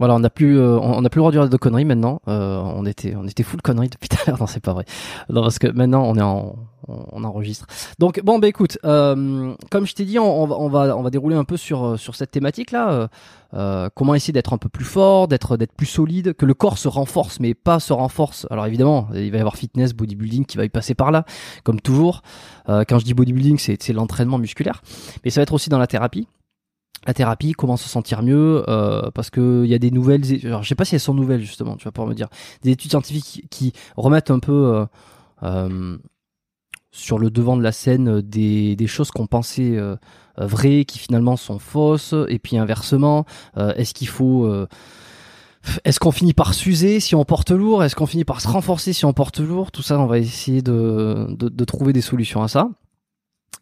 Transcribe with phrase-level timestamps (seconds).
[0.00, 2.20] Voilà, on n'a plus, euh, on n'a plus le droit de dire de conneries maintenant.
[2.26, 4.40] Euh, on était, on était full conneries depuis tout à l'heure.
[4.40, 4.84] Non, c'est pas vrai.
[5.28, 6.56] Non, parce que maintenant on est en,
[6.88, 7.66] on, enregistre.
[7.98, 11.36] Donc bon, bah écoute, euh, comme je t'ai dit, on, on va, on va, dérouler
[11.36, 12.90] un peu sur, euh, sur cette thématique là.
[12.90, 13.08] Euh,
[13.52, 16.78] euh, comment essayer d'être un peu plus fort, d'être, d'être plus solide, que le corps
[16.78, 18.46] se renforce, mais pas se renforce.
[18.50, 21.24] Alors évidemment, il va y avoir fitness, bodybuilding qui va y passer par là,
[21.64, 22.22] comme toujours.
[22.66, 24.82] Quand je dis bodybuilding, c'est l'entraînement musculaire,
[25.24, 26.28] mais ça va être aussi dans la thérapie
[27.06, 30.62] la thérapie, comment se sentir mieux, euh, parce que il y a des nouvelles, alors
[30.62, 32.28] je sais pas si elles sont nouvelles justement, tu vas pouvoir me dire,
[32.62, 34.86] des études scientifiques qui remettent un peu euh,
[35.42, 35.96] euh,
[36.90, 39.96] sur le devant de la scène des, des choses qu'on pensait euh,
[40.36, 43.24] vraies, qui finalement sont fausses, et puis inversement,
[43.56, 44.66] euh, est-ce qu'il faut euh,
[45.84, 47.84] est-ce qu'on finit par s'user si on porte lourd?
[47.84, 49.70] Est-ce qu'on finit par se renforcer si on porte lourd?
[49.70, 52.70] Tout ça, on va essayer de, de, de trouver des solutions à ça.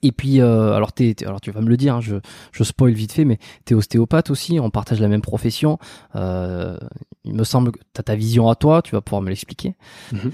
[0.02, 1.14] Et puis, euh, alors, tu
[1.50, 2.16] vas me le dire, hein, je,
[2.52, 5.78] je spoil vite fait, mais t'es ostéopathe aussi, on partage la même profession.
[6.14, 6.76] Euh,
[7.24, 9.74] il me semble que t'as ta vision à toi, tu vas pouvoir me l'expliquer.
[10.12, 10.32] Mhm.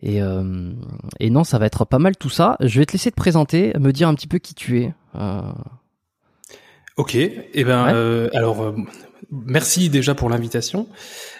[0.00, 0.72] Et, euh,
[1.20, 2.56] et non, ça va être pas mal tout ça.
[2.60, 4.94] Je vais te laisser te présenter, me dire un petit peu qui tu es.
[5.16, 5.40] Euh,
[6.96, 7.92] Ok, et ben Ouais.
[7.94, 8.74] euh, alors euh,
[9.30, 10.88] merci déjà pour l'invitation.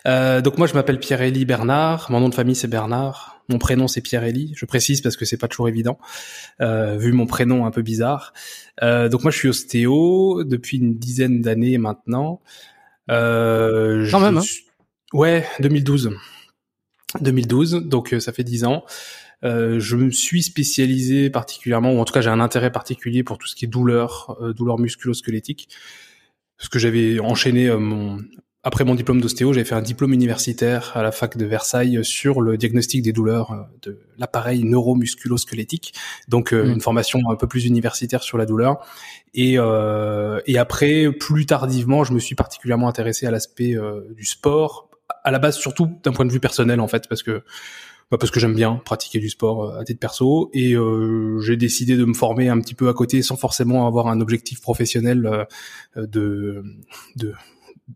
[0.07, 3.89] Euh, donc moi je m'appelle Pierre-Élie Bernard, mon nom de famille c'est Bernard, mon prénom
[3.89, 5.99] c'est Pierre-Élie, je précise parce que c'est pas toujours évident
[6.61, 8.33] euh, vu mon prénom un peu bizarre.
[8.83, 12.41] Euh, donc moi je suis ostéo depuis une dizaine d'années maintenant.
[13.11, 14.43] Euh, Quand je même, hein.
[15.13, 16.11] Ouais, 2012.
[17.21, 18.85] 2012, donc euh, ça fait 10 ans.
[19.45, 23.39] Euh, je me suis spécialisé particulièrement, ou en tout cas j'ai un intérêt particulier pour
[23.39, 25.69] tout ce qui est douleur, euh, douleur musculo-squelettique,
[26.59, 28.19] parce que j'avais enchaîné euh, mon
[28.63, 32.41] après mon diplôme d'ostéo, j'avais fait un diplôme universitaire à la fac de Versailles sur
[32.41, 35.95] le diagnostic des douleurs euh, de l'appareil neuromusculo-squelettique,
[36.29, 36.73] donc euh, Mm.
[36.73, 38.79] une formation un peu plus universitaire sur la douleur.
[39.35, 44.25] Et, euh, et après, plus tardivement, je me suis particulièrement intéressé à l'aspect euh, du
[44.25, 44.91] sport,
[45.25, 47.43] à la base surtout d'un point de vue personnel en fait, parce que
[48.11, 51.97] bah, parce que j'aime bien pratiquer du sport à titre perso et euh, j'ai décidé
[51.97, 55.47] de me former un petit peu à côté sans forcément avoir un objectif professionnel
[55.95, 56.63] de
[57.17, 57.35] de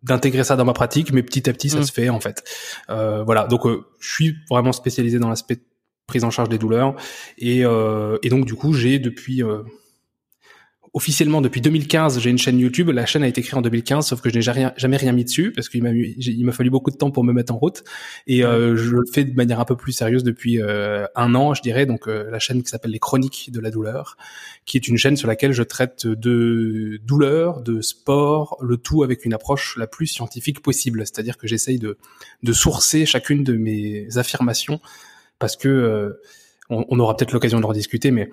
[0.02, 1.84] d'intégrer ça dans ma pratique mais petit à petit ça Mm.
[1.84, 2.42] se fait en fait.
[2.90, 3.46] Euh, voilà.
[3.46, 5.60] Donc euh, je suis vraiment spécialisé dans l'aspect
[6.06, 6.94] prise en charge des douleurs.
[7.38, 9.62] Et euh, et donc du coup j'ai depuis euh,
[10.94, 12.90] officiellement depuis 2015, j'ai une chaîne YouTube.
[12.90, 15.50] La chaîne a été créée en 2015, sauf que je n'ai jamais rien, mis dessus
[15.52, 17.82] parce qu'il il m'a fallu beaucoup de temps pour me mettre en route.
[18.26, 21.54] Et euh, je le fais de manière un peu plus sérieuse depuis euh, un an,
[21.54, 21.86] je dirais.
[21.86, 24.16] Donc euh, la chaîne qui s'appelle Les Chroniques de la douleur,
[24.66, 29.24] qui est une chaîne sur laquelle je traite de douleur, de sport, le tout avec
[29.24, 31.06] une approche la plus scientifique possible.
[31.06, 31.96] C'est-à-dire que j'essaye de
[32.42, 34.80] de sourcer chacune de mes affirmations
[35.42, 36.20] parce que euh,
[36.70, 38.30] on, on aura peut-être l'occasion de rediscuter, mais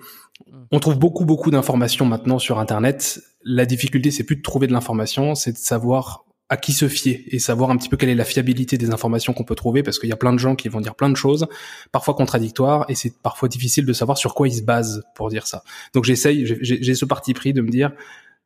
[0.70, 3.20] on trouve beaucoup beaucoup d'informations maintenant sur Internet.
[3.44, 7.24] La difficulté, c'est plus de trouver de l'information, c'est de savoir à qui se fier
[7.28, 10.00] et savoir un petit peu quelle est la fiabilité des informations qu'on peut trouver parce
[10.00, 11.46] qu'il y a plein de gens qui vont dire plein de choses,
[11.92, 15.46] parfois contradictoires, et c'est parfois difficile de savoir sur quoi ils se basent pour dire
[15.46, 15.62] ça.
[15.94, 17.92] Donc j'essaye, j'ai ce parti pris de me dire,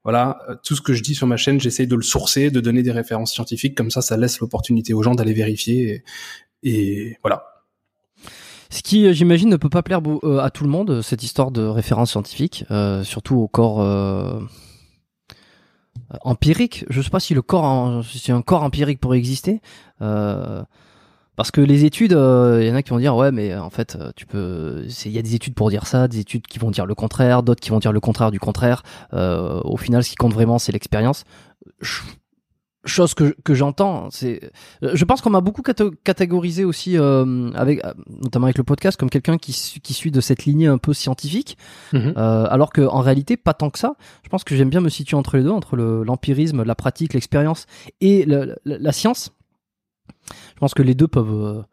[0.02, 2.60] voilà, euh, tout ce que je dis sur ma chaîne, j'essaye de le sourcer, de
[2.60, 6.04] donner des références scientifiques, comme ça, ça laisse l'opportunité aux gens d'aller vérifier,
[6.62, 7.53] et, et voilà.
[8.70, 11.22] Ce qui, euh, j'imagine, ne peut pas plaire euh, à tout le monde, euh, cette
[11.22, 12.64] histoire de référence scientifique,
[13.02, 13.78] surtout au corps
[16.22, 16.84] empirique.
[16.90, 19.60] Je sais pas si le corps, un corps empirique pourrait exister,
[19.98, 23.98] parce que les études, il y en a qui vont dire ouais, mais en fait,
[24.16, 26.86] tu peux, il y a des études pour dire ça, des études qui vont dire
[26.86, 28.82] le contraire, d'autres qui vont dire le contraire du contraire.
[29.12, 31.24] Au final, ce qui compte vraiment, c'est l'expérience.
[32.86, 34.50] Chose que, que j'entends, c'est,
[34.82, 39.38] je pense qu'on m'a beaucoup catégorisé aussi euh, avec, notamment avec le podcast, comme quelqu'un
[39.38, 41.56] qui, qui suit de cette lignée un peu scientifique,
[41.92, 42.14] mhm.
[42.16, 43.94] euh, alors que en réalité pas tant que ça.
[44.22, 47.66] Je pense que j'aime bien me situer entre les deux, entre l'empirisme, la pratique, l'expérience
[48.00, 49.32] et la, science.
[50.28, 51.64] Je pense que les deux peuvent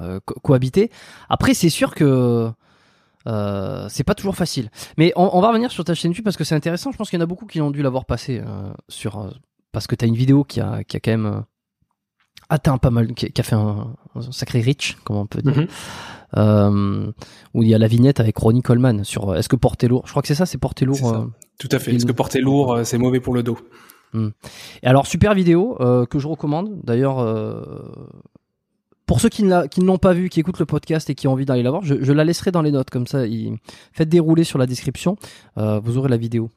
[0.00, 0.90] euh, cohabiter.
[1.28, 2.50] Après, c'est sûr que
[3.26, 4.70] euh, c'est pas toujours facile.
[4.98, 6.92] Mais on, on, va revenir sur ta chaîne YouTube parce que c'est intéressant.
[6.92, 9.32] Je pense qu'il y en a beaucoup qui ont dû l'avoir passé euh, sur
[9.76, 11.40] parce que tu as une vidéo qui a, qui a quand même euh,
[12.48, 13.94] atteint pas mal, qui, a fait un,
[14.30, 15.54] sacré reach, comme on peut dire.
[15.54, 15.66] Mhm.
[16.38, 17.12] Euh,
[17.52, 20.04] où il y a la vignette avec Ronnie Coleman sur euh, est-ce que porter lourd.
[20.06, 21.28] Je crois que c'est ça, c'est porter lourd.
[21.58, 21.94] Tout à fait.
[21.94, 23.58] Est-ce que porter lourd, c'est mauvais pour le dos.
[24.14, 24.28] Hmm.
[24.82, 25.76] Et alors super vidéo
[26.08, 26.80] que je recommande.
[26.82, 27.18] D'ailleurs,
[29.04, 31.44] pour ceux qui ne l'ont pas vu, qui écoutent le podcast et qui ont envie
[31.44, 33.24] d'aller la voir, je, la laisserai dans les notes comme ça.
[33.92, 35.18] Faites dérouler sur la description,
[35.56, 36.50] vous aurez la vidéo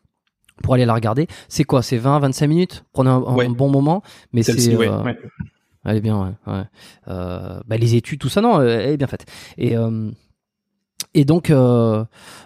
[0.63, 1.27] pour aller la regarder.
[1.47, 2.85] C'est quoi C'est 20, 25 minutes?
[2.93, 3.19] Prenez un,
[3.49, 4.01] bon moment,
[4.33, 4.73] mais c'est.
[4.73, 5.13] Euh,
[5.85, 6.63] elle est bien, ouais.
[7.07, 9.25] Euh, bah, les études, tout ça, non, elle est bien faite.
[9.57, 10.11] Et euh,
[11.13, 12.03] et donc, euh,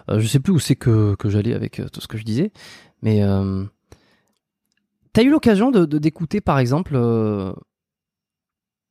[0.08, 2.52] je sais plus où c'est que que j'allais avec tout ce que je disais,
[3.02, 3.20] mais
[5.12, 6.96] t'as eu l'occasion de d'écouter, par exemple,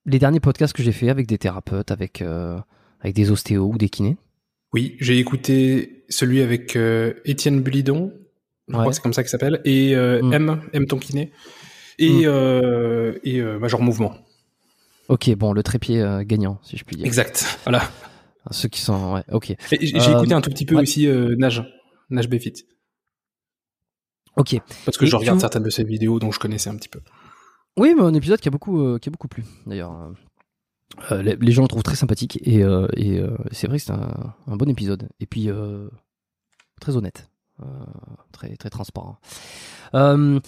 [0.06, 2.22] les derniers podcasts que j'ai fait avec des thérapeutes, avec
[3.02, 4.18] avec des ostéos ou des kinés?
[4.74, 6.78] Oui, j'ai écouté celui avec
[7.26, 8.12] Étienne Bulidon
[8.68, 10.34] je crois que c'est comme ça qu'il s'appelle, et euh, mm.
[10.34, 11.32] M, M ton kiné,
[12.00, 12.26] et, mm.
[12.26, 14.16] euh, et euh, Major Mouvement.
[15.10, 17.06] Ok, bon, le trépied gagnant, si je puis dire.
[17.06, 17.84] Exact, voilà.
[18.52, 19.54] Ceux qui sont, ouais, ok.
[19.70, 21.64] J'ai écouté un tout petit peu aussi Nage,
[22.10, 22.66] Nage Befit.
[24.36, 24.58] Ok.
[24.86, 27.00] Parce que je regarde certaines de ses vidéos, donc je connaissais un petit peu.
[27.78, 30.12] Oui, mais un épisode qui a beaucoup, qui a beaucoup plu, d'ailleurs.
[31.12, 32.60] les, gens le trouvent très sympathique et,
[32.96, 33.22] et
[33.52, 35.10] c'est vrai que c'est un, un, bon épisode.
[35.20, 35.50] Et puis,
[36.80, 37.30] très honnête.
[37.64, 37.86] Euh,
[38.32, 39.18] très très transparent.
[39.94, 40.40] Euh,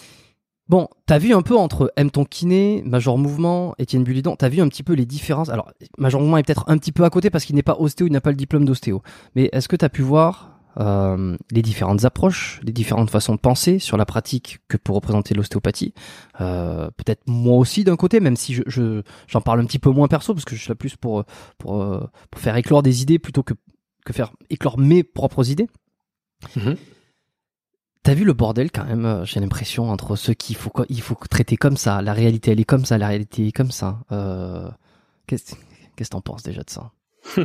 [0.68, 4.62] bon, t'as vu un peu entre M ton kiné, Major Mouvement, Étienne Bulidon, t'as vu
[4.62, 5.50] un petit peu les différences?
[5.50, 8.08] Alors, Major Mouvement est peut-être un petit peu à côté parce qu'il n'est pas ostéo,
[8.08, 9.02] il n'a pas le diplôme d'ostéo.
[9.36, 13.80] Mais est-ce que t'as pu voir euh, les différentes approches, les différentes façons de penser
[13.80, 15.94] sur la pratique que pour représenter l'ostéopathie?
[16.38, 20.34] Peut-être moi aussi d'un côté, même si je j'en parle un petit peu moins perso
[20.34, 21.24] parce que je suis là plus pour
[21.60, 21.86] pour,
[22.32, 23.54] pour faire éclore des idées plutôt que
[24.06, 25.68] que faire éclore mes propres idées.
[26.58, 26.78] Mm-hmm.
[28.06, 31.18] T'as vu le bordel quand même, euh, j'ai l'impression, entre ceux qu'il faut, il faut
[31.28, 33.98] traiter comme ça, la réalité elle est comme ça, la réalité est comme ça.
[34.12, 34.70] Euh,
[35.26, 35.56] Qu'est-ce
[35.96, 36.92] que t'en penses déjà de ça?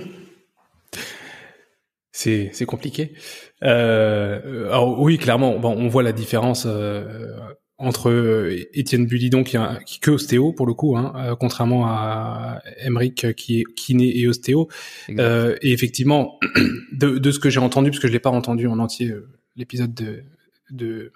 [2.12, 3.15] C'est compliqué.
[3.62, 7.35] Euh, alors oui, clairement, bon, on voit la différence euh,
[7.79, 13.35] entre Étienne Bulidon qui, est qui que ostéo pour le coup, hein, contrairement à Emeric
[13.35, 14.69] qui est kiné et ostéo.
[15.09, 16.39] et effectivement,
[16.93, 19.15] de, de ce que j'ai entendu, parce que je l'ai pas entendu en entier
[19.57, 20.23] l'épisode de
[20.72, 21.12] de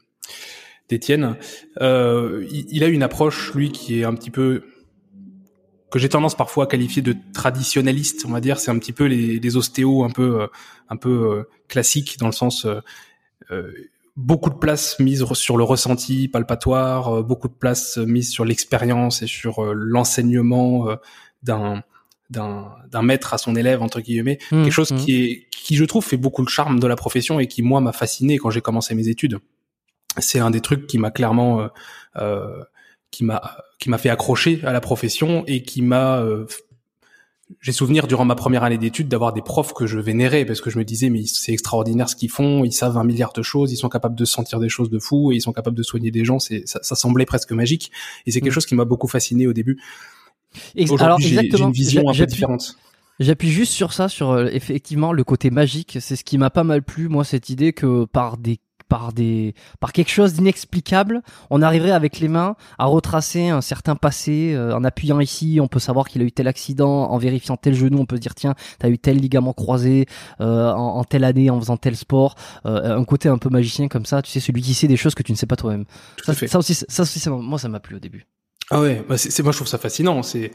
[0.89, 1.37] d'Étienne.
[1.81, 4.65] Euh, il, a une approche, lui, qui est un petit peu
[5.95, 8.59] que j'ai tendance parfois à qualifier de traditionnaliste, on va dire.
[8.59, 10.47] C'est un petit peu les, ostéos un peu euh,
[10.89, 13.73] un peu euh, classiques dans le sens euh,
[14.17, 19.29] beaucoup de place mise sur le ressenti palpatoire, beaucoup de place mise sur l'expérience et
[19.29, 20.89] sur l'enseignement
[21.45, 21.85] d'un
[22.31, 24.97] d'un maître à son élève entre guillemets mmh, quelque chose mmh.
[24.97, 27.81] qui est qui je trouve fait beaucoup le charme de la profession et qui moi
[27.81, 29.39] m'a fasciné quand j'ai commencé mes études
[30.19, 31.69] c'est un des trucs qui m'a clairement euh,
[32.17, 32.65] euh
[33.11, 36.47] qui m'a qui m'a fait accrocher à la profession et qui m'a euh,
[37.61, 40.71] j'ai souvenir durant ma première année d'études d'avoir des profs que je vénérais parce que
[40.71, 43.73] je me disais mais c'est extraordinaire ce qu'ils font, ils savent un milliard de choses,
[43.73, 46.11] ils sont capables de sentir des choses de fou et ils sont capables de soigner
[46.11, 47.93] des gens, c'est ça, ça semblait presque magique
[48.27, 48.55] et c'est quelque mmh.
[48.55, 49.81] chose qui m'a beaucoup fasciné au début.
[50.91, 52.77] Aujourd'hui, j'ai une vision un peu différente.
[53.21, 55.99] J'appuie juste sur ça, sur euh, effectivement le côté magique.
[56.01, 58.59] C'est ce qui m'a pas mal plu, moi, cette idée que par des
[58.89, 63.95] par des par quelque chose d'inexplicable, on arriverait avec les mains à retracer un certain
[63.95, 64.53] passé.
[64.55, 67.09] Euh, en appuyant ici, on peut savoir qu'il a eu tel accident.
[67.09, 70.07] En vérifiant tel genou, on peut se dire tiens, t'as eu tel ligament croisé
[70.41, 72.35] euh, en, en, telle année en faisant tel sport.
[72.65, 75.23] un côté un peu magicien comme ça, tu sais, celui qui sait des choses que
[75.23, 75.85] tu ne sais pas toi-même.
[76.25, 78.27] Ça, ça, aussi, ça aussi, moi, ça m'a plu au début.
[78.75, 80.25] Ah ouais, bah c'est moi je trouve ça fascinant.
[80.25, 80.51] C'est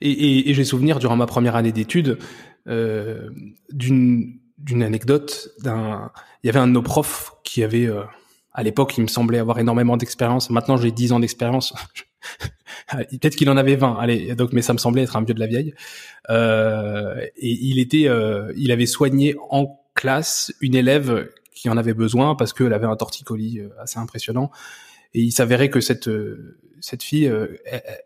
[0.00, 2.18] et, et, et j'ai souvenir durant ma première année d'études
[2.66, 3.30] euh,
[3.70, 6.10] d'une d'une anecdote d'un.
[6.42, 8.02] Il y avait un de nos profs qui avait euh,
[8.52, 10.50] à l'époque, il me semblait avoir énormément d'expérience.
[10.50, 11.72] Maintenant, j'ai 10 ans d'expérience.
[12.90, 13.96] Peut-être qu'il en avait 20.
[13.98, 15.72] Allez, donc, mais ça me semblait être un vieux de la vieille.
[16.30, 21.94] Euh, et il était, euh, il avait soigné en classe une élève qui en avait
[21.94, 24.50] besoin parce qu'elle avait un torticolis euh, assez impressionnant.
[25.14, 27.46] Et il s'avérait que cette euh, cette fille euh,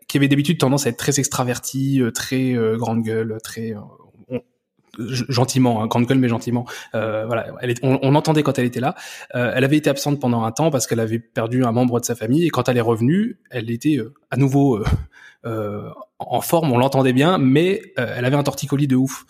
[0.07, 3.73] qui avait d'habitude tendance à être très extravertie, euh, très grande gueule, très
[4.99, 6.65] gentiment, hein, grande gueule mais gentiment.
[6.95, 8.95] Euh, voilà, elle est, on, on, entendait quand elle était là.
[9.35, 12.05] Euh, elle avait été absente pendant un temps parce qu'elle avait perdu un membre de
[12.05, 14.83] sa famille et quand elle est revenue, elle était euh, à nouveau
[16.19, 19.25] en forme, on l'entendait bien, mais elle avait un torticolis de ouf.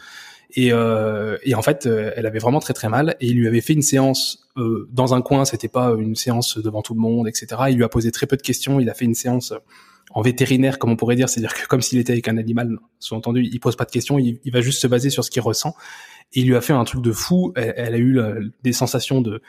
[0.60, 3.74] Et, et en fait, elle avait vraiment très très mal et il lui avait fait
[3.74, 4.50] une séance
[4.92, 5.46] dans un coin.
[5.46, 7.48] C'était pas une séance devant tout le monde, etc.
[7.70, 8.80] Il lui a posé très peu de questions.
[8.80, 9.54] Il a fait une séance
[10.12, 13.44] en vétérinaire, comme on pourrait dire, c'est-à-dire que comme s'il était avec un animal, sous-entendu,
[13.44, 15.76] il pose pas de questions, il, va juste se baser sur ce qu'il ressent.
[16.34, 17.54] Et il lui a fait un truc de fou.
[17.56, 18.20] Elle, a eu
[18.64, 19.44] des sensations de,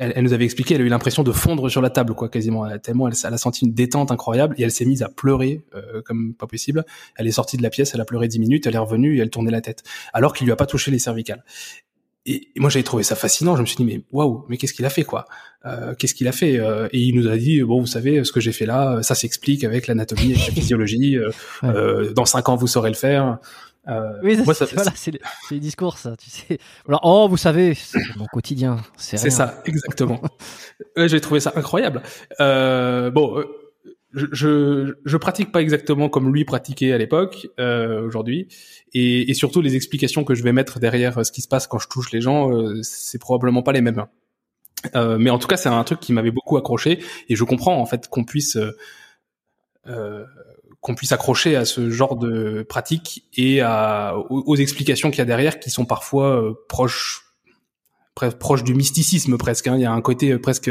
[0.00, 2.66] elle, nous avait expliqué, elle a eu l'impression de fondre sur la table, quoi, quasiment.
[2.78, 6.34] Tellement elle, a senti une détente incroyable et elle s'est mise à pleurer euh, comme
[6.34, 6.84] pas possible.
[7.16, 9.20] Elle est sortie de la pièce, elle a pleuré dix minutes, elle est revenue et
[9.20, 11.44] elle tournait la tête, alors qu'il lui a pas touché les cervicales
[12.26, 13.56] et moi j'avais trouvé ça fascinant.
[13.56, 15.26] Je me suis dit mais waouh, mais qu'est-ce qu'il a fait quoi?
[15.64, 18.32] Euh, Qu'est-ce qu'il a fait euh, Et il nous a dit bon, vous savez, ce
[18.32, 21.16] que j'ai fait là, ça s'explique avec l'anatomie, avec la physiologie.
[21.16, 21.30] Euh,
[21.64, 23.38] euh, dans cinq ans, vous saurez le faire.
[23.88, 25.12] Euh, oui, ça, voilà, c'est
[25.50, 26.16] les, discours, ça.
[26.16, 26.58] Tu sais.
[26.86, 28.78] Alors, oh, vous savez, c'est mon quotidien.
[28.96, 30.20] C'est ça, exactement.
[30.96, 32.02] j'ai trouvé ça incroyable.
[32.38, 33.44] bon
[34.12, 38.48] je, je, je pratique pas exactement comme lui pratiquait à l'époque euh, aujourd'hui
[38.92, 41.66] et, et, surtout les explications que je vais mettre derrière euh, ce qui se passe
[41.66, 44.06] quand je touche les gens euh, c'est probablement pas les mêmes
[44.94, 47.78] euh, mais en tout cas c'est un truc qui m'avait beaucoup accroché et je comprends
[47.80, 48.58] en fait qu'on puisse
[49.86, 50.24] euh,
[50.80, 55.22] qu'on puisse accrocher à ce genre de pratique et à, aux, aux explications qu'il y
[55.22, 57.30] a derrière qui sont parfois proches
[58.28, 59.66] proche du mysticisme presque.
[59.66, 59.76] Hein.
[59.76, 60.70] Il y a un côté euh, presque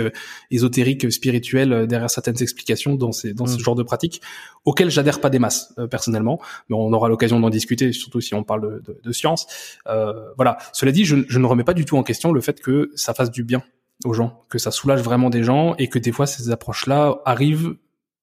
[0.51, 3.59] ésotérique, euh, spirituel euh, derrière certaines explications dans, ces, dans ce mm.
[3.59, 4.21] genre de pratique,
[4.65, 6.39] auxquelles j'adhère pas des masses personnellement,
[6.69, 9.47] mais on aura l'occasion d'en discuter, surtout si on parle de, de, de science.
[9.87, 10.57] Euh, voilà.
[10.73, 13.13] Cela dit, je, je, ne remets pas du tout en question le fait que ça
[13.13, 13.63] fasse du bien
[14.05, 17.75] aux gens, que ça soulage vraiment des gens et que des fois ces approches-là arrivent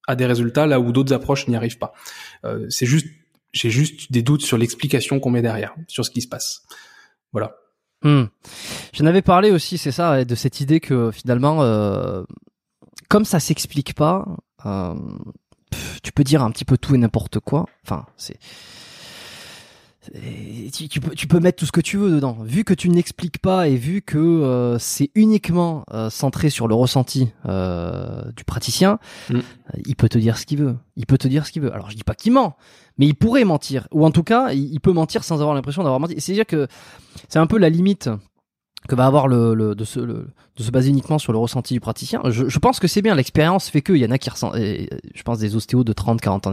[0.06, 1.92] à des résultats là où d'autres approches n'y arrivent pas.
[2.44, 3.06] Euh, c'est juste,
[3.52, 6.62] j'ai juste des doutes sur l'explication qu'on met derrière, sur ce qui se passe.
[7.32, 7.56] Voilà.
[8.02, 8.24] Hmm.
[8.92, 12.22] J'en avais parlé aussi, c'est ça, de cette idée que finalement, euh,
[13.08, 14.26] comme ça s'explique pas,
[14.64, 14.94] euh,
[16.02, 17.66] tu peux dire un petit peu tout et n'importe quoi.
[17.84, 18.38] Enfin, c'est
[20.88, 22.38] tu, peux, tu peux mettre tout ce que tu veux dedans.
[22.42, 27.32] Vu que tu n'expliques pas et vu que euh, c'est uniquement centré sur le ressenti
[28.36, 28.98] du praticien,
[29.30, 29.40] hmm.
[29.84, 30.76] il peut te dire ce qu'il veut.
[30.96, 31.72] Il peut te dire ce qu'il veut.
[31.72, 32.56] Alors je dis pas qu'il ment,
[32.98, 36.00] mais il pourrait mentir, ou en tout cas, il, peut mentir sans avoir l'impression d'avoir
[36.00, 36.14] menti.
[36.18, 36.66] C'est-à-dire que
[37.28, 38.08] c'est un peu la limite
[38.86, 40.26] que va avoir le, de, se, de
[40.58, 42.20] se baser uniquement sur le ressenti du praticien.
[42.28, 44.56] Je, je pense que c'est bien, l'expérience fait que il y en a qui ressentent,
[44.56, 46.52] je pense des ostéos de 30, 40 ans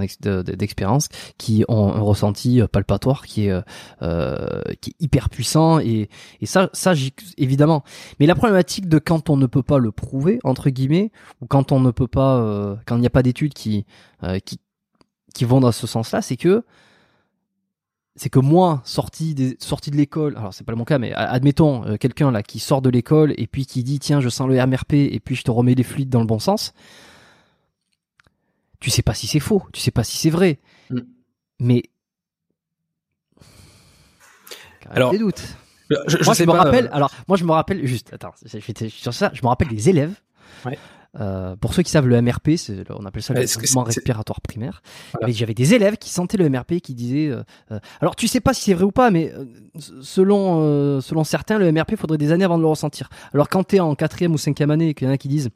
[0.57, 3.61] d'expérience qui ont un ressenti palpatoire qui est,
[4.01, 6.09] euh, qui est hyper puissant et,
[6.41, 6.93] et ça, ça
[7.37, 7.83] évidemment.
[8.19, 11.11] Mais la problématique de quand on ne peut pas le prouver entre guillemets
[11.41, 13.85] ou quand on ne peut pas, euh, quand il n'y a pas d'études qui,
[14.23, 14.59] euh, qui
[15.33, 16.63] qui vont dans ce sens-là, c'est que
[18.15, 21.86] c'est que moi, sorti des sorti de l'école, alors c'est pas mon cas, mais admettons
[21.86, 24.55] euh, quelqu'un là qui sort de l'école et puis qui dit tiens je sens le
[24.65, 26.74] MRP et puis je te remets les fluides dans le bon sens.
[28.79, 31.00] Tu sais pas si c'est faux, tu sais pas si c'est vrai, mm.
[31.60, 31.84] mais
[34.89, 35.41] alors des doutes.
[35.89, 36.86] Je, moi, je me rappelle.
[36.88, 38.13] Euh, alors moi je me rappelle juste.
[38.13, 38.34] Attends,
[38.89, 40.15] sur ça, je me rappelle des élèves.
[40.65, 40.77] Ouais.
[41.20, 42.51] Euh, pour ceux qui savent le MRP,
[42.89, 44.82] on appelle ça le mouvement respiratoire primaire.
[45.27, 48.53] J'avais des élèves qui sentaient le MRP, qui disaient, euh, euh, alors tu sais pas
[48.53, 49.32] si c'est vrai ou pas, mais
[49.77, 53.10] selon selon certains, le MRP faudrait des années avant de le ressentir.
[53.34, 55.50] Alors quand t'es en quatrième ou cinquième année, et qu'il y en a qui disent,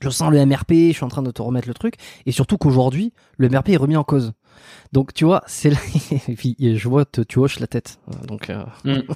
[0.00, 1.94] je sens le MRP, je suis en train de te remettre le truc,
[2.26, 4.32] et surtout qu'aujourd'hui, le MRP est remis en cause.
[4.92, 5.78] Donc tu vois, c'est là,
[6.28, 8.00] et puis je vois, tu hoches la tête.
[8.26, 8.50] Donc
[8.84, 9.02] mm.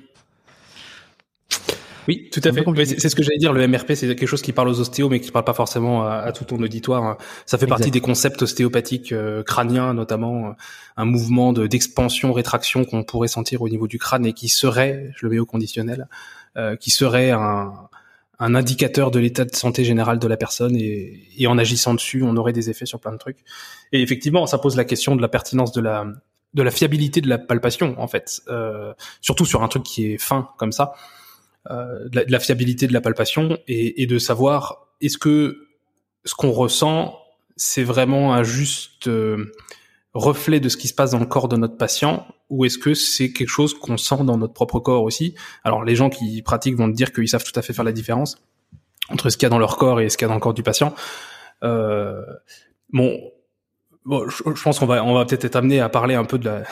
[2.09, 2.65] Oui, tout à fait.
[2.85, 3.53] C'est ce que j'allais dire.
[3.53, 6.33] Le MRP, c'est quelque chose qui parle aux ostéos, mais qui parle pas forcément à,
[6.33, 7.05] tout ton auditoire.
[7.05, 7.17] Hein.
[7.47, 10.53] Ça fait partie des concepts ostéopathiques euh, crâniens, notamment euh,
[10.97, 15.27] un mouvement d'expansion, rétraction qu'on pourrait sentir au niveau du crâne et qui serait, je
[15.27, 16.09] le mets au conditionnel,
[16.57, 17.73] euh, qui serait un,
[18.39, 22.23] un indicateur de l'état de santé général de la personne et, et, en agissant dessus,
[22.23, 23.39] on aurait des effets sur plein de trucs.
[23.93, 26.07] Et effectivement, ça pose la question de la pertinence de la
[26.55, 30.19] de la fiabilité de la palpation, en fait, euh, surtout sur un truc qui est
[30.19, 30.95] fin comme ça.
[31.71, 35.69] Euh, de, la, fiabilité de la palpation et, et de savoir est-ce que
[36.25, 37.17] ce qu'on ressent
[37.55, 39.53] c'est vraiment un juste euh,
[40.13, 42.95] reflet de ce qui se passe dans le corps de notre patient ou est-ce que
[42.95, 45.37] c'est quelque chose qu'on sent dans notre propre corps aussi?
[45.63, 48.43] Alors les gens qui pratiquent vont dire qu'ils savent tout à fait faire la différence
[49.09, 50.41] entre ce qu'il y a dans leur corps et ce qu'il y a dans le
[50.41, 50.97] corps du patient.
[51.63, 52.23] Euh,
[52.93, 53.17] bon,
[54.05, 56.47] bon, je, pense qu'on va on va peut-être être amené à parler un peu de
[56.47, 56.65] la,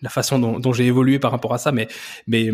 [0.00, 1.86] la façon dont, dont j'ai évolué par rapport à ça, mais
[2.26, 2.50] mais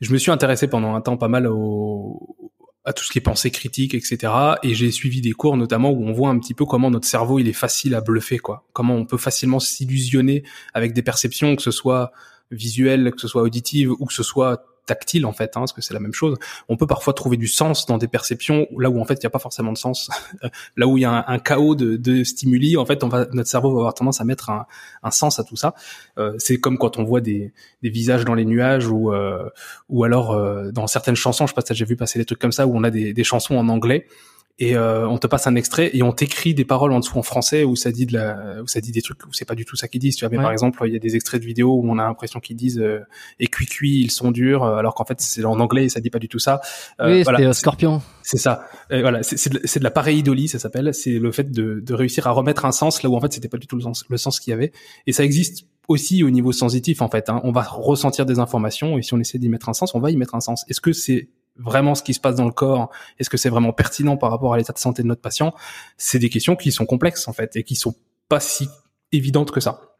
[0.00, 2.52] je me suis intéressé pendant un temps pas mal au,
[2.84, 4.32] à tout ce qui est pensée critique, etc.
[4.62, 7.38] Et j'ai suivi des cours notamment où on voit un petit peu comment notre cerveau
[7.38, 8.66] il est facile à bluffer, quoi.
[8.72, 12.12] Comment on peut facilement s'illusionner avec des perceptions, que ce soit
[12.50, 15.82] visuelle, que ce soit auditive ou que ce soit tactile en fait, hein, parce que
[15.82, 16.36] c'est la même chose.
[16.68, 19.26] On peut parfois trouver du sens dans des perceptions là où en fait il n'y
[19.26, 20.10] a pas forcément de sens,
[20.76, 22.76] là où il y a un, chaos de, stimuli.
[22.76, 24.66] En fait, notre cerveau va avoir tendance à mettre un,
[25.10, 25.74] sens à tout ça.
[26.18, 29.48] Euh, c'est comme quand on voit des, visages dans les nuages ou euh,
[29.88, 31.46] ou alors euh, dans certaines chansons.
[31.46, 33.24] Je sais pas si j'ai vu passer des trucs comme ça où on a des
[33.24, 34.06] chansons en anglais
[34.60, 37.24] et euh, on te passe un extrait et on t'écrit des paroles en dessous en
[37.24, 39.64] français où ça dit de la où ça dit des trucs où c'est pas du
[39.64, 40.14] tout ça qu'ils disent.
[40.14, 42.04] Tu vois mais par exemple il y a des extraits de vidéos où on a
[42.04, 43.00] l'impression qu'ils disent euh,
[43.40, 45.98] et cuit cuit ils sont durs euh, alors qu'en fait c'est en anglais et ça
[46.00, 46.60] dit pas du tout ça.
[47.00, 47.52] Euh, oui voilà.
[47.52, 48.00] Scorpion.
[48.22, 48.68] C'est ça.
[48.90, 50.94] Et voilà c'est de, de la pareidolie ça s'appelle.
[50.94, 53.48] C'est le fait de, de réussir à remettre un sens là où en fait c'était
[53.48, 54.70] pas du tout le sens le sens qu'il y avait.
[55.08, 57.40] Et ça existe aussi au niveau sensitif en fait hein.
[57.42, 60.12] on va ressentir des informations et si on essaie d'y mettre un sens on va
[60.12, 60.64] y mettre un sens.
[60.68, 63.72] Est-ce que c'est vraiment ce qui se passe dans le corps Est-ce que c'est vraiment
[63.72, 65.54] pertinent par rapport à l'état de santé de notre patient
[65.96, 67.94] C'est des questions qui sont complexes en fait et qui sont
[68.28, 68.68] pas si
[69.12, 69.96] évidentes que ça.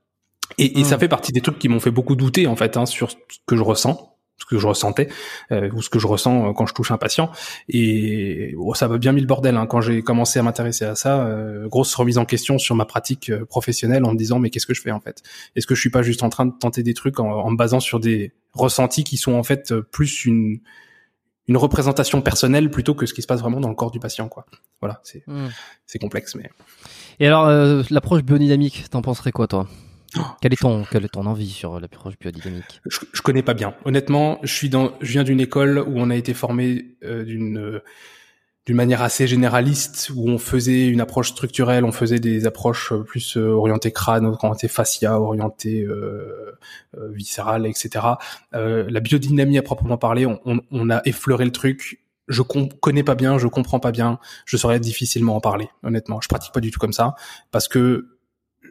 [0.58, 1.00] Et, et ça hmm.
[1.00, 3.56] fait partie des trucs qui m'ont fait beaucoup douter en fait hein, sur ce que
[3.56, 5.08] je ressens ce que je ressentais
[5.52, 7.30] euh, ou ce que je ressens euh, quand je touche un patient
[7.68, 9.66] et oh, ça m'a bien mis le bordel hein.
[9.66, 13.32] quand j'ai commencé à m'intéresser à ça euh, grosse remise en question sur ma pratique
[13.46, 15.22] professionnelle en me disant mais qu'est-ce que je fais en fait?
[15.56, 17.56] Est-ce que je suis pas juste en train de tenter des trucs en, en me
[17.56, 20.60] basant sur des ressentis qui sont en fait plus une
[21.46, 24.28] une représentation personnelle plutôt que ce qui se passe vraiment dans le corps du patient
[24.28, 24.46] quoi.
[24.80, 25.48] Voilà, c'est hmm.
[25.86, 26.50] c'est complexe mais
[27.20, 29.66] Et alors euh, l'approche biodynamique, t'en penserais quoi toi?
[30.16, 32.80] Oh, quelle est ton quelle est ton envie sur l'approche biodynamique?
[32.86, 33.74] Je, je connais pas bien.
[33.84, 37.80] Honnêtement, je suis dans je viens d'une école où on a été formé euh, d'une
[38.66, 43.02] d'une manière assez généraliste où on faisait une approche structurelle, on faisait des approches euh,
[43.02, 46.56] plus euh, orientées crâne, orientées fascia, orientées euh,
[46.96, 48.06] euh viscérales, etc.
[48.54, 52.00] Euh, la biodynamie à proprement parler, on, on, on, a effleuré le truc.
[52.26, 55.68] Je connais pas bien, je comprends pas bien, je saurais difficilement en parler.
[55.82, 57.16] Honnêtement, je pratique pas du tout comme ça
[57.50, 58.14] parce que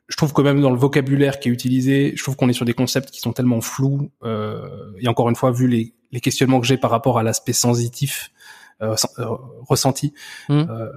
[0.08, 2.66] je trouve quand même dans le vocabulaire qui est utilisé, je trouve qu'on est sur
[2.66, 4.12] des concepts qui sont tellement flous.
[4.24, 4.68] Euh,
[5.00, 8.32] et encore une fois, vu les, les questionnements que j'ai par rapport à l'aspect sensitif
[8.80, 10.14] ressenti.
[10.50, 10.66] Mmh.
[10.70, 10.90] Euh,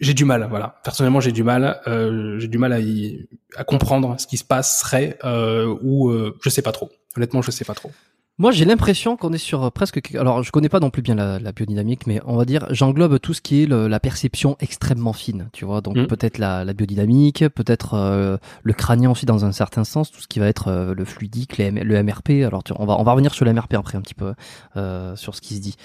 [0.00, 0.80] j'ai du mal, voilà.
[0.84, 1.80] Personnellement, j'ai du mal.
[2.38, 5.18] j'ai du mal à, y, à comprendre ce qui se passerait
[5.82, 6.90] ou je sais pas trop.
[7.16, 7.90] Honnêtement, je sais pas trop.
[8.40, 10.00] Moi, j'ai l'impression qu'on est sur presque.
[10.14, 13.18] Alors, je connais pas non plus bien la, la biodynamique, mais on va dire, j'englobe
[13.18, 15.82] tout ce qui est le, la perception extrêmement fine, tu vois.
[15.82, 16.06] Donc, mmh.
[16.06, 20.26] peut-être la, la, biodynamique, peut-être euh, le crânien aussi dans un certain sens, tout ce
[20.26, 22.30] qui va être euh, le fluidique, le MRP.
[22.46, 24.32] Alors, tu, on va on va revenir sur le MRP après un petit peu
[24.78, 25.76] euh, sur ce qui se dit.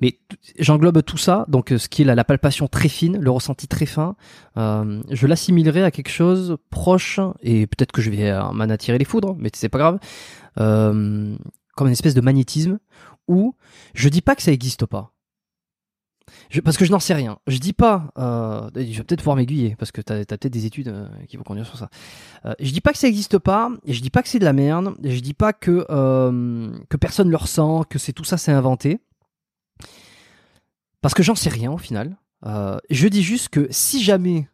[0.00, 0.18] Mais
[0.58, 4.16] j'englobe tout ça, donc ce qui est la, palpation très fine, le ressenti très fin,
[4.56, 9.04] euh, je l'assimilerai à quelque chose proche, et peut-être que je vais m'en attirer les
[9.04, 9.98] foudres, mais c'est pas grave,
[10.60, 11.36] euh,
[11.76, 12.78] comme une espèce de magnétisme
[13.26, 13.54] où
[13.94, 15.12] je dis pas que ça existe pas.
[16.50, 17.38] Je, parce que je n'en sais rien.
[17.46, 20.66] Je dis pas, euh, je vais peut-être pouvoir m'aiguiller parce que tu as, peut-être des
[20.66, 21.90] études euh, qui vont conduire sur ça.
[22.46, 24.52] Euh, je dis pas que ça existe pas, je dis pas que c'est de la
[24.52, 28.52] merde, je dis pas que euh, que personne le ressent, que c'est tout ça c'est
[28.52, 29.00] inventé,
[31.00, 32.16] parce que j'en sais rien au final.
[32.46, 34.48] Euh, je dis juste que si jamais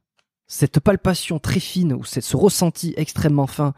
[0.46, 3.74] cette palpation très fine ou ce ressenti extrêmement fin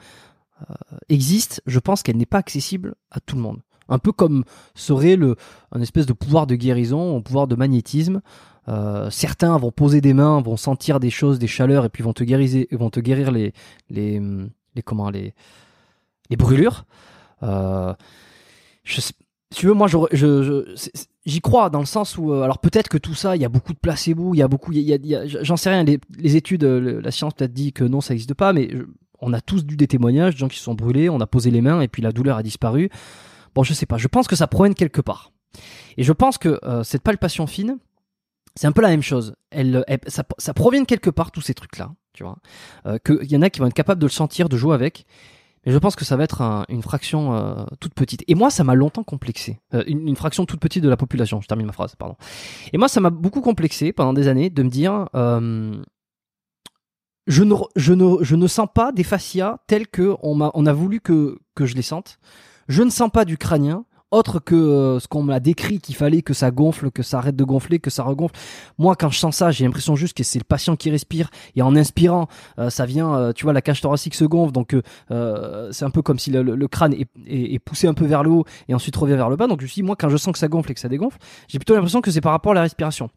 [0.62, 0.74] euh,
[1.08, 3.60] existe, je pense qu'elle n'est pas accessible à tout le monde.
[3.88, 5.36] Un peu comme serait le,
[5.70, 8.20] un espèce de pouvoir de guérison, un pouvoir de magnétisme.
[8.68, 12.12] Euh, certains vont poser des mains, vont sentir des choses, des chaleurs, et puis vont
[12.12, 13.52] te guérir, vont te guérir les,
[13.90, 14.20] les,
[14.74, 15.34] les comment, les,
[16.30, 16.84] les brûlures.
[17.42, 19.00] Je
[19.54, 19.86] tu veux, moi,
[21.24, 23.48] j'y crois dans le sens où, euh, alors peut-être que tout ça, il y a
[23.48, 24.72] beaucoup de placebo, il y a beaucoup,
[25.42, 25.84] j'en sais rien.
[25.84, 28.70] Les, études, la science peut-être dit que non, ça n'existe pas, mais
[29.20, 31.50] on a tous dû des témoignages de gens qui se sont brûlés, on a posé
[31.50, 32.90] les mains et puis la douleur a disparu.
[33.54, 35.32] Bon, je sais pas, je pense que ça provient quelque part.
[35.96, 37.78] Et je pense que euh, cette palpation fine,
[38.54, 39.34] c'est un peu la même chose.
[39.50, 42.36] Elle, ça, ça, provient de quelque part, tous ces trucs-là, tu vois.
[42.86, 45.06] Euh, Qu'il y en a qui vont être capables de le sentir, de jouer avec.
[45.66, 48.22] Je pense que ça va être une fraction euh, toute petite.
[48.28, 49.60] Et moi, ça m'a longtemps complexé.
[49.74, 51.40] Euh, une, fraction toute petite de la population.
[51.40, 52.14] Je termine ma phrase, pardon.
[52.72, 55.74] Et moi, ça m'a beaucoup complexé pendant des années de me dire, euh,
[57.26, 61.82] je ne, sens pas des fascias tels que on a voulu que, que je les
[61.82, 62.20] sente.
[62.68, 66.22] Je ne sens pas du crânien autre que euh, ce qu'on m'a décrit qu'il fallait
[66.22, 68.34] que ça gonfle, que ça arrête de gonfler, que ça regonfle.
[68.78, 71.62] Moi, quand je sens ça, j'ai l'impression juste que c'est le patient qui respire et
[71.62, 74.76] en inspirant, euh, ça vient, euh, tu vois, la cage thoracique se gonfle, donc
[75.70, 78.74] c'est un peu comme si le, crâne est, poussé un peu vers le haut et
[78.74, 79.46] ensuite revient vers le bas.
[79.46, 81.18] Donc je me suis moi, quand je sens que ça gonfle et que ça dégonfle,
[81.48, 83.10] j'ai plutôt l'impression que c'est par rapport à la respiration.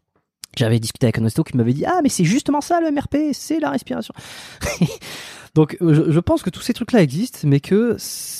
[0.56, 3.32] J'avais discuté avec un ostéo qui m'avait dit ah mais c'est justement ça le MRP,
[3.32, 4.14] c'est la respiration.
[5.54, 7.96] Donc je, je, pense que tous ces trucs-là existent, mais que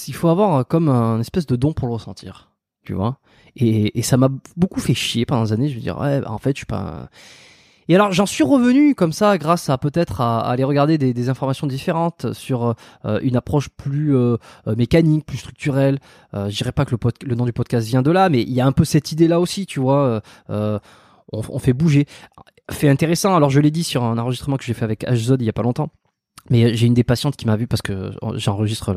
[0.06, 2.50] il faut avoir comme un espèce de don pour le ressentir,
[2.84, 3.18] tu vois.
[3.56, 5.68] Et, et ça m'a beaucoup fait chier pendant des années.
[5.68, 7.08] Je veux dire ouais, bah, en fait je suis pas.
[7.88, 11.28] Et alors j'en suis revenu comme ça grâce à peut-être à, aller regarder des, des,
[11.28, 14.36] informations différentes sur euh, une approche plus euh,
[14.68, 15.98] euh, mécanique, plus structurelle.
[16.32, 18.60] je dirais pas que le, le, nom du podcast vient de là, mais il y
[18.60, 20.22] a un peu cette idée là aussi, tu vois.
[20.48, 20.78] On,
[21.32, 22.06] on, fait bouger.
[22.70, 23.34] Fait intéressant.
[23.34, 25.52] Alors je l'ai dit sur un enregistrement que j'ai fait avec HZod il y a
[25.52, 25.90] pas longtemps.
[26.48, 28.94] Mais j'ai une des patientes qui m'a vu parce que j'enregistre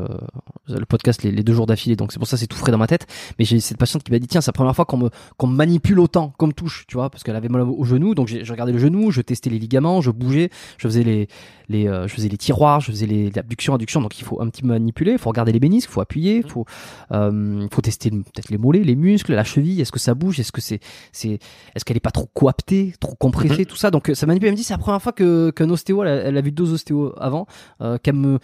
[0.68, 2.86] le, podcast les, deux jours d'affilée, donc c'est pour ça c'est tout frais dans ma
[2.86, 3.06] tête.
[3.38, 5.46] Mais j'ai cette patiente qui m'a dit tiens c'est la première fois qu'on me qu'on
[5.46, 8.72] manipule autant comme touche, tu vois, parce qu'elle avait mal au genou, donc j'ai regardé
[8.72, 11.28] le genou, je testais les ligaments, je bougeais, je faisais les
[11.68, 14.48] les euh, je faisais les tiroirs, je faisais les abductions, adductions, donc il faut un
[14.48, 16.64] petit peu manipuler, il faut regarder les bénisques, il faut appuyer, il faut
[17.12, 20.52] euh, faut tester peut-être les mollets, les muscles, la cheville, est-ce que ça bouge, est-ce
[20.52, 20.80] que c'est
[21.12, 21.38] c'est
[21.74, 23.66] est-ce qu'elle est pas trop coaptée, trop compressée, mhm.
[23.66, 23.90] tout ça.
[23.90, 24.48] Donc ça manipule.
[24.48, 26.72] Elle me dit c'est la première fois que qu'un ostéo, elle, elle a vu deux
[26.72, 27.46] ostéos avant
[27.80, 28.38] euh, qui me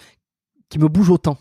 [0.68, 1.38] qui me bouge autant.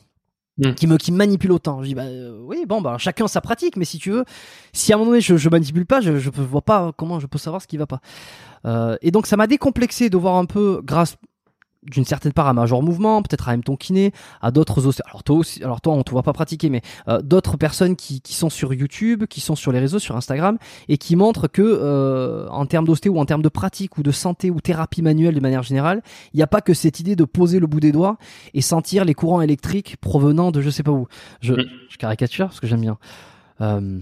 [0.59, 0.73] Hmm.
[0.73, 1.81] qui me qui manipule autant.
[1.81, 4.25] Je dis bah euh, oui bon bah chacun sa pratique mais si tu veux
[4.73, 7.27] si à un moment donné je, je manipule pas je je vois pas comment je
[7.27, 8.01] peux savoir ce qui va pas.
[8.65, 11.15] Euh, et donc ça m'a décomplexé de voir un peu grâce
[11.83, 13.61] d'une certaine part à Major Mouvement, peut-être à M.
[13.61, 14.11] Kiné,
[14.41, 15.01] à d'autres aussi.
[15.05, 18.21] Alors toi aussi, alors toi on te voit pas pratiquer, mais euh, d'autres personnes qui,
[18.21, 21.61] qui sont sur YouTube, qui sont sur les réseaux, sur Instagram, et qui montrent que
[21.61, 25.35] euh, en termes d'ostéo ou en termes de pratique ou de santé ou thérapie manuelle
[25.35, 26.01] de manière générale,
[26.33, 28.17] il n'y a pas que cette idée de poser le bout des doigts
[28.53, 31.07] et sentir les courants électriques provenant de je sais pas où.
[31.41, 31.65] Je, mm.
[31.89, 32.97] je caricature parce que j'aime bien.
[33.61, 33.99] Euh,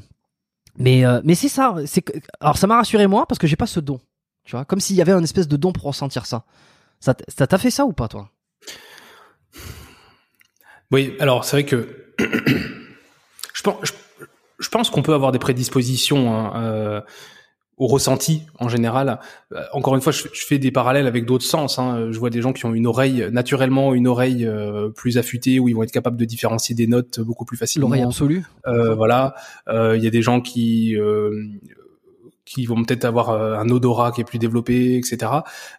[0.77, 1.75] mais euh, mais c'est ça.
[1.85, 2.03] C'est
[2.39, 3.99] alors ça m'a rassuré moi parce que j'ai pas ce don.
[4.43, 6.45] Tu vois, comme s'il y avait un espèce de don pour ressentir ça.
[6.99, 8.31] Ça t'a fait ça ou pas, toi?
[10.91, 11.87] Oui, alors c'est vrai que
[13.53, 13.93] je pense,
[14.59, 17.01] je, pense qu'on peut avoir des prédispositions hein, euh,
[17.77, 19.19] au ressenti en général.
[19.51, 21.77] Euh, encore une fois, je, fais des parallèles avec d'autres sens.
[21.77, 22.07] Hein.
[22.11, 25.67] Je vois des gens qui ont une oreille naturellement une oreille euh, plus affûtée où
[25.67, 27.89] ils vont être capables de différencier des notes beaucoup plus facilement.
[27.89, 28.43] L'oreille absolue.
[28.65, 29.35] voilà.
[29.67, 30.95] Il y a des gens qui
[32.47, 35.31] qui vont peut-être avoir euh, un odorat qui est plus développé, etc.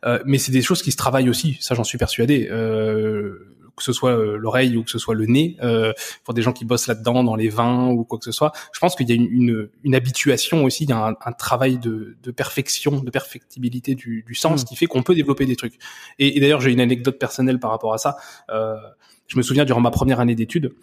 [0.05, 2.49] Euh, mais c'est des choses qui se travaillent aussi, ça j'en suis persuadé.
[2.51, 5.93] Euh, que ce soit euh, l'oreille ou que ce soit le nez, euh,
[6.25, 8.81] pour des gens qui bossent là-dedans, dans les vins ou quoi que ce soit, je
[8.81, 11.79] pense qu'il y a une, une, une, habituation aussi, il y a un, un travail
[11.79, 14.65] de, de, perfection, de perfectibilité du, du sens mm.
[14.67, 15.79] qui fait qu'on peut développer des trucs.
[16.19, 18.17] Et, et d'ailleurs, j'ai une anecdote personnelle par rapport à ça.
[18.51, 18.75] Euh,
[19.29, 20.75] je me souviens durant ma première année d'études,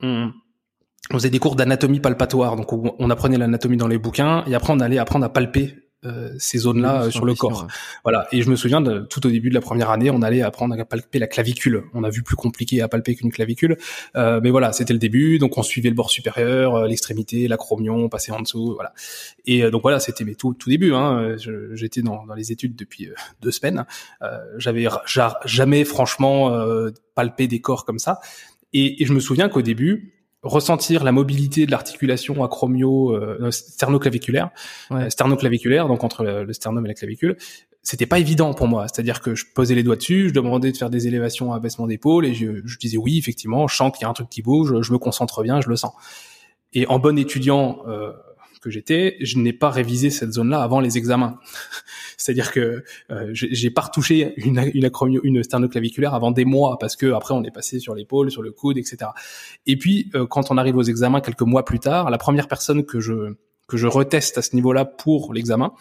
[0.00, 0.32] on,
[1.12, 4.72] on faisait des cours d'anatomie palpatoire, donc on, apprenait l'anatomie dans les bouquins et après
[4.72, 5.74] on allait apprendre à palper
[6.06, 7.66] euh, ces zones-là euh, sur le corps.
[8.04, 8.26] Voilà.
[8.32, 10.78] Et je me souviens de tout au début de la première année, on allait apprendre
[10.78, 11.84] à palper la clavicule.
[11.92, 13.76] On a vu plus compliqué à palper qu'une clavicule,
[14.16, 15.38] euh, mais voilà, c'était le début.
[15.38, 18.94] Donc on suivait le bord supérieur, euh, l'extrémité, l'acromion, on passait en dessous, voilà.
[19.44, 20.94] Et donc voilà, c'était mes tout tout début.
[20.94, 21.36] Hein.
[21.72, 23.10] J'étais dans, dans les études depuis
[23.42, 23.84] deux semaines.
[24.56, 24.86] J'avais
[25.44, 26.50] jamais franchement
[27.14, 28.20] palpé des corps comme ça.
[28.72, 34.50] Et, et je me souviens qu'au début, ressentir la mobilité de l'articulation acromio euh, sternoclaviculaire
[34.90, 37.36] euh, sternoclaviculaire donc entre le, sternum et la clavicule.
[37.82, 40.76] C'était pas évident pour moi c'est-à-dire que je posais les doigts dessus je demandais de
[40.76, 44.02] faire des élévations à abaissement d'épaule et je, je, disais oui effectivement je sens qu'il
[44.02, 45.92] y a un truc qui bouge je me concentre bien je le sens.
[46.72, 48.12] Et en bon étudiant euh,
[48.60, 51.38] que j'étais, je n'ai pas révisé cette zone-là avant les examens.
[52.16, 56.96] C'est-à-dire que euh, j'ai pas retouché une, une, acromio, une sternoclaviculaire avant des mois parce
[56.96, 59.10] que après on est passé sur l'épaule, sur le coude, etc.
[59.66, 62.84] Et puis euh, quand on arrive aux examens quelques mois plus tard, la première personne
[62.84, 63.34] que je
[63.66, 65.72] que je reteste à ce niveau-là pour l'examen,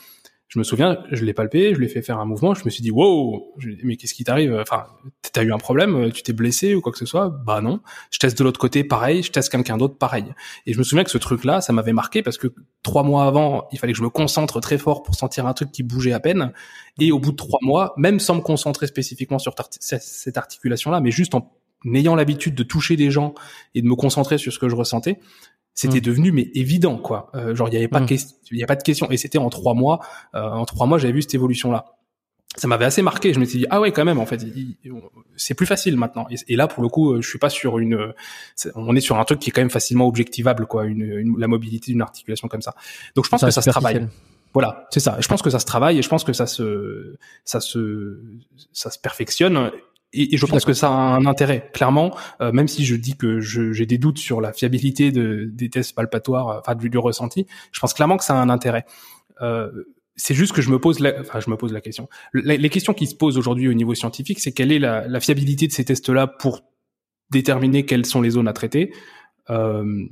[0.50, 2.72] je me souviens, je l'ai palpé, je lui ai fait faire un mouvement, je me
[2.72, 4.58] suis dit wow, mais qu'est-ce qui t'arrive?
[4.60, 4.88] Enfin,
[5.32, 7.30] t'as eu un problème, tu t'es blessé ou quoi que ce soit?
[7.30, 7.82] Bah non.
[8.10, 10.26] Je teste de l'autre côté, pareil, je teste quelqu'un d'autre, pareil.
[10.66, 12.48] Et je me souviens que ce truc-là, ça m'avait marqué parce que
[12.82, 15.72] trois mois avant, il fallait que je me concentre très fort pour sentir un truc
[15.72, 16.52] qui bougeait à peine.
[17.00, 21.12] Et au bout de trois mois, même sans me concentrer spécifiquement sur cette articulation-là, mais
[21.12, 21.54] juste en
[21.94, 23.34] ayant l'habitude de toucher des gens
[23.76, 25.20] et de me concentrer sur ce que je ressentais,
[25.80, 26.02] c'était mm.
[26.02, 27.32] devenu mais évident quoi.
[27.36, 28.18] Euh, genre il y avait pas de mm.
[28.52, 30.02] il y a pas de question et c'était en trois mois.
[30.36, 31.86] Euh, en trois mois j'avais vu cette évolution là.
[32.58, 33.34] Ça m'avait assez marqué.
[33.34, 34.46] Je me suis dit ah ouais quand même en fait
[35.38, 36.28] c'est plus facile maintenant.
[36.50, 38.14] Et, là pour le coup euh, je suis pas sur une
[38.76, 41.94] on est sur un truc qui est quand même facilement objectivable quoi une, la mobilité
[41.94, 42.76] d'une articulation comme ça.
[43.16, 44.06] Donc je pense que ça se travaille.
[44.52, 45.16] Voilà, c'est ça.
[45.22, 47.16] Je pense que ça se travaille et je pense que ça se
[47.46, 48.20] ça se
[48.74, 49.72] ça se perfectionne
[50.14, 53.40] et, je pense que ça a un intérêt, clairement, euh, même si je dis que
[53.40, 57.80] j'ai des doutes sur la fiabilité de, des tests palpatoires, enfin du, du, ressenti, je
[57.80, 58.86] pense clairement que ça a un intérêt.
[59.42, 59.70] Euh,
[60.16, 62.10] c'est juste que je me pose, la, enfin je me pose la question.
[62.34, 65.68] les questions qui se posent aujourd'hui au niveau scientifique, c'est quelle est la, la fiabilité
[65.68, 66.62] de ces tests-là pour
[67.30, 68.94] déterminer quelles sont les zones à traiter.
[69.50, 70.06] Euh,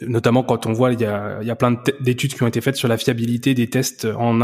[0.00, 2.60] notamment quand on voit il y a, il y a plein d'études qui ont été
[2.60, 4.40] faites sur la fiabilité des tests en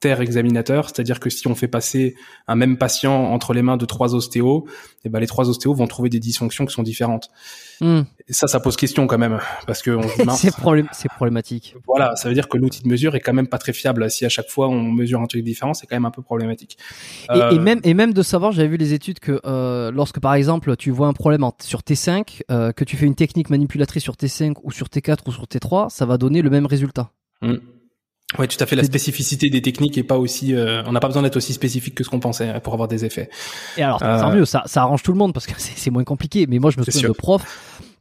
[0.00, 2.14] inter-examinateur, c'est-à-dire que si on fait passer
[2.46, 4.66] un même patient entre les mains de trois ostéos,
[5.04, 7.30] eh ben les trois ostéos vont trouver des dysfonctions qui sont différentes.
[7.80, 8.02] Hmm.
[8.28, 9.98] Et ça, ça pose question quand même, parce que
[10.36, 11.74] c'est problém- c'est problématique.
[11.86, 14.08] voilà, ça veut dire que l'outil de mesure est quand même pas très fiable.
[14.10, 16.78] Si à chaque fois on mesure un truc différent, c'est quand même un peu problématique.
[17.34, 20.20] Et, Euh, et même et même de savoir, j'avais vu les études que euh, lorsque
[20.20, 23.50] par exemple tu vois un problème en- sur T5, euh, que tu fais une technique
[23.50, 27.10] manipulatrice sur T5 ou sur T4 ou sur T3, ça va donner le même résultat.
[28.36, 28.76] Ouais, tout à fait.
[28.76, 30.54] La spécificité des techniques est pas aussi.
[30.54, 32.86] euh, on n'a pas besoin d'être aussi spécifique que ce qu'on pensait hein, pour avoir
[32.88, 33.30] des effets.
[33.78, 36.04] Et alors, Euh, tant mieux, ça, ça arrange tout le monde parce que c'est moins
[36.04, 36.46] compliqué.
[36.46, 37.08] Mais moi, je me souviens sûr.
[37.12, 37.46] de profs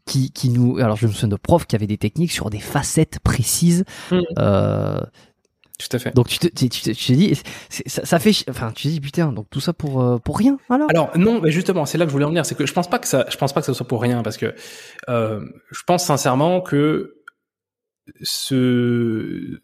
[0.06, 0.80] qui, qui nous.
[0.80, 3.86] Alors, je me souviens de profs qui avaient des techniques sur des facettes précises.
[4.12, 4.20] Mm.
[4.40, 5.00] Euh,
[5.80, 6.14] Tout à fait.
[6.14, 7.36] donc, tu te, tu, tu tu
[7.70, 8.32] c'est- ça, ça fait.
[8.50, 10.90] Enfin, tu te dis, putain, donc tout ça pour, euh, pour rien alors?
[10.90, 12.90] Alors non, mais justement, c'est là que je voulais en venir, c'est que je pense
[12.90, 14.54] pas que ça, je pense pas que ça soit pour rien, parce que
[15.08, 15.40] euh,
[15.72, 17.14] je pense sincèrement que
[18.24, 19.60] ce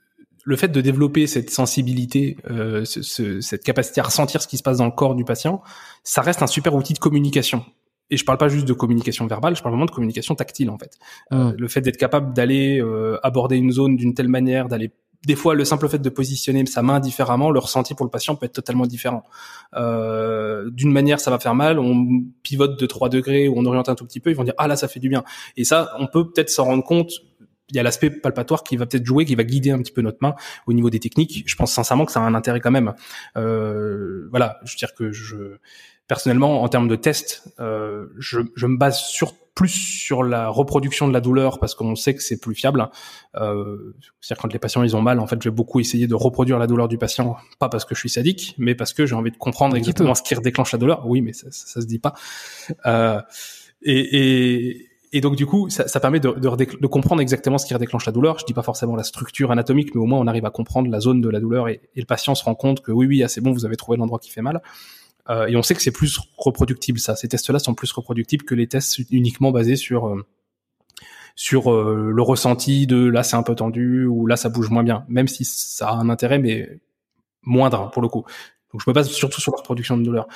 [0.46, 4.58] le fait de développer cette sensibilité, euh, ce- ce- cette capacité à ressentir ce qui
[4.58, 5.62] se passe dans le corps du patient,
[6.04, 7.64] ça reste un super outil de communication.
[8.10, 10.78] Et je parle pas juste de communication verbale, je parle vraiment de communication tactile en
[10.78, 10.98] fait.
[11.32, 11.56] Euh, Mm.
[11.58, 14.92] le fait d'être capable d'aller euh, aborder une zone d'une telle manière, d'aller
[15.26, 18.36] des fois le simple fait de positionner sa main différemment, le ressenti pour le patient
[18.36, 19.24] peut être totalement différent.
[19.78, 23.88] Euh, d'une manière ça va faire mal, on pivote de 3 degrés ou on oriente
[23.90, 25.24] un tout petit peu, ils vont dire ah là ça fait du bien.
[25.58, 27.12] Et ça on peut peut-être s'en rendre compte.
[27.70, 30.02] Il y a l'aspect palpatoire qui va peut-être jouer, qui va guider un petit peu
[30.02, 30.36] notre main
[30.68, 31.44] au niveau des techniques.
[31.46, 32.94] Je pense sincèrement que ça a un intérêt quand même.
[33.38, 35.58] Euh, voilà, je veux dire que je
[36.08, 41.08] personnellement en termes de test, euh, je, je me base sur plus sur la reproduction
[41.08, 42.90] de la douleur parce qu'on sait que c'est plus fiable.
[43.36, 46.16] Euh, C'est-à-dire quand les patients ils ont mal, en fait, je vais beaucoup essayer de
[46.16, 49.16] reproduire la douleur du patient, pas parce que je suis sadique, mais parce que j'ai
[49.16, 51.08] envie de comprendre exactement ce qui redéclenche la douleur.
[51.08, 52.14] Oui, mais ça, ça, ça se dit pas.
[52.86, 53.22] Euh,
[53.84, 58.12] et, et, et donc du coup, ça, permet de, comprendre exactement ce qui redéclenche la
[58.12, 58.40] douleur.
[58.40, 61.00] Je dis pas forcément la structure anatomique, mais au moins on arrive à comprendre la
[61.00, 63.40] zone de la douleur et, le patient se rend compte que oui, oui, ah, c'est
[63.40, 64.62] bon, vous avez trouvé l'endroit qui fait mal.
[65.30, 67.16] Euh, et on sait que c'est plus reproductible, ça.
[67.16, 70.26] Ces tests-là sont plus reproductibles que les tests uniquement basés sur euh,
[71.36, 74.84] sur euh, le ressenti de là c'est un peu tendu ou là ça bouge moins
[74.84, 76.80] bien, même si ça a un intérêt mais
[77.44, 78.26] moindre pour le coup.
[78.72, 80.28] Donc je me base surtout sur la reproduction de douleur.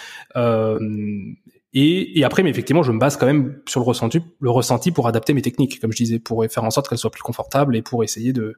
[1.73, 4.91] Et, et après, mais effectivement, je me base quand même sur le ressenti, le ressenti
[4.91, 7.75] pour adapter mes techniques, comme je disais, pour faire en sorte qu'elles soient plus confortables
[7.75, 8.56] et pour essayer de,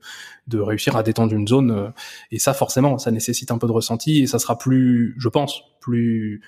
[0.47, 1.71] de réussir à détendre une zone.
[1.71, 1.89] euh,
[2.31, 5.61] Et ça, forcément, ça nécessite un peu de ressenti et ça sera plus, je pense,
[5.81, 6.41] plus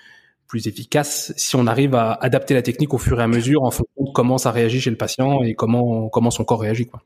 [0.47, 3.71] plus efficace si on arrive à adapter la technique au fur et à mesure en
[3.71, 7.03] fonction de comment ça réagit chez le patient et comment comment son corps réagit quoi.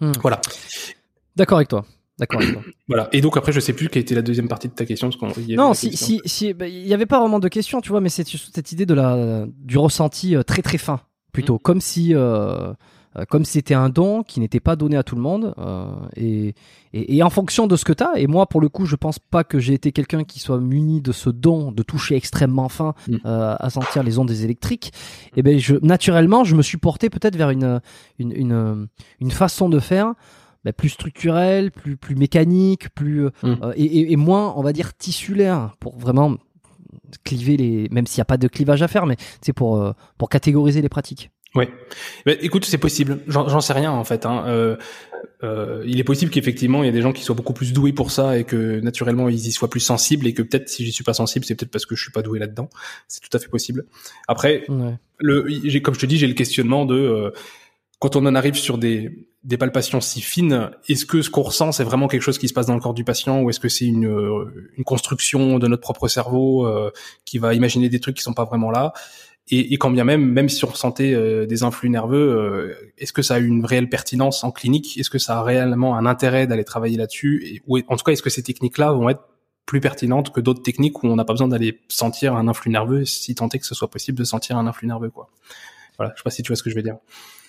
[0.00, 0.12] Hmm.
[0.20, 0.38] Voilà.
[1.34, 1.86] D'accord avec toi.
[2.18, 2.40] D'accord.
[2.86, 3.08] Voilà.
[3.12, 5.08] Et donc après, je sais plus quelle était la deuxième partie de ta question.
[5.08, 6.06] Parce qu'on, y Non, si, question.
[6.06, 8.50] si, si, bah, il y avait pas vraiment de question, tu vois, mais c'est surtout
[8.54, 11.00] cette idée de la, du ressenti euh, très très fin,
[11.32, 12.74] plutôt, comme si, euh,
[13.16, 15.86] euh, comme si c'était un don qui n'était pas donné à tout le monde, euh,
[16.14, 16.54] et,
[16.92, 18.12] et, et en fonction de ce que t'as.
[18.16, 21.00] Et moi, pour le coup, je pense pas que j'ai été quelqu'un qui soit muni
[21.00, 23.16] de ce don de toucher extrêmement fin, Mm.
[23.24, 24.92] euh, à sentir les ondes des électriques.
[25.36, 27.80] Et ben, je, naturellement, je me suis porté peut-être vers une,
[28.18, 28.88] une, une,
[29.20, 30.12] une façon de faire.
[30.64, 33.56] Bah, plus structurelle, plus plus mécanique, plus euh, Mm.
[33.62, 36.36] euh, et, et- et moins, on va dire, tissulaire pour vraiment
[37.24, 39.92] cliver les, même s'il n'y a pas de clivage à faire, mais c'est pour euh,
[40.18, 41.30] pour catégoriser les pratiques.
[41.54, 41.68] Ouais.
[42.26, 43.20] Ben, écoute, c'est possible.
[43.28, 44.26] J'en, j'en sais rien en fait.
[44.26, 44.42] Hein.
[44.48, 44.76] Euh,
[45.44, 47.92] euh, il est possible qu'effectivement il y a des gens qui soient beaucoup plus doués
[47.92, 50.90] pour ça et que naturellement ils y soient plus sensibles et que peut-être si j'y
[50.92, 52.68] suis pas sensible, c'est peut-être parce que je suis pas doué là-dedans.
[53.06, 53.84] C'est tout à fait possible.
[54.26, 54.94] Après, Ouais.
[55.18, 57.30] le, j'ai, comme je te dis, j'ai le questionnement de euh,
[58.04, 61.72] quand on en arrive sur des, des palpations si fines, est-ce que ce qu'on ressent
[61.72, 63.70] c'est vraiment quelque chose qui se passe dans le corps du patient ou est-ce que
[63.70, 66.90] c'est une, euh, une construction de notre propre cerveau euh,
[67.24, 68.92] qui va imaginer des trucs qui sont pas vraiment là?
[69.48, 73.14] Et, et quand bien même, même si on ressentait euh, des influx nerveux, euh, est-ce
[73.14, 74.98] que ça a une réelle pertinence en clinique?
[74.98, 77.62] Est-ce que ça a réellement un intérêt d'aller travailler là-dessus?
[77.66, 79.22] Ou en tout cas, est-ce que ces techniques-là vont être
[79.64, 83.06] plus pertinentes que d'autres techniques où on n'a pas besoin d'aller sentir un influx nerveux,
[83.06, 85.30] si tant est que ce soit possible de sentir un influx nerveux, quoi?
[85.96, 86.98] Voilà, je sais pas si tu vois ce que je veux dire.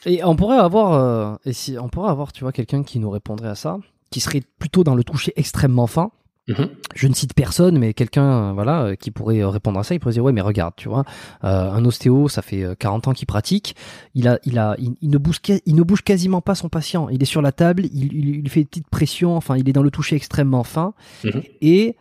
[0.05, 3.09] Et on pourrait avoir, euh, et si on pourrait avoir, tu vois, quelqu'un qui nous
[3.09, 3.77] répondrait à ça,
[4.11, 6.11] qui serait plutôt dans le toucher extrêmement fin.
[6.47, 6.69] Mhm.
[6.93, 9.95] Je ne cite personne, mais quelqu'un, euh, voilà, euh, qui pourrait euh, répondre à ça.
[9.95, 11.03] Il pourrait dire, ouais, mais regarde, tu vois,
[11.43, 13.75] euh, un ostéo, ça fait euh, 40 ans qu'il pratique.
[14.13, 17.09] Il a, il a, il, il ne bouge, il ne bouge quasiment pas son patient.
[17.09, 19.35] Il est sur la table, il, il, il lui fait une petite pression.
[19.35, 21.41] Enfin, il est dans le toucher extrêmement fin, Mhm.
[21.61, 21.95] et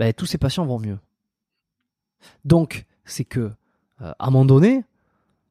[0.00, 0.98] ben, tous ses patients vont mieux.
[2.44, 4.82] Donc, c'est que, euh, à un moment donné,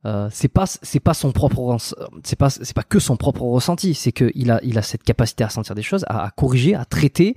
[0.05, 1.77] euh, c'est pas c'est pas son propre
[2.23, 5.03] c'est pas c'est pas que son propre ressenti c'est que il a il a cette
[5.03, 7.35] capacité à sentir des choses à, à corriger à traiter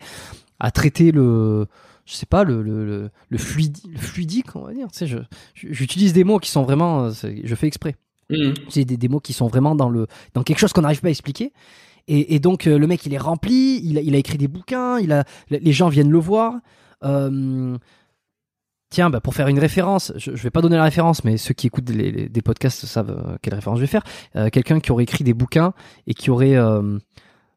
[0.60, 1.66] à traiter le
[2.06, 5.18] je sais pas le le le, fluidi- le fluidique on va dire tu sais je
[5.54, 7.10] j'utilise des mots qui sont vraiment euh,
[7.44, 7.96] je fais exprès
[8.30, 8.54] Mhm.
[8.70, 11.08] c'est des, des mots qui sont vraiment dans le dans quelque chose qu'on n'arrive pas
[11.08, 11.52] à expliquer
[12.08, 14.48] Et, et donc euh, le mec, il est rempli, il a, il a écrit des
[14.48, 16.54] bouquins, il a, les gens viennent le voir.
[17.02, 17.76] Euh,
[18.94, 21.52] tiens, bah, pour faire une référence, je, je vais pas donner la référence, mais ceux
[21.52, 24.04] qui écoutent les- les- des podcasts savent euh, quelle référence je vais faire.
[24.36, 25.74] Euh, Quelqu'un qui aurait écrit des bouquins
[26.06, 26.98] et qui aurait euh,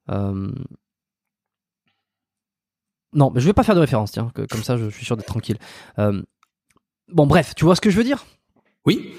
[0.10, 0.52] euh,
[3.14, 5.06] non, mais je vais pas faire de référence, tiens, que- comme ça je, je suis
[5.06, 5.58] sûr d'être tranquille.
[6.00, 6.22] Euh,
[7.10, 8.26] Bon, bref, tu vois ce que je veux dire?
[8.86, 9.14] Oui.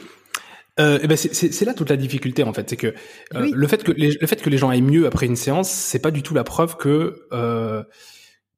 [0.79, 3.51] Euh, eh ben c'est- là toute la difficulté en fait, c'est que euh, Oui.
[3.55, 5.99] le fait que les, le fait que les gens aillent mieux après une séance, c'est
[5.99, 7.83] pas du tout la preuve que euh,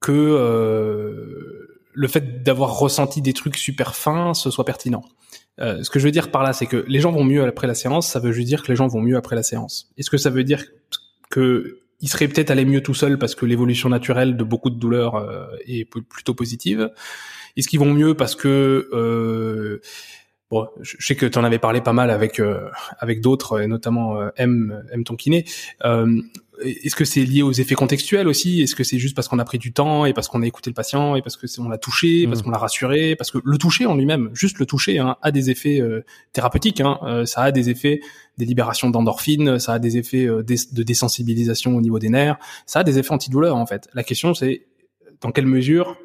[0.00, 5.04] que euh, le fait d'avoir ressenti des trucs super fins ce soit pertinent.
[5.60, 7.66] Euh, ce que je veux dire par là, c'est que les gens vont mieux après
[7.66, 9.90] la séance, ça veut juste dire que les gens vont mieux après la séance.
[9.98, 10.64] Est-ce que ça veut dire
[11.30, 14.78] que ils seraient peut-être allés mieux tout seuls parce que l'évolution naturelle de beaucoup de
[14.78, 16.90] douleurs euh, est plutôt positive?
[17.56, 19.80] Est-ce qu'ils vont mieux parce que euh,
[20.50, 23.68] Bon, je sais que tu en avais parlé pas mal avec euh, avec d'autres, et
[23.68, 25.44] notamment euh, M, M ton kiné.
[25.84, 26.20] Euh,
[26.64, 28.60] Est-ce que c'est lié aux effets contextuels aussi?
[28.62, 30.68] Est-ce que c'est juste parce qu'on a pris du temps et parce qu'on a écouté
[30.70, 32.42] le patient et parce que c'est- on l'a touché, parce Mm.
[32.44, 35.50] qu'on l'a rassuré, parce que le toucher en lui-même, juste le toucher, hein, a des
[35.50, 36.80] effets euh, thérapeutiques.
[36.80, 38.00] Hein, Euh, ça a des effets
[38.38, 42.80] des libérations d'endorphines, ça a des effets euh, de désensibilisation au niveau des nerfs, ça
[42.80, 43.88] a des effets antidouleurs en fait.
[43.94, 44.66] La question c'est
[45.20, 45.96] dans quelle mesure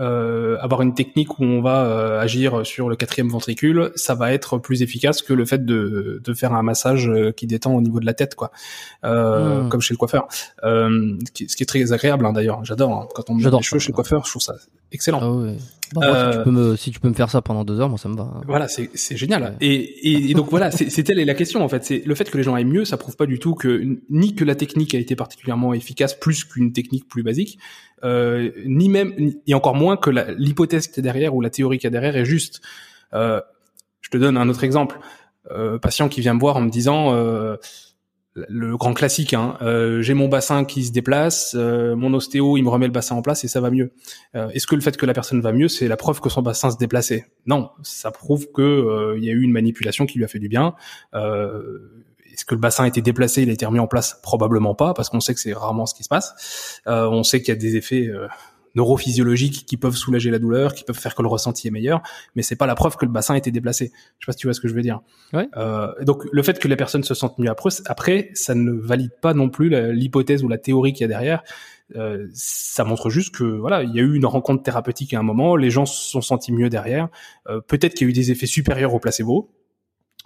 [0.00, 4.32] euh, avoir une technique où on va euh, agir sur le quatrième ventricule, ça va
[4.32, 7.80] être plus efficace que le fait de, de faire un massage euh, qui détend au
[7.80, 8.50] niveau de la tête, quoi,
[9.04, 9.68] euh, Mm.
[9.68, 10.28] comme chez le coiffeur.
[10.64, 12.64] Euh, ce, qui, est très agréable hein, d'ailleurs.
[12.64, 13.08] J'adore hein.
[13.14, 14.54] quand on me met les cheveux chez le coiffeur, je trouve ça
[14.92, 15.20] excellent.
[15.22, 15.56] Ah ouais.
[15.94, 17.80] Bon, moi, si, Euh, tu peux me, si tu peux me faire ça pendant deux
[17.80, 18.24] heures, moi ça me va.
[18.24, 18.40] hein.
[18.46, 19.42] Voilà, c'est génial.
[19.42, 19.52] Ouais.
[19.62, 19.74] Et,
[20.10, 21.82] et, et donc voilà, c'est telle est la question en fait.
[21.84, 24.34] C'est le fait que les gens aillent mieux, ça prouve pas du tout que ni
[24.34, 27.58] que la technique a été particulièrement efficace plus qu'une technique plus basique,
[28.04, 29.14] euh, ni même
[29.46, 32.26] et encore moins que l'hypothèse qui est derrière ou la théorie qui est derrière est
[32.26, 32.60] juste.
[33.14, 33.40] Euh,
[34.02, 34.98] je te donne un autre exemple.
[35.50, 37.56] Euh, patient qui vient me voir en me disant euh,
[38.48, 42.62] le grand classique, hein, euh, j'ai mon bassin qui se déplace, euh, mon ostéo il
[42.62, 43.92] me remet le bassin en place et ça va mieux.
[44.34, 46.42] Euh, Est-ce que le fait que la personne va mieux, c'est la preuve que son
[46.42, 47.26] bassin se déplaçait?
[47.46, 50.38] Non, ça prouve que euh, il y a eu une manipulation qui lui a fait
[50.38, 50.74] du bien.
[51.14, 51.78] Euh,
[52.32, 54.20] Est-ce que le bassin a été déplacé, il a été remis en place?
[54.22, 56.80] Probablement pas, parce qu'on sait que c'est rarement ce qui se passe.
[56.86, 58.08] Euh, on sait qu'il y a des effets
[58.78, 62.02] neurophysiologiques qui peuvent soulager la douleur, qui peuvent faire que le ressenti est meilleur,
[62.34, 63.92] mais c'est pas la preuve que le bassin a été déplacé.
[64.18, 65.00] Je sais pas si tu vois ce que je veux dire.
[65.32, 65.48] Ouais.
[65.56, 69.12] Euh, donc le fait que les personnes se sentent mieux après, après, ça ne valide
[69.20, 71.42] pas non plus l'hypothèse ou la théorie qu'il y a derrière.
[71.96, 75.22] Euh, ça montre juste que voilà, il y a eu une rencontre thérapeutique à un
[75.22, 77.08] moment, les gens se sont sentis mieux derrière.
[77.48, 79.50] Euh, Peut-être qu'il y a eu des effets supérieurs au placebo,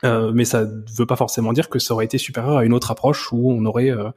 [0.05, 2.73] euh, mais ça ne veut pas forcément dire que ça aurait été supérieur à une
[2.73, 4.11] autre approche où on aurait euh,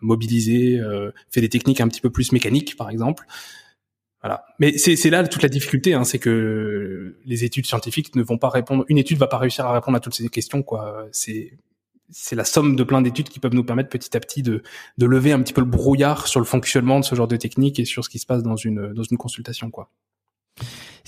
[0.00, 3.26] mobilisé, euh, fait des techniques un petit peu plus mécaniques, par exemple.
[4.58, 8.48] Mais c'est là toute la difficulté, hein, c'est que les études scientifiques ne vont pas
[8.48, 8.84] répondre.
[8.88, 10.64] Une étude va pas réussir à répondre à toutes ces questions.
[11.12, 14.62] C'est la somme de plein d'études qui peuvent nous permettre petit à petit de,
[14.98, 17.84] lever un petit peu le brouillard sur le fonctionnement de ce genre de technique et
[17.84, 19.70] sur ce qui se passe dans une consultation.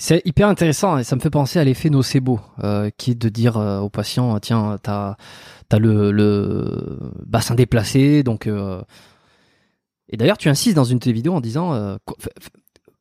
[0.01, 3.27] C'est hyper intéressant et ça me fait penser à l'effet nocebo, euh, qui est de
[3.27, 5.17] dire euh, au patient tiens, t'as
[5.71, 8.81] as le, bassin déplacé, euh,
[10.07, 11.97] Et d'ailleurs, tu insistes dans une de tes vidéos en disant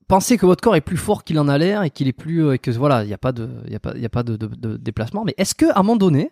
[0.09, 2.45] pensez que votre corps est plus fort qu'il en a l'air et qu'il est plus
[2.45, 4.07] euh, et que voilà, il n'y a pas de il y a pas il y
[4.07, 5.25] a pas de, de- de déplacement.
[5.25, 6.31] Mais est-ce que à un moment donné,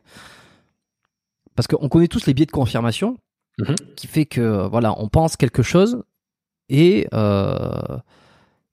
[1.54, 3.16] parce qu'on connaît tous les biais de confirmation,
[3.58, 3.74] Mhm.
[3.96, 6.02] qui fait que voilà, on pense quelque chose
[6.68, 7.70] et euh,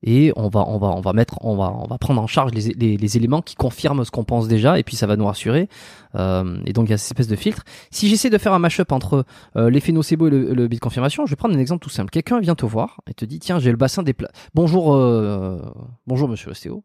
[0.04, 2.52] et on va on va on va mettre on va on va prendre en charge
[2.52, 5.26] les, les, les éléments qui confirment ce qu'on pense déjà et puis ça va nous
[5.26, 5.70] rassurer.
[6.16, 7.64] Euh, et donc il y a cette espèce de filtre.
[7.90, 11.26] Si j'essaie de faire un mashup entre euh, l'effet nocebo et le, le de confirmation
[11.26, 12.12] je vais prendre un exemple tout simple.
[12.12, 14.34] Quelqu'un vient te voir et te dit tiens j'ai le bassin déplacé.
[14.54, 15.62] Bonjour euh,
[16.06, 16.84] bonjour monsieur l'ostéo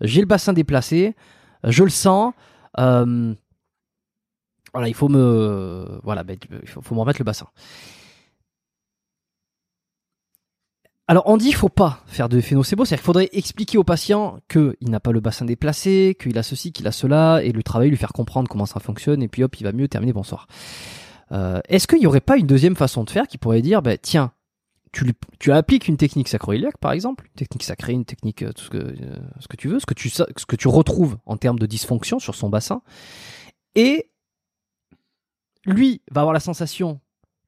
[0.00, 1.14] j'ai le bassin déplacé.
[1.64, 2.32] Je le sens.
[2.78, 3.34] Euh,
[4.72, 7.46] voilà il faut me voilà ben, il faut, faut me remettre le bassin
[11.10, 14.38] Alors on dit qu'il faut pas faire de effet c'est-à-dire qu'il faudrait expliquer au patient
[14.48, 17.90] qu'il n'a pas le bassin déplacé, qu'il a ceci, qu'il a cela, et lui travailler,
[17.90, 20.46] lui faire comprendre comment ça fonctionne, et puis hop, il va mieux terminer, bonsoir.
[21.32, 23.98] Euh, Est-ce qu'il n'y aurait pas une deuxième façon de faire qui pourrait dire, bah,
[23.98, 24.30] tiens,
[24.92, 28.52] tu, lui- tu appliques une technique sacroiliaque, par exemple, une technique sacrée, une technique, euh,
[28.52, 31.18] tout ce que, euh, ce que tu veux, ce que tu, ce que tu retrouves
[31.26, 32.82] en termes de dysfonction sur son bassin,
[33.74, 34.12] et
[35.66, 37.00] lui va avoir la sensation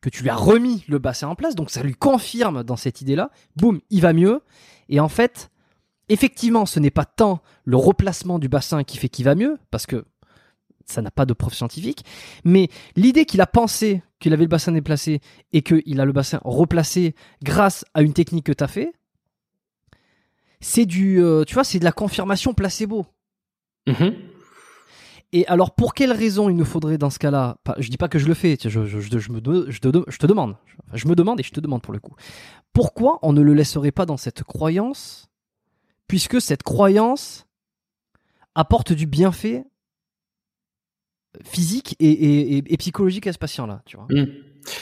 [0.03, 3.01] que tu lui as remis le bassin en place, donc ça lui confirme dans cette
[3.01, 4.43] idée-là, boum, il va mieux,
[4.89, 5.51] et en fait,
[6.11, 9.87] effectivement, ce n'est pas tant le replacement du bassin qui fait qu'il va mieux, parce
[9.87, 10.05] que
[10.85, 12.05] ça n'a pas de preuve scientifique,
[12.45, 15.21] mais l'idée qu'il a pensé qu'il avait le bassin déplacé
[15.53, 18.93] et qu'il a le bassin replacé grâce à une technique que tu as fait,
[20.61, 23.07] c'est du, euh, tu vois, c'est de la confirmation placebo.
[23.87, 24.15] Mhm.
[25.33, 28.19] Et alors, pour quelle raison il nous faudrait dans ce cas-là Je dis pas que
[28.19, 30.57] je le fais, je, je, je, je me, je, te, je te demande.
[30.93, 32.15] Je me demande et je te demande pour le coup.
[32.75, 35.31] Pourquoi on ne le laisserait pas dans cette croyance,
[36.07, 37.47] puisque cette croyance
[38.55, 39.65] apporte du bienfait
[41.43, 44.07] physique et, et, et, psychologique à ce patient-là, tu vois?
[44.11, 44.27] Mmh.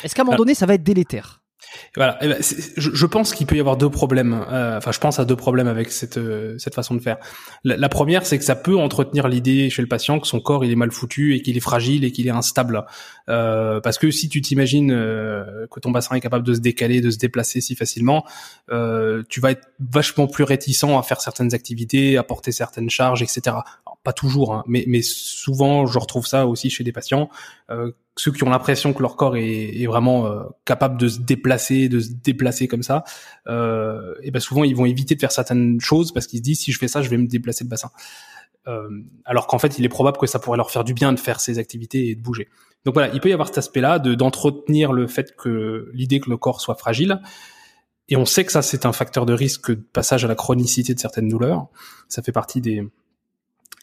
[0.02, 0.38] Est-ce qu'à un moment ah.
[0.38, 1.39] donné, ça va être délétère?
[1.96, 2.18] Voilà.
[2.20, 4.44] Eh ben, je, pense qu'il peut y avoir deux problèmes.
[4.50, 7.18] Euh, enfin, je pense à deux problèmes avec cette euh, cette façon de faire.
[7.64, 10.70] La, première, c'est que ça peut entretenir l'idée chez le patient que son corps il
[10.70, 12.84] est mal foutu et qu'il est fragile et qu'il est instable.
[13.28, 17.10] Euh, parce que si tu t'imagines que ton bassin est capable de se décaler, de
[17.10, 18.24] se déplacer si facilement,
[18.68, 23.56] tu vas être vachement plus réticent à faire certaines activités, à porter certaines charges, etc
[24.02, 27.28] pas toujours, hein, mais, mais souvent je retrouve ça aussi chez des patients,
[28.20, 31.88] ceux qui ont l'impression que leur corps est, est vraiment euh, capable de se déplacer,
[31.88, 33.02] de se déplacer comme ça,
[33.48, 36.60] euh, et ben souvent ils vont éviter de faire certaines choses parce qu'ils se disent
[36.60, 37.90] si je fais ça, je vais me déplacer le bassin.
[38.68, 38.90] Euh,
[39.24, 41.40] alors qu'en fait, il est probable que ça pourrait leur faire du bien de faire
[41.40, 42.48] ces activités et de bouger.
[42.84, 46.28] Donc voilà, il peut y avoir cet aspect-là de d'entretenir le fait que l'idée que
[46.28, 47.22] le corps soit fragile.
[48.10, 50.94] Et on sait que ça, c'est un facteur de risque de passage à la chronicité
[50.94, 51.68] de certaines douleurs.
[52.08, 52.84] Ça fait partie des,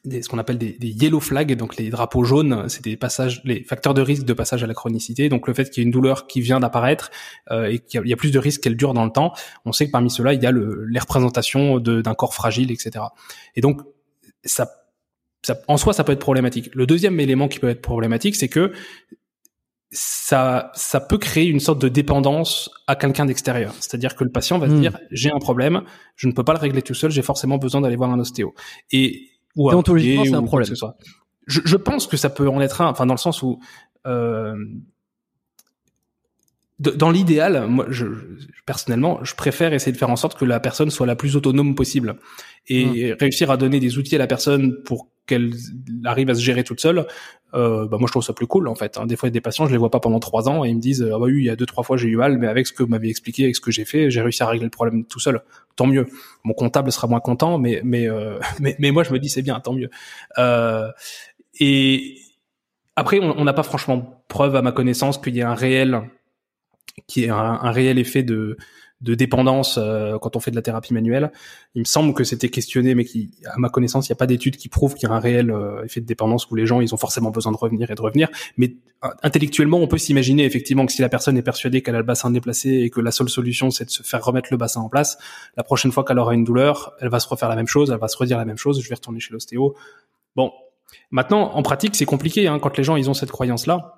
[0.09, 3.63] ce qu'on appelle des, des, yellow flags, donc les drapeaux jaunes, c'est des passages, les
[3.63, 5.29] facteurs de risque de passage à la chronicité.
[5.29, 7.11] Donc le fait qu'il y ait une douleur qui vient d'apparaître
[7.51, 9.33] euh, et qu'il y, a plus de risques qu'elle dure dans le temps,
[9.65, 13.05] on sait que parmi ceux-là, il y a le, les représentations d'un corps fragile, etc.
[13.55, 13.81] Et donc
[14.43, 14.69] ça,
[15.43, 16.73] ça, en soi, ça peut être problématique.
[16.73, 18.71] Le deuxième élément qui peut être problématique, c'est que
[19.91, 23.73] ça, ça peut créer une sorte de dépendance à quelqu'un d'extérieur.
[23.79, 24.81] C'est-à-dire que le patient va se hmm.
[24.81, 25.83] dire j'ai un problème,
[26.15, 28.53] je ne peux pas le régler tout seul, j'ai forcément besoin d'aller voir un ostéo.
[28.91, 30.73] Et ou Déontologiquement, c'est un problème.
[31.47, 33.59] Je, je, pense que ça peut en être un, enfin dans le sens où
[34.05, 34.55] euh,
[36.79, 38.05] dans l'idéal, moi, je,
[38.65, 41.73] personnellement, je préfère essayer de faire en sorte que la personne soit la plus autonome
[41.73, 42.17] possible
[42.67, 43.15] et mmh.
[43.19, 45.53] réussir à donner des outils à la personne pour qu'elle
[46.05, 47.05] arrive à se gérer toute seule.
[47.53, 48.97] Euh, bah moi, je trouve ça plus cool en fait.
[48.97, 49.05] Hein.
[49.05, 51.03] Des fois, des patients, je les vois pas pendant trois ans et ils me disent
[51.03, 52.73] ah bah oui, il y a deux trois fois j'ai eu mal, mais avec ce
[52.73, 55.05] que vous m'avez expliqué, avec ce que j'ai fait, j'ai réussi à régler le problème
[55.05, 55.41] tout seul.
[55.75, 56.07] Tant mieux.
[56.43, 59.43] Mon comptable sera moins content, mais mais euh, mais, mais, moi, je me dis c'est
[59.43, 59.89] bien, tant mieux.
[60.37, 60.89] Euh,
[61.59, 62.17] et
[62.95, 66.01] après, on n'a pas franchement preuve à ma connaissance qu'il y ait un réel
[67.05, 68.57] qui est un réel effet de,
[69.01, 71.31] de dépendance euh, quand on fait de la thérapie manuelle.
[71.75, 74.25] Il me semble que c'était questionné, mais qui, à ma connaissance, il n'y a pas
[74.25, 76.81] d'études qui prouvent qu'il y a un réel euh, effet de dépendance où les gens,
[76.81, 78.29] ils ont forcément besoin de revenir et de revenir.
[78.57, 78.75] Mais
[79.21, 82.31] intellectuellement, on peut s'imaginer effectivement que si la personne est persuadée qu'elle a le bassin
[82.31, 85.17] déplacé et que la seule solution, c'est de se faire remettre le bassin en place,
[85.55, 87.99] la prochaine fois qu'elle aura une douleur, elle va se refaire la même chose, elle
[87.99, 89.75] va se redire la même chose, je vais retourner chez l'ostéo.
[90.35, 90.51] Bon,
[91.11, 93.96] maintenant, en pratique, c'est compliqué hein, quand les gens, ils ont cette croyance-là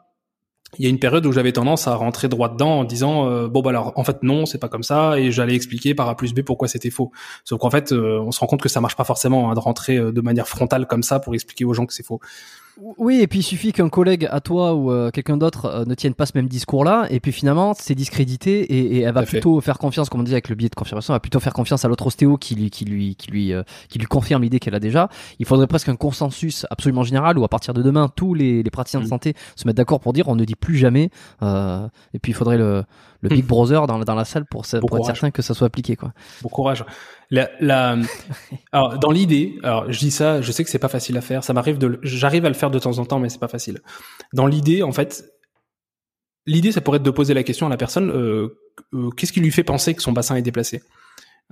[0.77, 3.47] il y a une période où j'avais tendance à rentrer droit dedans en disant euh,
[3.47, 6.15] bon bah alors en fait non c'est pas comme ça et j'allais expliquer par A
[6.15, 7.11] plus B pourquoi c'était faux.
[7.43, 9.59] Sauf qu'en fait euh, on se rend compte que ça marche pas forcément hein, de
[9.59, 12.19] rentrer euh, de manière frontale comme ça pour expliquer aux gens que c'est faux
[12.97, 15.93] oui, et puis il suffit qu'un collègue à toi ou euh, quelqu'un d'autre euh, ne
[15.95, 19.59] tienne pas ce même discours-là, et puis finalement c'est discrédité, et, et, elle va plutôt
[19.59, 21.83] faire confiance, comme on dit avec le biais de confirmation, elle va plutôt faire confiance
[21.83, 24.75] à l'autre ostéo qui lui, qui lui, qui lui, euh, qui lui confirme l'idée qu'elle
[24.75, 25.09] a déjà.
[25.39, 28.71] Il faudrait presque un consensus absolument général où à partir de demain tous les, les
[28.71, 29.09] praticiens de mm.
[29.09, 31.09] santé se mettent d'accord pour dire on ne dit plus jamais,
[31.41, 32.83] et puis il faudrait le,
[33.21, 35.95] le Big Brother dans, dans la salle pour, pour être certain que ça soit appliqué.
[35.95, 36.13] Quoi.
[36.41, 36.85] Bon courage.
[37.31, 37.97] La, la...
[38.71, 41.43] alors, dans l'idée, alors je dis ça, je sais que c'est pas facile à faire.
[41.43, 43.81] Ça m'arrive de, j'arrive à le faire de temps en temps, mais c'est pas facile.
[44.33, 45.25] Dans l'idée, en fait,
[46.49, 48.59] l'idée, ça pourrait être de poser la question à la personne euh,
[48.93, 50.81] euh, qu'est-ce qui lui fait penser que son bassin est déplacé?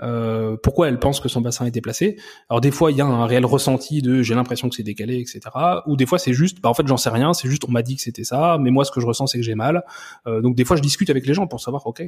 [0.04, 2.18] Euh, pourquoi elle pense que son bassin est déplacé?
[2.50, 5.20] Alors des fois il y a un réel ressenti de j'ai l'impression que c'est décalé,
[5.20, 5.40] etc.
[5.88, 7.82] Ou des fois c'est juste, bah en fait j'en sais rien, c'est juste on m'a
[7.82, 9.84] dit que c'était ça, mais moi ce que je ressens c'est que j'ai mal.
[10.28, 12.04] Donc des fois je discute avec les gens pour savoir ok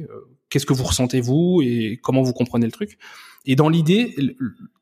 [0.50, 2.96] qu'est-ce que vous ressentez vous et comment vous comprenez le truc.
[3.44, 4.14] Et dans l'idée,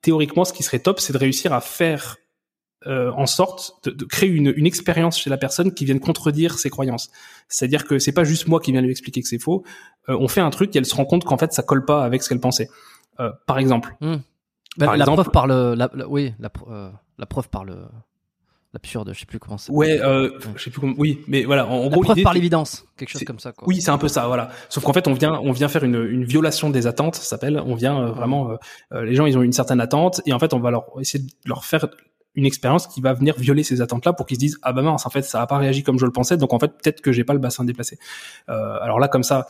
[0.02, 2.18] théoriquement ce qui serait top c'est de réussir à faire
[2.86, 6.58] euh, en sorte de, de créer une, une, expérience chez la personne qui vienne contredire
[6.58, 7.10] ses croyances.
[7.48, 9.64] C'est-à-dire que c'est pas juste moi qui viens lui expliquer que c'est faux.
[10.08, 12.04] Euh, on fait un truc et elle se rend compte qu'en fait ça colle pas
[12.04, 12.68] avec ce qu'elle pensait.
[13.20, 13.96] Euh, par exemple.
[14.76, 17.74] La, preuve par le, la, oui, la, euh, la preuve par le,
[18.72, 19.72] l'absurde, je sais plus comment c'est.
[19.72, 20.94] Ouais, euh, je sais plus comment.
[20.98, 23.52] Oui, mais voilà, en, la gros, preuve par l'évidence, quelque chose comme ça.
[23.52, 23.66] Quoi.
[23.66, 24.50] Oui, c'est un peu ça, voilà.
[24.68, 27.62] Sauf qu'en fait, on vient, on vient faire une, une violation des attentes, ça s'appelle.
[27.64, 28.56] On vient euh, vraiment,
[28.92, 31.24] euh, les gens, ils ont une certaine attente, et en fait, on va leur essayer
[31.24, 31.88] de leur faire
[32.34, 35.06] une expérience qui va venir violer ces attentes-là pour qu'ils se disent ah bah mince,
[35.06, 37.12] en fait, ça a pas réagi comme je le pensais, donc en fait, peut-être que
[37.12, 37.98] j'ai pas le bassin déplacé.
[38.46, 39.46] alors là, comme ça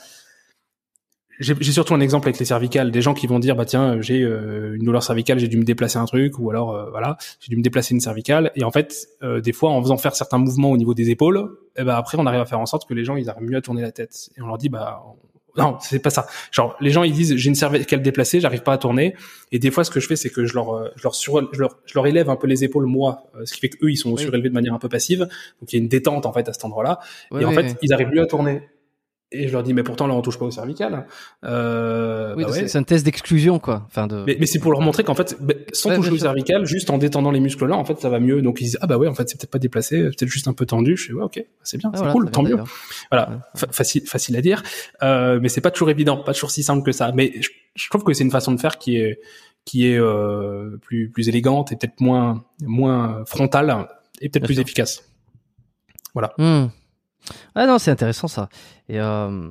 [1.41, 4.23] j'ai surtout un exemple avec les cervicales, des gens qui vont dire bah tiens j'ai
[4.23, 7.51] euh, une douleur cervicale, j'ai dû me déplacer un truc ou alors euh, voilà j'ai
[7.51, 10.39] dû me déplacer une cervicale et en fait euh, des fois en faisant faire certains
[10.39, 12.89] mouvements au niveau des épaules, et eh ben après on arrive à faire en sorte
[12.89, 15.03] que les gens ils arrivent mieux à tourner la tête et on leur dit bah
[15.59, 16.27] non, c'est pas ça.
[16.53, 19.15] Genre, les gens ils disent j'ai une cervicale déplacée, j'arrive pas à tourner.
[19.53, 21.53] Et des fois, ce que je fais, c'est que je leur, euh, je leur, sur,
[21.53, 23.91] je leur, je leur élève un peu les épaules moi, euh, ce qui fait qu'eux
[23.91, 25.21] ils sont surélevés de manière un peu passive.
[25.61, 27.01] Donc il y a une détente en fait à cet endroit-là.
[27.39, 28.63] et en fait, ils arrivent mieux à tourner.
[29.31, 31.07] Et je leur dis, mais pourtant là on touche pas au cervical.
[31.45, 33.85] Euh, oui, bah c'est un test d'exclusion quoi.
[33.87, 34.25] Enfin de.
[34.27, 36.97] Mais, mais c'est pour leur montrer qu'en fait, bah, sans toucher au cervical, juste en
[36.97, 38.41] détendant les muscles là, en fait ça va mieux.
[38.41, 40.55] Donc ils disent, ah bah ouais, en fait c'est peut-être pas déplacé, peut-être juste un
[40.55, 40.97] peu tendu.
[40.97, 42.57] Je fais, ouais, ok, c'est bien, ah, c'est cool, tant mieux.
[43.11, 44.63] Voilà, facile, facile à dire,
[45.03, 47.13] euh, mais c'est pas toujours évident, pas toujours si simple que ça.
[47.15, 49.21] Mais je, je trouve que c'est une façon de faire qui est
[49.67, 53.89] qui est euh, plus plus élégante et peut-être moins moins frontale
[54.23, 55.05] et peut-être plus efficace.
[56.15, 56.33] Voilà.
[56.39, 56.69] Hmm.
[57.55, 58.49] Ah non, c'est intéressant ça.
[58.89, 59.49] Et euh...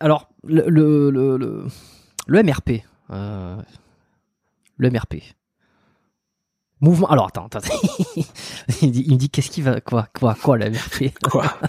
[0.00, 1.66] alors le le le,
[2.26, 3.56] le, MRP, euh...
[4.76, 5.16] le MRP.
[6.80, 7.08] Mouvement.
[7.10, 7.60] Alors attends, attends.
[8.82, 11.44] il, dit, il me dit qu'est-ce qui va quoi quoi quoi le MRP Quoi?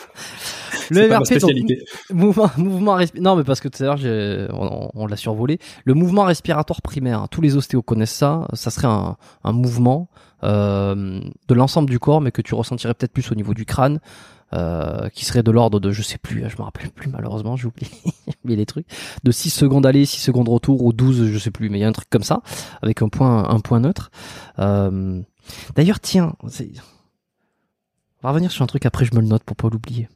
[0.92, 1.78] Le donc,
[2.12, 5.60] mouvement mouvement non mais parce que tout à l'heure on, on l'a survolé.
[5.86, 7.28] Le mouvement respiratoire primaire.
[7.30, 8.48] Tous les ostéos connaissent ça.
[8.54, 10.10] Ça serait un, un mouvement
[10.44, 14.00] euh, de l'ensemble du corps, mais que tu ressentirais peut-être plus au niveau du crâne,
[14.54, 17.68] euh, qui serait de l'ordre de, je sais plus, je me rappelle plus malheureusement, j'ai
[17.68, 17.92] oublié,
[18.44, 18.88] oublié les trucs,
[19.24, 21.84] de 6 secondes aller, 6 secondes retour, ou 12, je sais plus, mais il y
[21.84, 22.42] a un truc comme ça,
[22.82, 24.10] avec un point, un point neutre.
[24.60, 25.22] Euh,
[25.76, 26.48] D'ailleurs, tiens, on
[28.24, 30.08] va revenir sur un truc après, je me le note pour pas l'oublier.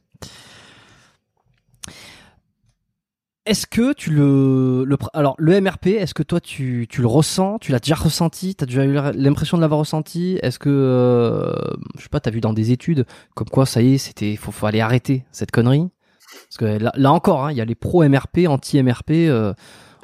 [3.46, 7.58] Est-ce que tu le, le, alors le MRP, est-ce que toi tu, tu le ressens,
[7.60, 10.38] tu l'as déjà ressenti, t'as déjà eu l'impression de l'avoir ressenti?
[10.42, 11.54] Est-ce que euh,
[11.96, 14.50] je sais pas, t'as vu dans des études comme quoi ça y est, c'était faut,
[14.50, 15.88] faut aller arrêter cette connerie?
[16.48, 19.10] Parce que là, encore, hein, il y a les pro MRP, anti MRP.
[19.10, 19.52] Euh,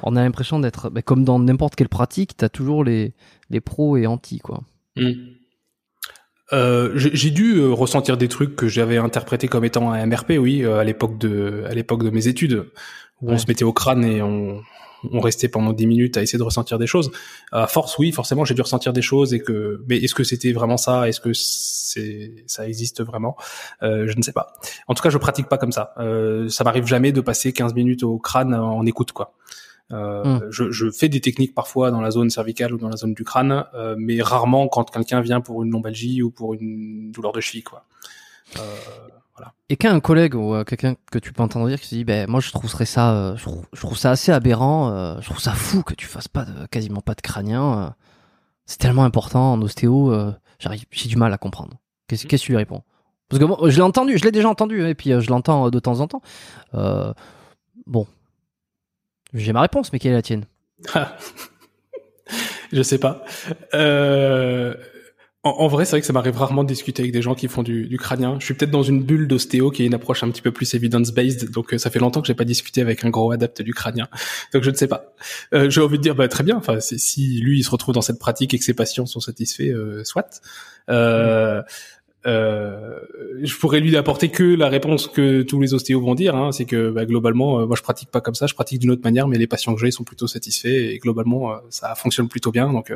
[0.03, 3.13] on a l'impression d'être bah, comme dans n'importe quelle pratique, t'as toujours les
[3.49, 4.61] les pros et anti quoi.
[4.95, 5.11] Mmh.
[6.51, 10.65] Euh, j'ai dû euh, ressentir des trucs que j'avais interprétés comme étant un MRP, oui,
[10.65, 12.65] à l'époque de à l'époque de mes études
[13.25, 14.61] on se mettait au crâne et on,
[15.11, 17.11] on restait pendant 10 minutes à essayer de ressentir des choses.
[17.51, 20.53] À force, oui, forcément, j'ai dû ressentir des choses et que, mais est-ce que c'était
[20.53, 21.07] vraiment ça?
[21.07, 23.35] Est-ce que c'est, ça existe vraiment?
[23.81, 24.53] Euh, Je ne sais pas.
[24.87, 25.93] En tout cas, je pratique pas comme ça.
[25.97, 29.33] Euh, ça m'arrive jamais de passer 15 minutes au crâne en écoute, quoi.
[29.91, 30.41] Euh, hmm.
[30.49, 33.23] je, je, fais des techniques parfois dans la zone cervicale ou dans la zone du
[33.23, 37.41] crâne, euh, mais rarement quand quelqu'un vient pour une lombalgie ou pour une douleur de
[37.41, 37.85] cheville, quoi.
[39.69, 42.29] Et qu'un collègue ou euh, quelqu'un que tu peux entendre dire qui se dit, ben
[42.29, 45.81] moi je trouverais ça, euh, je, trouve, ça assez aberrant, euh, je trouve ça fou
[45.81, 47.95] que tu fasses pas de, quasiment pas de crânien.
[48.65, 50.13] c'est tellement important en ostéo,
[50.59, 51.79] j'arrive, j'ai du mal à comprendre.
[52.07, 52.83] Qu'est-ce, qu'est-ce que tu lui réponds?
[53.29, 55.79] Parce que bon, je l'ai entendu, je l'ai déjà entendu, et puis je l'entends de
[55.79, 56.21] temps en temps.
[57.87, 58.05] bon,
[59.33, 60.45] j'ai ma réponse, mais quelle est la tienne?
[62.71, 63.23] Je sais pas.
[63.73, 64.73] Euh,
[65.45, 67.63] en, vrai, c'est vrai que ça m'arrive rarement de discuter avec des gens qui font
[67.63, 68.37] du, du crânien.
[68.39, 70.73] Je suis peut-être dans une bulle d'ostéo qui est une approche un petit peu plus
[70.73, 73.73] evidence-based, donc euh, ça fait longtemps que j'ai pas discuté avec un gros adepte du
[73.73, 74.07] crânien.
[74.53, 75.13] Donc je ne sais pas.
[75.53, 76.55] Euh, j'ai envie de dire, bah, très bien.
[76.55, 79.63] Enfin, si lui il se retrouve dans cette pratique et que ses patients sont satisfaits,
[79.63, 80.41] euh, soit.
[80.89, 81.61] Euh,
[82.25, 82.99] euh,
[83.41, 86.63] je pourrais lui apporter que la réponse que tous les ostéos vont dire, hein, c'est
[86.63, 89.37] que bah, globalement, moi je pratique pas comme ça, je pratique d'une autre manière, mais
[89.37, 92.71] les patients que j'ai sont plutôt satisfaits et globalement ça fonctionne plutôt bien.
[92.71, 92.93] Donc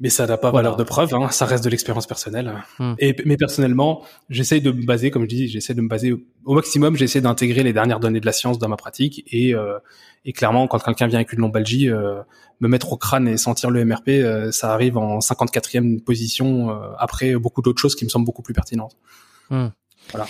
[0.00, 2.54] mais ça n'a pas valeur de preuve, hein, ça reste de l'expérience personnelle.
[2.78, 2.94] Hmm.
[2.98, 6.54] Et mais personnellement, j'essaye de me baser, comme je dis, j'essaie de me baser au
[6.54, 9.78] maximum, j'essaie d'intégrer les dernières données de la science dans ma pratique et euh,
[10.24, 12.22] et clairement, quand quelqu'un vient avec une lombalgie, euh,
[12.60, 17.34] me mettre au crâne et sentir le MRP, euh, ça arrive en 54e position après
[17.34, 18.96] beaucoup d'autres choses qui me semblent beaucoup plus pertinentes.
[19.50, 19.68] Hmm.
[20.12, 20.26] Voilà.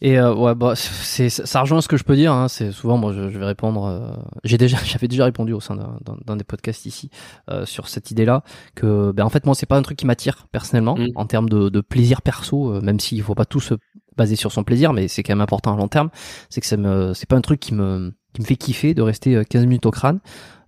[0.00, 2.32] Et euh, ouais, bah, c'est ça rejoint ce que je peux dire.
[2.32, 3.84] Hein, c'est souvent, moi, je, je vais répondre.
[3.86, 4.12] Euh,
[4.44, 5.76] j'ai déjà, j'avais déjà répondu au sein
[6.24, 7.10] d'un des podcasts ici
[7.50, 8.42] euh, sur cette idée-là
[8.74, 11.08] que, ben en fait, moi, c'est pas un truc qui m'attire personnellement mm.
[11.16, 13.74] en termes de, de, plaisir perso, euh, même s'il faut pas tout se
[14.16, 16.10] baser sur son plaisir, mais c'est quand même important à long terme.
[16.48, 19.02] C'est que ça me, c'est pas un truc qui me, qui me fait kiffer de
[19.02, 20.20] rester 15 minutes au crâne.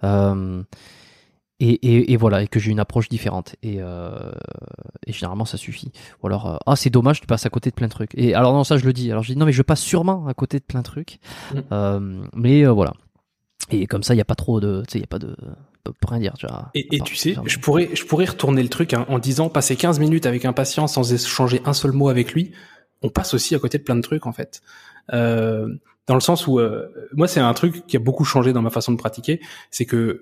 [0.05, 0.63] Euh,
[1.61, 3.55] et, et, et, voilà, et que j'ai une approche différente.
[3.63, 4.33] Et, euh,
[5.07, 5.93] et généralement, ça suffit.
[6.23, 8.13] Ou alors, euh, ah, c'est dommage, tu passes à côté de plein de trucs.
[8.15, 9.11] Et alors, non, ça, je le dis.
[9.11, 11.19] Alors, je dis, non, mais je passe sûrement à côté de plein de trucs.
[11.55, 11.59] Mm.
[11.73, 12.95] Euh, mais euh, voilà.
[13.71, 14.83] Et comme ça, il n'y a pas trop de.
[14.89, 15.37] Tu sais, il n'y a pas de.
[16.01, 16.71] Pour rien dire, tu vois.
[16.75, 19.77] Et, et tu sais, je pourrais, je pourrais retourner le truc hein, en disant, passer
[19.77, 22.53] 15 minutes avec un patient sans échanger un seul mot avec lui,
[23.03, 24.61] on passe aussi à côté de plein de trucs, en fait.
[25.13, 25.69] Euh,
[26.07, 26.61] dans le sens où,
[27.13, 29.41] moi, c'est un truc qui a beaucoup changé dans ma façon de pratiquer,
[29.71, 30.21] c'est que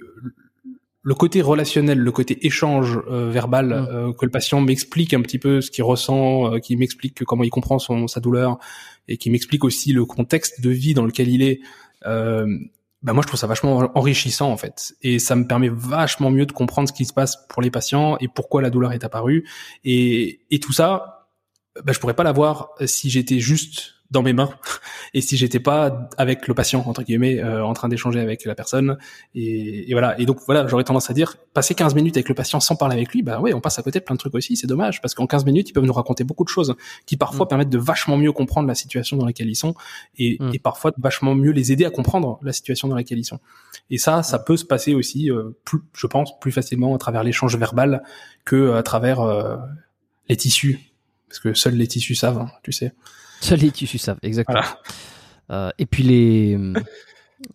[1.09, 3.73] le côté relationnel, le côté échange euh, verbal, mm.
[3.73, 7.45] euh, que le patient m'explique un petit peu ce qu'il ressent, euh, qui m'explique comment
[7.45, 8.59] il comprend son, sa douleur,
[9.09, 11.61] et qui m'explique aussi le contexte de vie dans lequel il est.
[12.05, 16.45] bah moi je trouve ça vachement enrichissant en fait et ça me permet vachement mieux
[16.45, 19.49] de comprendre ce qui se passe pour les patients et pourquoi la douleur est apparue
[19.85, 21.29] et, et tout ça
[21.85, 24.51] bah, je pourrais pas l'avoir si j'étais juste dans mes mains.
[25.15, 28.55] Et si j'étais pas avec le patient entre guillemets euh, en train d'échanger avec la
[28.55, 28.97] personne.
[29.35, 30.19] Et, et, voilà.
[30.19, 32.97] Et donc voilà j'aurais tendance à dire passer 15 minutes avec le patient sans parler
[32.97, 35.03] avec lui bah oui on passe à côté de plein de trucs aussi c'est dommage.
[35.03, 37.49] Parce qu'en 15 minutes ils peuvent nous raconter beaucoup de choses qui parfois mm.
[37.49, 39.75] permettent de vachement mieux comprendre la situation dans laquelle ils sont
[40.17, 40.55] et, mm.
[40.55, 43.41] et, parfois vachement mieux les aider à comprendre la situation dans laquelle ils sont.
[43.91, 47.25] Et ça ça peut se passer aussi euh, plus je pense plus facilement à travers
[47.25, 48.03] l'échange verbal
[48.47, 49.57] que à travers euh,
[50.29, 50.81] les tissus.
[51.29, 52.95] Parce que seuls les tissus savent hein, tu sais
[53.51, 54.61] les tissus savent, exactement.
[55.51, 56.59] Euh, et puis les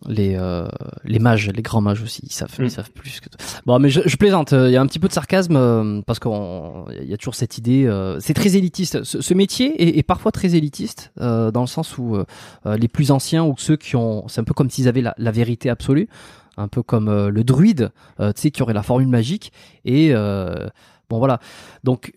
[0.06, 0.68] les euh,
[1.04, 2.70] les mages, les grands mages aussi, ils savent, ils mm.
[2.70, 3.28] savent plus que.
[3.66, 4.52] Bon, mais je, je plaisante.
[4.52, 7.58] Il y a un petit peu de sarcasme euh, parce qu'il y a toujours cette
[7.58, 7.84] idée.
[7.86, 9.04] Euh, c'est très élitiste.
[9.04, 12.16] Ce, ce métier est, est, parfois très élitiste euh, dans le sens où
[12.64, 15.30] les plus anciens ou ceux qui ont, c'est un peu comme s'ils avaient la, la,
[15.30, 16.08] vérité absolue,
[16.56, 19.52] un peu comme le druide, tu sais, qui aurait la formule magique.
[19.84, 21.40] Et bon, voilà.
[21.82, 22.12] Donc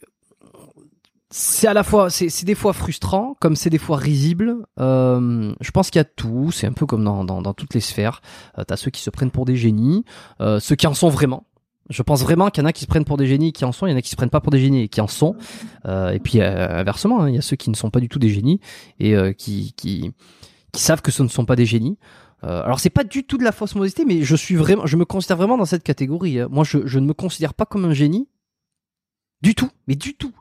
[1.38, 4.66] c'est à la fois, c'est des fois frustrant, comme c'est des fois risible.
[4.80, 6.50] Euh, je pense qu'il y a tout.
[6.52, 8.22] C'est un peu comme dans, dans, dans toutes les sphères.
[8.58, 10.04] Euh, T'as ceux qui se prennent pour des génies,
[10.42, 11.46] euh, ceux qui en sont vraiment.
[11.92, 13.66] Je pense vraiment qu'il y en a qui se prennent pour des génies et qui
[13.66, 15.00] en sont, il y en a qui se prennent pas pour des génies et qui
[15.00, 15.36] en sont.
[15.86, 18.10] Euh, et puis euh, inversement, hein, il y a ceux qui ne sont pas du
[18.10, 18.60] tout des génies
[19.00, 20.12] et euh, qui, qui,
[20.72, 22.00] qui savent que ce ne sont pas des génies.
[22.44, 24.98] Euh, alors c'est pas du tout de la fausse modestie, mais je suis vraiment, je
[24.98, 26.40] me considère vraiment dans cette catégorie.
[26.40, 26.48] Hein.
[26.50, 28.28] Moi, je, je ne me considère pas comme un génie
[29.44, 30.34] du tout, mais du tout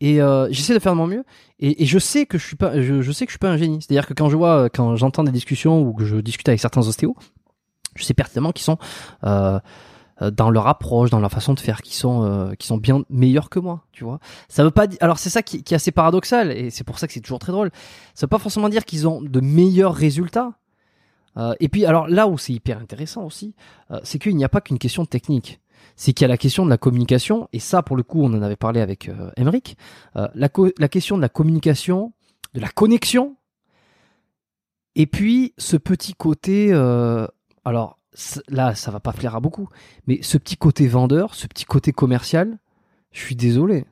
[0.00, 1.24] et euh, j'essaie de faire de mon mieux.
[1.58, 3.50] Et, et, je sais que je suis pas je, je sais que je suis pas
[3.50, 3.78] un génie.
[3.80, 6.48] C'est à dire que quand je vois quand j'entends des discussions ou que je discute
[6.48, 7.16] avec certains ostéos
[7.96, 8.78] je sais pertinemment qu'ils sont
[10.22, 13.04] euh, dans leur approche dans leur façon de faire qui sont euh, qui sont bien
[13.08, 14.20] meilleurs que moi tu vois.
[14.48, 17.06] Ça veut pas alors c'est ça qui, qui, est assez paradoxal et c'est pour ça
[17.06, 17.70] que c'est toujours très drôle.
[18.14, 20.52] Ça veut pas forcément dire qu'ils ont de meilleurs résultats.
[21.36, 23.54] Euh, et puis alors là où c'est hyper intéressant aussi
[23.92, 25.59] euh, c'est qu'il n'y a pas qu'une question technique
[25.96, 28.32] c'est qu'il y a la question de la communication, et ça, pour le coup, on
[28.32, 32.14] en avait parlé avec euh, euh la, la, question de la communication,
[32.54, 33.36] de la connexion,
[34.94, 37.26] et puis ce petit côté, euh,
[37.64, 37.98] alors
[38.48, 39.68] là, ça va pas plaire à beaucoup,
[40.06, 42.58] mais ce petit côté vendeur, ce petit côté commercial,
[43.12, 43.84] je suis désolé.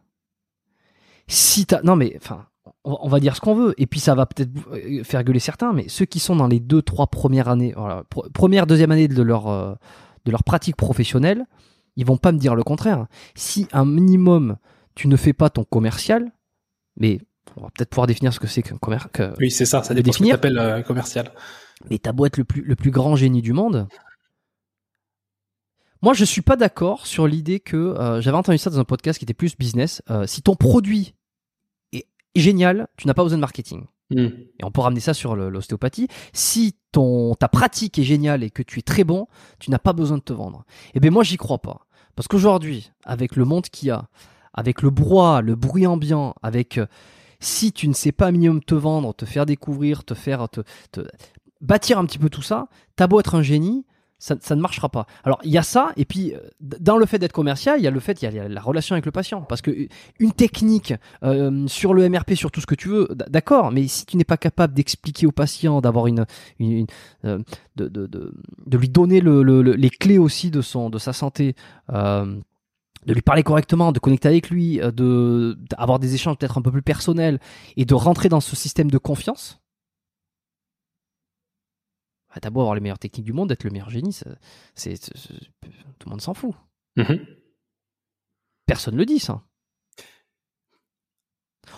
[1.26, 2.46] Si t'as, non mais, enfin,
[2.84, 5.72] on va dire ce qu'on veut, et puis ça va peut-être euh, faire gueuler certains,
[5.72, 7.74] mais ceux qui sont dans les deux, trois premières années,
[8.32, 9.46] première, deuxième année de leur,
[10.24, 11.44] de leur pratique professionnelle,
[11.98, 13.06] ils vont pas me dire le contraire.
[13.34, 14.56] Si un minimum
[14.94, 16.32] tu ne fais pas ton commercial,
[16.96, 17.20] mais
[17.56, 19.34] on va peut-être pouvoir définir ce que c'est qu'un commercial.
[19.38, 20.36] Oui, c'est ça, ça dépend définir.
[20.36, 21.32] ce que tu euh, commercial.
[21.88, 23.86] Mais t'as beau être le plus, le plus grand génie du monde.
[26.02, 29.18] Moi, je suis pas d'accord sur l'idée que euh, j'avais entendu ça dans un podcast
[29.18, 30.02] qui était plus business.
[30.10, 31.14] Euh, si ton produit
[31.92, 33.86] est génial, tu n'as pas besoin de marketing.
[34.10, 34.28] Hmm.
[34.58, 36.08] Et on peut ramener ça sur l'ostéopathie.
[36.32, 39.26] Si ton ta pratique est géniale et que tu es très bon,
[39.58, 40.64] tu n'as pas besoin de te vendre.
[40.94, 41.86] Eh bien moi j'y crois pas.
[42.18, 44.08] Parce qu'aujourd'hui, avec le monde qu'il y a,
[44.52, 46.86] avec le brouhaha, le bruit ambiant, avec euh,
[47.38, 51.02] si tu ne sais pas minimum te vendre, te faire découvrir, te faire te, te
[51.60, 52.66] bâtir un petit peu tout ça,
[52.96, 53.86] t'as beau être un génie,
[54.18, 55.06] ça, ne marchera pas.
[55.22, 57.86] Alors il y a ça, et puis euh, dans le fait d'être commercial, il y
[57.86, 59.88] a le fait, il y a la relation avec le patient, parce que
[60.18, 64.06] une technique euh, sur le MRP, sur tout ce que tu veux, d'accord, mais si
[64.06, 66.26] tu n'es pas capable d'expliquer au patient, d'avoir une,
[66.60, 67.38] euh,
[67.76, 71.54] de, de, de, lui donner le, le, les clés aussi de son, de sa santé.
[73.06, 76.82] De lui parler correctement, de connecter avec lui, d'avoir des échanges peut-être un peu plus
[76.82, 77.38] personnels
[77.76, 79.60] et de rentrer dans ce système de confiance,
[82.40, 84.16] t'as beau avoir les meilleures techniques du monde, être le meilleur génie,
[84.74, 86.54] c'est, tout le monde s'en fout.
[86.96, 87.20] Mm-hmm.
[88.66, 89.42] Personne ne le dit, ça.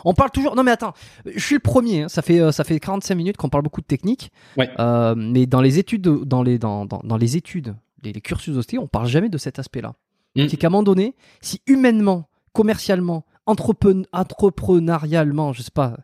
[0.04, 0.56] On parle toujours.
[0.56, 0.94] Non mais attends,
[1.26, 2.02] je suis le premier.
[2.02, 2.08] Hein.
[2.08, 4.30] Ça fait euh, ça fait 45 minutes qu'on parle beaucoup de technique.
[4.58, 8.88] Euh, mais dans les études, dans les dans, dans, les études, les, cursus ostéo, on
[8.88, 9.94] parle jamais de cet aspect-là.
[10.36, 10.48] Mm.
[10.48, 15.96] C'est qu'à un moment donné, si humainement, commercialement, entrepreneurialement, je sais pas,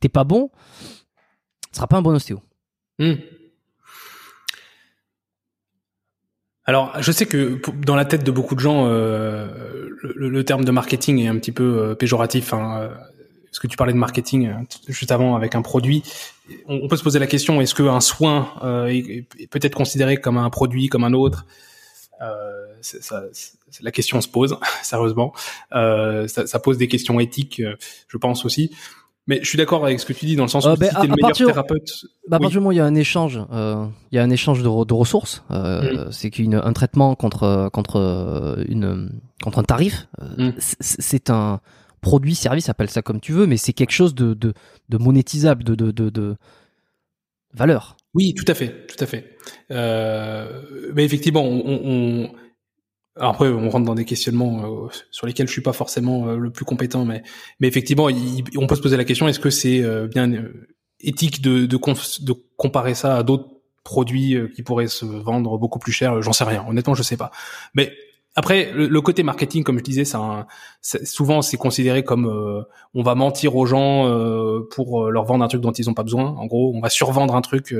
[0.00, 0.50] t'es pas bon,
[1.70, 2.40] ce sera pas un bon ostéo.
[2.98, 3.14] Mm.
[6.64, 9.48] Alors, je sais que dans la tête de beaucoup de gens, euh,
[10.02, 12.54] le, terme de marketing est un petit peu euh, péjoratif.
[12.54, 12.90] Hein.
[13.50, 14.54] Est-ce que tu parlais de marketing euh,
[14.88, 16.02] juste avant avec un produit
[16.66, 18.52] on, peut se poser la question est-ce qu'un soin
[18.88, 21.46] est, peut-être considéré comme un produit, comme un autre?
[22.80, 23.22] Ça,
[23.80, 25.32] La question se pose sérieusement.
[25.70, 27.62] Ça, ça, pose des questions éthiques,
[28.08, 28.70] je pense aussi.
[29.28, 30.88] Mais je suis d'accord avec ce que tu dis dans le sens euh, où ben,
[30.90, 32.04] si t'es le meilleur thérapeute.
[32.28, 34.22] Bah, à partir du moment où il y a un échange, euh, il y a
[34.22, 35.44] un échange de, de ressources.
[35.50, 36.12] Euh, mm.
[36.12, 40.08] C'est qu'un traitement contre contre une contre un tarif,
[40.38, 40.50] mm.
[40.58, 41.60] c'est un
[42.00, 44.54] produit, service, appelle ça comme tu veux, mais c'est quelque chose de de,
[44.88, 46.36] de monétisable, de, de de de
[47.54, 47.96] valeur.
[48.14, 49.36] Oui, tout à fait, tout à fait.
[49.70, 52.32] mais effectivement, on, on
[53.16, 57.04] après, on rentre dans des questionnements sur lesquels je suis pas forcément le plus compétent,
[57.04, 57.22] mais
[57.60, 58.08] effectivement,
[58.56, 60.32] on peut se poser la question est-ce que c'est bien
[61.00, 63.48] éthique de, de, de comparer ça à d'autres
[63.84, 66.22] produits qui pourraient se vendre beaucoup plus cher?
[66.22, 66.64] J'en sais rien.
[66.68, 67.30] Honnêtement, je sais pas.
[67.74, 67.92] Mais
[68.34, 70.46] après, le, côté marketing, comme je disais, ça,
[70.80, 72.62] souvent c'est considéré comme euh,
[72.94, 75.94] on va mentir aux gens euh, pour euh, leur vendre un truc dont ils n'ont
[75.94, 76.28] pas besoin.
[76.38, 77.74] En gros, on va survendre un truc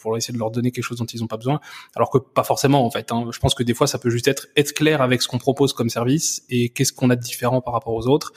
[0.00, 1.58] pour essayer de leur donner quelque chose dont ils n'ont pas besoin,
[1.96, 3.10] alors que pas forcément en fait.
[3.10, 3.26] Hein.
[3.32, 5.72] Je pense que des fois, ça peut juste être être clair avec ce qu'on propose
[5.72, 8.32] comme service et qu'est-ce qu'on a de différent par rapport aux autres.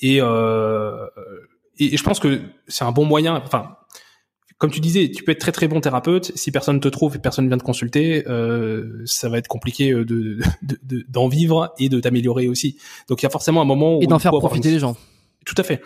[0.00, 3.40] Et, et je pense que c'est un bon moyen.
[3.46, 3.76] Enfin,
[4.64, 6.32] comme tu disais, tu peux être très très bon thérapeute.
[6.36, 10.06] Si personne te trouve et personne vient te consulter, euh, ça va être compliqué euh,
[10.06, 10.38] de,
[11.06, 12.78] d'en vivre et de t'améliorer aussi.
[13.10, 14.96] Donc il y a forcément un moment où et d'en faire profiter les gens.
[15.44, 15.82] Tout à fait.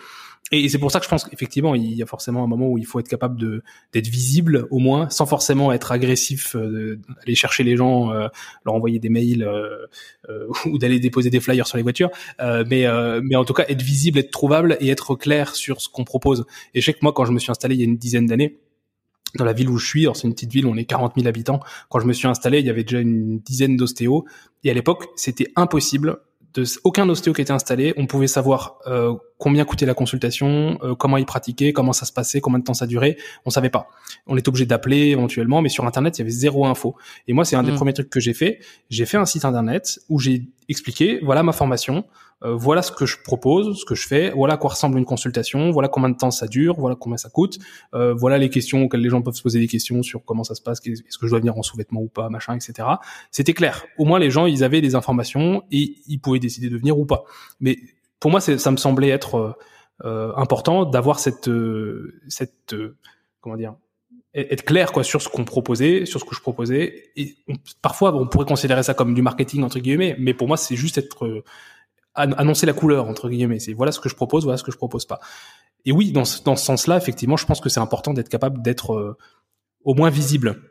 [0.51, 2.77] Et c'est pour ça que je pense qu'effectivement, il y a forcément un moment où
[2.77, 3.61] il faut être capable de
[3.93, 8.27] d'être visible au moins, sans forcément être agressif, euh, aller chercher les gens, euh,
[8.65, 9.85] leur envoyer des mails euh,
[10.29, 12.09] euh ou d'aller déposer des flyers sur les voitures.
[12.39, 12.87] mais
[13.21, 16.45] mais en tout cas, être visible, être trouvable et être clair sur ce qu'on propose.
[16.73, 18.25] Et je sais que moi, quand je me suis installé il y a une dizaine
[18.25, 18.57] d'années,
[19.35, 21.27] dans la ville où je suis, alors c'est une petite ville, on est 40 000
[21.27, 21.59] habitants.
[21.89, 24.23] Quand je me suis installé, il y avait déjà une dizaine d'ostéos.
[24.63, 26.17] Et à l'époque, c'était impossible
[26.53, 30.95] de aucun ostéo qui était installé, on pouvait savoir euh, combien coûtait la consultation, euh,
[30.95, 33.17] comment il pratiquait, comment ça se passait, combien de temps ça durait.
[33.45, 33.87] On savait pas.
[34.27, 36.95] On était obligé d'appeler éventuellement, mais sur internet il y avait zéro info.
[37.27, 37.75] Et moi c'est un des mmh.
[37.75, 38.59] premiers trucs que j'ai fait.
[38.89, 42.05] J'ai fait un site internet où j'ai expliqué voilà ma formation,
[42.43, 45.05] euh, voilà ce que je propose, ce que je fais, voilà à quoi ressemble une
[45.05, 47.59] consultation, voilà combien de temps ça dure, voilà combien ça coûte,
[47.93, 50.55] euh, voilà les questions auxquelles les gens peuvent se poser des questions sur comment ça
[50.55, 52.87] se passe, est-ce que je dois venir en sous-vêtements ou pas, machin, etc.
[53.31, 53.85] C'était clair.
[53.97, 57.05] Au moins les gens, ils avaient des informations et ils pouvaient décider de venir ou
[57.05, 57.23] pas.
[57.59, 57.77] Mais
[58.21, 59.53] pour moi, ça me semblait être euh,
[60.05, 61.49] euh important d'avoir cette,
[62.29, 62.73] cette,
[63.41, 63.73] comment dire,
[64.33, 67.11] être clair quoi sur ce qu'on proposait, sur ce que je proposais.
[67.17, 67.35] Et
[67.81, 70.97] parfois, on pourrait considérer ça comme du marketing entre guillemets, mais pour moi, c'est juste
[70.97, 71.43] être
[72.19, 73.59] annoncer la couleur entre guillemets.
[73.59, 75.19] C'est voilà ce que je propose, voilà ce que je propose pas.
[75.85, 78.93] Et oui, dans, dans ce sens-là, effectivement, je pense que c'est important d'être capable d'être
[78.93, 79.17] euh,
[79.83, 80.61] au moins visible.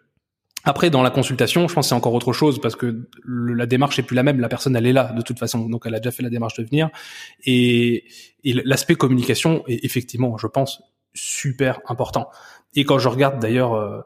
[0.64, 3.98] Après, dans la consultation, je pense que c'est encore autre chose parce que la démarche
[3.98, 4.40] est plus la même.
[4.40, 6.54] La personne, elle est là de toute façon, donc elle a déjà fait la démarche
[6.58, 6.90] de venir.
[7.44, 8.04] Et,
[8.44, 10.82] et l'aspect communication est effectivement, je pense,
[11.14, 12.28] super important.
[12.74, 14.02] Et quand je regarde d'ailleurs euh,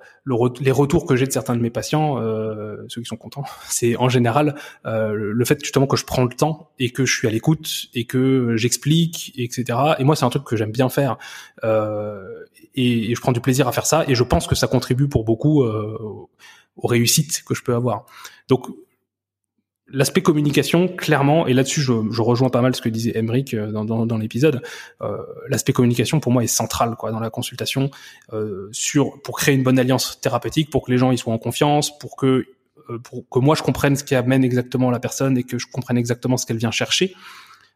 [0.61, 3.97] les retours que j'ai de certains de mes patients, euh, ceux qui sont contents, c'est
[3.97, 4.55] en général
[4.87, 7.87] euh, le fait justement que je prends le temps et que je suis à l'écoute
[7.95, 9.79] et que j'explique, etc.
[9.99, 11.19] Et moi, c'est un truc que j'aime bien faire
[12.75, 14.05] et, et, je prends du plaisir à faire ça.
[14.09, 18.07] Et je pense que ça contribue pour beaucoup aux réussites que je peux avoir.
[18.49, 18.67] Donc
[19.89, 23.71] l'aspect communication, clairement, et là-dessus je, je, rejoins pas mal ce que disait Emric euh,
[23.73, 24.63] dans, dans, dans l'épisode,
[25.03, 25.19] euh,
[25.49, 27.91] l'aspect communication pour moi est central quoi dans la consultation
[28.33, 31.39] euh, sur pour créer une bonne alliance thérapeutique, pour que les gens ils soient en
[31.39, 32.47] confiance, pour que
[32.91, 35.67] euh, pour que moi je comprenne ce qui amène exactement la personne et que je
[35.67, 37.15] comprenne exactement ce qu'elle vient chercher.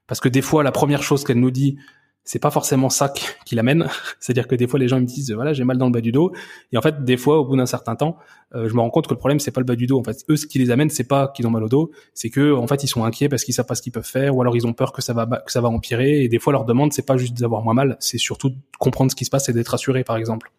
[0.06, 1.78] Parce que des fois, la première chose qu'elle nous dit,
[2.26, 3.12] c'est pas forcément ça
[3.44, 3.88] qui l'amène.
[4.20, 6.12] C'est-à-dire que des fois les gens me disent voilà j'ai mal dans le bas du
[6.12, 6.32] dos
[6.72, 8.18] et en fait des fois au bout d'un certain temps
[8.54, 9.98] euh, je me rends compte que le problème c'est pas le bas du dos.
[9.98, 12.28] En fait eux ce qui les amène c'est pas qu'ils ont mal au dos, c'est
[12.28, 14.42] que en fait ils sont inquiets parce qu'ils savent pas ce qu'ils peuvent faire ou
[14.42, 16.64] alors ils ont peur que ça va que ça va empirer et des fois leur
[16.64, 19.48] demande c'est pas juste d'avoir moins mal, c'est surtout de comprendre ce qui se passe
[19.48, 20.50] et d'être rassuré par exemple.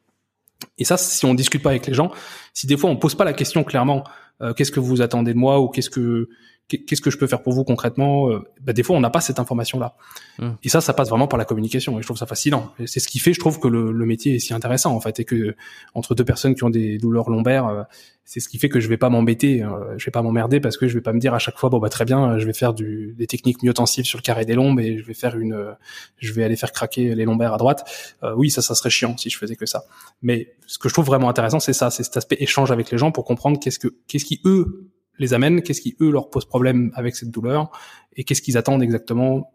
[0.78, 2.12] Et ça si on discute pas avec les gens,
[2.54, 4.06] si des fois on pose pas la question clairement
[4.42, 6.30] euh, qu'est-ce que vous attendez de moi ou qu'est-ce que
[6.68, 9.22] qu'est-ce que je peux faire pour vous concrètement euh, bah, Des fois, on n'a pas
[9.22, 9.96] cette information-là.
[10.40, 10.50] Mmh.
[10.64, 11.98] Et ça, ça passe vraiment par la communication.
[11.98, 12.74] Et je trouve ça fascinant.
[12.86, 15.20] C'est ce qui fait, je trouve, que le, le, métier est si intéressant, en fait,
[15.20, 15.56] et que
[15.94, 17.84] entre deux personnes qui ont des douleurs lombaires, euh,
[18.26, 20.76] c'est ce qui fait que je vais pas m'embêter, euh, je vais pas m'emmerder parce
[20.76, 22.52] que je vais pas me dire à chaque fois, bon bah très bien, je vais
[22.52, 25.76] faire du, des techniques myotensives sur le carré des lombes et je vais faire une,
[26.18, 27.90] je vais aller faire craquer les lombaires à droite.
[28.36, 29.86] oui, ça, ça serait chiant si je faisais que ça.
[30.22, 32.98] Mais ce que je trouve vraiment intéressant, c'est ça, c'est cet aspect échange avec les
[32.98, 34.90] gens pour comprendre qu'est-ce que, qu'est-ce qui eux
[35.20, 37.72] les amène, qu'est-ce qui eux leur pose problème avec cette douleur
[38.16, 39.52] et qu'est-ce qu'ils attendent exactement.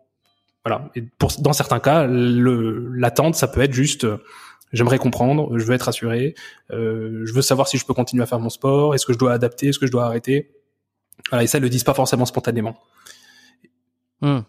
[0.64, 0.90] Voilà.
[0.94, 4.18] Et pour, dans certains cas, l'attente, ça peut être juste, euh,
[4.72, 6.34] j'aimerais comprendre, je veux être assuré,
[6.70, 9.18] euh, je veux savoir si je peux continuer à faire mon sport, est-ce que je
[9.18, 10.52] dois adapter, est-ce que je dois arrêter?
[11.30, 12.76] Voilà, et ça, ils le disent pas forcément spontanément.
[14.20, 14.40] Hmm.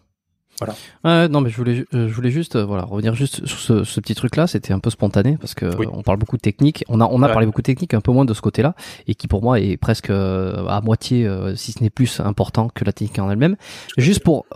[0.60, 1.28] Voilà.
[1.28, 4.00] non, mais je voulais, euh, je voulais juste, euh, voilà, revenir juste sur ce, ce
[4.00, 4.46] petit truc-là.
[4.46, 6.84] C'était un peu spontané parce que on parle beaucoup de technique.
[6.88, 8.74] On a, on a parlé beaucoup de technique, un peu moins de ce côté-là,
[9.06, 12.84] et qui pour moi est presque euh, à moitié, si ce n'est plus important que
[12.84, 13.56] la technique en elle-même.
[13.96, 14.46] Juste pour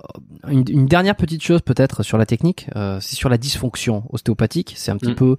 [0.48, 2.66] une, une, dernière petite chose peut-être sur la technique,
[3.00, 4.74] c'est sur la dysfonction ostéopathique.
[4.76, 5.16] C'est un petit mm.
[5.16, 5.36] peu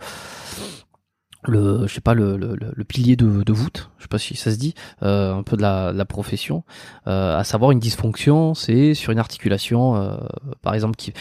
[1.44, 4.36] le je sais pas le, le, le pilier de, de, voûte je sais pas si
[4.36, 4.74] ça se dit
[5.04, 6.64] euh, un peu de la, la profession
[7.08, 10.18] euh, à savoir une dysfonction c'est sur une articulation euh,
[10.62, 11.14] par exemple qui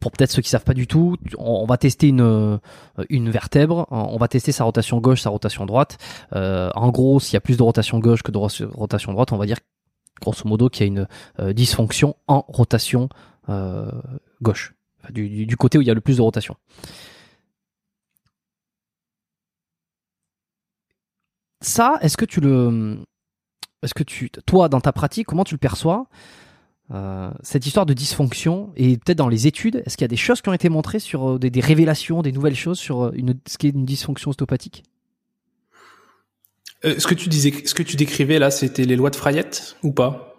[0.00, 2.58] pour peut-être ceux qui savent pas du tout on, va tester une
[3.10, 5.98] une vertèbre on va tester sa rotation gauche sa rotation droite
[6.34, 9.36] euh, en gros s'il y a plus de rotation gauche que de rotation droite on
[9.36, 9.58] va dire
[10.22, 11.08] grosso modo, qu'il y a une
[11.38, 13.08] euh, dysfonction en rotation
[13.48, 13.90] euh,
[14.42, 14.74] gauche,
[15.08, 16.56] du- du côté où il y a le plus de rotation.
[21.60, 22.98] Ça, est-ce que tu le,
[23.82, 26.06] est-ce que tu, toi, dans ta pratique, comment tu le perçois
[26.92, 30.16] euh, cette histoire de dysfonction et peut-être dans les études, est-ce qu'il y a des
[30.16, 33.38] choses qui ont été montrées sur euh, des, révélations, des nouvelles choses sur euh, une,
[33.46, 34.82] ce qui est une dysfonction ostéopathique
[36.84, 39.76] Euh, ce que tu disais, ce que tu décrivais là, c'était les lois de Frayette
[39.82, 40.29] ou pas?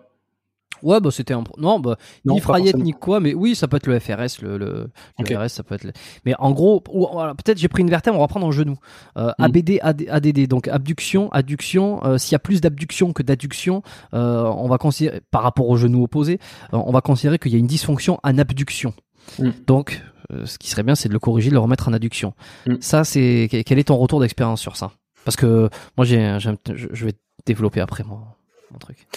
[0.83, 1.43] Ouais, bah c'était un.
[1.57, 2.83] Non, bah, Non, ni forcément.
[2.83, 5.33] ni quoi, mais oui, ça peut être le FRS, le, le, le Ok.
[5.33, 5.83] FRS, ça peut être.
[5.83, 5.93] le-
[6.25, 8.75] Mais en gros, voilà, peut-être j'ai pris une vertèbre, on va prendre en genou.
[9.17, 9.43] Euh, Mm.
[9.43, 12.03] ABD, AD, ADD, donc abduction, adduction.
[12.05, 15.77] euh, S'il y a plus d'abduction que d'adduction, euh, on va considérer, par rapport au
[15.77, 16.39] genou opposé,
[16.71, 18.93] on va considérer qu'il y a une dysfonction en abduction.
[19.39, 19.49] Mm.
[19.67, 20.01] Donc,
[20.45, 22.33] ce qui serait bien, c'est de le corriger, de le remettre en adduction.
[22.67, 22.75] Mm.
[22.79, 24.91] Ça, c'est quel est ton retour d'expérience sur ça?
[25.25, 27.13] Parce que moi, j'ai, je je vais
[27.45, 28.37] développer après moi
[28.71, 29.07] mon truc.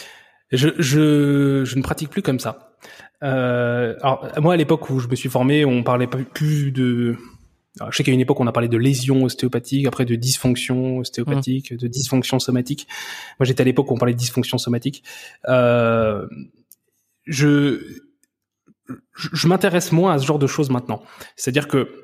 [0.56, 2.74] Je, je, je ne pratique plus comme ça.
[3.22, 7.16] Euh, alors moi à l'époque où je me suis formé, on parlait pas plus de.
[7.80, 10.98] alors, je sais qu'à une époque on a parlé de lésions ostéopathiques, après de dysfonction
[10.98, 12.86] ostéopathique, de dysfonction somatique.
[13.38, 15.04] Moi j'étais à l'époque où on parlait de dysfonction somatique.
[15.48, 16.26] Euh,
[17.26, 17.80] je
[19.14, 21.02] je, je m'intéresse moins à ce genre de choses maintenant.
[21.36, 22.03] C'est-à-dire que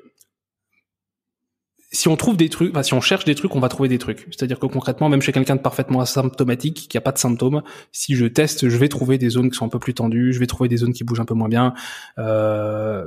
[1.93, 3.99] si on trouve des trucs, enfin, si on cherche des trucs, on va trouver des
[3.99, 4.27] trucs.
[4.31, 8.15] C'est-à-dire que concrètement, même chez quelqu'un de parfaitement asymptomatique, qui a pas de symptômes, si
[8.15, 10.47] je teste, je vais trouver des zones qui sont un peu plus tendues, je vais
[10.47, 11.75] trouver des zones qui bougent un peu moins bien.
[12.19, 13.05] Euh,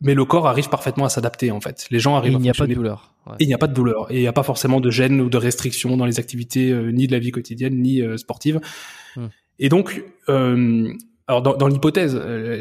[0.00, 1.86] mais le corps arrive parfaitement à s'adapter en fait.
[1.90, 3.14] Les gens Et arrivent il à n'y a pas de douleur.
[3.26, 3.34] Ouais.
[3.38, 4.10] et il n'y a pas de douleur.
[4.10, 6.90] Et il n'y a pas forcément de gêne ou de restriction dans les activités euh,
[6.90, 8.60] ni de la vie quotidienne, ni euh, sportive.
[9.16, 9.26] Hmm.
[9.58, 10.92] Et donc, euh,
[11.28, 12.60] alors dans, dans l'hypothèse, euh,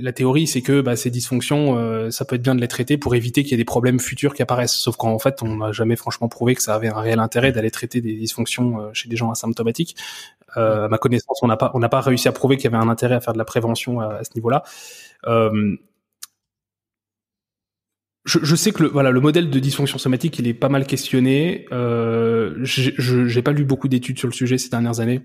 [0.00, 2.96] la théorie, c'est que bah, ces dysfonctions, euh, ça peut être bien de les traiter
[2.96, 4.74] pour éviter qu'il y ait des problèmes futurs qui apparaissent.
[4.74, 7.70] Sauf qu'en fait, on n'a jamais franchement prouvé que ça avait un réel intérêt d'aller
[7.70, 9.96] traiter des dysfonctions euh, chez des gens asymptomatiques.
[10.56, 12.74] Euh, à ma connaissance, on n'a pas, on n'a pas réussi à prouver qu'il y
[12.74, 14.62] avait un intérêt à faire de la prévention à, à ce niveau-là.
[15.26, 15.76] Euh,
[18.24, 20.86] je, je sais que le, voilà, le modèle de dysfonction somatique, il est pas mal
[20.86, 21.66] questionné.
[21.72, 25.22] Euh, j'ai pas lu beaucoup d'études sur le sujet ces dernières années.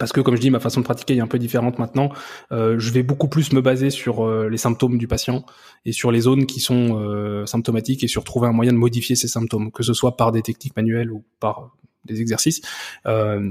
[0.00, 2.10] Parce que, comme je dis, ma façon de pratiquer est un peu différente maintenant.
[2.50, 5.44] Euh, je vais beaucoup plus me baser sur euh, les symptômes du patient
[5.84, 9.14] et sur les zones qui sont euh, symptomatiques et sur trouver un moyen de modifier
[9.14, 12.62] ces symptômes, que ce soit par des techniques manuelles ou par des exercices.
[13.06, 13.48] Euh,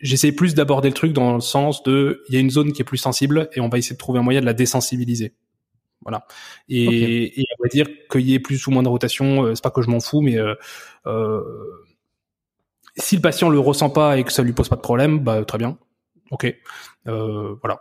[0.00, 2.82] J'essaie plus d'aborder le truc dans le sens de, il y a une zone qui
[2.82, 5.34] est plus sensible et on va essayer de trouver un moyen de la désensibiliser.
[6.02, 6.26] Voilà.
[6.68, 6.94] Et, Ok.
[6.94, 9.70] et on va dire qu'il y ait plus ou moins de rotation, euh, c'est pas
[9.70, 10.54] que je m'en fous, mais euh,
[11.06, 11.42] euh,
[12.96, 15.44] si le patient le ressent pas et que ça lui pose pas de problème, bah
[15.44, 15.78] très bien.
[16.30, 16.54] Ok.
[17.06, 17.80] Euh, voilà.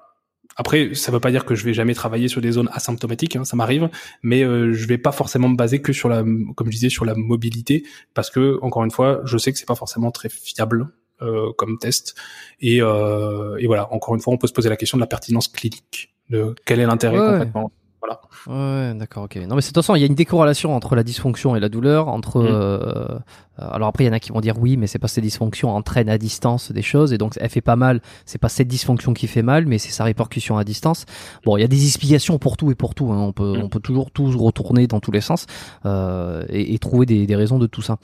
[0.55, 3.45] Après, ça veut pas dire que je vais jamais travailler sur des zones asymptomatiques, hein,
[3.45, 3.89] ça m'arrive,
[4.23, 6.21] mais euh, je vais pas forcément me baser que sur la,
[6.55, 9.67] comme je disais, sur la mobilité, parce que encore une fois, je sais que c'est
[9.67, 10.89] pas forcément très fiable
[11.21, 12.15] euh, comme test,
[12.59, 13.93] et, euh, et voilà.
[13.93, 16.81] Encore une fois, on peut se poser la question de la pertinence clinique, de quel
[16.81, 17.29] est l'intérêt Ouais.
[17.31, 17.71] concrètement.
[18.01, 18.21] Voilà.
[18.47, 19.35] Ouais, d'accord, ok.
[19.47, 21.59] Non, mais c'est- de toute façon, il y a une décorrélation entre la dysfonction et
[21.59, 22.07] la douleur.
[22.07, 22.47] Entre, Mm.
[22.49, 23.19] euh,
[23.57, 25.69] alors après, il y en a qui vont dire oui, mais c'est pas ces dysfonctions
[25.75, 28.01] entraînent à distance des choses, et donc elle fait pas mal.
[28.25, 31.05] C'est pas cette dysfonction qui fait mal, mais c'est sa répercussion à distance.
[31.43, 33.11] Bon, il y a des explications pour tout et pour tout.
[33.11, 33.17] hein.
[33.19, 33.63] On peut, Mm.
[33.63, 35.45] on peut toujours tout retourner dans tous les sens
[35.85, 37.97] euh, et, et trouver des, des raisons de tout ça.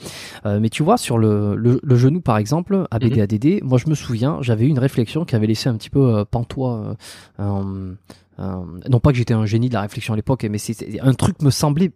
[0.45, 3.21] Euh, mais tu vois, sur le, le, le genou, par exemple, ABD, Mhm.
[3.21, 6.17] ADD, moi je me souviens, j'avais eu une réflexion qui avait laissé un petit peu
[6.17, 6.95] euh, pantois.
[8.39, 8.55] Euh,
[8.89, 11.41] non pas que j'étais un génie de la réflexion à l'époque, mais c'est un truc
[11.41, 11.91] me semblait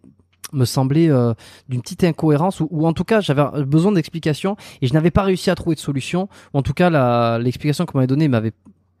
[0.52, 1.32] me semblait euh,
[1.68, 5.22] d'une petite incohérence ou, ou en tout cas j'avais besoin d'explications et je n'avais pas
[5.22, 6.28] réussi à trouver de solution.
[6.54, 8.52] Ou en tout cas l'explication qu'on m'avait donnée m'avait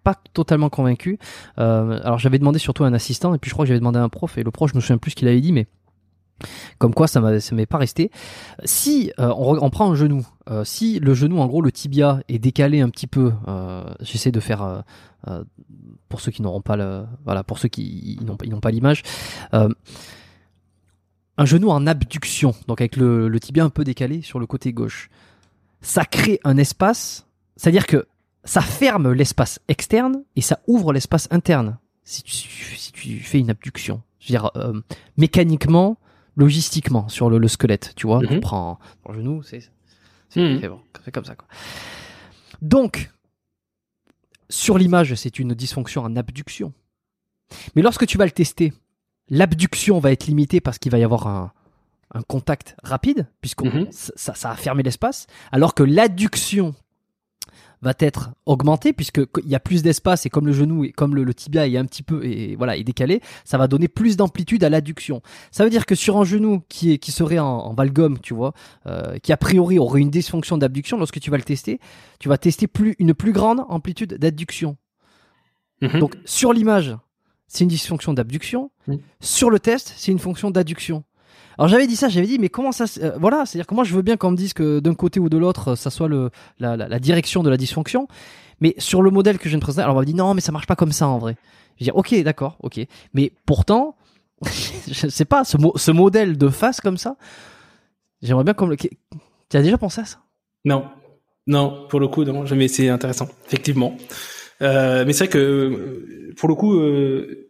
[0.02, 1.18] pas totalement convaincu.
[1.58, 4.02] Euh, alors j'avais demandé surtout un assistant et puis je crois que j'avais demandé à
[4.02, 5.66] un prof et le prof je me souviens plus ce qu'il avait dit mais
[6.78, 7.20] comme quoi ça
[7.52, 8.10] m'est pas resté.
[8.64, 11.70] Si euh, on, re- on prend un genou euh, si le genou en gros le
[11.72, 14.84] tibia est décalé un petit peu euh, j'essaie de faire
[16.08, 19.02] pour ceux qui n'auront pas le voilà pour ceux qui n'ont pas- l'image
[19.52, 25.10] un genou en abduction donc avec le, tibia un peu décalé sur le côté gauche
[25.80, 27.26] ça crée un espace
[27.56, 28.06] c'est à dire que
[28.44, 32.32] ça ferme l'espace externe et ça ouvre l'espace interne si tu,
[32.76, 34.02] si tu fais une abduction.
[34.18, 34.50] Je veux dire
[35.18, 35.98] mécaniquement
[36.36, 38.28] logistiquement sur le, le squelette tu vois Mhm.
[38.32, 38.78] on prend
[39.08, 39.60] le genou c'est
[40.28, 40.60] c'est Mhm.
[40.68, 41.48] bon, c'est comme ça quoi
[42.62, 43.10] donc
[44.48, 46.72] sur l'image, c'est une dysfonction en abduction.
[47.76, 48.72] Mais lorsque tu vas le tester,
[49.28, 51.52] l'abduction va être limitée parce qu'il va y avoir un,
[52.12, 53.86] un contact rapide, puisque Mhm.
[53.92, 56.74] ça, ça a fermé l'espace, alors que l'adduction
[57.82, 61.14] va être augmenté puisque il y a plus d'espace et comme le genou et comme
[61.14, 64.62] le, tibia est un petit peu et voilà est décalé, ça va donner plus d'amplitude
[64.64, 65.22] à l'adduction.
[65.50, 68.34] Ça veut dire que sur un genou qui est qui serait en, en valgum, tu
[68.34, 68.52] vois,
[68.86, 71.80] euh, qui a priori aurait une dysfonction d'abduction, lorsque tu vas le tester,
[72.18, 74.76] tu vas tester plus une plus grande amplitude d'adduction.
[75.80, 75.98] Mhm.
[75.98, 76.96] Donc sur l'image,
[77.46, 78.70] c'est une dysfonction d'abduction.
[79.20, 81.04] Sur le test, c'est une fonction d'adduction.
[81.60, 83.94] Alors j'avais dit ça, j'avais dit mais comment ça euh, voilà, c'est-à-dire que moi je
[83.94, 86.98] veux bien qu'on me dise que d'un côté ou de l'autre ça soit le la,
[86.98, 88.08] direction de la dysfonction,
[88.62, 90.40] mais sur le modèle que je viens de présenter, alors on m'a dit non mais
[90.40, 91.36] ça marche pas comme ça en vrai.
[91.78, 92.80] Je dis OK, d'accord, OK.
[93.12, 93.94] Mais pourtant
[94.90, 97.16] je sais pas ce mo- ce modèle de face comme ça,
[98.22, 98.88] j'aimerais bien qu'on le tu
[99.52, 100.16] as déjà pensé à ça?
[100.64, 100.86] Non,
[101.46, 103.98] non, pour le coup, non, mais c'est intéressant, effectivement.
[104.62, 107.49] Euh, mais c'est vrai que euh, pour le coup, euh,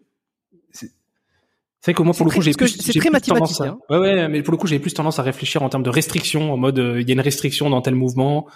[1.81, 4.43] c'est que moi, pour le coup, j'ai plus, très plus tendance à- Ouais, ouais, mais
[4.43, 7.01] pour le coup, j'ai plus tendance à réfléchir en termes de restrictions, en mode, euh,
[7.01, 8.47] il y a une restriction dans tel mouvement,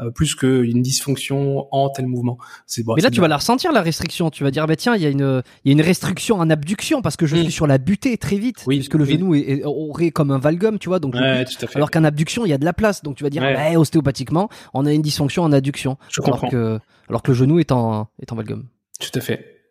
[0.00, 2.36] euh, plus qu'une dysfonction en tel mouvement.
[2.66, 4.28] C'est bon, Mais là, tu vas la ressentir la restriction.
[4.30, 6.50] Tu vas dire, bah tiens, il y a une, il y a une restriction en
[6.50, 7.42] abduction parce que je Mm.
[7.44, 9.12] suis sur la butée très vite, Oui, puisque le oui.
[9.12, 10.98] genou est, est- aurait comme un valgum, tu vois.
[10.98, 11.76] Donc, Ouais, tout à fait.
[11.76, 13.02] alors qu'en abduction, il y a de la place.
[13.02, 13.54] Donc, tu vas dire, Ouais.
[13.54, 16.48] bah, ostéopathiquement, on a une dysfonction en adduction, Je alors comprends.
[16.50, 18.64] que, alors que le genou est en, est en valgum.
[19.00, 19.63] Tout à fait.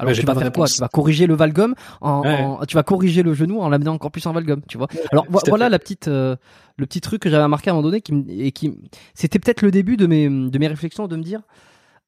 [0.00, 0.66] Alors, tu vas faire quoi.
[0.66, 2.42] Tu vas corriger le valgum en, Ouais.
[2.42, 4.88] en- tu vas corriger le genou en l'amenant encore plus en valgum, tu vois.
[5.12, 5.70] Alors, vo- voilà fait.
[5.70, 6.36] la petite, euh,
[6.76, 8.72] le petit truc que j'avais remarqué à un moment donné qui, et qui,
[9.14, 11.42] c'était peut-être le début de mes, de mes réflexions de me dire,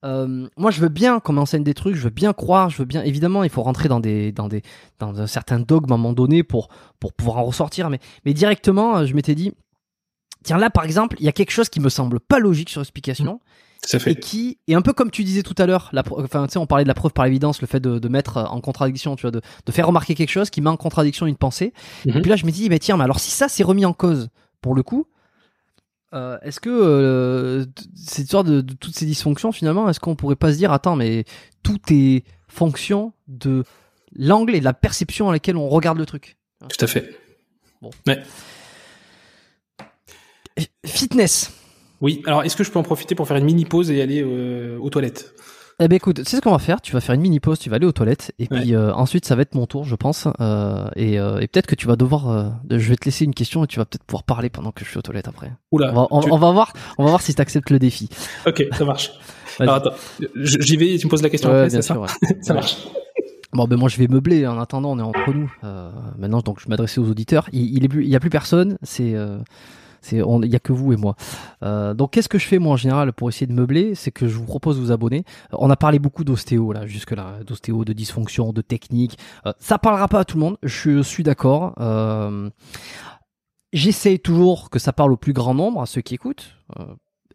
[0.04, 2.84] euh, moi, je veux bien qu'on m'enseigne des trucs, je veux bien croire, je veux
[2.84, 3.02] bien.
[3.04, 4.62] Évidemment, il faut rentrer dans des, dans des,
[4.98, 6.68] dans un certain dogme à un moment donné pour,
[6.98, 7.88] pour pouvoir en ressortir.
[7.88, 9.52] Mais, mais directement, euh, je m'étais dit,
[10.42, 12.80] tiens là, par exemple, il y a quelque chose qui me semble pas logique sur
[12.80, 13.38] l'explication
[13.82, 15.90] Tout à et qui est un peu comme tu disais tout à l'heure.
[16.12, 18.36] Enfin, tu sais, on parlait de la preuve par l'évidence, le fait de, de mettre
[18.36, 21.36] en contradiction, tu vois, de, de faire remarquer quelque chose qui met en contradiction une
[21.36, 21.72] pensée.
[22.06, 22.16] Mhm.
[22.16, 23.92] Et puis là, je me dis, mais tiens, mais alors si ça c'est remis en
[23.92, 24.28] cause
[24.60, 25.08] pour le coup.
[26.14, 27.64] euh, est-ce que euh,
[27.96, 30.94] cette histoire de, de toutes ces dysfonctions finalement, est-ce qu'on pourrait pas se dire attends
[30.94, 31.24] mais
[31.64, 33.64] tout est fonction de
[34.14, 36.36] l'angle et de la perception à laquelle on regarde le truc.
[36.68, 37.18] Tout à fait.
[40.84, 41.50] Fitness.
[42.02, 42.22] Oui.
[42.26, 44.76] Alors, est-ce que je peux en profiter pour faire une mini pause et aller euh,
[44.80, 45.34] aux toilettes?
[45.80, 46.80] Eh ben écoute, c'est ce qu'on va faire?
[46.82, 48.60] Tu vas faire une mini pause, tu vas aller aux toilettes, et Ouais.
[48.60, 50.28] puis euh, ensuite ça va être mon tour, je pense.
[50.40, 52.52] Euh, et euh, et peut-être que tu vas devoir.
[52.70, 54.90] je vais te laisser une question et tu vas peut-être pouvoir parler pendant que je
[54.90, 55.50] suis aux toilettes après.
[55.72, 55.90] Oula.
[55.92, 58.08] On va, on, tu- on va voir, on va voir si tu acceptes le défi.
[58.46, 59.12] Ok, ça marche.
[59.58, 59.92] Alors attends,
[60.36, 61.94] j'y vais et tu me poses la question Ouais, après, bien ça?
[61.94, 62.02] sûr.
[62.02, 62.08] ouais.
[62.42, 62.76] Ça marche.
[63.54, 64.46] Bon, ben moi je vais meubler.
[64.46, 65.52] En attendant, on est entre nous.
[66.18, 67.48] Maintenant, donc je m'adressais aux auditeurs.
[67.52, 68.78] Il, il est plus, il y a plus personne.
[68.82, 69.14] C'est,
[70.10, 71.14] il y a que vous et moi.
[71.62, 73.94] Euh, donc qu'est-ce que je fais moi en général pour essayer de meubler?
[73.94, 75.24] C'est que je vous propose de vous abonner.
[75.52, 79.18] Euh, On a parlé beaucoup d'ostéo là, jusque là, d'ostéo, de dysfonction, de technique.
[79.46, 80.56] Euh, ça parlera pas à tout le monde.
[80.62, 81.74] Je suis d'accord.
[81.80, 82.50] Euh,
[83.72, 86.56] J'essaye toujours que ça parle au plus grand nombre, à ceux qui écoutent.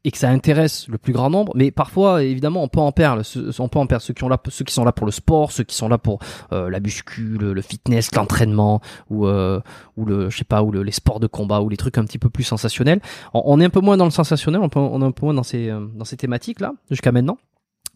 [0.04, 3.24] Et que ça intéresse le plus grand nombre, mais parfois évidemment on peut en perdre,
[3.60, 5.98] on peut en perdre ceux qui sont là pour le sport, ceux qui sont là
[5.98, 6.20] pour
[6.52, 9.60] euh, la muscu, le, fitness, l'entraînement ou euh,
[9.96, 12.06] ou le je sais pas ou le- les sports de combat ou les trucs un
[12.06, 13.02] petit peu plus sensationnels.
[13.34, 14.66] On, est un peu moins dans le sensationnel, on,
[15.02, 17.38] est un peu moins dans ces euh, dans ces thématiques là jusqu'à maintenant.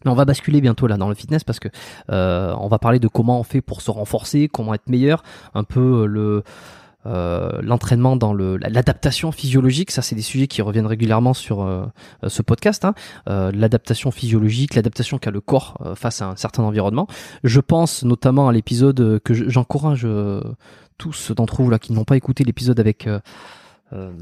[0.04, 1.68] Mais on va basculer bientôt là dans le fitness parce que
[2.08, 5.22] on va parler de comment on fait pour se renforcer, comment être meilleur,
[5.54, 6.42] un peu le
[7.04, 11.86] l'entraînement dans le l'adaptation physiologique, ça c'est des sujets qui reviennent régulièrement sur euh,
[12.26, 12.84] ce podcast.
[12.84, 12.94] Hein.
[13.28, 17.06] Euh, l'adaptation physiologique, l'adaptation qu'a le corps euh, face à un certain environnement.
[17.42, 20.42] Je pense notamment à l'épisode euh, que je- j'encourage euh,
[20.98, 23.18] tous d'entre vous là qui n'ont pas écouté l'épisode avec euh,
[23.92, 24.12] euh,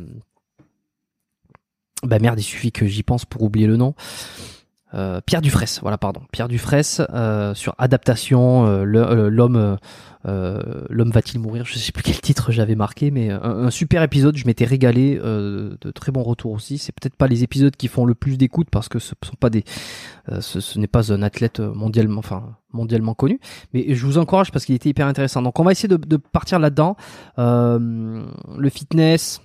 [2.03, 3.95] bah merde, il suffit que j'y pense pour oublier le nom.
[4.95, 6.21] Euh, Pierre Dufresne, voilà, pardon.
[6.33, 9.79] Pierre Dufresne euh, sur adaptation, euh, l'homme,
[10.25, 11.65] l'homme va-t-il mourir?
[11.65, 14.37] Je sais plus quel titre j'avais marqué, mais un, super épisode.
[14.37, 16.79] Je m'étais régalé, de très bons retours aussi.
[16.79, 19.51] C'est peut-être pas les épisodes qui font le plus d'écoute parce que ce sont pas
[19.51, 19.65] des,
[20.41, 23.41] ce, n'est pas un athlète mondialement, enfin mondialement connu,
[23.75, 25.43] mais je vous encourage parce qu'il était hyper intéressant.
[25.43, 26.97] Donc on va essayer de, partir là-dedans.
[27.37, 29.41] Le fitness,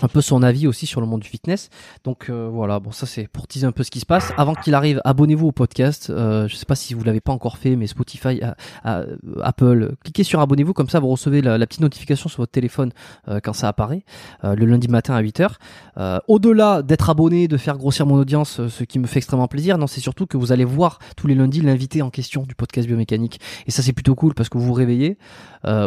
[0.00, 1.68] un peu son avis aussi sur le monde du fitness.
[2.04, 4.32] Donc euh, voilà, bon ça c'est pour teaser un peu ce qui se passe.
[4.36, 6.10] Avant qu'il arrive, abonnez-vous au podcast.
[6.10, 9.04] Euh, je sais pas si vous l'avez pas encore fait, mais Spotify, à-
[9.42, 12.92] Apple, cliquez sur abonnez-vous comme ça vous recevez la, petite notification sur votre téléphone
[13.28, 14.04] euh, quand ça apparaît
[14.44, 15.50] euh, le lundi matin à 8h.
[15.98, 19.48] Euh, Au-delà d'être abonné, de faire grossir mon audience, euh, ce qui me fait extrêmement
[19.48, 22.54] plaisir, non c'est surtout que vous allez voir tous les lundis l'invité en question du
[22.54, 23.40] podcast biomécanique.
[23.66, 25.18] Et ça c'est plutôt cool parce que vous vous réveillez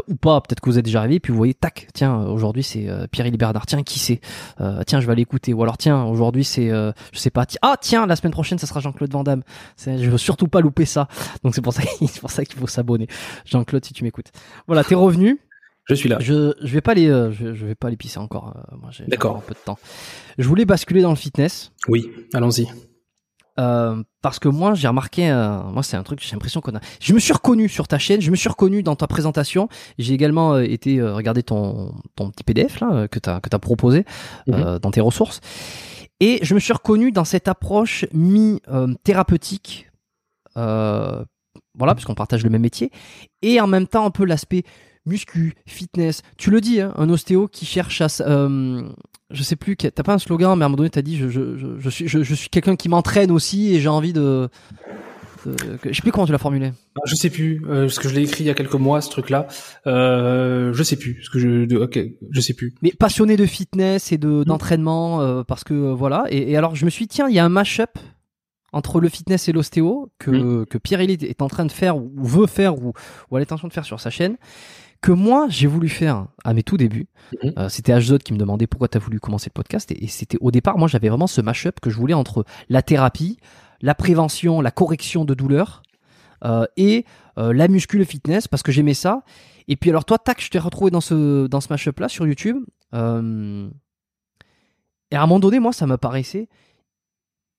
[0.07, 2.87] ou pas, peut-être que vous êtes déjà réveillé, puis vous voyez, tac, tiens, aujourd'hui c'est
[3.11, 4.19] Pierre-Élie Bernard, tiens, qui c'est
[4.59, 5.53] Euh, Tiens, je vais aller écouter.
[5.53, 8.67] Ou alors, tiens, aujourd'hui c'est, euh, je sais pas, ah tiens, la semaine prochaine ça
[8.67, 9.43] sera Jean-Claude Van Damme.
[9.77, 11.07] Je veux surtout pas louper ça.
[11.43, 13.07] Donc c'est pour ça, c'est pour ça qu'il faut s'abonner.
[13.45, 14.31] Jean-Claude, si tu m'écoutes.
[14.67, 15.39] Voilà, t'es revenu.
[15.87, 16.17] Je suis là.
[16.19, 18.55] Je, je vais pas les, euh, je, je vais pas les pisser encore.
[18.81, 19.77] moi, j'ai un peu de temps.
[20.37, 21.71] Je voulais basculer dans le fitness.
[21.87, 22.67] Oui, allons-y.
[23.59, 26.79] Euh, parce que moi j'ai remarqué, euh, moi c'est un truc, j'ai l'impression qu'on a.
[26.99, 29.69] Je me suis reconnu sur ta chaîne, je me suis reconnu dans ta présentation.
[29.97, 33.59] J'ai également euh, été euh, regarder ton ton petit PDF là que t'as que t'as
[33.59, 34.05] proposé
[34.49, 35.39] euh, dans tes ressources,
[36.19, 38.61] et je me suis reconnu dans cette approche mi
[39.03, 39.89] thérapeutique.
[41.77, 42.89] Voilà, parce qu'on partage le même métier,
[43.41, 44.63] et en même temps un peu l'aspect
[45.05, 46.21] muscu, fitness.
[46.37, 48.81] Tu le dis, hein, un ostéo qui cherche à, euh,
[49.31, 51.29] je sais plus, t'as pas un slogan, mais à un moment donné, t'as dit, je,
[51.29, 54.49] je, je, je suis, je, je suis quelqu'un qui m'entraîne aussi et j'ai envie de,
[55.45, 56.71] je sais plus comment tu l'as formulé.
[56.95, 59.01] Ah, Je sais plus, euh, parce que je l'ai écrit il y a quelques mois
[59.01, 59.47] ce truc-là.
[59.85, 61.89] Euh, je sais plus, parce que je, de-
[62.31, 62.73] je sais plus.
[62.81, 66.25] Mais passionné de fitness et de d'entraînement, euh, parce que euh, voilà.
[66.29, 67.91] Et, et alors, je me suis dit, tiens, il y a un mash-up
[68.73, 72.11] entre le fitness et l'ostéo que, que Pierre Elite est en train de faire ou
[72.17, 72.91] veut faire ou,
[73.31, 74.35] ou a l'intention de faire sur sa chaîne
[75.05, 77.07] que moi j'ai voulu faire à mes tout débuts.
[77.43, 77.53] Mhm.
[77.59, 80.07] Euh, c'était HZod qui me demandait pourquoi tu as voulu commencer le podcast et, et
[80.07, 83.37] c'était au départ moi j'avais vraiment ce mash-up que je voulais entre la thérapie,
[83.81, 85.83] la prévention, la correction de douleurs
[86.43, 87.05] euh, et
[87.37, 89.21] euh, la muscu, le fitness parce que j'aimais ça.
[89.67, 92.25] Et puis alors toi tac je t'ai retrouvé dans ce dans ce mash-up là sur
[92.25, 92.65] YouTube.
[92.91, 92.99] Et à
[95.21, 96.49] un moment donné moi ça me paraissait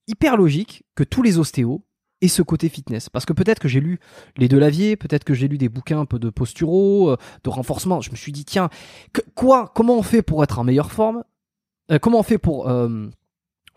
[0.08, 1.85] hyper logique que tous les ostéos
[2.22, 3.08] aient ce côté fitness.
[3.08, 3.98] Parce que peut-être que j'ai lu
[4.36, 7.50] les deux laviers, peut-être que j'ai lu des bouquins un peu de posturaux, euh, de
[7.50, 8.00] renforcement.
[8.00, 8.70] Je me suis dit, tiens,
[9.34, 11.24] quoi, comment on fait pour être en meilleure forme?
[11.90, 13.08] Euh, Comment on fait pour, euh,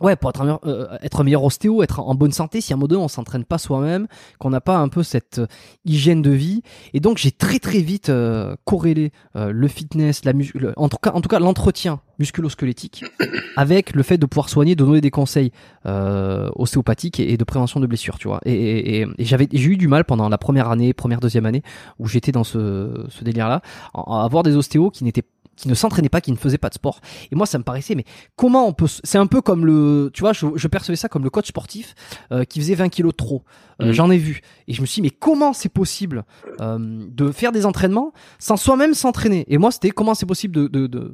[0.01, 2.75] ouais, pour être, un meilleur, euh, être meilleur ostéo, être en bonne santé si à
[2.75, 4.07] un moment donné on s'entraîne pas soi-même,
[4.39, 5.47] qu'on n'a pas un peu cette euh,
[5.85, 6.61] hygiène de vie.
[6.93, 10.33] Et donc j'ai très très vite euh, corrélé euh, le fitness, la
[10.77, 13.05] en tout cas, en tout cas l'entretien musculo-squelettique
[13.55, 15.51] avec le fait de pouvoir soigner, de donner des conseils
[15.85, 18.39] euh, ostéopathiques et, et de prévention de blessures, tu vois.
[18.45, 21.45] Et, et- et- et j'avais, j'ai eu du mal pendant la première année, première deuxième
[21.45, 21.61] année
[21.99, 23.61] où j'étais dans ce, ce délire-là,
[23.93, 25.23] à avoir des ostéos qui n'étaient
[25.59, 27.01] qui ne s'entraînaient pas, qui ne faisaient pas de sport.
[27.31, 28.05] Et moi, ça me paraissait, mais
[28.35, 31.23] comment on peut, c'est un peu comme le, tu vois, je, je percevais ça comme
[31.23, 31.95] le coach sportif
[32.31, 33.43] euh, qui faisait 20 kilos de trop.
[33.81, 33.91] Euh, Mhm.
[33.93, 34.41] J'en ai vu.
[34.67, 36.23] Et je me suis dit, mais comment c'est possible
[36.61, 36.77] euh,
[37.09, 39.45] de faire des entraînements sans soi-même s'entraîner?
[39.47, 41.13] Et moi, c'était comment c'est possible de, de, de,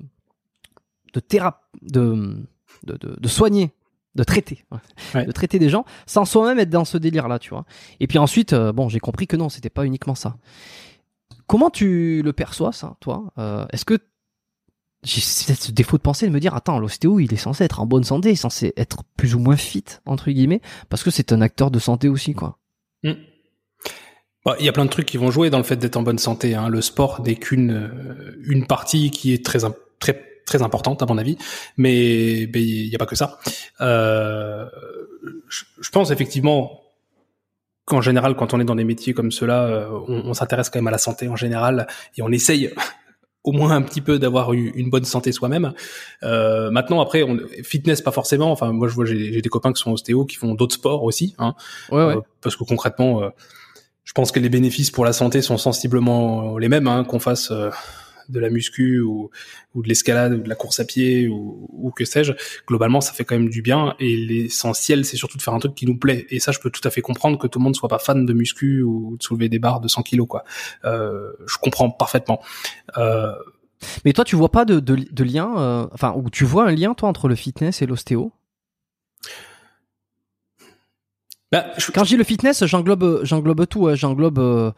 [1.13, 2.37] de, théra- de,
[2.83, 3.71] de, de, soigner
[4.15, 4.63] de traiter.
[5.13, 5.25] Ouais.
[5.25, 7.65] de traiter des gens sans soi-même être dans ce délire-là, tu vois.
[7.99, 10.37] Et puis ensuite, euh, bon, j'ai compris que non, c'était pas uniquement ça.
[11.47, 13.31] Comment tu le perçois, ça, toi?
[13.37, 13.99] Euh, Est-ce que
[15.05, 17.85] j'ai ce défaut de pensée de me dire, attends, l'ostéo, il est censé être en
[17.85, 21.31] bonne santé, il est censé être plus ou moins fit, entre guillemets, parce que c'est
[21.31, 22.57] un acteur de santé aussi, quoi.
[23.03, 23.13] Hmm.
[24.45, 26.03] Bah, Il y a plein de trucs qui vont jouer dans le fait d'être en
[26.03, 26.55] bonne santé.
[26.55, 26.69] Hein.
[26.69, 29.59] Le sport n'est qu'une euh, une partie qui est très
[29.99, 31.37] très très importante à mon avis,
[31.77, 33.39] mais il n'y a pas que ça.
[33.81, 34.65] Euh,
[35.49, 36.81] je, je pense effectivement
[37.85, 40.79] qu'en général, quand on est dans des métiers comme cela, euh, on, on s'intéresse quand
[40.79, 42.71] même à la santé en général et on essaye
[43.45, 45.73] au moins un petit peu d'avoir eu une bonne santé soi-même.
[46.23, 48.51] Euh, maintenant, après, on, fitness pas forcément.
[48.51, 51.35] Enfin, moi, je vois, j'ai des copains qui sont ostéo, qui font d'autres sports aussi.
[51.37, 51.53] Hein,
[51.91, 52.15] Ouais, ouais.
[52.17, 53.29] euh, parce que concrètement, euh,
[54.03, 57.51] je pense que les bénéfices pour la santé sont sensiblement les mêmes, hein, qu'on fasse
[57.51, 57.69] euh,
[58.29, 59.29] de la muscu ou,
[59.73, 62.33] ou de l'escalade ou de la course à pied ou, ou que sais-je.
[62.67, 65.75] Globalement, ça fait quand même du bien et l'essentiel, c'est surtout de faire un truc
[65.75, 66.25] qui nous plaît.
[66.29, 68.25] Et ça, je peux tout à fait comprendre que tout le monde soit pas fan
[68.25, 70.43] de muscu ou de soulever des barres de 100 kilos, quoi.
[70.85, 72.41] Euh, je comprends parfaitement.
[72.97, 73.33] Euh,
[74.05, 76.71] Mais toi, tu vois pas de, de, de lien, euh, enfin, ou tu vois un
[76.71, 78.31] lien, toi, entre le fitness et l'ostéo?
[81.51, 84.73] Bah, je- Quand je dis le fitness, j'englobe, j'englobe tout, hein, j'englobe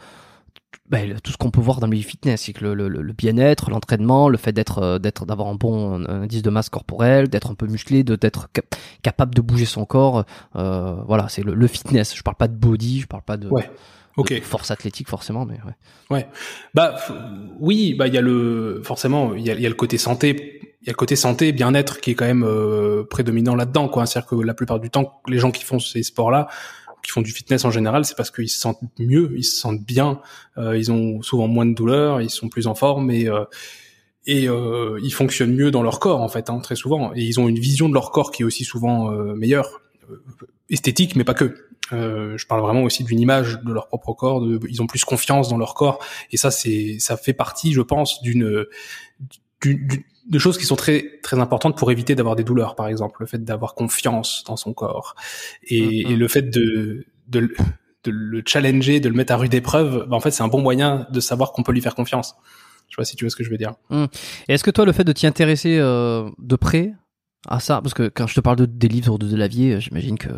[0.90, 3.70] ben, tout ce qu'on peut voir dans le fitness, c'est que le, le, le bien-être,
[3.70, 7.56] l'entraînement, le fait d'être, euh, d'être, d'avoir un bon indice de masse corporelle, d'être un
[7.56, 10.24] peu musclé, de d'être cap- capable de bouger son corps,
[10.56, 12.16] euh, voilà, c'est le, le fitness.
[12.16, 13.70] Je parle pas de body, je parle pas de, Ouais.
[14.18, 14.34] Ok.
[14.34, 15.60] de force athlétique forcément, mais
[16.10, 16.28] ouais.
[16.74, 17.14] Bah f-
[17.60, 20.60] oui, bah il y a le forcément il y a, y a le côté santé,
[20.82, 24.06] il y a le côté santé bien-être qui est quand même euh, prédominant là-dedans quoi.
[24.06, 26.48] C'est-à-dire que la plupart du temps, les gens qui font ces sports-là,
[27.08, 29.82] qui font du fitness en général, c'est parce qu'ils se sentent mieux, ils se sentent
[29.82, 30.20] bien,
[30.58, 33.46] euh, ils ont souvent moins de douleurs, ils sont plus en forme et euh,
[34.26, 37.14] et euh, ils fonctionnent mieux dans leur corps en fait, hein, très souvent.
[37.16, 39.80] Et ils ont une vision de leur corps qui est aussi souvent euh, meilleure,
[40.12, 40.22] euh,
[40.70, 41.56] esthétique, mais pas que.
[41.94, 44.42] Euh, je parle vraiment aussi d'une image de leur propre corps.
[44.42, 47.80] De, ils ont plus confiance dans leur corps, et ça, c'est, ça fait partie, je
[47.80, 48.66] pense, d'une,
[50.28, 52.88] d'une, d'une- de choses qui sont très, très importantes pour éviter d'avoir des douleurs, par
[52.88, 55.16] exemple, le fait d'avoir confiance dans son corps,
[55.64, 56.12] et, Mhm.
[56.12, 57.56] et le fait de, de, le-
[58.04, 60.06] de le challenger, de le mettre à rude épreuve.
[60.10, 62.36] bah, en fait, c'est un bon moyen de savoir qu'on peut lui faire confiance.
[62.90, 63.74] Je sais pas si tu vois ce que je veux dire.
[64.48, 66.94] Et est-ce que toi, le fait de t'y intéresser euh, de près
[67.48, 70.18] à ça, parce que quand je te parle de, des livres de Delavier, euh, j'imagine
[70.18, 70.30] que.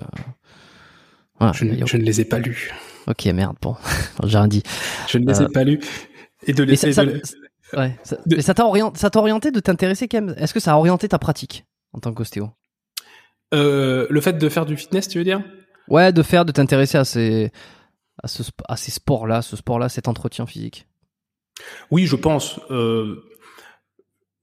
[1.39, 2.71] Voilà, Je, ne- je les ai pas lus.
[3.07, 3.75] Ok, merde, bon,
[4.25, 4.63] j'ai rien dit.
[5.07, 5.79] Je ne les ai Euh, pas lus.
[6.47, 6.93] Et de ça, laisser.
[6.93, 7.21] ça- de-
[7.73, 10.35] ouais, ça- de- mais ça t'a orienté, ça t'a orienté de t'intéresser quand même?
[10.37, 12.49] Est-ce que ça a orienté ta pratique en tant qu'ostéo?
[13.53, 15.41] Euh, le fait de faire du fitness, tu veux dire?
[15.87, 17.51] Ouais, de faire, de t'intéresser à ces,
[18.21, 20.87] à, ce, à ces sports-là, ce sport-là, cet entretien physique.
[21.89, 22.59] Oui, je pense.
[22.69, 23.23] Euh,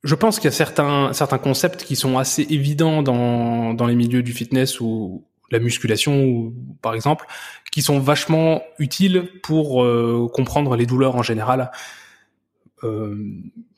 [0.02, 3.94] je pense qu'il y a certains, certains concepts qui sont assez évidents dans, dans les
[3.94, 7.26] milieux du fitness ou la musculation, ou, par exemple,
[7.70, 11.70] qui sont vachement utiles pour euh, comprendre les douleurs en général.
[12.84, 13.16] Euh,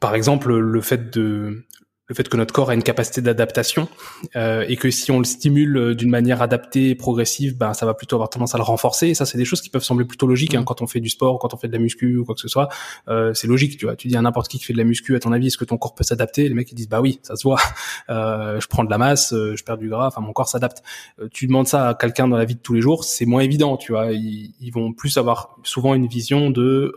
[0.01, 1.65] par exemple, le fait de
[2.09, 3.89] le fait que notre corps a une capacité d'adaptation
[4.35, 7.85] euh, et que si on le stimule euh, d'une manière adaptée et progressive, ben ça
[7.87, 9.09] va plutôt avoir tendance à le renforcer.
[9.09, 10.65] Et ça, c'est des choses qui peuvent sembler plutôt logiques hein, mm.
[10.65, 12.49] quand on fait du sport, quand on fait de la muscu ou quoi que ce
[12.49, 12.69] soit.
[13.09, 13.95] Euh, c'est logique, tu vois.
[13.97, 15.65] Tu dis à n'importe qui qui fait de la muscu, à ton avis, est-ce que
[15.65, 16.49] ton corps peut s'adapter?
[16.49, 17.61] Les mecs ils disent bah oui, ça se voit.
[18.11, 20.83] Euh, je prends de la masse, euh, je perds du gras, enfin mon corps s'adapte.
[21.21, 23.43] Euh, tu demandes ça à quelqu'un dans la vie de tous les jours, c'est moins
[23.43, 24.13] évident, tu vois.
[24.13, 26.95] Ils, ils, vont plus avoir souvent une vision de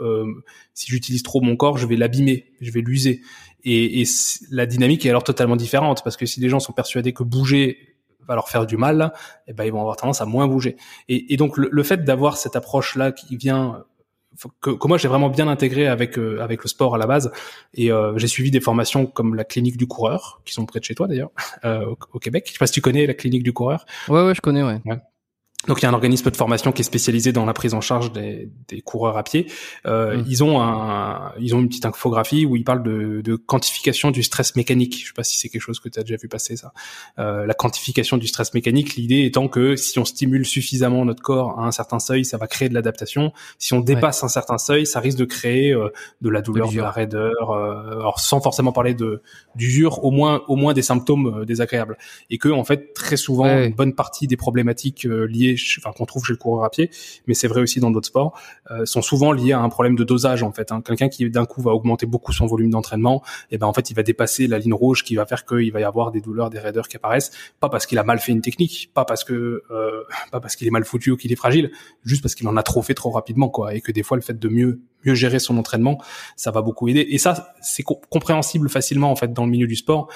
[0.74, 3.22] si j'utilise trop mon corps, je vais l'abîmer, je vais l'user.
[3.64, 4.06] Et, et
[4.50, 7.92] la dynamique est alors totalement différente parce que si les gens sont persuadés que bouger
[8.28, 9.14] va leur faire du mal,
[9.48, 10.78] eh ben ils vont avoir tendance à moins bouger.
[11.10, 13.84] Et, et donc le, fait d'avoir cette approche là qui vient
[14.62, 17.32] que, que moi j'ai vraiment bien intégré avec euh, avec le sport à la base
[17.74, 20.86] et euh, j'ai suivi des formations comme la clinique du coureur qui sont près de
[20.86, 21.32] chez toi d'ailleurs
[21.66, 22.46] euh, au, Québec.
[22.48, 23.86] Je sais pas si tu connais la clinique du coureur.
[24.08, 24.80] Ouais ouais je connais ouais.
[24.86, 25.00] ouais.
[25.68, 27.82] Donc il y a un organisme de formation qui est spécialisé dans la prise en
[27.82, 29.46] charge des, des coureurs à pied.
[29.86, 30.26] Euh, mmh.
[30.28, 34.24] Ils ont un, ils ont une petite infographie où ils parlent de, de quantification du
[34.24, 35.00] stress mécanique.
[35.02, 36.74] Je sais pas si c'est quelque chose que tu as déjà vu passer ça.
[37.20, 41.60] Euh, la quantification du stress mécanique, l'idée étant que si on stimule suffisamment notre corps
[41.60, 43.32] à un certain seuil, ça va créer de l'adaptation.
[43.60, 45.90] Si on dépasse un certain seuil, ça risque de créer euh,
[46.22, 49.22] de la douleur, de, la raideur, euh, alors sans forcément parler de
[49.56, 51.98] d'usure, au moins au moins des symptômes euh, désagréables.
[52.30, 55.51] Et que en fait très souvent une bonne partie des problématiques liées
[55.96, 56.90] qu'on trouve chez le coureur à pied,
[57.28, 58.40] mais c'est vrai aussi dans d'autres sports,
[58.72, 60.72] euh, sont souvent liés à un problème de dosage en fait.
[60.72, 60.82] Hein.
[60.82, 63.90] Quelqu'un qui d'un coup va augmenter beaucoup son volume d'entraînement, et eh ben en fait
[63.90, 66.50] il va dépasser la ligne rouge qui va faire qu'il va y avoir des douleurs,
[66.50, 69.64] des raideurs qui apparaissent, pas parce qu'il a mal fait une technique, pas parce que
[69.72, 71.72] euh, pas parce qu'il est mal foutu ou qu'il est fragile,
[72.04, 74.24] juste parce qu'il en a trop fait trop rapidement quoi, et que des fois le
[74.24, 76.00] fait de mieux mieux gérer son entraînement,
[76.36, 77.06] ça va beaucoup aider.
[77.10, 80.10] Et ça c'est compréhensible facilement en fait dans le milieu du sport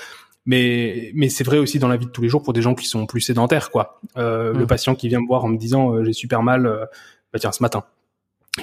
[0.45, 2.75] mais mais c'est vrai aussi dans la vie de tous les jours pour des gens
[2.75, 3.99] qui sont plus sédentaires quoi.
[4.17, 4.67] Euh, Le mmh.
[4.67, 6.85] patient qui vient me voir en me disant euh, j'ai super mal, euh,
[7.33, 7.83] bah tiens ce matin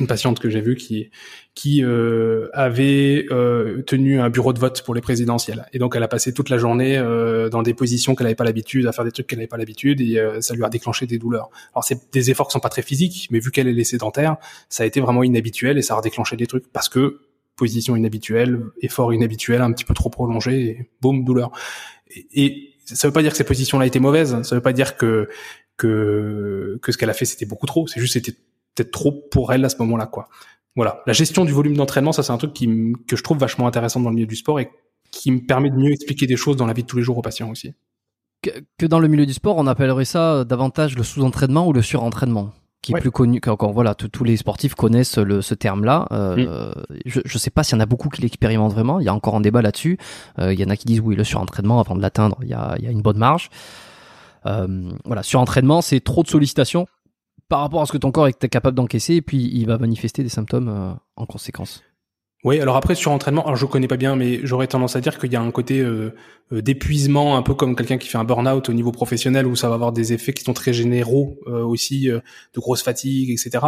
[0.01, 1.11] une patiente que j'ai vue qui
[1.55, 6.03] qui euh, avait euh, tenu un bureau de vote pour les présidentielles et donc elle
[6.03, 9.05] a passé toute la journée euh, dans des positions qu'elle n'avait pas l'habitude à faire
[9.05, 11.51] des trucs qu'elle n'avait pas l'habitude et ça lui a déclenché des douleurs.
[11.75, 14.37] Alors c'est des efforts qui sont pas très physiques mais vu qu'elle est sédentaire,
[14.69, 17.21] ça a été vraiment inhabituel et ça a déclenché des trucs parce que
[17.57, 21.51] position inhabituelle, effort inhabituel, un petit peu trop prolongé, et boum, douleur.
[22.11, 24.97] Et, et ça veut pas dire que ces positions-là étaient mauvaises, ça veut pas dire
[24.97, 25.29] que
[25.77, 28.33] que que ce qu'elle a fait c'était beaucoup trop, c'est juste c'était
[28.74, 30.29] peut-être trop pour elle à ce moment-là, quoi.
[30.74, 34.01] Voilà, la gestion du volume d'entraînement, ça c'est un truc que je trouve vachement intéressant
[34.01, 34.70] dans le milieu du sport et
[35.11, 37.19] qui me permet de mieux expliquer des choses dans la vie de tous les jours
[37.19, 37.74] aux patients aussi.
[38.41, 41.83] Que, que dans le milieu du sport, on appellerait ça davantage le sous-entraînement ou le
[41.83, 42.53] surentraînement?
[42.83, 46.09] Qui est plus connu quand voilà tous les sportifs connaissent le, ce terme-là.
[46.11, 46.73] Euh,
[47.07, 48.99] je ne sais pas s'il y en a beaucoup qui l'expérimentent vraiment.
[48.99, 49.99] Il y a encore un débat là-dessus.
[50.41, 52.55] Euh, il y en a qui disent oui le surentraînement avant de l'atteindre, il y
[52.55, 53.51] a, il y a une bonne marge.
[54.45, 56.89] Euh, voilà surentraînement c'est trop de sollicitations
[57.49, 60.25] par rapport à ce que ton corps est capable d'encaisser et puis il va manifester
[60.25, 61.83] des symptômes euh, en conséquence.
[62.44, 65.19] Oui, alors après sur entraînement, alors je connais pas bien, mais j'aurais tendance à dire
[65.20, 66.12] qu'il y a un côté euh,
[66.52, 69.69] euh, d'épuisement, un peu comme quelqu'un qui fait un burn-out au niveau professionnel, où ça
[69.69, 73.64] va avoir des effets qui sont très généraux euh, aussi, de grosse fatigue, etc.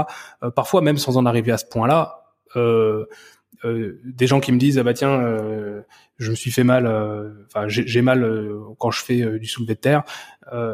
[0.56, 2.24] parfois même sans en arriver à ce point-là,
[3.64, 5.20] des gens qui me disent ah bah tiens,
[6.18, 6.86] je me suis fait mal,
[7.46, 8.28] enfin j'ai mal
[8.78, 10.02] quand je fais du soulevé de terre,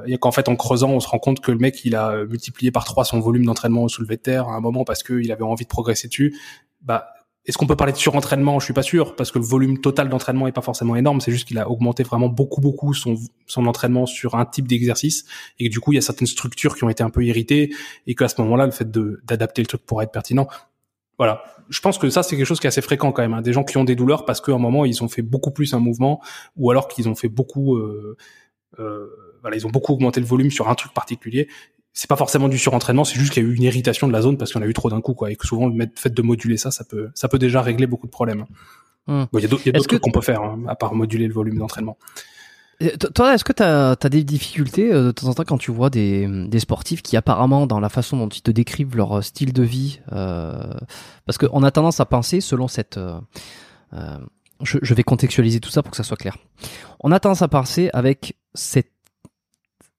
[0.07, 2.71] et qu'en fait en creusant on se rend compte que le mec il a multiplié
[2.71, 5.43] par trois son volume d'entraînement au soulevé de terre à un moment parce qu'il avait
[5.43, 6.35] envie de progresser dessus,
[6.83, 7.07] bah
[7.47, 8.59] est-ce qu'on peut parler de surentraînement?
[8.61, 11.21] Je suis pas sûr parce que le volume total d'entraînement est pas forcément énorme.
[11.21, 15.25] C'est juste qu'il a augmenté vraiment beaucoup beaucoup son son entraînement sur un type d'exercice
[15.59, 17.75] et que du coup il y a certaines structures qui ont été un peu irritées
[18.07, 20.49] et qu'à ce moment-là le fait de d'adapter le truc pour être pertinent.
[21.17, 23.35] Voilà, je pense que ça c'est quelque chose qui est assez fréquent quand même.
[23.35, 23.43] Hein.
[23.43, 25.73] Des gens qui ont des douleurs parce qu'à un moment ils ont fait beaucoup plus
[25.73, 26.21] un mouvement
[26.57, 28.19] ou alors qu'ils ont fait beaucoup euh,
[28.79, 29.07] euh,
[29.41, 31.49] voilà, ils ont beaucoup augmenté le volume sur un truc particulier
[31.93, 34.23] c'est pas forcément du surentraînement, c'est juste qu'il y a eu une irritation de la
[34.23, 35.31] zone parce qu'on a eu trop d'un coup, quoi.
[35.31, 38.07] Et que souvent, le fait de moduler ça, ça peut, ça peut déjà régler beaucoup
[38.07, 38.45] de problèmes.
[39.07, 39.25] Hmm.
[39.33, 41.97] il y a d'autres trucs qu'on peut faire, hein, à part moduler le volume d'entraînement.
[43.15, 45.91] Toi, est-ce que tu as, des difficultés euh, de temps en temps quand tu vois
[45.91, 49.53] des, des, sportifs qui apparemment, dans la façon dont ils te décrivent leur euh, style
[49.53, 50.73] de vie, euh,
[51.27, 52.97] parce qu'on a tendance à penser, selon cette...
[52.97, 53.21] Euh,
[53.93, 54.19] euh,
[54.63, 56.39] je, je, vais contextualiser tout ça pour que ça soit clair.
[57.01, 58.93] On a tendance à penser avec cette,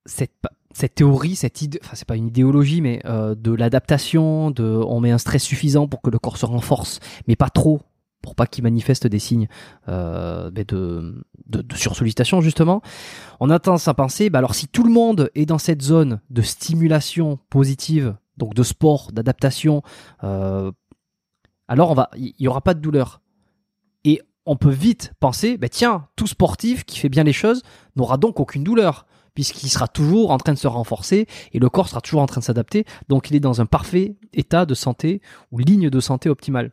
[0.06, 0.32] cette
[0.74, 5.12] cette théorie, cette idée, enfin c'est pas une idéologie, mais euh, de l'adaptation, on met
[5.12, 7.82] un stress suffisant pour que le corps se renforce, mais pas trop,
[8.22, 9.48] pour pas qu'ils manifestent des signes
[9.90, 11.16] euh, de,
[11.76, 12.82] sursollicitation justement.
[13.40, 16.22] On a tendance à penser, bah alors si tout le monde est dans cette zone
[16.30, 19.82] de stimulation positive, donc de sport, d'adaptation,
[20.24, 20.72] euh,
[21.68, 23.22] alors on va, il y, aura pas de douleur.
[24.04, 27.62] Et on peut vite penser, bah tiens, tout sportif qui fait bien les choses
[27.96, 31.90] n'aura donc aucune douleur puisqu'il sera toujours en train de se renforcer et le corps
[31.90, 32.86] sera toujours en train de s'adapter.
[33.10, 35.22] Donc il est dans un parfait état de santé
[35.52, 36.72] ou ligne de santé optimale.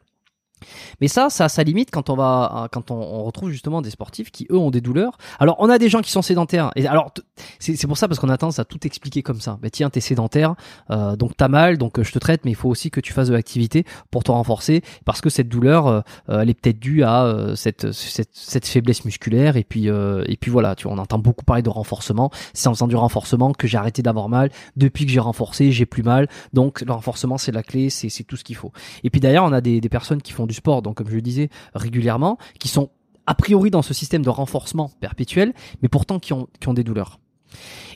[1.00, 4.30] Mais ça, ça a sa limite quand on va, quand on, retrouve justement des sportifs
[4.30, 5.18] qui eux ont des douleurs.
[5.38, 6.70] Alors on a des gens qui sont sédentaires.
[6.76, 7.12] Et alors
[7.58, 9.58] c'est pour ça parce qu'on a tendance à tout expliquer comme ça.
[9.62, 10.54] Mais tiens, t'es sédentaire,
[10.90, 13.12] euh, donc t'as mal, donc euh, je te traite, mais il faut aussi que tu
[13.12, 17.02] fasses de l'activité pour te renforcer, parce que cette douleur, euh, elle est peut-être due
[17.02, 19.56] à cette, cette, cette faiblesse musculaire.
[19.56, 22.30] Et puis et puis voilà, tu vois, on entend beaucoup parler de renforcement.
[22.52, 24.50] C'est en faisant du renforcement que j'ai arrêté d'avoir mal.
[24.76, 26.28] Depuis que j'ai renforcé, j'ai plus mal.
[26.52, 28.72] Donc le renforcement c'est la clé, c'est tout ce qu'il faut.
[29.04, 31.14] Et puis d'ailleurs, on a des, des personnes qui font du sport, donc comme je
[31.14, 32.90] le disais régulièrement, qui sont
[33.26, 35.52] a priori dans ce système de renforcement perpétuel,
[35.82, 37.20] mais pourtant qui ont, qui ont des douleurs.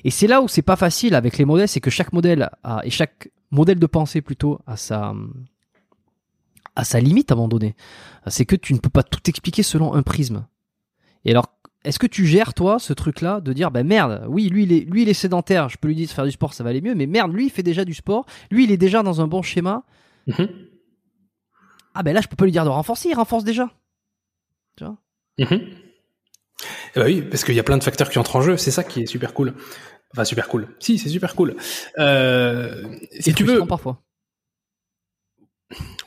[0.05, 2.83] Et c'est là où c'est pas facile avec les modèles, c'est que chaque modèle a,
[2.85, 5.15] et chaque modèle de pensée plutôt a sa,
[6.77, 7.77] à sa limite à un moment donné.
[8.27, 10.47] C'est que tu ne peux pas tout expliquer selon un prisme.
[11.25, 11.47] Et alors,
[11.85, 14.81] est-ce que tu gères toi ce truc-là de dire ben merde, oui lui il est
[14.81, 16.81] lui il est sédentaire, je peux lui dire de faire du sport ça va aller
[16.81, 19.27] mieux, mais merde lui il fait déjà du sport, lui il est déjà dans un
[19.27, 19.83] bon schéma.
[20.29, 20.49] Mm-hmm.
[21.95, 23.71] Ah ben là, je peux pas lui dire de renforcer, il renforce déjà.
[24.77, 24.97] Tu vois
[25.39, 25.61] mhm.
[26.95, 28.71] eh ben oui, parce qu'il y a plein de facteurs qui entrent en jeu, c'est
[28.71, 29.55] ça qui est super cool.
[30.13, 30.69] Enfin, super cool.
[30.79, 31.57] Si, c'est super cool.
[31.99, 33.65] Euh, si tu veux.
[33.67, 34.03] parfois.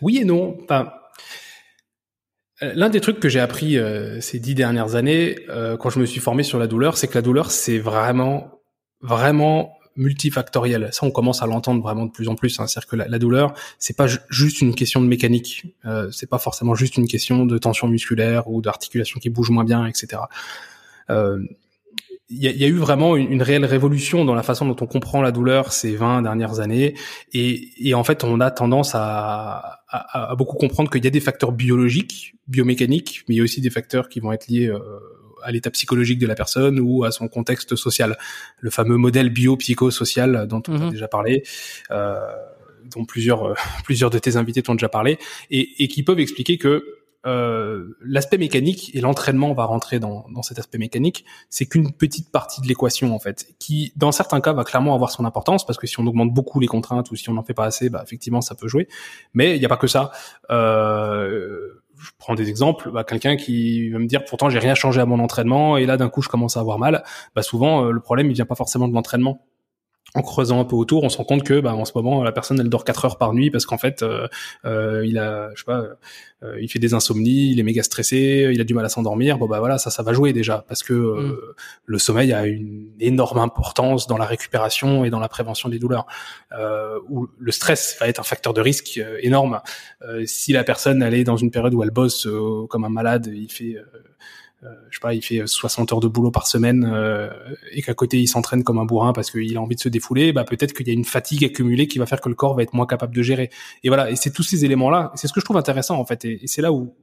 [0.02, 0.58] Oui et non.
[0.64, 0.94] Enfin,
[2.62, 6.00] euh, L'un des trucs que j'ai appris euh, ces dix dernières années, euh, quand je
[6.00, 8.62] me suis formé sur la douleur, c'est que la douleur, c'est vraiment,
[9.02, 10.90] vraiment multifactoriel.
[10.92, 12.60] Ça, on commence à l'entendre vraiment de plus en plus.
[12.60, 12.68] Hein.
[12.68, 15.66] C'est-à-dire que la, douleur, c'est pas juste une question de mécanique.
[15.86, 19.64] Euh, c'est pas forcément juste une question de tension musculaire ou d'articulation qui bouge moins
[19.64, 20.24] bien, etc.
[21.10, 21.40] Euh,
[22.30, 25.32] il y, a, eu vraiment une, réelle révolution dans la façon dont on comprend la
[25.32, 26.96] douleur ces 20 dernières années.
[27.34, 31.52] Et, en fait, on a tendance à, à beaucoup comprendre qu'il y a des facteurs
[31.52, 34.80] biologiques, biomécaniques, mais il y a aussi des facteurs qui vont être liés euh,
[35.46, 38.18] à l'état psychologique de la personne ou à son contexte social.
[38.60, 40.92] Le fameux modèle bio-psychosocial dont on a mhm.
[40.92, 41.44] déjà parlé.
[41.92, 42.20] Euh,
[42.94, 43.54] dont plusieurs euh,
[43.84, 45.18] plusieurs de tes invités t'ont déjà parlé
[45.50, 46.84] et, et qui peuvent expliquer que
[47.26, 52.32] euh, l'aspect mécanique et l'entraînement va rentrer dans, dans cet aspect mécanique, c'est qu'une petite
[52.32, 55.80] partie de l'équation en fait, qui dans certains cas va clairement avoir son importance parce
[55.80, 58.04] que si on augmente beaucoup les contraintes ou si on n'en fait pas assez, bah
[58.06, 58.88] effectivement ça peut jouer.
[59.34, 60.12] Mais il n'y a pas que ça.
[60.52, 65.02] Euh, je prends des exemples, bah, quelqu'un qui va me dire pourtant j'ai rien changé
[65.02, 67.04] à mon entraînement et là d'un coup je commence à avoir mal,
[67.36, 69.46] bah souvent euh, le problème il vient pas forcément de l'entraînement
[70.16, 72.32] en creusant un peu autour, on se rend compte que bah, en ce moment la
[72.32, 74.28] personne elle dort 4 heures par nuit parce qu'en fait euh,
[74.64, 75.86] euh, il a je sais pas
[76.44, 79.38] euh, il fait des insomnies, il est méga stressé, il a du mal à s'endormir.
[79.38, 81.38] Bon bah voilà, ça ça va jouer déjà parce que mm.
[81.86, 86.06] le sommeil a une énorme importance dans la récupération et dans la prévention des douleurs.
[87.10, 89.60] où le stress va être un facteur de risque énorme.
[90.26, 92.28] si la personne elle est dans une période où elle bosse
[92.70, 93.84] comme un malade, il fait euh,
[94.90, 97.30] je sais pas, il fait 60 heures de boulot par semaine euh,
[97.72, 100.34] et qu'à côté il s'entraîne comme un bourrin parce qu'il a envie de se défouler,
[100.34, 102.64] bah peut-être qu'il y a une fatigue accumulée qui va faire que le corps va
[102.64, 103.50] être moins capable de gérer.
[103.84, 106.26] Et voilà, et c'est tous ces éléments-là, c'est ce que je trouve intéressant en fait,
[106.26, 106.96] et, c'est là où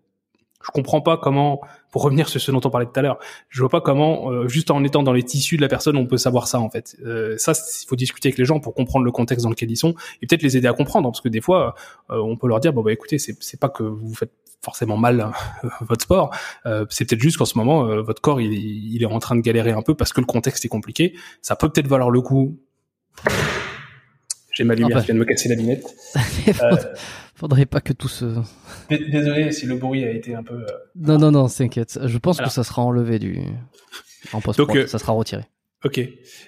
[0.62, 1.60] je comprends pas comment,
[1.90, 3.18] pour revenir sur ce dont on parlait tout à l'heure,
[3.48, 6.06] je vois pas comment, euh, juste en étant dans les tissus de la personne, on
[6.06, 6.96] peut savoir ça en fait.
[7.04, 9.76] Euh, ça, il faut discuter avec les gens pour comprendre le contexte dans lequel ils
[9.76, 11.74] sont et peut-être les aider à comprendre, parce que des fois,
[12.08, 14.32] on peut leur dire bon bah écoutez, c'est pas que vous faites
[14.62, 16.34] forcément mal euh, votre sport.
[16.66, 19.36] Euh, c'est peut-être juste qu'en ce moment, euh, votre corps, il, il, est en train
[19.36, 21.14] de galérer un peu parce que le contexte est compliqué.
[21.42, 22.58] Ça peut peut-être valoir le coup.
[24.52, 25.94] J'ai ma lumière qui vient de me casser la lunette.
[27.42, 28.24] Faudrait pas que tout se...
[28.88, 30.64] Désolé si le bruit a été un peu...
[30.94, 31.98] Non, non, non, t'inquiète.
[32.04, 33.36] Je pense que ça sera enlevé du...
[34.32, 35.42] En post ça sera retiré.
[35.84, 36.00] Ok.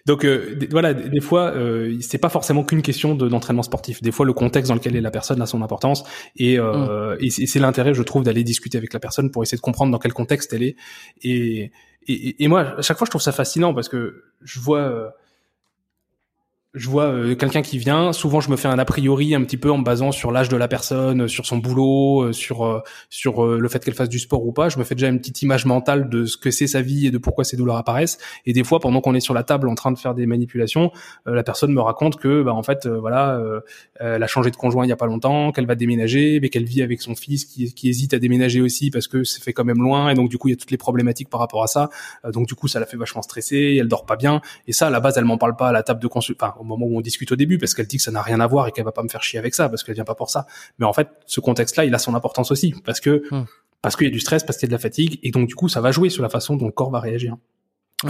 [0.06, 4.02] Donc euh, voilà, des fois, euh, c'est pas forcément qu'une question d'entraînement sportif.
[4.02, 6.04] Des fois, le contexte dans lequel est la personne a son importance,
[6.36, 7.24] et, euh, mm.
[7.24, 9.98] et c'est l'intérêt, je trouve, d'aller discuter avec la personne pour essayer de comprendre dans
[9.98, 10.76] quel contexte elle est.
[11.22, 11.72] Et,
[12.06, 15.08] et, et, moi, à chaque fois, je trouve ça fascinant parce que je vois euh,
[16.74, 19.56] je vois euh, quelqu'un qui vient, souvent je me fais un a priori un petit
[19.56, 22.82] peu en me basant sur l'âge de la personne, sur son boulot, euh, sur euh,
[23.10, 24.68] sur le fait qu'elle fasse du sport ou pas.
[24.68, 27.10] Je me fais déjà une petite image mentale de ce que c'est sa vie et
[27.12, 28.18] de pourquoi ces douleurs apparaissent.
[28.44, 30.90] Et des fois, pendant qu'on est sur la table en train de faire des manipulations,
[31.26, 33.40] la personne me raconte que, bah, en fait, voilà,
[34.00, 36.64] elle a changé de conjoint il y a pas longtemps, qu'elle va déménager, mais qu'elle
[36.64, 39.64] vit avec son fils qui, qui hésite à déménager aussi parce que c'est fait quand
[39.64, 41.66] même loin et donc du coup il y a toutes les problématiques par rapport à
[41.66, 41.88] ça.
[42.32, 44.40] donc du coup ça la fait vachement stresser, elle dort pas bien.
[44.66, 46.66] Et ça, à la base, elle m'en parle pas à la table de consul au
[46.66, 48.66] moment où on discute au début, parce qu'elle dit que ça n'a rien à voir
[48.66, 50.46] et qu'elle va pas me faire chier avec ça, parce qu'elle vient pas pour ça.
[50.78, 53.44] Mais en fait, ce contexte-là, il a son importance aussi, parce que hmm.
[53.82, 55.46] parce qu'il y a du stress, parce qu'il y a de la fatigue, et donc
[55.46, 57.36] du coup, ça va jouer sur la façon dont le corps va réagir.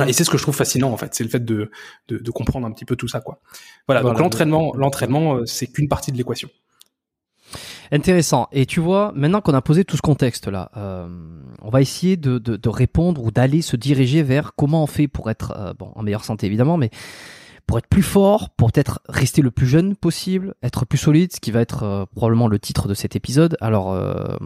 [0.09, 1.71] Et c'est ce que je trouve fascinant en fait, c'est le fait de,
[2.09, 3.39] de, de, comprendre un petit peu tout ça quoi.
[3.87, 6.49] Voilà, donc l'entraînement, l'entraînement, euh, c'est qu'une partie de l'équation.
[7.93, 8.49] Intéressant.
[8.51, 11.07] Et tu vois, maintenant qu'on a posé tout ce contexte là, euh,
[11.63, 15.07] on va essayer de, de, de répondre ou d'aller se diriger vers comment on fait
[15.07, 16.91] pour être euh, bon en meilleure santé évidemment, mais
[17.67, 21.41] pour être plus fort, pour peut-être rester le plus jeune possible, être plus solide, ce
[21.41, 23.57] qui va être euh, probablement le titre de cet épisode.
[23.61, 24.37] Alors, euh,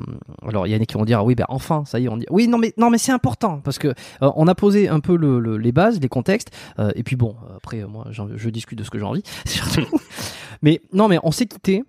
[0.47, 2.09] alors il y en a qui vont dire ah oui, ben enfin, ça y est,
[2.09, 4.89] on dit oui, non mais non mais c'est important parce que euh, on a posé
[4.89, 6.51] un peu le, les bases, les contextes,
[6.95, 9.23] et puis bon, après moi je discute de ce que j'ai envie,
[10.63, 11.85] mais non mais on s'est quitté.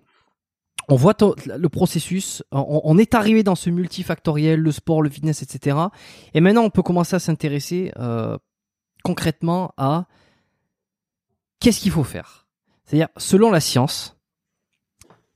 [0.88, 1.14] On voit
[1.46, 5.76] le processus, on, est arrivé dans ce multifactoriel, le sport, le fitness, etc.
[6.34, 7.92] Et maintenant, on peut commencer à s'intéresser
[9.04, 10.06] concrètement à
[11.60, 12.46] qu'est-ce qu'il faut faire?
[12.84, 14.16] C'est-à-dire, selon la science,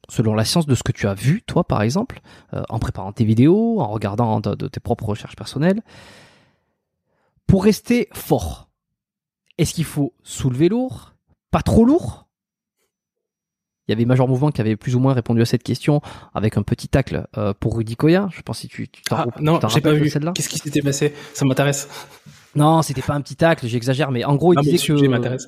[0.08, 2.20] selon la science de ce que tu as vu, toi par exemple,
[2.52, 5.82] euh, en préparant tes vidéos, en regardant de, tes propres recherches personnelles,
[7.46, 8.68] pour rester fort,
[9.58, 11.14] est-ce qu'il faut soulever lourd
[11.50, 12.26] Pas trop lourd?
[13.86, 16.00] Il y avait Major Mouvement qui avait plus ou moins répondu à cette question
[16.32, 18.30] avec un petit tacle euh, pour Rudy Koya.
[18.32, 20.10] Je pense que tu, tu ah, non, j'ai pas vu.
[20.34, 21.14] Qu'est-ce qui s'était passé?
[21.34, 21.88] Ça m'intéresse.
[22.56, 25.38] Non, c'était pas un petit tacle, j'exagère, mais en gros, il disait que,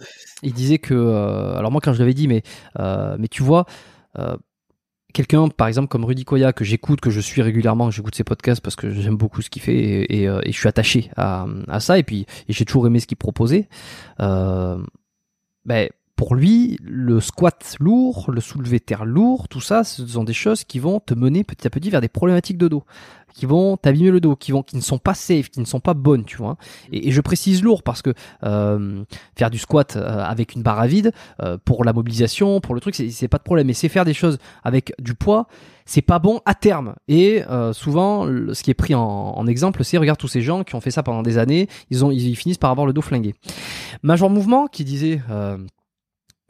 [0.42, 2.42] il disait que, euh, alors moi quand je l'avais dit, mais,
[2.78, 3.66] euh, mais tu vois,
[4.18, 4.36] euh,
[5.12, 8.60] quelqu'un, par exemple comme Rudy Koya, que j'écoute, que je suis régulièrement, j'écoute ses podcasts
[8.60, 11.98] parce que j'aime beaucoup ce qu'il fait et, et, je suis attaché à, à ça,
[11.98, 13.68] et puis j'ai toujours aimé ce qu'il proposait.
[14.18, 20.32] ben pour lui, le squat lourd, le soulevé terre lourd, tout ça, ce sont des
[20.32, 22.84] choses qui vont te mener petit à petit vers des problématiques de dos,
[23.34, 25.78] qui vont t'abîmer le dos, qui vont, qui ne sont pas safe, qui ne sont
[25.78, 26.56] pas bonnes, tu vois.
[26.90, 28.14] Et, je précise lourd parce que
[28.44, 29.04] euh,
[29.36, 31.12] faire du squat euh, avec une barre à vide
[31.42, 33.66] euh, pour la mobilisation, pour le truc, c'est pas de problème.
[33.66, 35.48] Mais c'est faire des choses avec du poids,
[35.84, 36.94] c'est pas bon à terme.
[37.08, 40.74] Et souvent, ce qui est pris en, en exemple, c'est regarde tous ces gens qui
[40.74, 43.34] ont fait ça pendant des années, ils ont, ils finissent par avoir le dos flingué.
[44.02, 45.20] Major Mouvement qui disait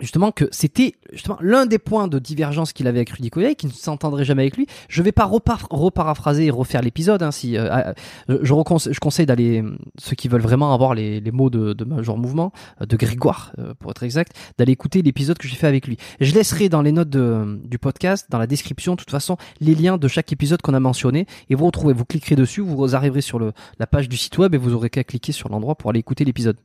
[0.00, 3.66] justement que c'était justement l'un des points de divergence qu'il avait avec Rudy Koya qui
[3.66, 4.66] ne s'entendrait jamais avec lui.
[4.88, 7.22] Je vais pas reparaphraser et refaire l'épisode.
[7.22, 7.92] Hein, si euh,
[8.30, 9.64] euh, je, conseille d'aller
[9.98, 13.90] ceux qui veulent vraiment avoir les, mots de, de Major Mouvement, euh, de Grégoire pour
[13.90, 15.96] être exact, d'aller écouter l'épisode que j'ai fait avec lui.
[16.20, 19.98] Je laisserai dans les notes du podcast, dans la description, de toute façon, les liens
[19.98, 23.38] de chaque épisode qu'on a mentionné et vous retrouvez, vous cliquerez dessus, vous arriverez sur
[23.38, 26.24] la page du site web et vous aurez qu'à cliquer sur l'endroit pour aller écouter
[26.24, 26.56] l'épisode.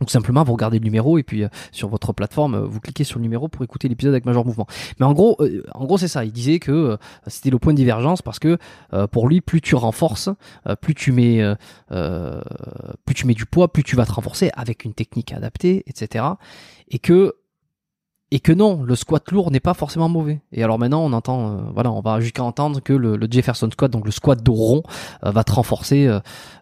[0.00, 3.04] Donc simplement vous regardez le numéro et puis euh, sur votre plateforme euh, vous cliquez
[3.04, 4.66] sur le numéro pour écouter l'épisode avec Major Mouvement.
[4.98, 6.24] Mais en gros, euh, en gros c'est ça.
[6.24, 8.58] Il disait que c'était le point de divergence parce que
[9.10, 10.30] pour lui, plus tu renforces,
[10.80, 11.42] plus tu mets,
[11.88, 16.24] plus tu mets du poids, plus tu vas te renforcer avec une technique adaptée, etc.
[16.88, 17.34] Et que
[18.30, 20.42] et que non, le squat lourd n'est pas forcément mauvais.
[20.52, 24.04] Et alors maintenant, on entend, voilà, on va jusqu'à entendre que le, Jefferson squat, donc
[24.04, 24.82] le squat de rond,
[25.22, 26.10] va te renforcer.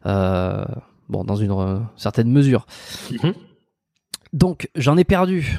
[0.06, 0.64] Euh,
[1.08, 2.66] Bon, dans une euh, certaine mesure.
[3.10, 3.34] Mhm.
[4.32, 5.58] Donc, j'en ai perdu.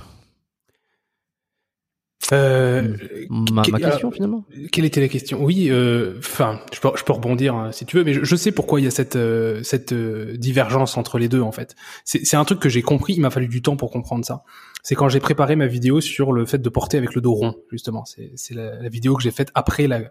[2.34, 2.98] Euh,
[3.30, 4.44] ma, question finalement.
[4.74, 5.42] Quelle était la question?
[5.42, 8.52] Oui, euh, enfin, je, peux, je peux rebondir hein, si tu veux, mais je, sais
[8.52, 9.18] pourquoi il y a cette
[9.64, 11.78] cette divergence entre les deux en fait.
[12.04, 13.14] C'est un truc que j'ai compris.
[13.14, 14.44] Il m'a fallu du temps pour comprendre ça.
[14.84, 17.56] C'est quand j'ai préparé ma vidéo sur le fait de porter avec le dos rond,
[17.72, 18.04] justement.
[18.04, 20.02] C'est la, la, vidéo que j'ai faite après la.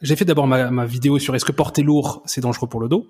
[0.00, 2.88] J'ai fait d'abord ma, ma vidéo sur est-ce que porter lourd c'est dangereux pour le
[2.88, 3.06] dos.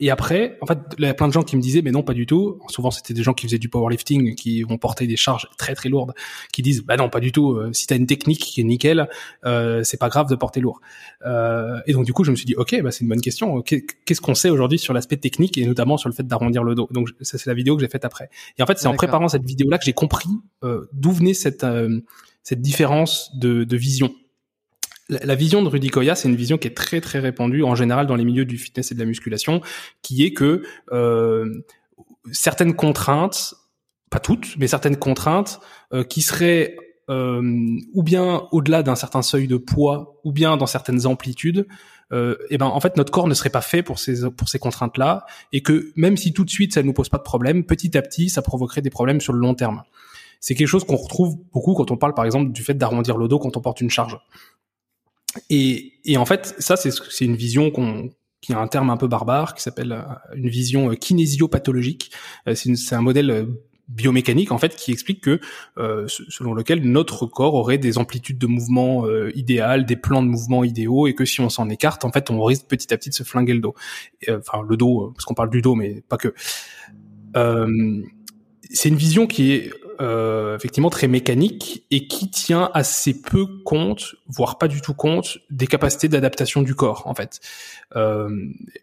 [0.00, 2.02] Et après, en fait, il y a plein de gens qui me disaient, mais non,
[2.02, 2.58] pas du tout.
[2.68, 5.88] Souvent, c'était des gens qui faisaient du powerlifting, qui vont porter des charges très très
[5.88, 6.14] lourdes,
[6.52, 7.52] qui disent, bah non, pas du tout.
[7.52, 9.08] Euh, si t'as une technique qui est nickel,
[9.44, 10.80] euh, c'est pas grave de porter lourd.
[11.24, 13.62] Euh, et donc du coup, je me suis dit, ok, bah c'est une bonne question.
[13.62, 16.88] Qu'est-ce qu'on sait aujourd'hui sur l'aspect technique et notamment sur le fait d'arrondir le dos?
[16.90, 18.30] Donc ça, c'est la vidéo que j'ai faite après.
[18.58, 20.28] Et en fait, c'est en préparant cette vidéo-là que j'ai compris
[20.64, 22.00] euh, d'où venait cette euh,
[22.42, 24.12] cette différence de, de vision
[25.08, 28.06] la, vision de Rudy Koya, c'est une vision qui est très très répandue en général
[28.06, 29.60] dans les milieux du fitness et de la musculation,
[30.02, 30.62] qui est que
[30.92, 31.62] euh,
[32.32, 33.54] certaines contraintes,
[34.10, 35.60] pas toutes, mais certaines contraintes
[35.92, 36.76] euh, qui seraient
[37.10, 41.66] euh, ou bien au-delà d'un certain seuil de poids, ou bien dans certaines amplitudes,
[42.12, 44.48] euh, et eh ben en fait notre corps ne serait pas fait pour ces pour
[44.48, 47.18] ces contraintes là, et que même si tout de suite ça ne nous pose pas
[47.18, 49.82] de problème, petit à petit ça provoquerait des problèmes sur le long terme.
[50.40, 53.28] C'est quelque chose qu'on retrouve beaucoup quand on parle par exemple du fait d'arrondir le
[53.28, 54.18] dos quand on porte une charge.
[55.50, 58.10] Et, et en fait, ça, c'est une vision qu'on
[58.44, 60.02] qui a un terme un peu barbare, qui s'appelle euh,
[60.36, 62.10] une vision euh, kinésiopathologique.
[62.46, 63.48] Euh, c'est un modèle
[63.88, 65.40] biomécanique en fait qui explique que
[65.76, 69.04] selon lequel notre corps aurait des amplitudes de mouvement
[69.34, 72.42] idéales, des plans de mouvement idéaux et que si on s'en écarte en fait on
[72.42, 73.74] risque petit à petit de se flinguer le dos.
[74.26, 76.32] enfin le dos parce qu'on parle du dos mais pas que.
[78.70, 79.70] c'est une vision qui est
[80.00, 85.38] euh, effectivement très mécanique et qui tient assez peu compte, voire pas du tout compte,
[85.50, 87.40] des capacités d'adaptation du corps en fait.
[87.96, 88.28] Euh,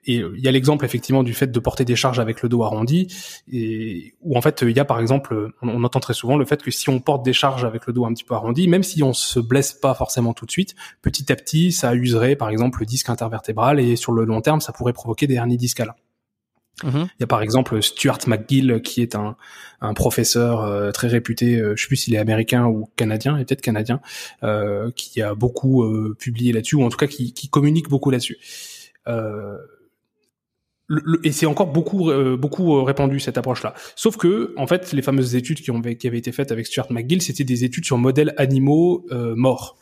[0.05, 2.63] et il y a l'exemple effectivement du fait de porter des charges avec le dos
[2.63, 3.07] arrondi,
[3.51, 6.45] et où en fait il y a par exemple, on, on, entend très souvent le
[6.45, 8.83] fait que si on porte des charges avec le dos un petit peu arrondi, même
[8.83, 12.49] si on se blesse pas forcément tout de suite, petit à petit ça userait par
[12.49, 15.93] exemple le disque intervertébral et sur le long terme ça pourrait provoquer des hernies discales.
[16.83, 17.07] Mhm.
[17.19, 19.35] Il y a par exemple Stuart McGill qui est un,
[19.81, 23.45] un professeur euh, très réputé, euh, je sais plus s'il est américain ou canadien, et
[23.45, 24.01] peut-être canadien,
[24.43, 28.09] euh, qui a beaucoup euh, publié là-dessus ou en tout cas qui, qui communique beaucoup
[28.11, 28.37] là-dessus.
[31.23, 33.73] et c'est encore beaucoup beaucoup répandu cette approche-là.
[33.95, 36.91] Sauf que en fait, les fameuses études qui, ont, qui avaient été faites avec Stuart
[36.91, 39.77] McGill, c'était des études sur modèles animaux morts.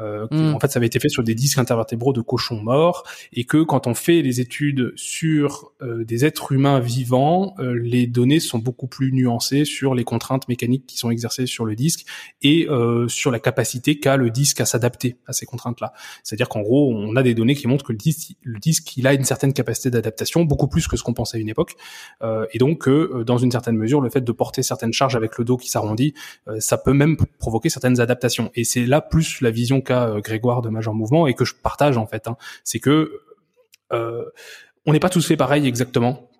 [0.00, 0.54] Euh, mm.
[0.54, 3.62] En fait, ça avait été fait sur des disques intervertébraux de cochons morts, et que
[3.62, 8.58] quand on fait les études sur euh, des êtres humains vivants, euh, les données sont
[8.58, 12.06] beaucoup plus nuancées sur les contraintes mécaniques qui sont exercées sur le disque
[12.42, 12.66] et
[13.08, 15.92] sur la capacité qu'a le disque à s'adapter à ces contraintes-là.
[16.22, 19.06] C'est-à-dire qu'en gros, on a des données qui montrent que le disque, le disque, il
[19.06, 21.74] a une certaine capacité d'adaptation, beaucoup plus que ce qu'on pensait à une époque,
[22.52, 25.44] et donc que dans une certaine mesure, le fait de porter certaines charges avec le
[25.44, 26.14] dos qui s'arrondit,
[26.58, 28.50] ça peut même provoquer certaines adaptations.
[28.54, 31.54] Et c'est là plus la vision cas euh, Grégoire de Major Mouvement et que je
[31.54, 32.28] partage en fait.
[32.28, 32.36] Hein.
[32.64, 33.20] c'est que
[33.92, 34.24] euh,
[34.86, 36.30] on n'est pas tous fait pareil exactement.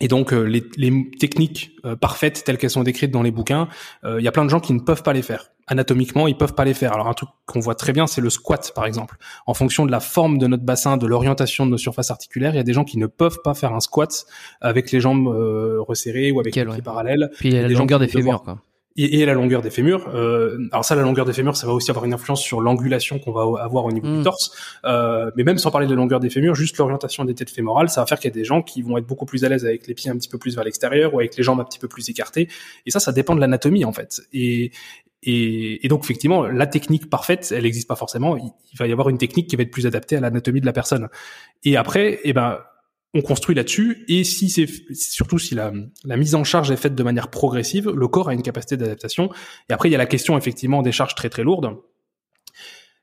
[0.00, 3.68] Et donc euh, les, techniques parfaites telles qu'elles sont décrites dans les bouquins,
[4.04, 5.50] il y a plein de gens qui ne peuvent pas les faire.
[5.68, 6.92] Anatomiquement, ils peuvent pas les faire.
[6.92, 9.16] Alors un truc qu'on voit très bien, c'est le squat par exemple.
[9.46, 12.56] En fonction de la forme de notre bassin, de l'orientation de nos surfaces articulaires, il
[12.56, 14.26] y a des gens qui ne peuvent pas faire un squat
[14.60, 17.30] avec les jambes resserrées ou avec les pieds parallèles.
[17.38, 18.42] Puis il y a la longueur des fémurs.
[18.42, 18.58] Quoi
[18.96, 20.08] et, et, la longueur des fémurs.
[20.14, 23.18] Euh, alors ça, la longueur des fémurs, ça va aussi avoir une influence sur l'angulation
[23.18, 24.24] qu'on va avoir au niveau du mm.
[24.24, 24.50] torse.
[24.84, 27.88] Euh, mais même sans parler de la longueur des fémurs, juste l'orientation des têtes fémorales,
[27.88, 29.64] ça va faire qu'il y a des gens qui vont être beaucoup plus à l'aise
[29.64, 31.78] avec les pieds un petit peu plus vers l'extérieur ou avec les jambes un petit
[31.78, 32.48] peu plus écartées.
[32.86, 34.22] Et ça, ça dépend de l'anatomie en fait.
[34.32, 34.72] Et,
[35.22, 38.36] et, et, donc effectivement, la technique parfaite, elle n'existe pas forcément.
[38.36, 40.72] Il, va y avoir une technique qui va être plus adaptée à l'anatomie de la
[40.72, 41.08] personne.
[41.64, 42.58] Et après, eh ben
[43.16, 45.72] on construit là-dessus et si c'est surtout si la,
[46.04, 49.30] mise en charge est faite de manière progressive, le corps a une capacité d'adaptation.
[49.70, 51.70] Et après il y a la question effectivement des charges très très lourdes.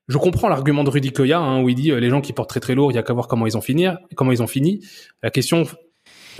[0.07, 2.49] Je comprends l'argument de Rudy Koya hein, où il dit euh, les gens qui portent
[2.49, 4.48] très très lourd, il y a qu'à voir comment ils ont fini, comment ils ont
[4.48, 4.81] fini.
[5.23, 5.65] La question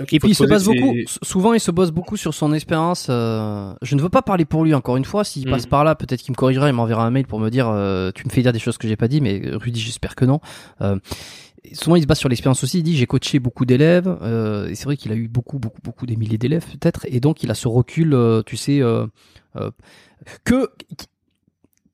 [0.00, 3.06] et puis il se base beaucoup, souvent il se base beaucoup sur son expérience.
[3.08, 5.22] Euh, je ne veux pas parler pour lui encore une fois.
[5.22, 5.70] S'il passe mm.
[5.70, 8.24] par là, peut-être qu'il me corrigera, il m'enverra un mail pour me dire euh, tu
[8.26, 10.40] me fais dire des choses que j'ai pas dit, mais Rudy j'espère que non
[11.72, 12.78] souvent il se base sur l'expérience aussi.
[12.78, 15.80] Il dit j'ai coaché beaucoup d'élèves euh, et c'est vrai qu'il a eu beaucoup beaucoup
[15.82, 19.06] beaucoup des milliers d'élèves peut-être et donc il a ce recul, euh, tu sais, euh,
[19.56, 19.70] euh,
[20.44, 20.70] que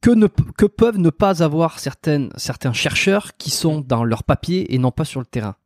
[0.01, 4.75] que, ne, que peuvent ne pas avoir certaines, certains chercheurs qui sont dans leur papier
[4.75, 5.57] et non pas sur le terrain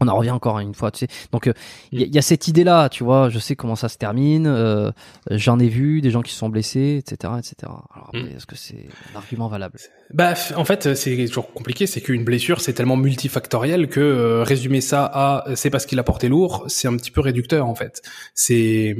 [0.00, 1.08] on en revient encore une fois, tu sais.
[1.32, 1.50] Donc
[1.92, 3.28] il y, a cette idée-là, tu vois.
[3.28, 4.46] Je sais comment ça se termine.
[4.46, 4.90] Euh,
[5.30, 7.72] J'en ai vu des gens qui se sont blessés, etc., etc.
[7.94, 8.36] Alors mm.
[8.36, 9.78] est-ce que c'est un argument valable?
[10.12, 11.86] Bah, en fait, c'est toujours compliqué.
[11.86, 16.02] C'est qu'une blessure, c'est tellement multifactoriel que euh, résumer ça à c'est parce qu'il a
[16.02, 18.02] porté lourd, c'est un petit peu réducteur, en fait.
[18.34, 18.96] C'est,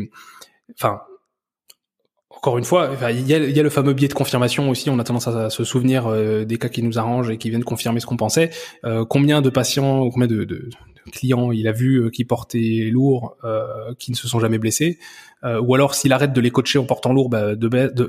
[0.75, 1.03] enfin,
[2.45, 4.91] encore une fois, il y, a, le fameux biais de confirmation aussi.
[4.91, 7.65] On a tendance à, se souvenir euh, des cas qui nous arrangent et qui viennent
[7.65, 8.51] confirmer ce qu'on pensait.
[8.85, 10.69] Euh, combien de patients, combien de,
[11.11, 13.39] clients il a vu euh, qui portaient lourd,
[13.99, 14.99] qui ne se sont jamais blessés,
[15.43, 17.55] ou alors s'il arrête de les coacher en portant lourd, bah,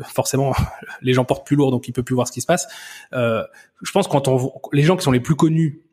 [0.03, 0.51] forcément
[1.01, 2.67] les gens portent plus lourd, donc il peut plus voir ce qui se passe.
[3.13, 5.84] je pense quand on, les gens qui sont les plus connus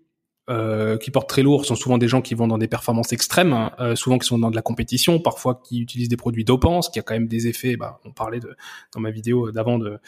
[0.50, 3.52] euh, qui portent très lourd sont souvent des gens qui vont dans des performances extrêmes,
[3.52, 6.82] hein, euh, souvent qui sont dans de la compétition, parfois qui utilisent des produits dopants,
[6.82, 7.76] ce qui a quand même des effets.
[7.76, 8.56] Bah, on parlait de
[8.92, 10.00] dans ma vidéo d'avant de,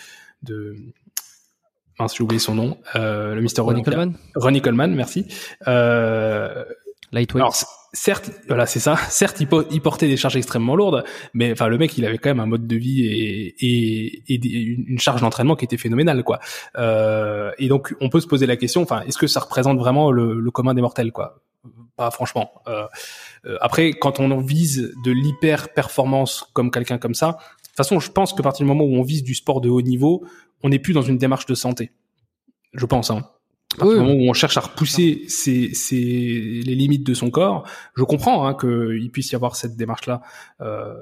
[0.42, 0.76] de
[2.00, 3.60] mince j'ai oublié son nom, euh, le Mr.
[3.60, 4.14] Ronnie Coleman.
[4.34, 5.26] Ronnie Coleman, merci.
[7.12, 7.44] Lightweight
[7.94, 8.96] certes, voilà, c'est ça.
[9.08, 12.40] Certes, il, portait des charges extrêmement lourdes, mais enfin, le mec, il avait quand même
[12.40, 16.40] un mode de vie et, une charge d'entraînement qui était phénoménale, quoi.
[16.76, 20.10] Euh, et donc, on peut se poser la question, enfin, est-ce que ça représente vraiment
[20.10, 21.40] le, commun des mortels, quoi?
[21.96, 22.50] Pas franchement.
[22.66, 22.86] Euh,
[23.46, 28.00] euh après, quand on vise de l'hyper performance comme quelqu'un comme ça, de toute façon,
[28.00, 30.26] je pense que à partir du moment où on vise du sport de haut niveau,
[30.62, 31.92] on n'est plus dans une démarche de santé.
[32.72, 33.10] Je pense.
[33.10, 33.28] Hein
[33.80, 38.46] à moment où on cherche à repousser ses, les limites de son corps, je comprends
[38.46, 40.22] hein, qu'il puisse y avoir cette démarche-là.
[40.60, 40.94] Euh,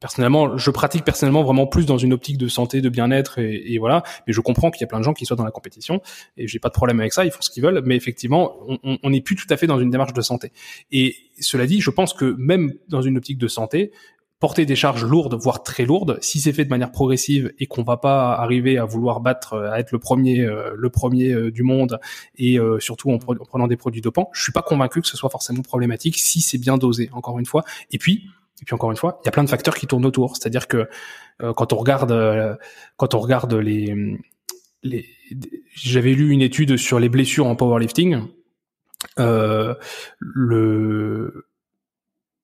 [0.00, 3.78] personnellement, je pratique personnellement vraiment plus dans une optique de santé, de bien-être, et, et,
[3.78, 4.02] voilà.
[4.26, 6.00] Mais je comprends qu'il y a plein de gens qui soient dans la compétition,
[6.36, 7.24] et j'ai pas de problème avec ça.
[7.24, 9.90] Ils font ce qu'ils veulent, mais effectivement, on n'est plus tout à fait dans une
[9.90, 10.52] démarche de santé.
[10.90, 13.92] Et cela dit, je pense que même dans une optique de santé,
[14.40, 17.82] porter des charges lourdes, voire très lourdes, si c'est fait de manière progressive et qu'on
[17.82, 21.50] va pas arriver à vouloir battre, euh, à être le premier, euh, le premier euh,
[21.50, 21.98] du monde
[22.36, 25.62] et surtout en, prenant des produits dopants, je suis pas convaincu que ce soit forcément
[25.62, 27.10] problématique si c'est bien dosé.
[27.12, 27.64] Encore une fois.
[27.90, 28.26] Et puis
[28.60, 30.36] Et puis encore une fois, il y a plein de facteurs qui tournent autour.
[30.36, 30.88] C'est-à-dire que
[31.42, 32.56] euh, quand on regarde, euh,
[32.96, 33.94] quand on regarde les,
[34.82, 35.06] les,
[35.74, 38.22] j'avais lu une étude sur les blessures en powerlifting.
[39.18, 39.74] Euh,
[40.18, 41.46] le,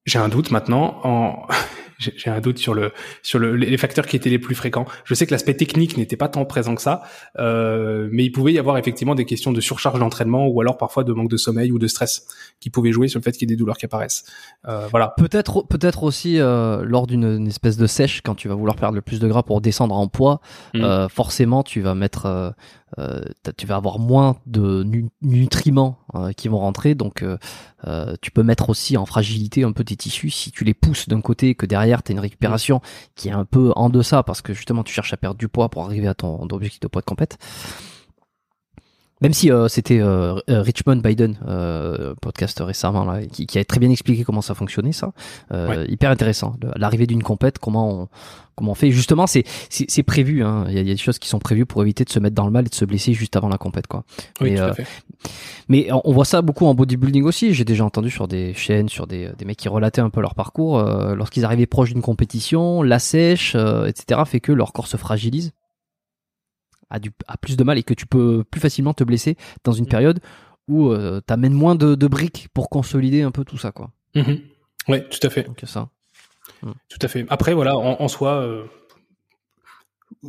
[0.05, 1.01] j'ai un doute maintenant.
[1.03, 1.47] En,
[2.17, 4.85] j'ai un doute sur le sur le, les facteurs qui étaient les plus fréquents.
[5.05, 7.03] Je sais que l'aspect technique n'était pas tant présent que ça,
[7.39, 11.05] euh, mais il pouvait y avoir effectivement des questions de surcharge d'entraînement ou alors parfois
[11.05, 12.27] de manque de sommeil ou de stress
[12.61, 14.25] qui pouvaient jouer sur le fait qu'il y ait des douleurs qui apparaissent.
[14.69, 15.15] Euh, voilà.
[15.17, 19.03] Peut-être peut-être aussi euh, lors d'une espèce de sèche quand tu vas vouloir perdre le
[19.03, 20.41] plus de gras pour descendre en poids,
[20.75, 20.83] mm.
[20.83, 22.84] euh, forcément tu vas mettre euh, euh,
[23.56, 24.86] tu vas avoir moins de
[25.23, 29.85] nutriments euh, qui vont rentrer, donc euh, tu peux mettre aussi en fragilité un peu
[29.85, 32.81] tes tissus si tu les pousses d'un côté que derrière tu une récupération
[33.15, 35.69] qui est un peu en deçà parce que justement tu cherches à perdre du poids
[35.69, 37.39] pour arriver à ton, objectif de poids de compète.
[39.25, 41.39] Même si euh, c'était euh, euh, Richmond Biden,
[42.21, 45.13] podcast récemment, là, qui, qui, a très bien expliqué comment ça fonctionnait, ça.
[45.89, 46.57] Hyper intéressant.
[46.77, 48.09] L'arrivée d'une compète, comment on,
[48.55, 48.91] comment on fait.
[48.91, 50.45] Justement, c'est c'est prévu.
[50.45, 50.67] Hein.
[50.69, 52.51] Il, y a, des choses qui sont prévues pour éviter de se mettre dans le
[52.51, 54.05] mal et de se blesser juste avant la compète, quoi.
[54.43, 54.85] Oui, mais,
[55.69, 57.55] mais on voit ça beaucoup en bodybuilding aussi.
[57.55, 60.35] J'ai déjà entendu sur des chaînes, sur des, des mecs qui relataient un peu leur
[60.35, 60.79] parcours.
[60.83, 63.57] Lorsqu'ils arrivaient proches d'une compétition, la sèche,
[63.87, 65.55] etc., fait que leur corps se fragilise
[66.90, 69.73] a, du, a plus de mal et que tu peux plus facilement te blesser dans
[69.73, 69.89] une mm.
[69.89, 70.20] période
[70.69, 73.90] où euh, tu amènes moins de, de, briques pour consolider un peu tout ça quoi.
[74.15, 74.40] Mm-hmm.
[74.89, 75.44] Ouais, tout à fait.
[75.44, 75.89] Donc ça.
[76.62, 76.73] Mm.
[76.89, 77.27] Tout à fait.
[77.28, 78.65] Après voilà, en, en soi, euh,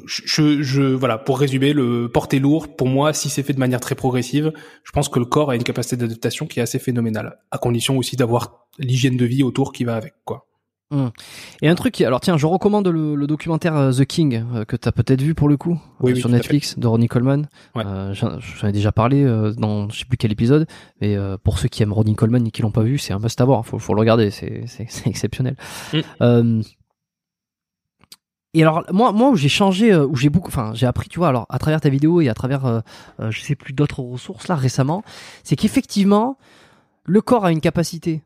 [0.06, 3.80] je, je, voilà, pour résumer, le porter lourd, pour moi, si c'est fait de manière
[3.80, 4.52] très progressive,
[4.84, 7.98] je pense que le corps a une capacité d'adaptation qui est assez phénoménale, à condition
[7.98, 10.48] aussi d'avoir l'hygiène de vie autour qui va avec quoi.
[10.92, 11.10] Hum.
[11.64, 14.88] Et un truc, alors tiens, je recommande le, documentaire euh, The King euh, que tu
[14.88, 17.48] as peut-être vu pour le coup euh, sur Netflix de Ronnie Coleman.
[17.76, 19.26] J'en ai déjà parlé
[19.58, 20.68] dans je sais plus quel épisode,
[21.02, 23.42] mais pour ceux qui aiment Ronnie Coleman et qui l'ont pas vu, c'est un must
[23.42, 23.66] avoir.
[23.66, 24.66] Faut, faut le regarder, c'est
[25.06, 25.56] exceptionnel.
[26.20, 26.62] Hum.
[28.54, 31.30] et alors moi, moi où j'ai changé, où j'ai beaucoup, enfin j'ai appris, tu vois,
[31.30, 32.84] alors à travers ta vidéo et à travers,
[33.20, 35.04] je sais plus d'autres ressources là récemment,
[35.44, 36.38] c'est qu'effectivement
[37.06, 38.22] le corps a une capacité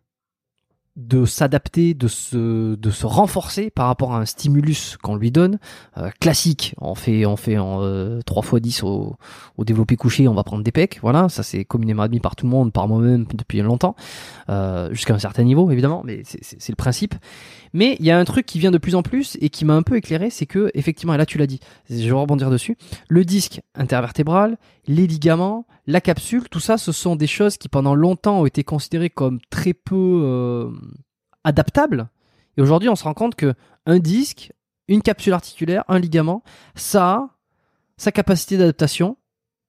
[0.99, 5.57] de s'adapter, de se, de se renforcer par rapport à un stimulus qu'on lui donne.
[5.97, 9.15] Euh, classique, on fait, on fait en euh, 3 x 10 au,
[9.57, 10.99] au développé couché, on va prendre des pecs.
[11.01, 13.95] Voilà, ça c'est communément admis par tout le monde, par moi-même depuis longtemps,
[14.49, 17.15] euh, jusqu'à un certain niveau évidemment, mais c'est le principe.
[17.73, 19.75] Mais il y a un truc qui vient de plus en plus et qui m'a
[19.75, 21.59] un peu éclairé, c'est que effectivement, et là tu l'as dit,
[21.89, 22.77] je vais rebondir dessus,
[23.07, 27.95] le disque intervertébral, les ligaments, la capsule, tout ça, ce sont des choses qui pendant
[27.95, 30.71] longtemps ont été considérées comme très peu euh,
[31.43, 32.09] adaptables.
[32.57, 33.53] Et aujourd'hui, on se rend compte que
[33.85, 34.51] un disque,
[34.87, 36.43] une capsule articulaire, un ligament,
[36.75, 37.29] ça a
[37.97, 39.17] sa capacité d'adaptation,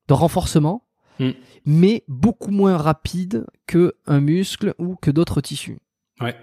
[0.08, 0.86] de renforcement,
[1.18, 1.30] hmm.
[1.66, 5.78] mais beaucoup moins rapide que un muscle ou que d'autres tissus.
[6.20, 6.36] Ouais.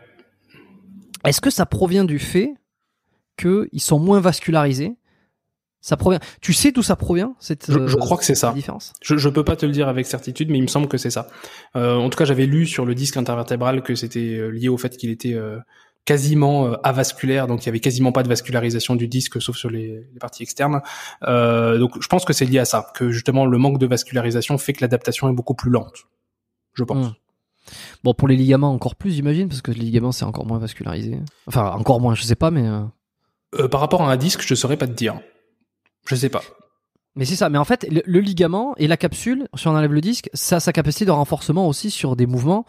[1.27, 2.53] Est-ce que ça provient du fait
[3.37, 4.95] qu'ils sont moins vascularisés?
[5.81, 6.19] Ça provient.
[6.41, 8.53] Tu sais d'où ça provient cette je, je euh, crois que c'est ça.
[8.53, 8.93] Différence?
[9.01, 11.09] Je, je peux pas te le dire avec certitude, mais il me semble que c'est
[11.09, 11.27] ça.
[11.75, 14.77] Euh, en tout cas, j'avais lu sur le disque intervertébral que c'était euh, lié au
[14.77, 15.59] fait qu'il était euh,
[16.05, 20.07] quasiment avasculaire, donc il y avait quasiment pas de vascularisation du disque, sauf sur les,
[20.13, 20.81] les parties externes.
[21.21, 24.71] donc, je pense que c'est lié à ça, que justement le manque de vascularisation fait
[24.71, 26.05] que l'adaptation est beaucoup plus lente.
[26.75, 27.07] Je pense.
[27.07, 27.13] Hmm.
[28.03, 31.19] Bon, pour les ligaments encore plus, j'imagine, parce que les ligaments c'est encore moins vascularisé.
[31.47, 32.67] Enfin, encore moins, je sais pas, mais.
[33.55, 35.19] Euh, par rapport à un disque, je saurais pas te dire.
[36.07, 36.41] Je sais pas.
[37.15, 37.49] Mais c'est ça.
[37.49, 40.59] Mais en fait, le, ligament et la capsule, si on enlève le disque, ça a
[40.59, 42.65] sa capacité de renforcement aussi sur des mouvements.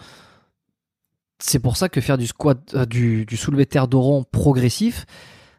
[1.39, 5.07] C'est pour ça que faire du squat, euh, du, du soulevé de terre d'oron progressif,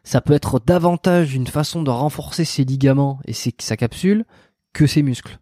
[0.02, 4.24] ça peut être davantage une façon de renforcer ses ligaments et ses, sa capsule
[4.72, 5.38] que ses muscles.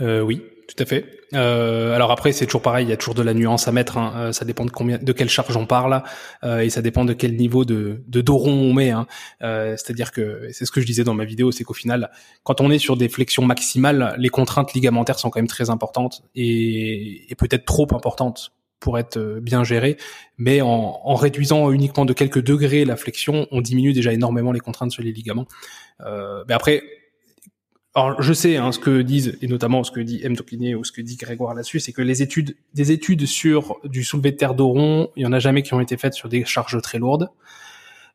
[0.00, 1.04] Euh, oui, tout à fait.
[1.34, 3.98] Euh, alors après, c'est toujours pareil, il y a toujours de la nuance à mettre.
[3.98, 4.12] Hein.
[4.16, 6.02] Euh, ça dépend de combien, de quelle charge on parle,
[6.42, 8.90] euh, et ça dépend de quel niveau de, de doron on met.
[8.90, 9.06] Hein.
[9.42, 12.10] Euh, C'est-à-dire que c'est ce que je disais dans ma vidéo, c'est qu'au final,
[12.42, 16.22] quand on est sur des flexions maximales, les contraintes ligamentaires sont quand même très importantes
[16.34, 18.52] et, et peut-être trop importantes
[18.84, 19.96] pour être euh, bien gérées.
[20.36, 24.60] Mais en, en, réduisant uniquement de quelques degrés la flexion, on diminue déjà énormément les
[24.60, 25.46] contraintes sur les ligaments.
[26.02, 26.82] Euh, mais après,
[27.96, 30.36] alors, je sais hein, ce que disent, et notamment ce que dit M.
[30.36, 34.02] Tokiné ou ce que dit Grégoire là-dessus, c'est que les études, des études sur du
[34.02, 36.44] soulevé de terre d'Oron, il y en a jamais qui ont été faites sur des
[36.44, 37.30] charges très lourdes.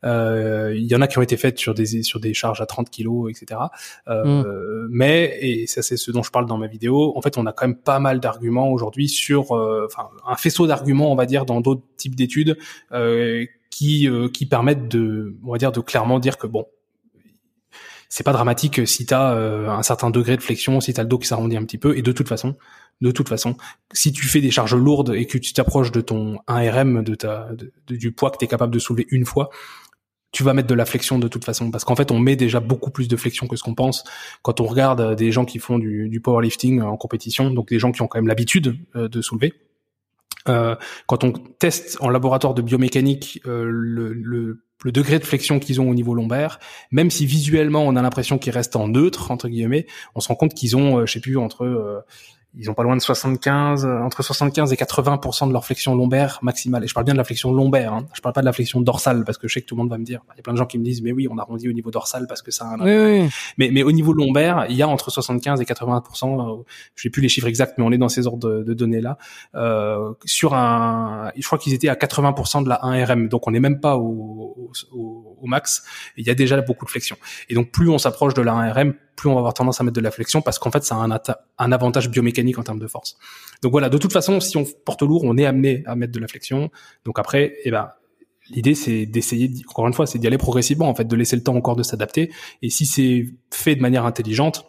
[0.05, 2.65] Euh, il y en a qui ont été faites sur des sur des charges à
[2.65, 3.59] 30 kilos, etc.
[4.07, 4.87] Euh, mm.
[4.91, 7.13] Mais et ça c'est ce dont je parle dans ma vidéo.
[7.17, 10.67] En fait, on a quand même pas mal d'arguments aujourd'hui sur, euh, enfin, un faisceau
[10.67, 12.57] d'arguments, on va dire, dans d'autres types d'études
[12.91, 16.65] euh, qui qui permettent de, on va dire, de clairement dire que bon,
[18.09, 21.09] c'est pas dramatique si tu as un certain degré de flexion, si tu as le
[21.09, 21.95] dos qui s'arrondit un petit peu.
[21.95, 22.55] Et de toute façon,
[23.01, 23.55] de toute façon,
[23.93, 27.49] si tu fais des charges lourdes et que tu t'approches de ton 1RM, de ta,
[27.87, 29.49] du poids que tu es capable de soulever une fois,
[30.31, 32.59] tu vas mettre de la flexion de toute façon parce qu'en fait on met déjà
[32.59, 34.03] beaucoup plus de flexion que ce qu'on pense
[34.41, 38.01] quand on regarde des gens qui font du, powerlifting en compétition donc des gens qui
[38.01, 39.53] ont quand même l'habitude euh, de soulever
[40.47, 40.75] euh,
[41.07, 45.81] quand on teste en laboratoire de biomécanique euh, le, le, le, degré de flexion qu'ils
[45.81, 46.59] ont au niveau lombaire,
[46.91, 49.85] même si visuellement on a l'impression qu'ils restent en neutre entre guillemets,
[50.15, 52.03] on se rend compte qu'ils ont, euh, je sais plus, entre
[52.57, 56.39] ils ont pas loin de 75, euh, entre 75 et 80% de leur flexion lombaire
[56.41, 56.83] maximale.
[56.83, 57.93] Et je parle bien de la flexion lombaire.
[57.93, 58.07] Hein.
[58.13, 59.89] Je parle pas de la flexion dorsale parce que je sais que tout le monde
[59.89, 60.21] va me dire.
[60.33, 61.91] Il y a plein de gens qui me disent, mais oui, on arrondit au niveau
[61.91, 62.79] dorsal parce que ça a un.
[62.79, 63.29] Oui, oui.
[63.57, 66.59] Mais, mais au niveau lombaire, il y a entre 75 et 80%.
[66.59, 66.63] Euh,
[66.95, 69.01] je sais plus les chiffres exacts, mais on est dans ces ordres de, de données
[69.01, 69.17] là.
[69.53, 73.59] Euh, sur un, je crois qu'ils étaient à 80% de la 1RM, donc on n'est
[73.59, 75.83] même pas au, au, au max.
[76.17, 77.17] il y a déjà beaucoup de flexion.
[77.49, 79.95] Et donc plus on s'approche de la 1RM, plus on va avoir tendance à mettre
[79.95, 81.19] de la flexion parce qu'en fait, ça a
[81.57, 83.17] un, avantage biomécanique en termes de force.
[83.61, 86.19] Donc voilà, de toute façon, si on porte lourd, on est amené à mettre de
[86.19, 86.71] la flexion.
[87.05, 87.91] Donc après, eh ben,
[88.49, 91.43] l'idée c'est d'essayer, encore une fois, c'est d'y aller progressivement, en fait, de laisser le
[91.43, 92.31] temps encore de s'adapter.
[92.61, 94.65] Et si c'est fait de manière intelligente,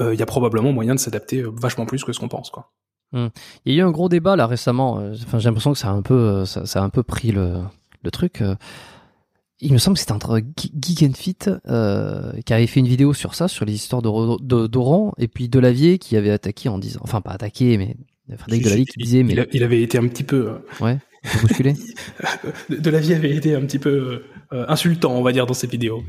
[0.00, 2.50] euh, il y a probablement moyen de s'adapter euh, vachement plus que ce qu'on pense,
[2.50, 2.70] quoi.
[3.14, 3.30] Hum.
[3.64, 4.98] Il y a eu un gros débat là récemment.
[4.98, 7.62] Euh, enfin, j'ai l'impression que ça a un peu, ça a un peu pris le,
[8.02, 8.42] le truc
[9.60, 11.36] il me semble que c'était entre Geek and Fit
[11.68, 15.28] euh, qui avait fait une vidéo sur ça, sur les histoires de, de Doran, et
[15.28, 17.96] puis Delavier qui avait attaqué en disant, enfin pas attaqué, mais
[18.36, 20.98] Frédéric Delavier qui disait, mais il, avait été un petit peu, euh, ouais,
[21.42, 21.74] bousculé.
[22.68, 24.22] Delavier avait été un petit peu
[24.52, 26.02] euh, insultant, on va dire, dans ses vidéos.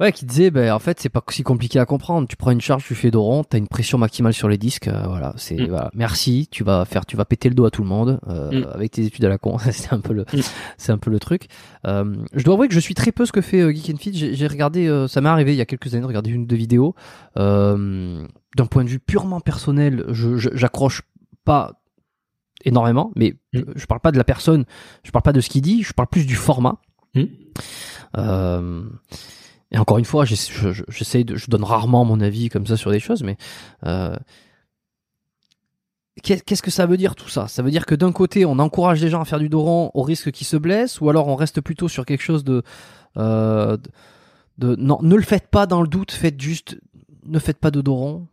[0.00, 2.26] Ouais, qui disait, ben en fait, c'est pas si compliqué à comprendre.
[2.26, 5.02] Tu prends une charge, tu fais d'oron, t'as une pression maximale sur les disques, euh,
[5.06, 5.34] voilà.
[5.36, 5.68] C'est mm.
[5.68, 5.90] voilà.
[5.92, 8.70] merci, tu vas faire, tu vas péter le dos à tout le monde euh, mm.
[8.72, 9.58] avec tes études à la con.
[9.72, 10.40] c'est un peu le, mm.
[10.78, 11.48] c'est un peu le truc.
[11.86, 13.98] Euh, je dois avouer que je suis très peu ce que fait euh, Geek and
[13.98, 14.34] Fit.
[14.34, 16.46] J'ai regardé, euh, ça m'est arrivé il y a quelques années de regarder une ou
[16.46, 16.94] deux vidéos.
[17.36, 21.02] D'un point de vue purement personnel, je j'accroche
[21.44, 21.82] pas
[22.64, 24.64] énormément, mais je parle pas de la personne,
[25.04, 26.80] je parle pas de ce qu'il dit, je parle plus du format.
[28.16, 28.82] Euh,
[29.72, 33.22] et encore une fois, de, je donne rarement mon avis comme ça sur des choses,
[33.22, 33.36] mais
[33.86, 34.16] euh,
[36.22, 37.46] qu'est-ce que ça veut dire tout ça?
[37.46, 40.02] Ça veut dire que d'un côté, on encourage les gens à faire du doron au
[40.02, 42.62] risque qu'ils se blessent, ou alors on reste plutôt sur quelque chose de,
[43.16, 43.76] euh,
[44.58, 46.76] de, non, ne le faites pas dans le doute, faites juste,
[47.24, 48.26] ne faites pas de doron.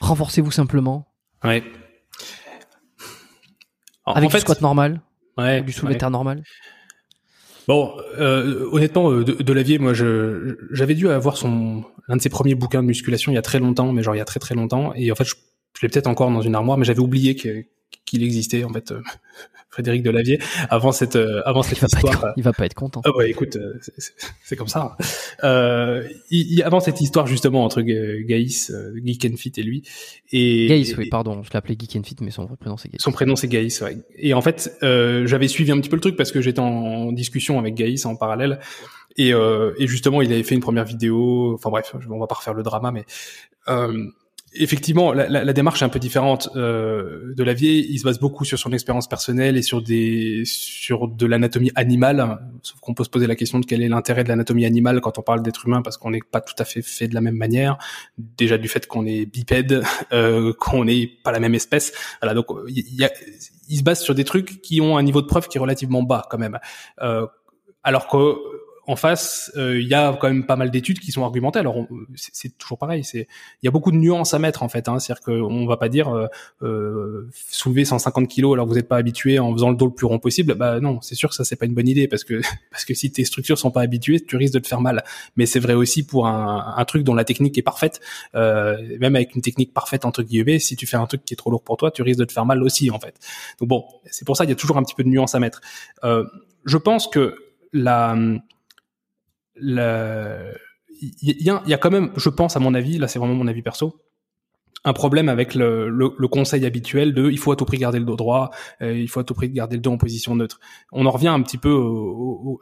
[0.00, 1.06] Renforcez-vous simplement.
[1.44, 1.62] Ouais.
[4.04, 5.00] Avec du squat normal.
[5.38, 5.62] Ouais.
[5.62, 6.42] Du soulevé normal.
[7.68, 12.28] Bon, euh, honnêtement, euh, de, de Lavier, moi, j'avais dû avoir son l'un de ses
[12.28, 14.38] premiers bouquins de musculation il y a très longtemps, mais genre il y a très
[14.38, 15.34] très longtemps, et en fait, je,
[15.76, 17.34] je l'ai peut-être encore dans une armoire, mais j'avais oublié
[18.06, 18.92] qu'il existait en fait.
[18.92, 19.02] Euh,
[19.76, 20.38] Frédéric Delavier
[20.70, 22.32] avant cette euh, avant cette il histoire.
[22.38, 23.02] Il va pas être content.
[23.04, 23.78] Ah ouais, écoute, euh,
[24.42, 24.96] c'est comme ça.
[25.44, 28.72] Euh, il, avant cette histoire justement entre Gaïs,
[29.04, 29.82] Geek and Fit et lui.
[30.32, 33.02] Et Gaïs, oui, pardon, je l'appelais Geek and Fit, mais son vrai prénom c'est Gaïs.
[33.02, 33.98] Son prénom c'est Gaïs, ouais.
[34.16, 37.58] Et en fait, j'avais suivi un petit peu le truc parce que j'étais en discussion
[37.58, 38.60] avec Gaïs en parallèle.
[39.18, 41.52] Et, et justement, il avait fait une première vidéo.
[41.52, 43.04] Enfin bref, on va pas refaire le drama, mais
[44.58, 47.86] effectivement, la, la, la, démarche est un peu différente euh, de vieille.
[47.90, 52.38] Il se base beaucoup sur son expérience personnelle et sur des sur de l'anatomie animale.
[52.62, 55.18] Sauf qu'on peut se poser la question de quel est l'intérêt de l'anatomie animale quand
[55.18, 57.36] on parle d'être humain, parce qu'on n'est pas tout à fait fait de la même
[57.36, 57.78] manière.
[58.18, 61.92] Déjà du fait qu'on est bipède, euh, qu'on n'est pas la même espèce.
[62.20, 63.10] Voilà, donc il, y a,
[63.68, 66.02] il se base sur des trucs qui ont un niveau de preuve qui est relativement
[66.02, 66.58] bas quand même.
[67.02, 67.26] Euh,
[67.82, 68.34] alors que
[68.88, 71.58] en face, euh, il y a quand même pas mal d'études qui sont argumentées.
[71.58, 73.26] Alors c'est toujours pareil, c'est
[73.62, 74.88] il y a beaucoup de nuances à mettre en fait.
[74.88, 75.00] Hein.
[75.00, 76.26] C'est-à-dire qu'on va pas dire euh,
[76.62, 79.92] euh soulever 150 kilos alors que vous n'êtes pas habitué en faisant le dos le
[79.92, 80.54] plus rond possible.
[80.54, 82.40] Bah non, c'est sûr que ça c'est pas une bonne idée parce que
[82.70, 85.02] parce que si tes structures sont pas habituées, tu risques de te faire mal.
[85.36, 88.00] Mais c'est vrai aussi pour un, un, truc dont la technique est parfaite.
[88.36, 91.36] Euh, même avec une technique parfaite entre guillemets, si tu fais un truc qui est
[91.36, 93.18] trop lourd pour toi, tu risques de te faire mal aussi en fait.
[93.58, 95.40] Donc bon, c'est pour ça il y a toujours un petit peu de nuances à
[95.40, 95.60] mettre.
[96.02, 97.34] Je pense que
[97.72, 98.16] la
[99.60, 100.54] il
[101.20, 104.00] y, a, quand même, je pense à mon avis, là c'est vraiment mon avis perso,
[104.84, 108.16] un problème avec le, conseil habituel de il faut à tout prix garder le dos
[108.16, 108.50] droit,
[108.82, 110.60] euh, il faut à tout prix garder le dos en position neutre.
[110.92, 111.76] On en revient un petit peu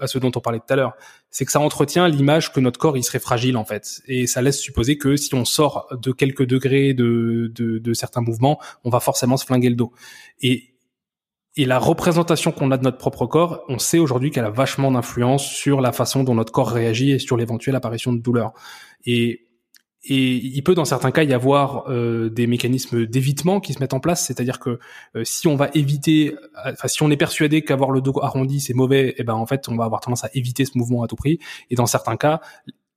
[0.00, 0.94] à ce dont on parlait tout à l'heure,
[1.30, 4.40] c'est que ça entretient l'image que notre corps il serait fragile en fait, et ça
[4.40, 8.90] laisse supposer que si on sort de quelques degrés de, de, de certains mouvements, on
[8.90, 9.92] va forcément se flinguer le dos.
[10.40, 10.73] Et
[11.56, 14.90] et la représentation qu'on a de notre propre corps, on sait aujourd'hui qu'elle a vachement
[14.90, 18.52] d'influence sur la façon dont notre corps réagit et sur l'éventuelle apparition de douleur.
[19.06, 19.46] Et,
[20.02, 23.94] et il peut dans certains cas y avoir euh, des mécanismes d'évitement qui se mettent
[23.94, 24.80] en place, c'est-à-dire que
[25.14, 26.34] euh, si on va éviter,
[26.66, 29.46] enfin si on est persuadé qu'avoir le dos arrondi c'est mauvais, et eh ben en
[29.46, 31.38] fait on va avoir tendance à éviter ce mouvement à tout prix.
[31.70, 32.40] Et dans certains cas,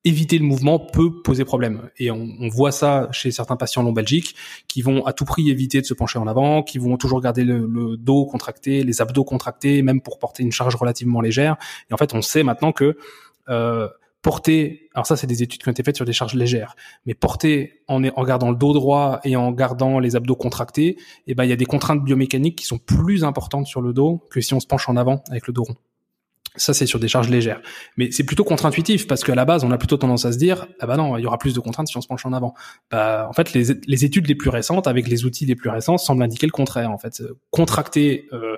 [0.07, 1.89] éviter le mouvement peut poser problème.
[1.97, 4.35] Et on, on voit ça chez certains patients lombalgiques
[4.67, 7.43] qui vont à tout prix éviter de se pencher en avant, qui vont toujours garder
[7.43, 11.57] le, dos contracté, les abdos contractés, même pour porter une charge relativement légère.
[11.89, 12.97] Et en fait, on sait maintenant que
[13.49, 13.87] euh,
[14.21, 16.75] porter, alors ça c'est des études qui ont été faites sur des charges légères,
[17.05, 20.97] mais porter en, en gardant le dos droit et en gardant les abdos contractés,
[21.27, 24.25] eh ben il y a des contraintes biomécaniques qui sont plus importantes sur le dos
[24.29, 25.75] que si on se penche en avant avec le dos rond.
[26.57, 27.61] Ça, c'est sur des charges légères.
[27.95, 30.67] Mais c'est plutôt contre-intuitif parce qu'à la base, on a plutôt tendance à se dire,
[30.79, 32.53] ah bah non, il y aura plus de contraintes si on se penche en avant.
[32.91, 35.97] Bah, en fait, les, les études les plus récentes, avec les outils les plus récents,
[35.97, 36.91] semblent indiquer le contraire.
[36.91, 38.57] En fait, contracter euh,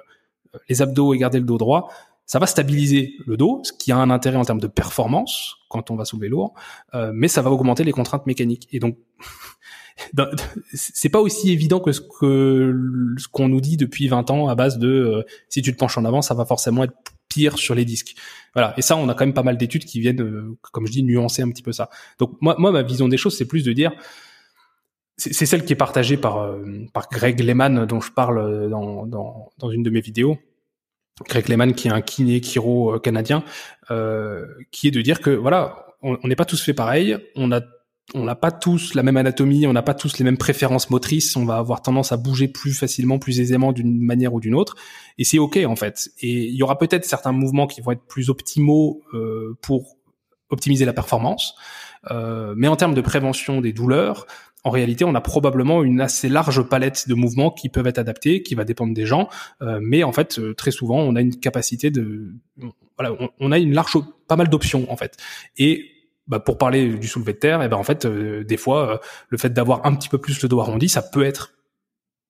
[0.68, 1.90] les abdos et garder le dos droit,
[2.30, 5.90] ça va stabiliser le dos, ce qui a un intérêt en termes de performance quand
[5.90, 6.54] on va soulever lourd,
[6.94, 8.68] euh, mais ça va augmenter les contraintes mécaniques.
[8.72, 8.98] Et donc,
[10.74, 12.80] c'est pas aussi évident que ce que
[13.18, 15.98] ce qu'on nous dit depuis 20 ans à base de euh, si tu te penches
[15.98, 16.94] en avant, ça va forcément être
[17.30, 18.16] pire sur les disques.
[18.54, 18.74] Voilà.
[18.78, 21.04] Et ça, on a quand même pas mal d'études qui viennent, euh, comme je dis,
[21.04, 21.90] nuancer un petit peu ça.
[22.18, 23.92] Donc moi, moi, ma vision des choses, c'est plus de dire,
[25.18, 26.50] c'est celle qui est partagée par
[26.94, 30.40] par Greg Lehman dont je parle dans dans, dans une de mes vidéos
[31.28, 33.44] Greg Lehman, qui est un kiné chiro euh, canadien,
[33.92, 37.62] euh, qui est de dire que voilà, on n'est pas tous fait pareil, on a
[38.14, 41.36] on n'a pas tous la même anatomie, on n'a pas tous les mêmes préférences motrices,
[41.36, 44.76] on va avoir tendance à bouger plus facilement, plus aisément d'une manière ou d'une autre,
[45.18, 46.10] et c'est ok en fait.
[46.22, 49.98] Et il y aura peut-être certains mouvements qui vont être plus optimaux euh, pour
[50.50, 51.56] optimiser la performance,
[52.12, 54.26] euh, mais en termes de prévention des douleurs,
[54.64, 58.44] en réalité, on a probablement une assez large palette de mouvements qui peuvent être adaptés,
[58.44, 59.30] qui va dépendre des gens,
[59.62, 62.34] euh, mais en fait, euh, très souvent, on a une capacité de,
[62.98, 65.16] voilà, on, a une large, pas mal d'options en fait.
[65.58, 65.86] Et
[66.30, 69.02] bah, pour parler du soulevé de terre, et eh ben en fait, euh, des fois,
[69.30, 71.54] le fait d'avoir un petit peu plus le dos arrondi, ça peut être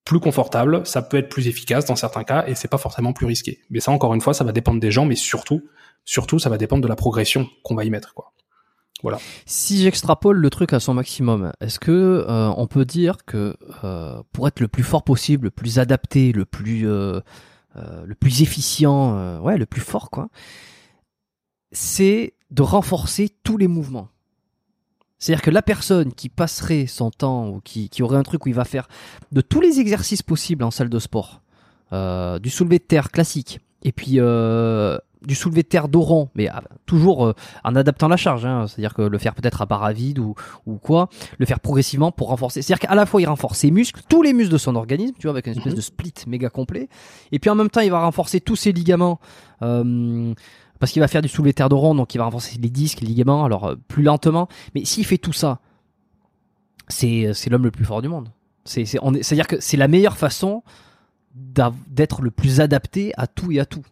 [0.05, 3.27] plus confortable, ça peut être plus efficace dans certains cas, et c'est pas forcément plus
[3.27, 3.59] risqué.
[3.69, 5.69] Mais ça, encore une fois, ça va dépendre des gens, mais surtout,
[6.03, 8.33] surtout, ça va dépendre de la progression qu'on va y mettre, quoi.
[9.01, 9.19] Voilà.
[9.45, 11.91] Si j'extrapole le truc à son maximum, est-ce que
[12.27, 16.33] euh, on peut dire que euh, pour être le plus fort possible, le plus adapté,
[16.33, 17.21] le plus euh,
[17.75, 20.27] le plus efficient, ouais, le plus fort quoi,
[21.71, 24.09] c'est de renforcer tous les mouvements.
[25.17, 28.49] C'est-à-dire que la personne qui passerait son temps ou qui, qui aurait un truc où
[28.49, 28.87] il va faire
[29.31, 31.41] de tous les exercices possibles en salle de sport,
[31.91, 34.19] du soulevé de terre classique, et puis
[35.25, 38.93] du soulevé de terre d'oron, mais ah, toujours euh, en adaptant la charge, hein, c'est-à-dire
[38.93, 40.35] que le faire peut-être à barre vide ou,
[40.65, 42.61] ou quoi, le faire progressivement pour renforcer.
[42.61, 45.27] C'est-à-dire qu'à la fois il renforce ses muscles, tous les muscles de son organisme, tu
[45.27, 45.77] vois, avec une espèce mhm.
[45.77, 46.87] de split méga complet,
[47.31, 49.19] et puis en même temps il va renforcer tous ses ligaments.
[50.79, 52.69] Euh, parce qu'il va faire du soulevé de terre d'oron, donc il va renforcer les
[52.69, 54.47] disques, les ligaments, alors euh, plus lentement.
[54.75, 55.59] Mais s'il fait tout ça,
[56.87, 58.29] c'est c'est l'homme le plus fort du monde.
[58.65, 60.63] C'est c'est-à-dire que c'est la meilleure façon
[61.35, 63.83] d'être le plus adapté à tout et à tout.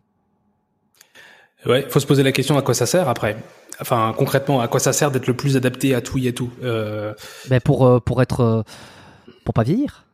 [1.66, 3.38] Ouais, faut se poser la question à quoi ça sert après.
[3.80, 6.52] Enfin, concrètement, à quoi ça sert d'être le plus adapté à tout et à tout
[6.64, 7.14] euh...
[7.50, 8.64] ben pour euh, pour être euh,
[9.46, 10.06] pour pas vieillir.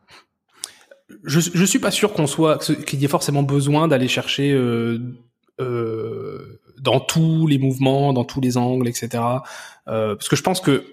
[1.24, 4.98] Je je suis pas sûr qu'on soit qu'il y ait forcément besoin d'aller chercher euh,
[5.60, 9.22] euh, dans tous les mouvements, dans tous les angles, etc.
[9.88, 10.84] Euh, parce que je pense que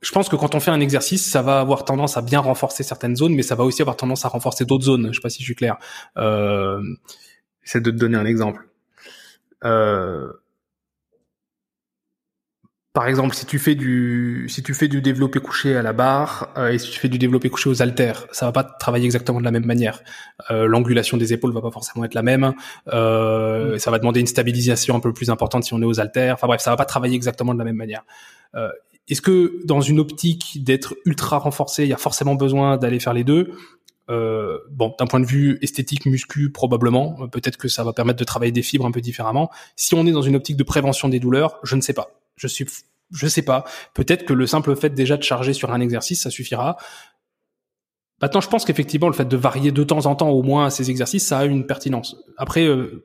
[0.00, 2.82] je pense que quand on fait un exercice, ça va avoir tendance à bien renforcer
[2.82, 5.08] certaines zones, mais ça va aussi avoir tendance à renforcer d'autres zones.
[5.08, 5.78] Je sais pas si je suis clair.
[6.18, 6.82] Euh,
[7.62, 8.68] J'essaie de te donner un exemple.
[9.64, 10.30] Euh,
[12.94, 16.52] par exemple, si tu fais du si tu fais du développé couché à la barre
[16.56, 19.40] euh, et si tu fais du développé couché aux haltères, ça va pas travailler exactement
[19.40, 20.00] de la même manière.
[20.52, 22.54] Euh, L'angulation des épaules va pas forcément être la même.
[22.92, 23.78] Euh, mm.
[23.80, 26.34] Ça va demander une stabilisation un peu plus importante si on est aux haltères.
[26.34, 28.04] Enfin bref, ça va pas travailler exactement de la même manière.
[28.54, 28.68] Euh,
[29.08, 33.12] Est-ce que dans une optique d'être ultra renforcé, il y a forcément besoin d'aller faire
[33.12, 33.50] les deux?
[34.10, 37.16] Euh, bon, d'un point de vue esthétique, muscu, probablement.
[37.20, 39.50] Euh, peut-être que ça va permettre de travailler des fibres un peu différemment.
[39.76, 42.10] Si on est dans une optique de prévention des douleurs, je ne sais pas.
[42.36, 42.66] Je suis,
[43.12, 43.64] je sais pas.
[43.94, 46.76] Peut-être que le simple fait déjà de charger sur un exercice, ça suffira.
[48.20, 50.90] Maintenant, je pense qu'effectivement, le fait de varier de temps en temps au moins ces
[50.90, 52.16] exercices, ça a une pertinence.
[52.36, 53.04] Après, euh,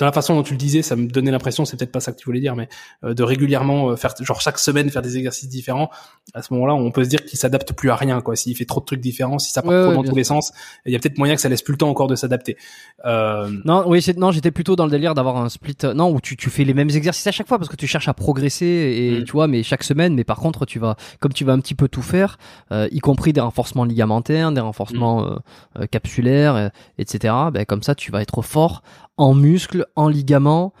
[0.00, 2.10] dans la façon dont tu le disais, ça me donnait l'impression, c'est peut-être pas ça
[2.10, 2.70] que tu voulais dire, mais
[3.04, 5.90] euh, de régulièrement euh, faire, genre chaque semaine faire des exercices différents.
[6.32, 8.34] À ce moment-là, on peut se dire qu'il s'adapte plus à rien, quoi.
[8.34, 10.52] S'il fait trop de trucs différents, si ça part trop dans tous les sens,
[10.86, 12.56] il y a peut-être moyen que ça laisse plus le temps encore de s'adapter.
[13.04, 13.50] Euh...
[13.66, 16.34] Non, oui, non, j'étais plutôt dans le délire d'avoir un split, euh, non, où tu,
[16.34, 19.20] tu fais les mêmes exercices à chaque fois parce que tu cherches à progresser et
[19.20, 19.24] mm.
[19.24, 21.74] tu vois, mais chaque semaine, mais par contre, tu vas, comme tu vas un petit
[21.74, 22.38] peu tout faire,
[22.70, 25.36] y compris des renforcements ligamentaires, des renforcements
[25.78, 25.86] mm.
[25.88, 27.34] capsulaires, etc.
[27.52, 28.82] Ben comme ça, tu vas être fort
[29.20, 30.72] en muscles, en ligaments,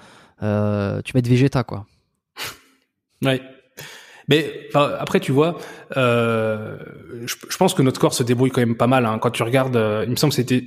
[0.42, 1.86] euh, tu vas être végéta quoi.
[3.22, 3.42] Ouais.
[4.28, 5.58] Mais après, tu vois,
[5.96, 6.78] euh,
[7.26, 9.04] je, je, pense que notre corps se débrouille quand même pas mal.
[9.04, 9.18] Hein.
[9.18, 10.64] Quand tu regardes, euh, il me semble que c'était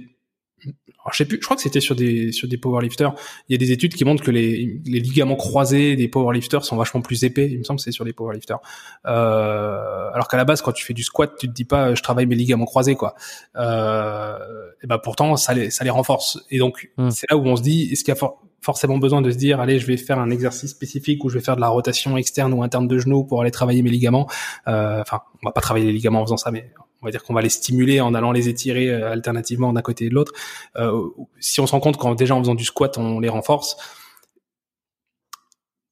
[1.04, 3.14] alors, je sais plus, je crois que c'était sur des sur des powerlifters.
[3.50, 6.78] Il y a des études qui montrent que les, les ligaments croisés des powerlifters sont
[6.78, 7.50] vachement plus épais.
[7.52, 8.60] Il me semble que c'est sur les powerlifters.
[9.06, 12.02] Euh, alors qu'à la base, quand tu fais du squat, tu te dis pas, je
[12.02, 13.16] travaille mes ligaments croisés, quoi.
[13.58, 14.38] Euh,
[14.82, 16.40] et ben pourtant, ça les ça les renforce.
[16.50, 17.10] Et donc, hmm.
[17.10, 18.30] c'est là où on se dit, est-ce qu'il y a
[18.62, 21.44] forcément besoin de se dire, allez, je vais faire un exercice spécifique où je vais
[21.44, 24.30] faire de la rotation externe ou interne de genoux pour aller travailler mes ligaments?
[24.70, 26.72] Euh, enfin, on va pas travailler les ligaments en faisant ça, mais
[27.04, 30.06] on va dire qu'on va les stimuler en allant les étirer euh, alternativement d'un côté
[30.06, 30.32] et de l'autre.
[30.78, 31.10] Euh,
[31.40, 33.76] si on se rend compte qu'en déjà en faisant du squat, on les renforce.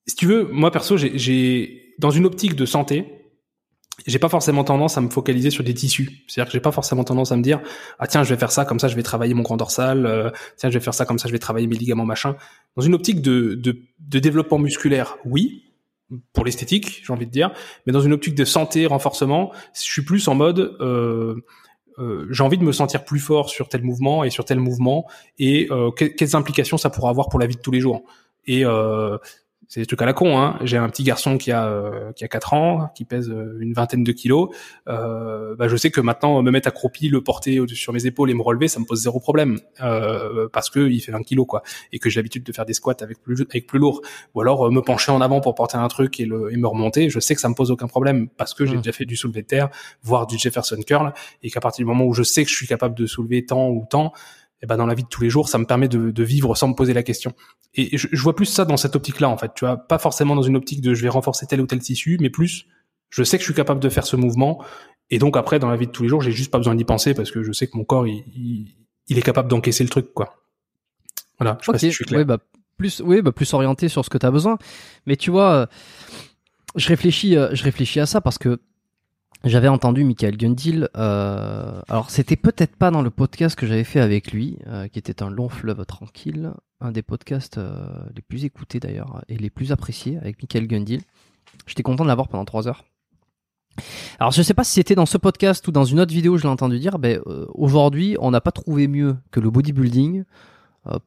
[0.08, 3.06] Si tu veux, moi perso, j'ai dans une optique de santé,
[4.08, 6.24] j'ai pas forcément tendance à me focaliser sur des tissus.
[6.28, 7.62] C'est-à-dire que j'ai pas forcément tendance à me dire
[8.00, 10.32] ah tiens je vais faire ça comme ça je vais travailler mon grand dorsal, euh,
[10.56, 12.38] tiens je vais faire ça comme ça je vais travailler mes ligaments machin.
[12.78, 15.71] Dans une optique de, de, de développement musculaire, oui,
[16.34, 17.52] pour l'esthétique, j'ai envie de dire,
[17.86, 21.36] mais dans une optique de santé, renforcement, je suis plus en mode euh,
[22.00, 25.06] euh, j'ai envie de me sentir plus fort sur tel mouvement et sur tel mouvement
[25.40, 28.04] et euh, quelles implications ça pourra avoir pour la vie de tous les jours.
[28.48, 28.64] Et
[29.72, 30.38] c'est des trucs à la con.
[30.38, 30.60] Hein.
[30.64, 33.72] J'ai un petit garçon qui a euh, qui a 4 ans, qui pèse euh, une
[33.72, 34.50] vingtaine de kilos.
[34.90, 38.34] Euh, bah, je sais que maintenant me mettre accroupi, le porter sur mes épaules et
[38.34, 41.64] me relever, ça me pose zéro problème euh, parce que il fait 20 kilos quoi,
[41.94, 44.02] et que j'ai l'habitude de faire des squats avec plus avec plus lourd.
[44.36, 46.68] Ou alors euh, me pencher en avant pour porter un truc et, le, et me
[46.68, 48.82] remonter, je sais que ça me pose aucun problème parce que j'ai mmh.
[48.82, 49.70] déjà fait du soulevé de terre,
[50.04, 52.68] voire du Jefferson curl, et qu'à partir du moment où je sais que je suis
[52.68, 54.12] capable de soulever tant ou tant,
[54.62, 56.56] et ben dans la vie de tous les jours, ça me permet de, de vivre
[56.56, 57.34] sans me poser la question.
[57.74, 59.52] Et je, je vois plus ça dans cette optique-là, en fait.
[59.56, 62.18] Tu vois, pas forcément dans une optique de je vais renforcer tel ou tel tissu,
[62.20, 62.68] mais plus
[63.12, 64.64] je sais que je suis capable de faire ce mouvement.
[65.10, 66.86] Et donc après, dans la vie de tous les jours, j'ai juste pas besoin d'y
[66.86, 68.74] penser parce que je sais que mon corps, il,
[69.08, 70.42] il, est capable d'encaisser le truc, quoi.
[71.38, 71.58] Voilà.
[71.60, 72.20] Je sais pas si je suis clair.
[72.20, 72.38] Oui, bah
[72.78, 74.58] plus, oui, bah plus orienté sur ce que tu as besoin.
[75.06, 75.66] Mais tu vois, euh,
[76.78, 78.62] je réfléchis, euh, je réfléchis à ça parce que
[79.44, 80.88] j'avais entendu Michael Gundil.
[80.96, 85.00] Euh, alors, c'était peut-être pas dans le podcast que j'avais fait avec lui, euh, qui
[85.00, 89.50] était un long fleuve tranquille, un des podcasts euh, les plus écoutés d'ailleurs et les
[89.50, 91.02] plus appréciés avec Michael Gundil.
[91.66, 92.86] J'étais content de l'avoir pendant trois heures.
[94.20, 96.44] Alors, je sais pas si c'était dans ce podcast ou dans une autre vidéo, je
[96.44, 96.98] l'ai entendu dire.
[97.56, 100.24] Aujourd'hui, on n'a pas trouvé mieux que le bodybuilding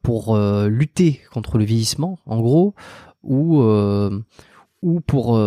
[0.01, 2.73] pour lutter contre le vieillissement, en gros,
[3.23, 3.61] ou
[4.81, 5.39] ou pour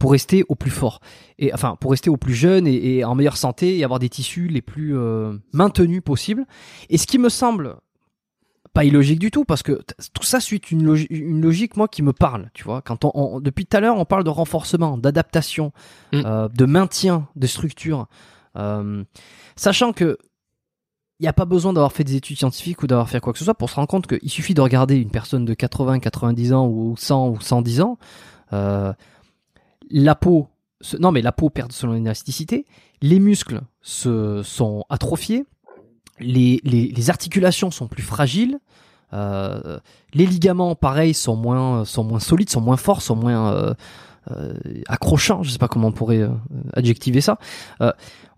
[0.00, 0.98] pour rester au plus fort
[1.38, 4.48] et enfin pour rester au plus jeune et, en meilleure santé et avoir des tissus
[4.48, 6.46] les plus euh, maintenus possibles.
[6.88, 7.76] Et ce qui me semble
[8.72, 9.80] pas illogique du tout parce que
[10.14, 13.66] tout ça suit une, une logique moi qui me parle tu vois quand on, depuis
[13.66, 15.72] tout à l'heure on parle de renforcement d'adaptation
[16.12, 16.22] mm.
[16.24, 18.06] euh, de maintien de structure
[18.56, 19.02] euh,
[19.56, 20.18] sachant que
[21.18, 23.40] il n'y a pas besoin d'avoir fait des études scientifiques ou d'avoir fait quoi que
[23.40, 26.52] ce soit pour se rendre compte qu'il suffit de regarder une personne de 80 90
[26.52, 27.98] ans ou 100 ou 110 ans
[28.52, 28.92] euh,
[29.90, 30.48] la peau,
[30.98, 32.64] non mais la peau perd son élasticité,
[33.02, 35.44] les muscles se sont atrophiés,
[36.20, 38.58] les, articulations sont plus fragiles,
[39.12, 39.78] euh,
[40.14, 43.74] les ligaments, pareil, sont moins, solides, sont moins forts, sont moins euh,
[44.30, 44.54] euh,
[44.86, 45.42] accrochants.
[45.42, 46.28] Je sais pas comment on pourrait
[46.74, 47.38] adjectiver ça.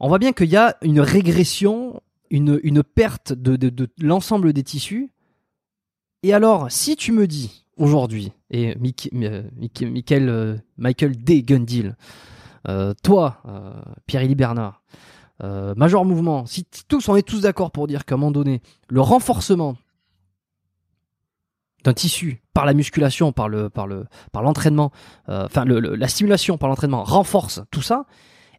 [0.01, 2.01] on voit bien qu'il y a une régression,
[2.31, 5.11] une, perte de l'ensemble des tissus.
[6.23, 11.43] Et alors, si tu me dis aujourd'hui, et euh, Michael, euh, Michael D.
[11.43, 11.97] Gundil,
[12.69, 13.43] euh, toi,
[14.07, 14.83] Pierre-Élie Bernard,
[15.41, 19.01] Major Mouvement, si tous on est tous d'accord pour dire qu'à un moment donné, le
[19.01, 19.77] renforcement
[21.83, 24.93] d'un tissu par la musculation, par le, par le, par l'entraînement,
[25.27, 28.07] enfin la stimulation par l'entraînement renforce tout ça.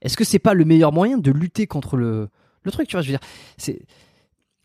[0.02, 2.28] Est-ce que c'est pas le meilleur moyen de lutter contre le,
[2.64, 3.26] le truc Tu vois, je veux dire,
[3.58, 3.80] c'est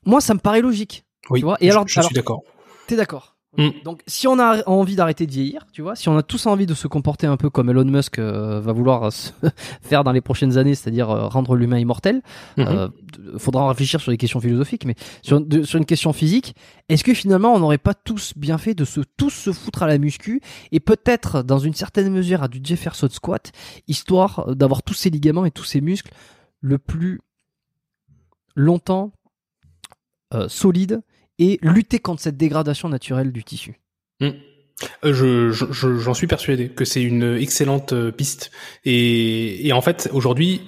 [0.05, 1.05] moi ça me paraît logique.
[1.31, 1.39] Oui.
[1.39, 2.43] Tu vois Et alors, je suis d'accord.
[2.89, 3.71] T'es d'accord Mm.
[3.83, 6.67] Donc, si on a envie d'arrêter de vieillir, tu vois, si on a tous envie
[6.67, 9.11] de se comporter un peu comme Elon Musk euh, va vouloir
[9.83, 12.21] faire dans les prochaines années, c'est-à-dire euh, rendre l'humain immortel,
[12.59, 12.69] il mm-hmm.
[12.69, 16.55] euh, faudra réfléchir sur les questions philosophiques, mais sur, sur une question physique,
[16.91, 19.87] est-ce que finalement on n'aurait pas tous bien fait de se tous se foutre à
[19.87, 23.53] la muscu et peut-être dans une certaine mesure à du Jefferson squat,
[23.87, 26.13] histoire d'avoir tous ces ligaments et tous ces muscles
[26.61, 27.21] le plus
[28.55, 29.13] longtemps
[30.49, 31.01] solides
[31.39, 33.81] et lutter contre cette dégradation naturelle du tissu.
[34.21, 34.31] Hmm.
[35.05, 38.51] Euh, je, j'en suis persuadé que c'est une excellente euh, piste.
[38.85, 40.63] Et, et en fait, aujourd'hui,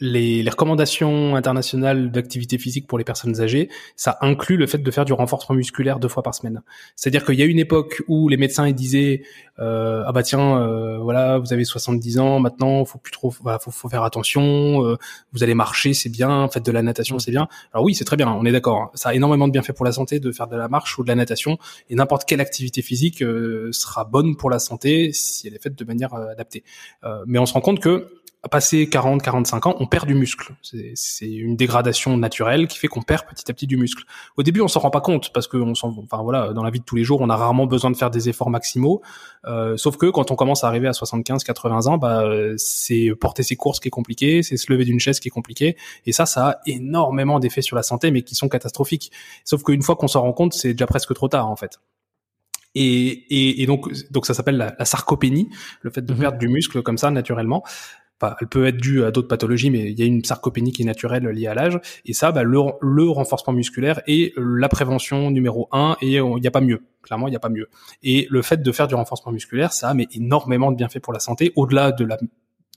[0.00, 4.90] les, les, recommandations internationales d'activité physique pour les personnes âgées, ça inclut le fait de
[4.90, 6.62] faire du renforcement musculaire deux fois par semaine.
[6.96, 9.22] C'est-à-dire qu'il y a une époque où les médecins ils disaient
[9.60, 13.60] euh, ah bah tiens euh, voilà vous avez 70 ans maintenant faut plus trop voilà,
[13.60, 14.96] faut, faut faire attention euh,
[15.32, 18.16] vous allez marcher c'est bien faites de la natation c'est bien alors oui c'est très
[18.16, 18.90] bien on est d'accord hein.
[18.94, 21.08] ça a énormément de bienfaits pour la santé de faire de la marche ou de
[21.08, 21.56] la natation
[21.88, 25.78] et n'importe quelle activité physique euh, sera bonne pour la santé si elle est faite
[25.78, 26.64] de manière adaptée
[27.26, 28.08] mais on se rend compte que
[28.50, 30.54] passer 40, 45 ans, on perd du muscle.
[30.62, 34.04] C'est une dégradation naturelle qui fait qu'on perd petit à petit du muscle.
[34.36, 36.80] Au début, on s'en rend pas compte parce que on enfin voilà, dans la vie
[36.80, 39.02] de tous les jours, on a rarement besoin de faire des efforts maximaux.
[39.46, 42.24] Euh, sauf que quand on commence à arriver à 75, 80 ans, bah
[42.56, 45.76] c'est porter ses courses qui est compliqué, c'est se lever d'une chaise qui est compliqué.
[46.06, 49.10] Et ça, ça a énormément d'effets sur la santé, mais qui sont catastrophiques.
[49.44, 51.78] Sauf qu'une fois qu'on s'en rend compte, c'est déjà presque trop tard en fait.
[52.74, 55.48] Et, et, et donc, donc ça s'appelle la, la, sarcopénie,
[55.82, 56.20] le fait de mhm.
[56.20, 57.62] perdre du muscle comme ça naturellement
[58.40, 60.86] elle peut être due à d'autres pathologies, mais il y a une sarcopénie qui est
[60.86, 61.78] naturelle liée à l'âge.
[62.04, 66.46] Et ça, bah, le, le, renforcement musculaire est la prévention numéro un, et il n'y
[66.46, 66.82] a pas mieux.
[67.02, 67.68] Clairement, il n'y a pas mieux.
[68.02, 71.20] Et le fait de faire du renforcement musculaire, ça a énormément de bienfaits pour la
[71.20, 72.18] santé, au-delà de la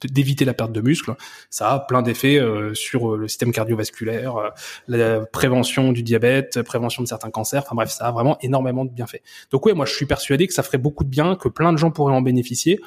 [0.06, 1.16] d'éviter la perte de muscle,
[1.50, 4.50] ça a plein d'effets euh, sur euh, le système cardiovasculaire, euh,
[4.88, 7.64] la prévention du diabète, prévention de certains cancers.
[7.64, 9.22] Enfin bref, ça a vraiment énormément de bienfaits.
[9.52, 11.78] Donc ouais, moi je suis persuadé que ça ferait beaucoup de bien, que plein de
[11.78, 12.80] gens pourraient en bénéficier.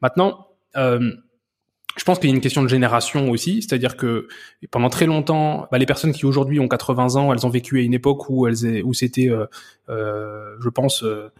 [0.00, 1.12] Maintenant, euh,
[1.96, 4.28] je pense qu'il y a une question de génération aussi, c'est-à-dire que
[4.70, 7.82] pendant très longtemps, bah, les personnes qui aujourd'hui ont 80 ans, elles ont vécu à
[7.82, 9.46] une époque où elles où c'était, euh,
[9.88, 11.30] euh, je pense, euh,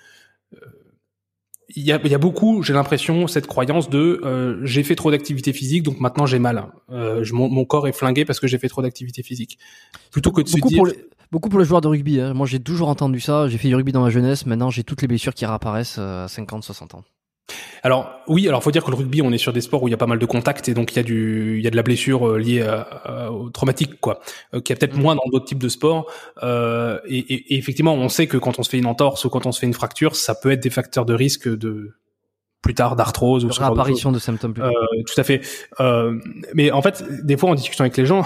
[1.76, 5.10] il y, a, il y a beaucoup, j'ai l'impression, cette croyance de j'ai fait trop
[5.10, 6.66] d'activité physique, donc maintenant j'ai mal.
[6.90, 9.58] Je, mon, mon, corps est flingué parce que j'ai fait trop d'activité physique.
[10.12, 10.94] Plutôt que de beaucoup se dire pour les,
[11.32, 12.20] beaucoup pour les joueurs de rugby.
[12.20, 12.32] Hein.
[12.32, 13.48] Moi, j'ai toujours entendu ça.
[13.48, 14.46] J'ai fait du rugby dans ma jeunesse.
[14.46, 17.04] Maintenant, j'ai toutes les blessures qui réapparaissent à 50, 60 ans.
[17.82, 19.90] Alors oui, alors faut dire que le rugby, on est sur des sports où il
[19.90, 21.70] y a pas mal de contacts et donc il y a du, il y a
[21.70, 22.66] de la blessure euh, liée
[23.30, 24.20] au traumatique, quoi,
[24.54, 25.02] euh, qui a peut-être mm.
[25.02, 26.10] moins dans d'autres types de sports.
[26.42, 29.44] Euh, et, et, effectivement, on sait que quand on se fait une entorse ou quand
[29.44, 31.92] on se fait une fracture, ça peut être des facteurs de risque de
[32.62, 34.54] plus tard d'arthrose ou de réapparition de, de, symptômes.
[34.58, 34.70] Euh,
[35.06, 35.42] tout à fait.
[35.80, 36.18] Euh,
[36.54, 38.24] mais en fait, des fois en discussion avec les gens.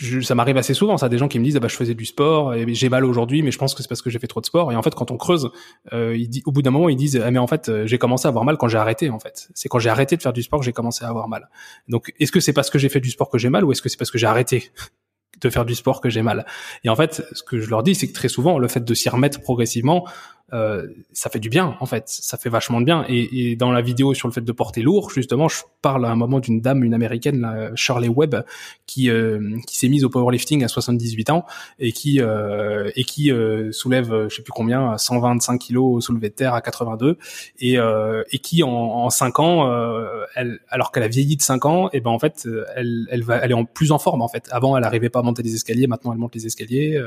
[0.00, 1.94] Je, ça m'arrive assez souvent, ça, des gens qui me disent ah bah je faisais
[1.94, 4.28] du sport et j'ai mal aujourd'hui, mais je pense que c'est parce que j'ai fait
[4.28, 4.70] trop de sport.
[4.70, 5.50] Et en fait, quand on creuse,
[5.92, 8.26] euh, il au bout d'un moment, ils disent ah mais en fait, euh, j'ai commencé
[8.26, 9.10] à avoir mal quand j'ai arrêté.
[9.10, 11.26] En fait, c'est quand j'ai arrêté de faire du sport que j'ai commencé à avoir
[11.26, 11.48] mal.
[11.88, 13.82] Donc, est-ce que c'est parce que j'ai fait du sport que j'ai mal ou est-ce
[13.82, 14.70] que c'est parce que j'ai arrêté
[15.40, 16.46] de faire du sport que j'ai mal?
[16.84, 18.94] Et en fait, ce que je leur dis, c'est que très souvent, le fait de
[18.94, 20.06] s'y remettre progressivement,
[20.54, 23.04] euh, ça fait du bien en fait, ça fait vachement de bien.
[23.08, 26.10] Et, et, dans la vidéo sur le fait de porter lourd, justement, je parle à
[26.10, 28.44] un moment d'une dame, une américaine, la Shirley Webb,
[28.86, 31.44] qui euh, qui s'est mise au powerlifting à 78 ans
[31.78, 36.34] et qui euh, et qui euh, soulève, je sais plus combien, 125 kilos soulevé de
[36.34, 37.18] terre à 82
[37.60, 39.70] et et qui en, en 5 ans,
[40.34, 43.36] elle, alors qu'elle a vieilli de 5 ans, et ben en fait, elle elle va,
[43.36, 44.48] elle est en plus en forme en fait.
[44.50, 47.00] Avant, elle arrivait pas à monter les escaliers, maintenant elle monte les escaliers.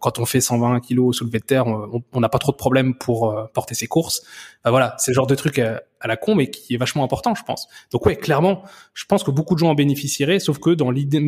[0.00, 3.30] quand on fait 120 kilos soulevé de terre, on n'a pas trop de problème pour
[3.30, 4.22] euh, porter ses courses.
[4.62, 7.34] Bah voilà, c'est le genre de truc à, la con, mais qui est vachement important,
[7.34, 7.68] je pense.
[7.90, 8.62] Donc ouais, clairement,
[8.94, 11.24] je pense que beaucoup de gens en bénéficieraient, sauf que dans l'idée,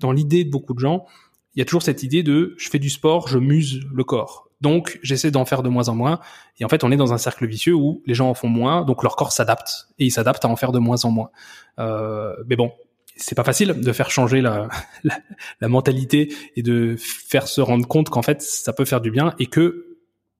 [0.00, 1.06] dans l'idée de beaucoup de gens,
[1.54, 4.48] il y a toujours cette idée de je fais du sport, je muse le corps.
[4.60, 6.20] Donc j'essaie d'en faire de moins en moins.
[6.58, 8.84] Et en fait, on est dans un cercle vicieux où les gens en font moins,
[8.84, 11.30] donc leur corps s'adapte et ils s'adaptent à en faire de moins en moins.
[11.78, 12.72] Euh, mais bon,
[13.16, 14.68] c'est pas facile de faire changer la,
[15.60, 19.34] la, mentalité et de faire se rendre compte qu'en fait ça peut faire du bien
[19.38, 19.93] et que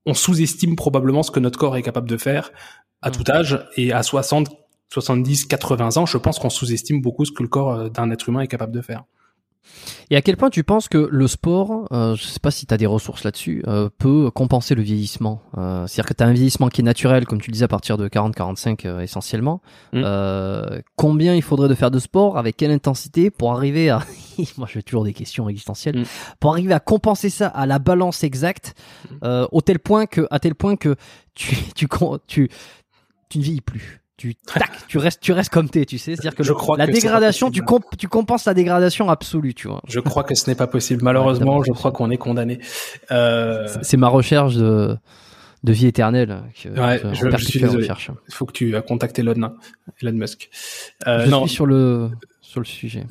[0.06, 2.52] on sous-estime probablement ce que notre corps est capable de faire
[3.02, 4.48] à tout âge et à 60,
[4.90, 8.28] 70, 80 ans, je pense qu'on sous-estime beaucoup ce que le corps euh, d'un être
[8.28, 9.04] humain est capable de faire.
[10.10, 12.74] Et à quel point tu penses que le sport, euh, je sais pas si tu
[12.74, 16.32] as des ressources là-dessus, euh, peut compenser le vieillissement euh, C'est-à-dire que tu as un
[16.32, 19.60] vieillissement qui est naturel, comme tu le disais, à partir de 40-45 euh, essentiellement.
[19.92, 20.02] Mm.
[20.96, 24.00] Combien il faudrait de faire de sport Avec quelle intensité pour arriver à...
[24.56, 26.00] Moi, j'ai toujours des questions existentielles.
[26.00, 26.04] Mm.
[26.40, 28.74] Pour arriver à compenser ça à la balance exacte,
[29.22, 29.46] mm.
[29.50, 30.96] au tel point que, à tel point que
[31.34, 31.88] tu, tu,
[32.26, 32.48] tu,
[33.28, 36.12] tu ne vieillis plus tu tac, tu restes, tu restes comme t'es, tu sais.
[36.12, 39.82] C'est-à-dire que, je crois la dégradation, tu, comp tu compenses la dégradation absolue, tu vois.
[39.88, 41.02] Je crois que ce n'est pas possible.
[41.02, 42.60] Malheureusement, je crois qu'on est condamné.
[43.10, 43.66] Euh...
[43.82, 44.96] C'est ma recherche de,
[45.64, 46.42] de vie éternelle.
[46.62, 47.88] Que ouais, je, je, suis désolé.
[48.28, 49.54] Il faut que tu as contacté Elon,
[50.00, 50.50] Elon Musk.
[51.06, 51.46] Euh, je non.
[51.46, 52.10] suis sur le,
[52.40, 53.04] sur le sujet.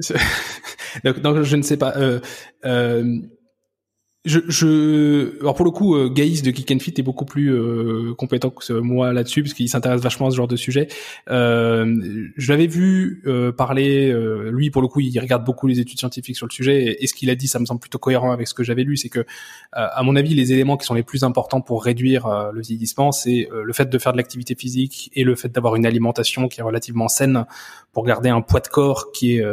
[1.03, 1.97] donc, donc, je ne sais pas.
[1.97, 2.19] Euh,
[2.65, 3.17] euh,
[4.25, 7.53] je, je, alors pour le coup, euh, Gaïs de Kick and Fit est beaucoup plus
[7.53, 10.87] euh, compétent que moi là-dessus parce qu'il s'intéresse vachement à ce genre de sujet.
[11.29, 15.81] Euh, je l'avais vu euh, parler, euh, lui pour le coup, il regarde beaucoup les
[15.81, 18.31] études scientifiques sur le sujet et, ce qu'il a dit, ça me semble plutôt cohérent
[18.31, 19.25] avec ce que j'avais lu, c'est que,
[19.73, 23.49] à mon avis, les éléments qui sont les plus importants pour réduire le vieillissement, c'est
[23.51, 26.63] le fait de faire de l'activité physique et le fait d'avoir une alimentation qui est
[26.63, 27.45] relativement saine
[27.91, 29.45] pour garder un poids de corps qui est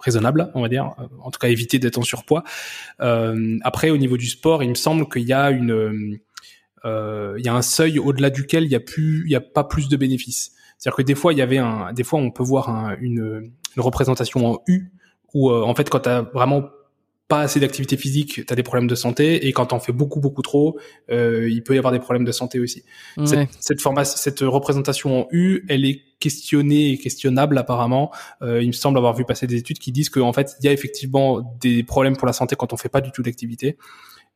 [0.00, 0.94] raisonnable, on va dire.
[0.98, 2.42] Euh, en tout cas, éviter d'être en surpoids.
[3.00, 6.18] Euh, après, au niveau du sport, il me semble qu'il y a une,
[6.84, 9.40] euh, il y a un seuil au-delà duquel il y a plus, il y a
[9.40, 10.52] pas plus de bénéfices.
[10.78, 13.52] C'est-à-dire que des fois, il y avait un, des fois, on peut voir un, une,
[13.76, 14.90] une représentation en U
[15.34, 16.64] où, euh, en fait, quand tu as vraiment
[17.30, 20.18] pas assez d'activité physique, tu as des problèmes de santé, et quand t'en fais beaucoup
[20.18, 20.78] beaucoup trop,
[21.12, 22.82] euh, il peut y avoir des problèmes de santé aussi.
[23.24, 28.10] Cette, cette, formation, cette représentation en U, elle est questionnée et questionnable apparemment.
[28.42, 30.66] Euh, il me semble avoir vu passer des études qui disent qu'en en fait, il
[30.66, 33.78] y a effectivement des problèmes pour la santé quand on fait pas du tout d'activité.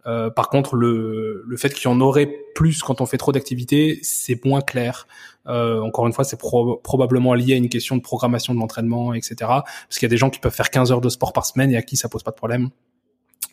[0.07, 3.33] Euh, par contre, le, le fait qu'il y en aurait plus quand on fait trop
[3.33, 5.09] d'activité, c'est moins clair.
[5.47, 9.35] Euh, encore une fois, c'est probablement lié à une question de programmation de l'entraînement, etc.
[9.39, 11.71] Parce qu'il y a des gens qui peuvent faire 15 heures de sport par semaine
[11.71, 12.71] et à qui ça pose pas de problème,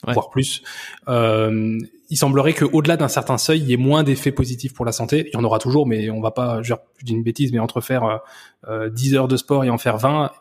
[0.03, 0.63] voire plus.
[1.07, 1.77] Euh,
[2.09, 5.29] il semblerait qu'au-delà d'un certain seuil, il y ait moins d'effets positifs pour la santé.
[5.31, 6.73] Il y en aura toujours, mais on va pas, je,
[7.03, 8.21] dis une bêtise, mais entre faire
[8.67, 10.31] euh, 10 heures de sport et en faire 20,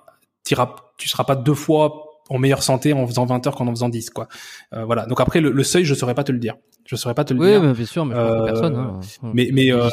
[0.45, 3.89] tu seras pas deux fois en meilleure santé en faisant 20 heures qu'en en faisant
[3.89, 4.29] 10 quoi.
[4.73, 5.05] Euh, voilà.
[5.07, 6.55] Donc après le, seuil, je saurais pas te le dire.
[6.87, 7.63] Je saurais pas te le dire.
[7.63, 8.77] Oui, bien sûr, mais euh, personne.
[8.77, 9.01] Hein.
[9.35, 9.89] Mais mais, euh,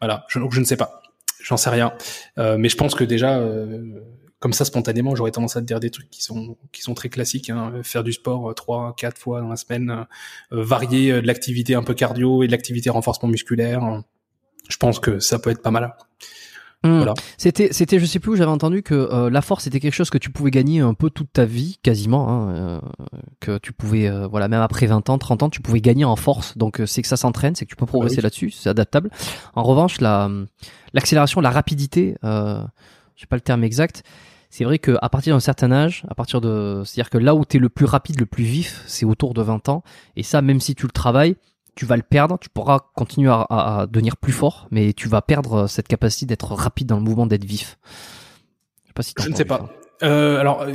[0.00, 1.02] voilà, je, donc je ne sais pas.
[1.42, 1.92] J'en sais rien.
[2.38, 3.40] Euh, mais je pense que déjà
[4.38, 7.08] comme ça spontanément, j'aurais tendance à te dire des trucs qui sont qui sont très
[7.08, 7.50] classiques.
[7.50, 7.80] Hein.
[7.82, 10.06] Faire du sport trois, quatre fois dans la semaine,
[10.50, 14.02] varier de l'activité un peu cardio et de l'activité renforcement musculaire.
[14.68, 15.94] Je pense que ça peut être pas mal.
[16.86, 17.14] Hmm.
[17.36, 20.10] C'était, c'était, je sais plus où j'avais entendu que euh, la force était quelque chose
[20.10, 22.80] que tu pouvais gagner un peu toute ta vie, quasiment, hein, euh,
[23.40, 26.16] que tu pouvais, euh, voilà, même après 20 ans, 30 ans, tu pouvais gagner en
[26.16, 26.56] force.
[26.56, 29.10] Donc c'est que ça s'entraîne, c'est que tu peux progresser ah là-dessus, c'est adaptable.
[29.54, 30.30] En revanche, la,
[30.92, 32.62] l'accélération, la rapidité, euh,
[33.14, 34.02] je sais pas le terme exact.
[34.50, 37.58] C'est vrai qu'à partir d'un certain âge, à partir de, c'est-à-dire que là où tu
[37.58, 39.82] es le plus rapide, le plus vif, c'est autour de 20 ans.
[40.16, 41.36] Et ça, même si tu le travailles,
[41.76, 45.22] tu vas le perdre, tu pourras continuer à, à, devenir plus fort, mais tu vas
[45.22, 47.78] perdre euh, cette capacité d'être rapide dans le mouvement, d'être vif.
[48.82, 49.68] Je sais pas si Je ne sais pas.
[50.02, 50.74] Euh, alors, euh,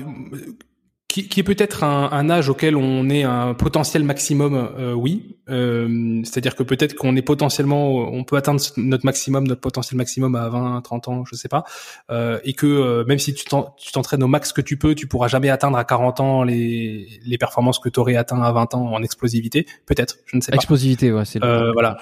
[1.11, 5.35] qui, qui est peut-être un, un, âge auquel on est un potentiel maximum, euh, oui.
[5.49, 10.35] Euh, C'est-à-dire que peut-être qu'on est potentiellement, on peut atteindre notre maximum, notre potentiel maximum
[10.35, 11.65] à 20, 30 ans, je sais pas.
[12.11, 15.27] Euh, et que euh, même si tu t'entraînes au max que tu peux, tu pourras
[15.27, 18.93] jamais atteindre à 40 ans les, les performances que tu aurais atteint à 20 ans
[18.93, 19.65] en explosivité.
[19.85, 20.55] Peut-être, je ne sais pas.
[20.55, 21.43] Explosivité, ouais, c'est.
[21.43, 21.97] Euh, voilà.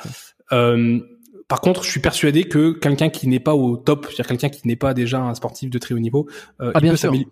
[1.50, 4.68] Par contre, je suis persuadé que quelqu'un qui n'est pas au top, c'est-à-dire quelqu'un qui
[4.68, 6.30] n'est pas déjà un sportif de très haut niveau,
[6.62, 6.80] euh, ah,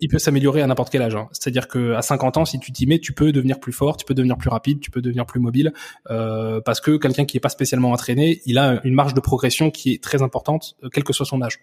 [0.00, 1.14] il, peut s'améliorer à n'importe quel âge.
[1.14, 1.28] Hein.
[1.30, 4.04] C'est-à-dire que à 50 ans, si tu t'y mets, tu peux devenir plus fort, tu
[4.04, 5.72] peux devenir plus rapide, tu peux devenir plus mobile,
[6.10, 9.70] euh, parce que quelqu'un qui n'est pas spécialement entraîné, il a une marge de progression
[9.70, 11.60] qui est très importante, euh, quel que soit son âge.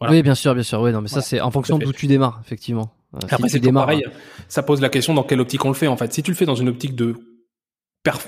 [0.00, 0.80] Oui, bien sûr, bien sûr.
[0.80, 2.92] Oui, non, mais ça c'est en fonction d'où tu démarres, effectivement.
[3.14, 4.04] Après, c'est pareil.
[4.46, 5.88] Ça pose la question dans quelle optique on le fait.
[5.88, 7.16] En fait, si tu le fais dans une optique de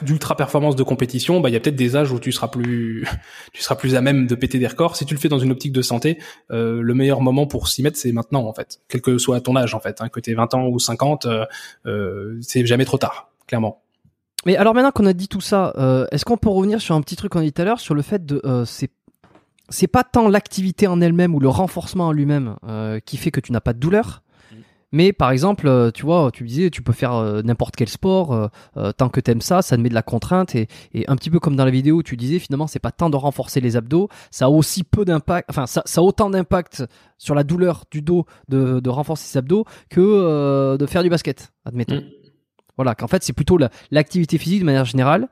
[0.02, 3.06] d'ultra performance de compétition, bah il y a peut-être des âges où tu seras plus
[3.52, 4.96] tu seras plus à même de péter des records.
[4.96, 6.18] Si tu le fais dans une optique de santé,
[6.50, 9.56] euh, le meilleur moment pour s'y mettre c'est maintenant en fait, quel que soit ton
[9.56, 11.44] âge en fait, hein, que tu 20 ans ou 50, euh,
[11.86, 13.82] euh, c'est jamais trop tard, clairement.
[14.46, 15.74] Mais alors maintenant qu'on a dit tout ça,
[16.12, 17.94] est-ce qu'on peut revenir sur un petit truc qu'on a dit tout à l'heure sur
[17.94, 18.90] le fait de c'est
[19.68, 22.56] c'est pas tant l'activité en elle-même ou le renforcement en lui-même
[23.04, 24.22] qui fait que tu n'as pas de douleur,
[24.92, 28.32] mais par exemple, euh, tu vois, tu disais, tu peux faire euh, n'importe quel sport
[28.76, 30.68] euh, tant que t'aimes ça, ça te met de la contrainte et,
[31.06, 33.60] un petit peu comme dans la vidéo, tu disais finalement, c'est pas tant de renforcer
[33.60, 36.84] les abdos, ça a aussi peu d'impact, enfin ça, ça, a autant d'impact
[37.18, 41.52] sur la douleur du dos de, de renforcer ses abdos que de faire du basket,
[41.64, 41.96] admettons.
[41.96, 42.10] Mm.
[42.76, 43.58] Voilà, qu'en fait c'est plutôt
[43.90, 45.28] l'activité physique de manière générale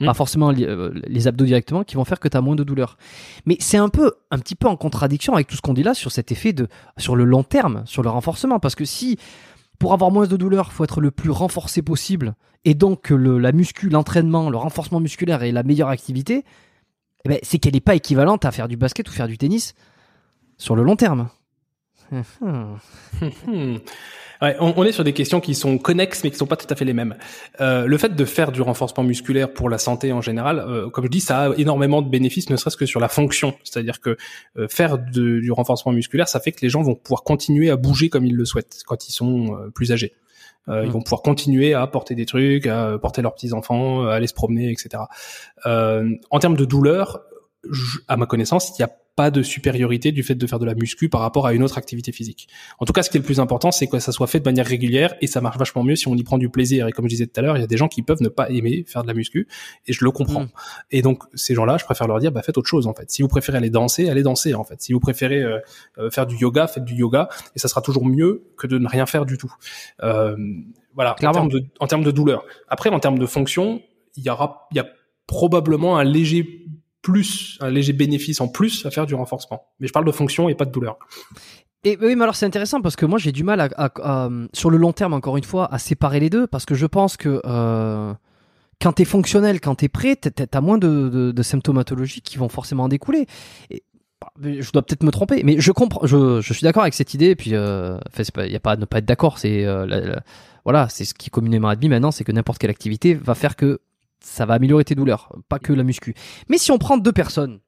[0.00, 0.14] pas mm.
[0.14, 2.96] forcément euh, les abdos directement, qui vont faire que tu as moins de douleur.
[3.46, 5.94] Mais c'est un peu, un petit peu en contradiction avec tout ce qu'on dit là
[5.94, 8.58] sur cet effet de, sur le long terme, sur le renforcement.
[8.58, 9.18] Parce que si,
[9.78, 12.34] pour avoir moins de douleur, faut être le plus renforcé possible,
[12.64, 16.44] et donc le, la muscu, l'entraînement, le renforcement musculaire est la meilleure activité,
[17.24, 19.74] eh ben, c'est qu'elle n'est pas équivalente à faire du basket ou faire du tennis
[20.58, 21.28] sur le long terme.
[24.42, 26.66] Ouais, on, on, est sur des questions qui sont connexes mais qui sont pas tout
[26.68, 27.16] à fait les mêmes.
[27.60, 31.04] Euh, le fait de faire du renforcement musculaire pour la santé en général, euh, comme
[31.04, 33.54] je dis, ça a énormément de bénéfices, ne serait-ce que sur la fonction.
[33.62, 34.16] C'est-à-dire que
[34.58, 37.76] euh, faire de, du renforcement musculaire, ça fait que les gens vont pouvoir continuer à
[37.76, 40.14] bouger comme ils le souhaitent quand ils sont plus âgés.
[40.66, 40.86] Ils mmh.
[40.86, 44.34] vont pouvoir continuer à porter des trucs, à porter leurs petits enfants, à aller se
[44.34, 45.04] promener, etc.
[45.64, 47.20] en termes de douleur,
[48.08, 50.74] à ma connaissance, il n'y a pas de supériorité du fait de faire de la
[50.74, 52.48] muscu par rapport à une autre activité physique.
[52.80, 54.44] En tout cas, ce qui est le plus important, c'est que ça soit fait de
[54.44, 56.88] manière régulière et ça marche vachement mieux si on y prend du plaisir.
[56.88, 58.28] Et comme je disais tout à l'heure, il y a des gens qui peuvent ne
[58.28, 59.46] pas aimer faire de la muscu
[59.86, 60.44] et je le comprends.
[60.44, 60.50] Mm.
[60.90, 63.10] Et donc ces gens-là, je préfère leur dire, bah faites autre chose en fait.
[63.10, 64.82] Si vous préférez aller danser, allez danser en fait.
[64.82, 65.60] Si vous préférez euh,
[65.98, 68.88] euh, faire du yoga, faites du yoga et ça sera toujours mieux que de ne
[68.88, 69.54] rien faire du tout.
[70.02, 70.36] Euh,
[70.94, 71.12] voilà.
[71.22, 72.44] En termes, de, en termes de douleur.
[72.68, 73.80] Après, en termes de fonction,
[74.16, 74.86] il y aura, il y a
[75.26, 76.66] probablement un léger
[77.04, 79.66] plus, un léger bénéfice en plus à faire du renforcement.
[79.78, 80.98] Mais je parle de fonction et pas de douleur.
[81.84, 84.78] Et oui, mais alors c'est intéressant parce que moi j'ai du mal à, sur le
[84.78, 88.14] long terme encore une fois à séparer les deux parce que je pense que euh,
[88.80, 92.88] quand t'es fonctionnel, quand t'es prêt, t'as moins de, de, symptomatologies qui vont forcément en
[92.88, 93.26] découler.
[93.70, 93.82] Et,
[94.20, 97.12] bah, je dois peut-être me tromper, mais je comprends, je, je suis d'accord avec cette
[97.12, 97.26] idée.
[97.26, 97.98] Et puis, euh,
[98.38, 99.38] il n'y a pas à ne pas être d'accord.
[99.38, 100.16] C'est euh,
[100.64, 103.56] voilà, c'est ce qui est communément admis maintenant, c'est que n'importe quelle activité va faire
[103.56, 103.80] que
[104.20, 106.14] ça va améliorer tes douleurs, pas que la muscu.
[106.48, 107.60] Mais si on prend deux personnes,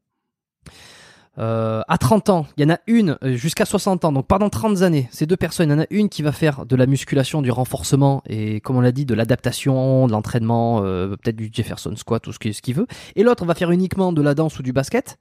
[1.38, 4.48] euh, à 30 ans, il y en a une euh, jusqu'à 60 ans, donc pendant
[4.48, 6.86] 30 années, ces deux personnes, il y en a une qui va faire de la
[6.86, 11.50] musculation, du renforcement et comme on l'a dit, de l'adaptation, de l'entraînement, euh, peut-être du
[11.52, 12.86] Jefferson squat ou ce qu'il veut,
[13.16, 15.18] et l'autre va faire uniquement de la danse ou du basket.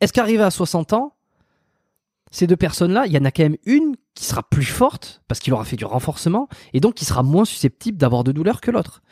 [0.00, 1.14] Est-ce qu'arrivé à 60 ans,
[2.30, 5.40] ces deux personnes-là, il y en a quand même une qui sera plus forte parce
[5.40, 8.70] qu'il aura fait du renforcement et donc qui sera moins susceptible d'avoir de douleur que
[8.70, 9.02] l'autre?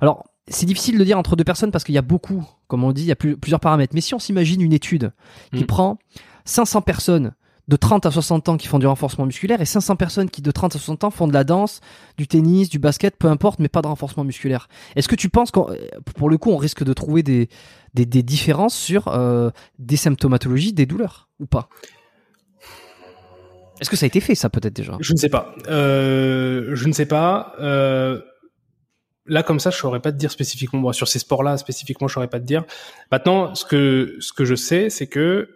[0.00, 2.92] Alors, c'est difficile de dire entre deux personnes parce qu'il y a beaucoup, comme on
[2.92, 3.94] dit, il y a plusieurs paramètres.
[3.94, 5.12] Mais si on s'imagine une étude
[5.52, 5.66] qui mm.
[5.66, 5.98] prend
[6.44, 7.32] 500 personnes
[7.68, 10.50] de 30 à 60 ans qui font du renforcement musculaire et 500 personnes qui de
[10.52, 11.80] 30 à 60 ans font de la danse,
[12.16, 14.68] du tennis, du basket, peu importe, mais pas de renforcement musculaire.
[14.94, 15.58] Est-ce que tu penses que
[16.14, 17.48] pour le coup on risque de trouver des,
[17.94, 19.50] des, différences sur euh,
[19.80, 21.68] des symptomatologies, des douleurs ou pas?
[23.80, 24.96] Est-ce que ça a été fait ça peut-être déjà?
[25.00, 25.54] Je ne sais pas.
[25.68, 27.52] Euh, je ne sais pas.
[27.58, 28.20] Euh
[29.26, 30.80] là comme ça je saurais pas te dire spécifiquement.
[30.80, 32.64] Moi sur ces sports là spécifiquement je saurais pas te dire.
[33.10, 35.48] Maintenant ce que ce que je sais c'est que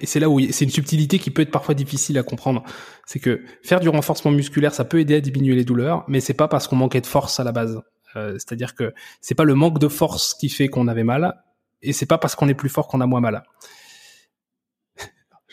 [0.00, 2.62] et c'est là où c'est une subtilité qui peut être parfois difficile à comprendre.
[3.06, 6.34] C'est que faire du renforcement musculaire ça peut aider à diminuer les douleurs mais c'est
[6.34, 7.80] pas parce qu'on manquait de force à la base.
[8.16, 11.34] Euh, c'est-à-dire que c'est pas le manque de force qui fait qu'on avait mal
[11.82, 13.42] et c'est pas parce qu'on est plus fort qu'on a moins mal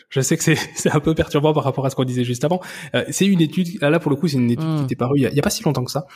[0.08, 0.42] je sais que
[0.74, 2.60] c'est un peu perturbant par rapport à ce qu'on disait juste avant.
[2.94, 4.84] Euh, c'est une étude, là pour le coup, c'est une étude qui hmm.
[4.84, 6.06] était parue il y, a, pas si longtemps que ça.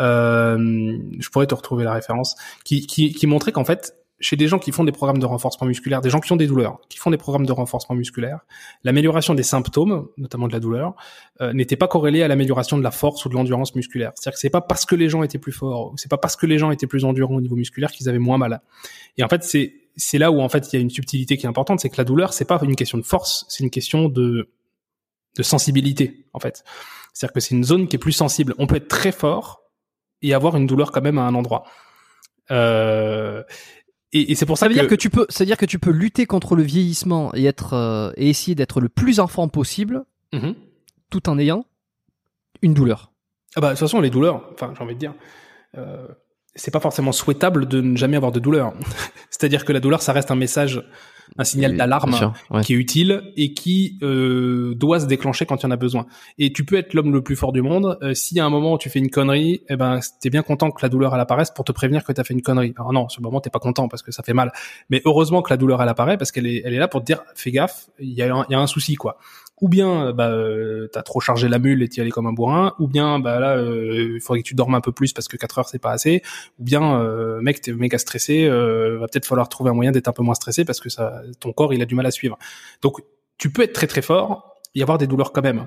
[0.00, 4.48] Euh, je pourrais te retrouver la référence, qui, qui, qui montrait qu'en fait, chez des
[4.48, 6.98] gens qui font des programmes de renforcement musculaire, des gens qui ont des douleurs, qui
[6.98, 8.40] font des programmes de renforcement musculaire,
[8.82, 10.94] l'amélioration des symptômes, notamment de la douleur,
[11.40, 14.12] euh, n'était pas corrélée à l'amélioration de la force ou de l'endurance musculaire.
[14.14, 16.46] C'est-à-dire que c'est pas parce que les gens étaient plus forts, c'est pas parce que
[16.46, 18.60] les gens étaient plus endurants au niveau musculaire qu'ils avaient moins mal.
[19.18, 21.46] Et en fait, c'est c'est là où en fait il y a une subtilité qui
[21.46, 24.08] est importante, c'est que la douleur c'est pas une question de force, c'est une question
[24.08, 24.48] de
[25.36, 26.64] de sensibilité en fait.
[27.12, 28.54] C'est-à-dire que c'est une zone qui est plus sensible.
[28.58, 29.62] On peut être très fort
[30.22, 31.64] et avoir une douleur quand même à un endroit.
[32.50, 33.42] Euh,
[34.12, 35.66] et, et c'est pour ça, ça veut dire que tu peux, ça veut dire que
[35.66, 39.48] tu peux lutter contre le vieillissement et être euh, et essayer d'être le plus enfant
[39.48, 40.54] possible, mm-hmm.
[41.10, 41.66] tout en ayant
[42.62, 43.12] une douleur.
[43.56, 45.14] Ah bah de toute façon les douleurs, enfin j'ai envie de dire.
[45.76, 46.06] Euh,
[46.56, 48.72] c'est pas forcément souhaitable de ne jamais avoir de douleur.
[49.30, 50.82] C'est-à-dire que la douleur, ça reste un message,
[51.38, 55.66] un signal d'alarme qui est utile et qui euh, doit se déclencher quand il y
[55.66, 56.06] en a besoin.
[56.38, 57.98] Et tu peux être l'homme le plus fort du monde.
[58.02, 60.70] Euh, si à un moment où tu fais une connerie, eh ben t'es bien content
[60.70, 62.72] que la douleur elle apparaisse pour te prévenir que t'as fait une connerie.
[62.78, 64.52] Alors non, sur le moment t'es pas content parce que ça fait mal.
[64.88, 67.06] Mais heureusement que la douleur elle apparaît parce qu'elle est, elle est là pour te
[67.06, 69.18] dire fais gaffe, il y a, y a un souci quoi
[69.60, 72.74] ou bien bah euh, t'as trop chargé la mule et t'y allais comme un bourrin,
[72.78, 75.36] ou bien bah là euh, il faudrait que tu dormes un peu plus parce que
[75.36, 76.22] 4 heures c'est pas assez,
[76.58, 80.08] ou bien euh, mec t'es méga stressé, euh, va peut-être falloir trouver un moyen d'être
[80.08, 82.38] un peu moins stressé parce que ça ton corps il a du mal à suivre.
[82.82, 83.00] Donc
[83.38, 85.66] tu peux être très très fort et avoir des douleurs quand même.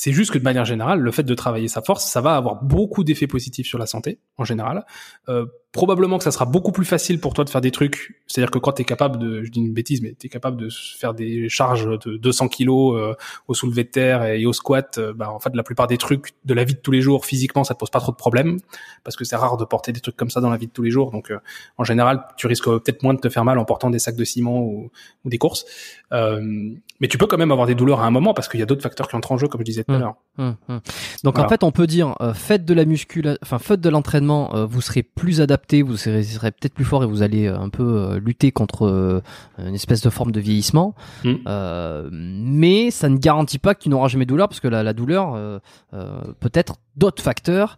[0.00, 2.62] C'est juste que de manière générale, le fait de travailler sa force, ça va avoir
[2.62, 4.86] beaucoup d'effets positifs sur la santé en général.
[5.28, 8.22] Euh, probablement que ça sera beaucoup plus facile pour toi de faire des trucs.
[8.26, 10.56] C'est-à-dire que quand tu es capable de, je dis une bêtise, mais tu es capable
[10.56, 13.14] de faire des charges de 200 kilos euh,
[13.48, 16.30] au soulevé de terre et au squat, euh, bah, en fait, la plupart des trucs
[16.44, 18.58] de la vie de tous les jours, physiquement, ça te pose pas trop de problèmes
[19.04, 20.82] parce que c'est rare de porter des trucs comme ça dans la vie de tous
[20.82, 21.10] les jours.
[21.10, 21.38] Donc, euh,
[21.76, 24.24] en général, tu risques peut-être moins de te faire mal en portant des sacs de
[24.24, 24.90] ciment ou,
[25.24, 25.66] ou des courses.
[26.12, 28.66] mais tu peux quand même avoir des douleurs à un moment parce qu'il y a
[28.66, 30.16] d'autres facteurs qui entrent en jeu, comme je disais tout à l'heure.
[30.38, 30.78] mmh, mmh.
[31.24, 34.80] Donc, en fait, on peut dire, faites de la musculation, enfin, faites de l'entraînement, vous
[34.80, 38.18] serez plus adapté vous serez, peut-être plus fort et vous allez euh, un peu euh,
[38.18, 39.20] lutter contre euh,
[39.58, 40.94] une espèce de forme de vieillissement.
[41.24, 45.60] Mais ça ne garantit pas que tu n'auras jamais de douleur parce que la, douleur
[45.92, 47.76] peut être d'autres facteurs.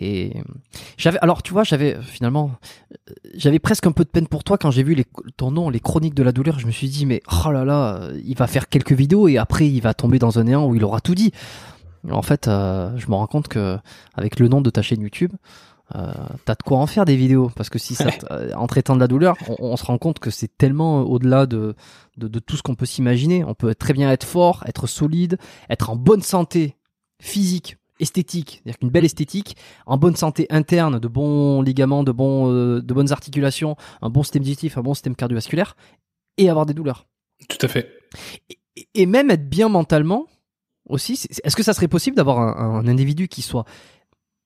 [0.00, 0.32] Et
[0.96, 2.52] j'avais, alors tu vois, j'avais finalement,
[3.34, 5.04] j'avais presque un peu de peine pour toi quand j'ai vu les,
[5.36, 6.58] ton nom, les chroniques de la douleur.
[6.58, 9.68] Je me suis dit, mais oh là là, il va faire quelques vidéos et après
[9.68, 11.32] il va tomber dans un néant où il aura tout dit.
[12.10, 13.78] En fait, je me rends compte que
[14.14, 15.32] avec le nom de ta chaîne YouTube,
[15.94, 16.12] euh,
[16.46, 19.00] t'as de quoi en faire des vidéos parce que si ça, euh, en traitant de
[19.00, 21.74] la douleur, on, on se rend compte que c'est tellement au-delà de,
[22.16, 23.44] de, de tout ce qu'on peut s'imaginer.
[23.44, 25.38] On peut très bien être fort, être solide,
[25.68, 26.76] être en bonne santé
[27.20, 29.56] physique, esthétique, c'est-à-dire qu'une belle esthétique,
[29.86, 34.22] en bonne santé interne, de bons ligaments, de bons, euh, de bonnes articulations, un bon
[34.22, 35.76] système digestif, un bon système cardiovasculaire,
[36.36, 37.06] et avoir des douleurs.
[37.48, 37.88] Tout à fait.
[38.76, 40.26] Et, et même être bien mentalement
[40.88, 41.12] aussi.
[41.44, 43.64] Est-ce que ça serait possible d'avoir un, un individu qui soit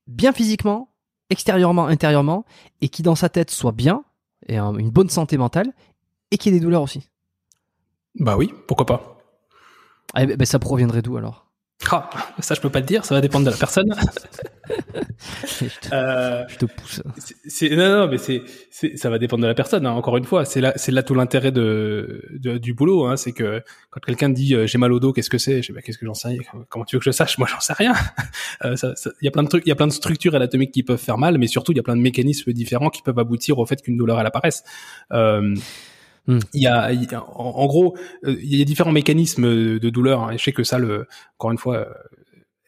[0.07, 0.93] bien physiquement,
[1.31, 2.45] extérieurement, intérieurement,
[2.81, 4.05] et qui dans sa tête soit bien,
[4.47, 5.73] et un- une bonne santé mentale,
[6.31, 7.09] et qui ait des douleurs aussi?
[8.19, 9.19] Bah oui, pourquoi pas.
[10.15, 11.46] Ah, ben, ben, ça proviendrait d'où alors?
[11.91, 13.85] Ah, ça je peux pas te dire, ça va dépendre de la personne.
[15.47, 17.03] je, te, Euh, je te pousse.
[17.47, 18.43] c'est- non, non, mais c'est,
[18.97, 19.87] ça va dépendre de la personne.
[19.87, 19.93] hein.
[19.93, 23.05] Encore une fois, c'est là, c'est là tout l'intérêt de, de- du boulot.
[23.07, 23.17] Hein.
[23.17, 25.63] C'est que quand quelqu'un dit euh, j'ai mal au dos, qu'est-ce que c'est?
[25.63, 26.29] Je sais bah, qu'est-ce que j'en sais?
[26.29, 26.41] Rien.
[26.71, 27.39] Comment tu veux que je sache?
[27.39, 27.93] Moi, j'en sais rien.
[28.65, 30.35] Euh, ça- ça- Il y a plein de trucs, il y a plein de structures
[30.35, 33.03] anatomiques qui peuvent faire mal, mais surtout il y a plein de mécanismes différents qui
[33.03, 34.65] peuvent aboutir au fait qu'une douleur elle apparaisse.
[36.29, 36.41] Euh, Hmm.
[36.55, 40.25] Il y a, il en, en gros, euh, il y a différents mécanismes de douleur.
[40.25, 41.07] hein, et je sais que ça, le,
[41.39, 41.85] encore une fois, euh,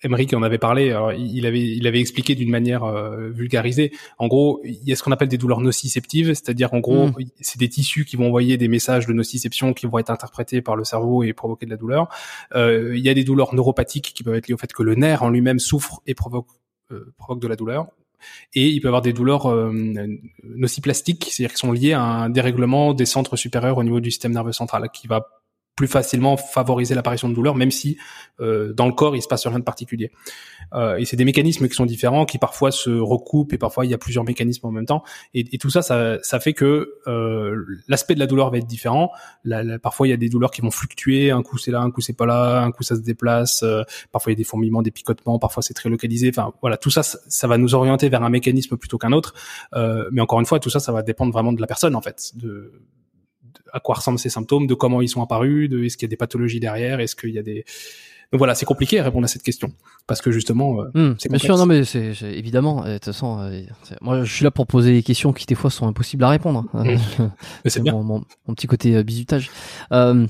[0.04, 3.90] Emery qui en avait parlé, alors, il avait, il avait expliqué d'une manière euh, vulgarisée.
[4.18, 7.14] En gros, il y a ce qu'on appelle des douleurs nociceptives, c'est-à-dire en gros, Mm.
[7.40, 10.76] c'est des tissus qui vont envoyer des messages de nociception qui vont être interprétés par
[10.76, 12.08] le cerveau et provoquer de la douleur.
[12.54, 14.94] Euh, il y a des douleurs neuropathiques qui peuvent être liées au fait que le
[14.94, 16.46] nerf en lui-même souffre et provoque,
[16.92, 17.88] euh, provoque de la douleur.
[18.54, 19.72] Et il peut avoir des douleurs euh,
[20.44, 24.32] nociplastiques, c'est-à-dire qui sont liées à un dérèglement des centres supérieurs au niveau du système
[24.32, 25.37] nerveux central, qui va
[25.78, 27.98] plus facilement favoriser l'apparition de douleurs, même si
[28.40, 30.10] euh, dans le corps il se passe rien de particulier.
[30.74, 33.90] Euh, et c'est des mécanismes qui sont différents, qui parfois se recoupent et parfois il
[33.92, 35.04] y a plusieurs mécanismes en même temps.
[35.34, 39.12] Et, tout ça, ça, ça fait que euh, l'aspect de la douleur va être différent.
[39.80, 42.00] Parfois il y a des douleurs qui vont fluctuer, un coup c'est là, un coup
[42.00, 43.62] c'est pas là, un coup ça se déplace.
[43.62, 46.30] euh, parfois il y a des fourmillements, des picotements, parfois c'est très localisé.
[46.30, 49.32] Enfin voilà, tout ça, ça, va nous orienter vers un mécanisme plutôt qu'un autre.
[50.10, 52.32] Mais encore une fois, tout ça, ça va dépendre vraiment de la personne en fait,
[53.72, 56.10] à quoi ressemblent ces symptômes, de comment ils sont apparus, de est-ce qu'il y a
[56.10, 57.64] des pathologies derrière, est-ce qu'il y a des
[58.30, 59.72] donc voilà, c'est compliqué à répondre à cette question
[60.06, 62.84] parce que justement, euh, Hmm, c'est bien sûr, non mais c'est évidemment.
[62.84, 63.62] euh, De toute façon, euh,
[64.02, 66.66] moi je suis là pour poser des questions qui des fois sont impossibles à répondre.
[66.74, 66.98] Mais
[67.70, 69.50] c'est mon, mon- mon petit côté euh, bizutage.
[69.92, 70.26] Euh,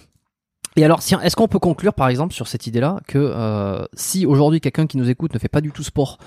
[0.76, 4.60] et alors, si, est-ce qu'on peut conclure, par exemple, sur cette idée-là, que si aujourd'hui
[4.60, 6.18] quelqu'un qui nous écoute ne fait pas du tout sport,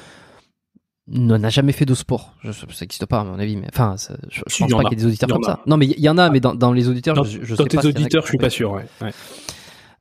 [1.07, 4.15] n'a jamais fait de sport, je, ça n'existe pas à mon avis, mais enfin, ça-
[4.29, 5.47] je, je Si, pense pas qu'il y ait des auditeurs comme a.
[5.47, 5.59] ça.
[5.65, 7.63] Non, mais il y, en a, mais dans, dans les auditeurs, Dans, je, je dans
[7.63, 7.85] sais tes pas.
[7.87, 8.71] auditeurs, qui je suis pas sûr.
[8.71, 8.85] Ouais.
[9.01, 9.11] Ouais.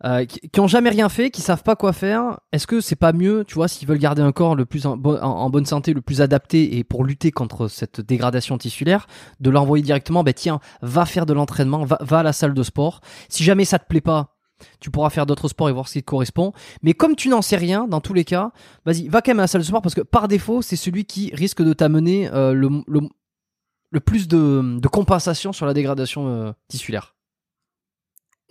[0.05, 2.41] Euh, qui, qui ont jamais rien fait, qui savent pas quoi faire.
[2.53, 4.97] Est-ce que c'est pas mieux, tu vois, s'ils veulent garder un corps le plus en,
[4.97, 9.07] bo- en- en bonne santé, le plus adapté et pour lutter contre cette dégradation tissulaire,
[9.41, 12.63] de l'envoyer directement, ben tiens, va faire de l'entraînement, va, va à la salle de
[12.63, 13.03] sport.
[13.29, 14.37] Si jamais ça te plaît pas,
[14.81, 16.53] tu pourras faire d'autres sports et voir ce qui te correspond.
[16.83, 18.53] Mais comme tu n'en sais rien, dans tous les cas,
[18.85, 21.05] vas-y, va quand même à la salle de sport parce que par défaut, c'est celui
[21.05, 27.15] qui risque de t'amener euh, le, le, plus de, compensation sur la dégradation euh, tissulaire.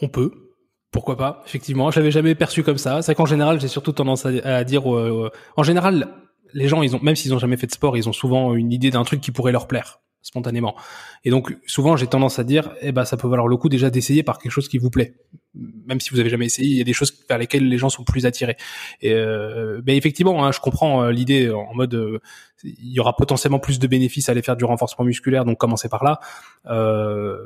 [0.02, 0.32] On peut.
[0.92, 3.02] Pourquoi pas Effectivement, je l'avais jamais perçu comme ça.
[3.02, 6.08] C'est qu'en général, j'ai surtout tendance à, dire, en général,
[6.54, 8.72] les gens, ils ont, même s'ils ont jamais fait de sport, ils ont souvent une
[8.72, 10.76] idée d'un truc qui pourrait leur plaire spontanément.
[11.24, 13.90] Et donc, souvent, j'ai tendance à dire, eh ben, ça peut valoir le coup déjà
[13.90, 15.16] d'essayer par quelque chose qui vous plaît.
[15.56, 17.90] Même si vous avez jamais essayé, il y a des choses vers lesquelles les gens
[17.90, 18.58] sont plus attirés.
[19.02, 22.20] Et euh, ben effectivement, hein, je comprends euh, l'idée en mode, euh,
[22.64, 25.90] il y aura potentiellement plus de bénéfices à aller faire du renforcement musculaire, donc commencer
[25.90, 26.20] par là.
[26.68, 27.38] Euh,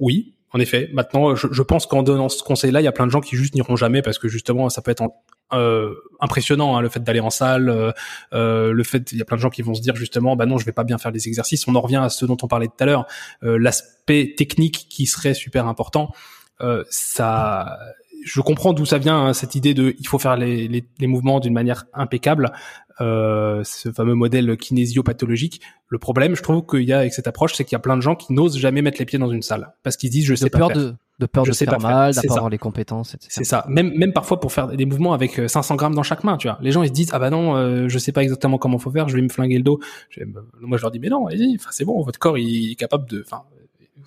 [0.00, 0.88] oui, en effet.
[0.92, 3.36] Maintenant, je, je pense qu'en donnant ce conseil-là, il y a plein de gens qui
[3.36, 7.02] juste n'iront jamais parce que justement, ça peut être en- euh, impressionnant hein, le fait
[7.02, 7.92] d'aller en salle, euh,
[8.32, 10.46] euh, le fait, il y a plein de gens qui vont se dire justement, bah
[10.46, 11.66] non, je vais pas bien faire les exercices.
[11.68, 13.06] On en revient à ce dont on parlait tout à l'heure,
[13.42, 16.12] euh, l'aspect technique qui serait super important.
[16.60, 17.78] Euh, ça,
[18.24, 21.06] je comprends d'où ça vient hein, cette idée de, il faut faire les, les, les
[21.06, 22.52] mouvements d'une manière impeccable.
[23.00, 25.62] Euh, ce fameux modèle kinésiopathologique.
[25.88, 27.96] Le problème, je trouve qu'il y a avec cette approche, c'est qu'il y a plein
[27.96, 30.26] de gens qui n'osent jamais mettre les pieds dans une salle parce qu'ils se disent
[30.26, 30.76] je sais De pas peur faire.
[30.76, 32.38] de, de peur Je de sais faire pas mal, C'est de pas ça.
[32.38, 33.28] avoir les compétences, etc.
[33.30, 33.64] C'est ça.
[33.68, 36.48] Même même parfois pour faire des mouvements avec euh, 500 grammes dans chaque main, tu
[36.48, 36.58] vois.
[36.62, 38.90] Les gens ils se disent ah bah non, euh, je sais pas exactement comment faut
[38.90, 39.78] faire, je vais me flinguer le dos.
[40.10, 40.22] Je-
[40.60, 43.08] moi je leur dis mais non, allez, enfin c'est bon, votre corps il est capable
[43.08, 43.42] de, enfin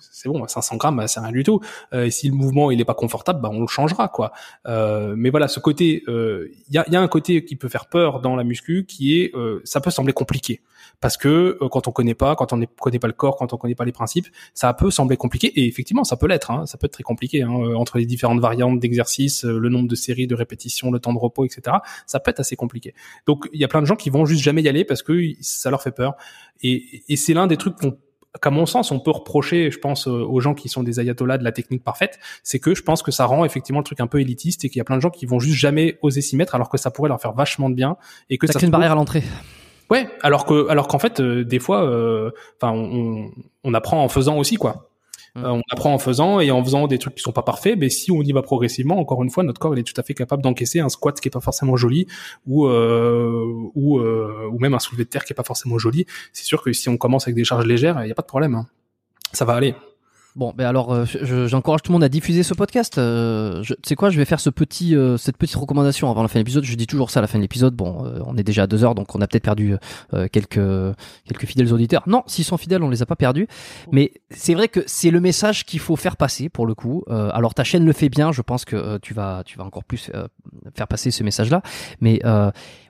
[0.00, 1.60] c'est bon, 500 grammes bah, c'est rien du tout.
[1.92, 4.32] Euh, et si le mouvement il est pas confortable, bah on le changera quoi.
[4.66, 7.68] Euh, mais voilà, ce côté, euh, il y a, y a un côté qui peut
[7.68, 10.60] faire peur dans la muscu, qui est, euh, ça peut sembler compliqué
[11.00, 13.52] parce que euh, quand on connaît pas, quand on ne connaît pas le corps, quand
[13.52, 16.50] on connaît pas les principes, ça peut sembler compliqué et effectivement ça peut l'être.
[16.50, 19.68] Hein, ça peut être très compliqué hein, euh, entre les différentes variantes d'exercices, euh, le
[19.68, 21.78] nombre de séries, de répétitions, le temps de repos, etc.
[22.06, 22.94] Ça peut être assez compliqué.
[23.26, 25.20] Donc il y a plein de gens qui vont juste jamais y aller parce que
[25.40, 26.14] ça leur fait peur.
[26.62, 27.96] Et, et c'est l'un des trucs qu'on
[28.40, 31.38] qu'à mon sens, on peut reprocher, je pense, euh, aux gens qui sont des ayatollahs
[31.38, 34.06] de la technique parfaite, c'est que je pense que ça rend effectivement le truc un
[34.06, 36.36] peu élitiste et qu'il y a plein de gens qui vont juste jamais oser s'y
[36.36, 37.96] mettre alors que ça pourrait leur faire vachement de bien
[38.30, 39.22] et que Ça ça crée une trouve- barrière à l'entrée.
[39.90, 41.82] Ouais, alors que alors qu'en fait euh, des fois,
[42.60, 43.30] enfin on,
[43.62, 44.90] on, apprend en faisant aussi quoi.
[45.36, 45.44] Mmh.
[45.44, 48.10] on apprend en faisant et en faisant des trucs qui sont pas parfaits, mais si
[48.10, 50.80] on y va progressivement, encore une fois, notre corps est tout à fait capable d'encaisser
[50.80, 52.06] un squat qui est pas forcément joli
[52.46, 56.06] ou ou ou même un soulevé de terre qui est pas forcément joli.
[56.32, 58.26] C'est sûr que si on commence avec des charges légères, il y a pas de
[58.26, 58.54] problème.
[58.54, 58.66] Hein.
[59.32, 59.74] Ça va aller.
[60.36, 61.06] Bon, ben alors, euh,
[61.46, 62.98] j'encourage tout le monde à diffuser ce podcast.
[62.98, 66.28] Euh, tu sais quoi, je vais faire ce petit, euh, cette petite recommandation avant la
[66.28, 66.62] fin de l'épisode.
[66.62, 67.74] Je dis toujours ça à la fin de l'épisode.
[67.74, 69.76] Bon, on est déjà à deux heures, donc on a peut-être perdu
[70.32, 70.60] quelques
[71.24, 72.02] quelques fidèles auditeurs.
[72.06, 73.48] Non, s'ils sont fidèles, on les a pas perdus.
[73.92, 77.02] Mais c'est vrai que c'est le message qu'il faut faire passer pour le coup.
[77.08, 78.30] alors ta chaîne le fait bien.
[78.30, 80.10] Je pense que tu vas tu vas encore plus
[80.74, 81.62] faire passer ce message-là.
[82.02, 82.20] Mais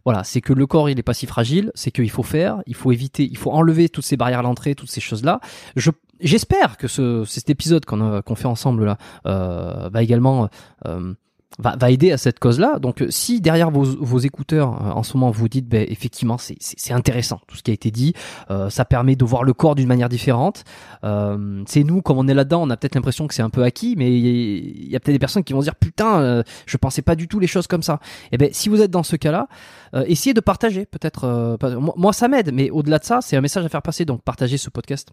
[0.05, 2.75] voilà, c'est que le corps il est pas si fragile, c'est qu'il faut faire, il
[2.75, 5.41] faut éviter, il faut enlever toutes ces barrières à l'entrée, toutes ces choses-là.
[5.77, 5.91] Je
[6.21, 10.49] j'espère que ce, cet épisode qu'on qu'on fait ensemble là euh, va également
[10.87, 11.15] euh,
[11.59, 12.79] va, va, aider à cette cause-là.
[12.79, 16.93] Donc, si derrière vos, vos écouteurs euh, en ce moment vous dites, ben, effectivement, c'est
[16.93, 18.15] intéressant tout ce qui a été dit,
[18.51, 20.65] euh, ça permet de voir le corps d'une manière différente.
[21.05, 23.63] Euh, c'est nous, comme on est là-dedans, on a peut-être l'impression que c'est un peu
[23.63, 26.77] acquis, mais il y a, peut-être des personnes qui vont se dire, putain, euh, je
[26.77, 28.01] pensais pas du tout les choses comme ça.
[28.27, 29.49] Et eh ben, si vous êtes dans ce cas-là,
[30.07, 30.85] essayez de partager.
[30.85, 31.57] Peut-être,
[31.97, 34.05] moi, ça m'aide, mais au-delà de ça, c'est un message à faire passer.
[34.05, 35.13] Donc, partagez ce podcast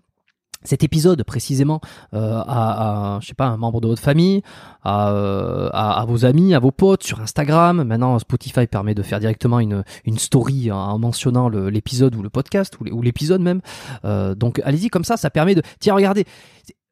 [0.63, 1.81] cet épisode précisément
[2.13, 4.41] euh, à, à, je sais pas un membre de votre famille,
[4.83, 7.83] à, euh, à, à, vos amis, à vos potes sur Instagram.
[7.83, 12.77] Maintenant, Spotify permet de faire directement une, une story en mentionnant l'épisode ou le podcast
[12.79, 13.61] ou l'épisode même.
[14.05, 16.25] Euh, donc allez-y comme ça, ça permet de tiens regardez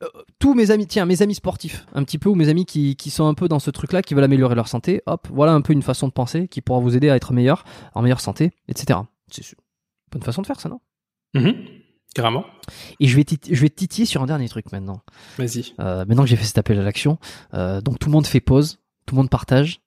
[0.03, 0.07] euh,
[0.39, 3.11] tous mes amis, tiens, mes amis sportifs, un petit peu, ou mes amis qui, qui
[3.11, 5.73] sont un peu dans ce truc-là, qui veulent améliorer leur santé, hop, voilà un peu
[5.73, 8.99] une façon de penser qui pourra vous aider à être meilleur, en meilleure santé, etc.
[9.29, 9.57] C'est une
[10.11, 10.79] bonne façon de faire ça, non?
[11.33, 11.80] Mm
[12.13, 12.45] Carrément.
[12.99, 15.01] Et je vais, je vais titiller sur un dernier truc maintenant.
[15.37, 15.73] Vas-y.
[15.79, 17.17] Euh, maintenant que j'ai fait cet appel à l'action,
[17.53, 19.81] euh, donc tout le monde fait pause, tout le monde partage,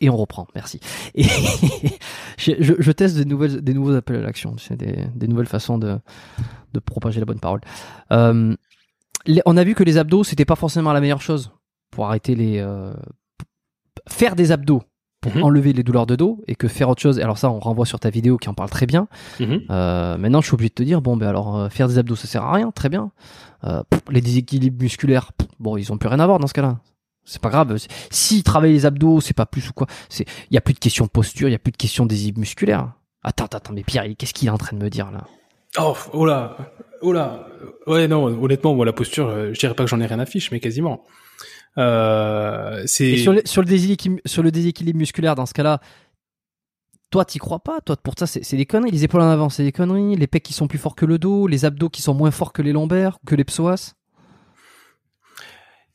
[0.00, 0.48] et on reprend.
[0.54, 0.80] Merci.
[1.14, 1.24] Et
[2.38, 5.98] je, je, teste des, nouvelles, des nouveaux appels à l'action, des, des nouvelles façons de,
[6.72, 7.60] de propager la bonne parole.
[8.12, 8.56] Euh,
[9.46, 11.52] on a vu que les abdos, c'était pas forcément la meilleure chose
[11.90, 12.66] pour arrêter les.
[14.08, 14.82] Faire des abdos
[15.20, 15.42] pour mhm.
[15.42, 17.18] enlever les douleurs de dos et que faire autre chose.
[17.18, 19.08] Alors ça, on renvoie sur ta vidéo qui en parle très bien.
[19.40, 19.62] Mhm.
[19.70, 22.16] Euh, maintenant, je suis obligé de te dire, bon, ben alors euh, faire des abdos,
[22.16, 23.10] ça sert à rien, très bien.
[23.64, 26.78] Euh, les déséquilibres musculaires, bon, ils ont plus rien à voir dans ce cas-là.
[27.24, 27.76] C'est pas grave.
[28.10, 29.86] S'ils travaillent les abdos, c'est pas plus ou quoi.
[30.08, 32.06] C'est, il y a plus de questions de posture, il y a plus de questions
[32.06, 32.92] déséquilibre musculaire.
[33.22, 35.24] Attends, attends, mais Pierre, qu'est-ce qu'il est en train de me dire là?
[35.78, 36.56] Oh, oh là,
[37.02, 37.46] oh là.
[37.86, 40.50] Ouais, non, honnêtement, moi la posture, je dirais pas que j'en ai rien à fiche,
[40.52, 41.04] mais quasiment.
[41.78, 45.80] Euh, c'est sur, le, sur, le déséquilibre, sur le déséquilibre musculaire dans ce cas-là.
[47.10, 48.90] Toi, t'y crois pas Toi, pour ça, c'est des conneries.
[48.90, 50.16] Les épaules en avant, c'est des conneries.
[50.16, 52.52] Les pecs qui sont plus forts que le dos, les abdos qui sont moins forts
[52.52, 53.94] que les lombaires, que les psoas.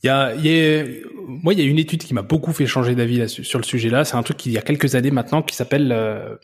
[0.02, 0.86] Il y a, il y a,
[1.28, 4.06] moi, il y a une étude qui m'a beaucoup fait changer d'avis sur le sujet-là.
[4.06, 6.36] C'est un truc qui il y a quelques années maintenant qui s'appelle euh,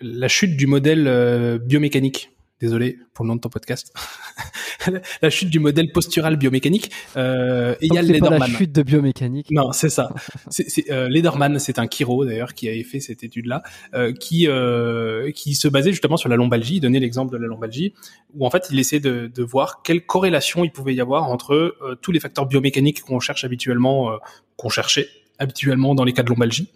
[0.00, 2.35] la chute du modèle euh, biomécanique.
[2.60, 3.92] Désolé pour le nom de ton podcast.
[5.22, 6.90] la chute du modèle postural biomécanique.
[7.16, 8.38] Euh, et il y a Lederman.
[8.38, 9.50] Pas la chute de biomécanique.
[9.50, 10.10] Non, c'est ça.
[10.48, 13.62] c'est, euh, Lederman, c'est un chiro d'ailleurs qui avait fait cette étude-là,
[13.94, 16.76] euh, qui euh, qui se basait justement sur la lombalgie.
[16.76, 17.92] Il donnait l'exemple de la lombalgie,
[18.34, 21.52] où en fait il essayait de, de voir quelle corrélation il pouvait y avoir entre
[21.54, 24.16] euh, tous les facteurs biomécaniques qu'on cherche habituellement, euh,
[24.56, 25.08] qu'on cherchait
[25.38, 26.70] habituellement dans les cas de lombalgie,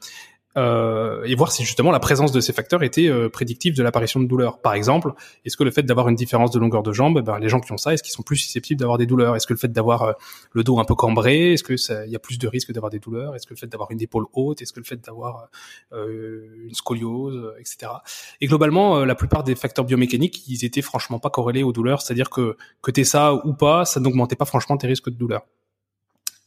[0.57, 4.21] euh, et voir si justement la présence de ces facteurs était euh, prédictive de l'apparition
[4.21, 4.61] de douleurs.
[4.61, 5.13] Par exemple,
[5.45, 7.73] est-ce que le fait d'avoir une différence de longueur de jambe, ben, les gens qui
[7.73, 9.37] ont ça, est-ce qu'ils sont plus susceptibles d'avoir des douleurs?
[9.37, 10.13] Est-ce que le fait d'avoir euh,
[10.53, 11.75] le dos un peu cambré, est-ce que
[12.05, 13.37] il y a plus de risque d'avoir des douleurs?
[13.37, 15.49] Est-ce que le fait d'avoir une épaule haute, est-ce que le fait d'avoir
[15.93, 17.93] euh, une scoliose, etc.
[18.41, 22.31] Et globalement, la plupart des facteurs biomécaniques, ils étaient franchement pas corrélés aux douleurs, c'est-à-dire
[22.31, 25.43] que que t'aies ça ou pas, ça n'augmentait pas franchement tes risques de douleur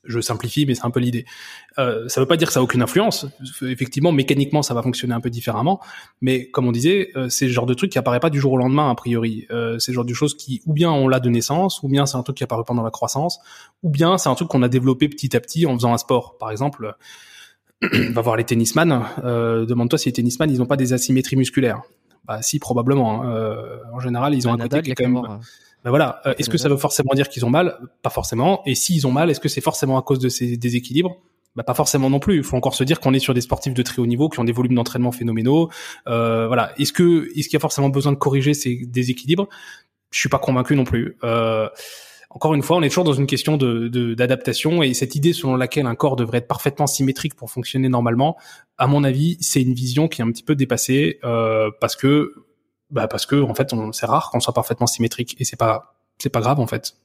[0.04, 1.26] je simplifie, mais c'est un peu l'idée.
[1.80, 3.26] Euh, ça veut pas dire que ça a aucune influence.
[3.62, 5.80] Effectivement, mécaniquement, ça va fonctionner un peu différemment,
[6.22, 8.54] mais comme on disait, euh, c'est le genre de truc qui apparaît pas du jour
[8.54, 9.46] au lendemain a priori.
[9.52, 12.06] Euh, c'est le genre de choses qui, ou bien on l'a de naissance, ou bien
[12.06, 13.40] c'est un truc qui apparaît pendant la croissance,
[13.82, 16.38] ou bien c'est un truc qu'on a développé petit à petit en faisant un sport.
[16.38, 16.96] Par exemple,
[18.12, 19.06] va voir les tennisman.
[19.24, 21.82] Euh, demande-toi si les tennisman ils ont pas des asymétries musculaires.
[22.26, 23.24] Bah si probablement.
[23.24, 23.36] Hein.
[23.36, 25.40] Euh, en général, ils ont un côté quand même.
[25.84, 27.78] Ben voilà, euh, est-ce que ça veut forcément dire qu'ils ont mal?
[28.02, 28.62] Pas forcément.
[28.66, 31.18] Et s'ils ont mal, est-ce que c'est forcément à cause de ces déséquilibres?
[31.56, 32.38] Bah, pas forcément non plus.
[32.38, 34.40] Il faut encore se dire qu'on est sur des sportifs de très haut niveau qui
[34.40, 35.70] ont des volumes d'entraînement phénoménaux.
[36.08, 36.74] Euh, voilà.
[36.80, 39.48] Est-ce que est-ce qu'il y a forcément besoin de corriger ces déséquilibres?
[40.12, 41.18] Je suis pas convaincu non plus.
[41.24, 41.70] Euh,
[42.32, 45.56] encore une fois, on est toujours dans une question de d'adaptation et cette idée selon
[45.56, 48.38] laquelle un corps devrait être parfaitement symétrique pour fonctionner normalement,
[48.80, 52.34] à mon avis, c'est une vision qui est un petit peu dépassée euh, parce que
[52.94, 56.30] bah parce que en fait, c'est rare qu'on soit parfaitement symétrique et c'est pas c'est
[56.30, 56.96] pas grave en fait.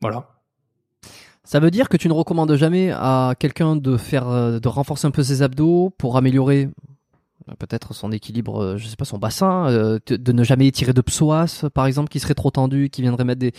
[0.00, 0.28] Voilà.
[1.44, 5.10] Ça veut dire que tu ne recommandes jamais à quelqu'un de faire de renforcer un
[5.10, 6.68] peu ses abdos pour améliorer
[7.58, 9.66] peut-être son équilibre, je sais pas, son bassin,
[10.06, 13.24] de, de, ne jamais étirer de psoas, par exemple, qui serait trop tendu, qui viendrait
[13.24, 13.52] mettre des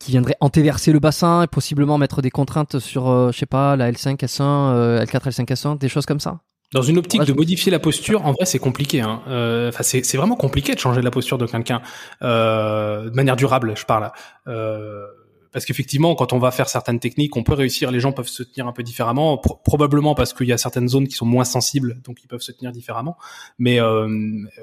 [0.00, 3.76] qui viendrait antéverser le bassin et possiblement mettre des contraintes sur, euh, je sais pas,
[3.76, 6.40] la L5, S1, L4, L5, S1, des choses comme ça?
[6.72, 9.00] Dans une optique de modifier la posture, en vrai, c'est compliqué.
[9.00, 9.22] Hein.
[9.28, 11.82] Euh, enfin, c'est vraiment compliqué de changer la posture de quelqu'un
[12.22, 13.76] euh, de manière durable.
[13.76, 14.12] Je parle.
[14.46, 15.06] Euh,
[15.52, 17.90] parce qu'effectivement, quand on va faire certaines techniques, on peut réussir.
[17.90, 21.08] Les gens peuvent se tenir un peu différemment, probablement parce qu'il y a certaines zones
[21.08, 23.16] qui sont moins sensibles, donc ils peuvent se tenir différemment.
[23.58, 24.08] Mais euh,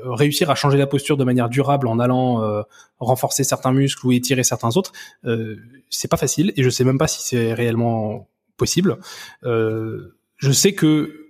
[0.05, 2.61] réussir à changer la posture de manière durable en allant euh,
[2.99, 4.93] renforcer certains muscles ou étirer certains autres,
[5.25, 5.57] euh,
[5.89, 6.53] c'est pas facile.
[6.55, 8.97] Et je sais même pas si c'est réellement possible.
[9.43, 11.26] Euh, je sais que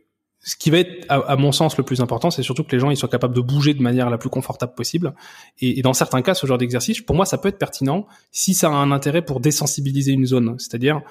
[0.48, 2.90] ce qui va être, à, mon sens, le plus important, c'est surtout que les gens
[2.90, 5.14] ils soient capables de bouger de manière la plus confortable possible.
[5.60, 8.70] Et, dans certains cas, ce genre d'exercice, pour moi, ça peut être pertinent si ça
[8.70, 10.56] a un intérêt pour désensibiliser une zone.
[10.58, 11.02] C'est-à-dire,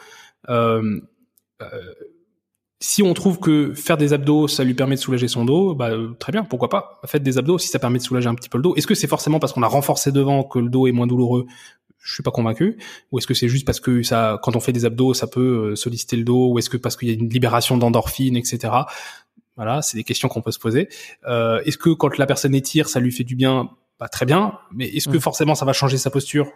[0.48, 1.00] euh,
[1.60, 1.66] euh,
[2.80, 5.90] si on trouve que faire des abdos, ça lui permet de soulager son dos, bah
[6.18, 6.98] très bien, pourquoi pas.
[7.04, 8.74] Faites des abdos si ça permet de soulager un petit peu le dos.
[8.76, 11.44] Est-ce que c'est forcément parce qu'on a renforcé devant que le dos est moins douloureux?
[11.98, 12.78] Je suis pas convaincu.
[13.12, 15.72] Ou est-ce que c'est juste parce que ça, quand on fait des abdos, ça peut
[15.72, 18.72] euh, solliciter le dos, ou est-ce que parce qu'il y a une libération d'endorphine, etc.
[19.56, 20.88] Voilà, c'est des questions qu'on peut se poser.
[21.26, 23.70] Euh, est-ce que quand la personne étire, ça lui fait du bien?
[23.98, 24.58] Bah, Très bien.
[24.72, 25.20] Mais est-ce que mm.
[25.20, 26.46] forcément ça va changer sa posture?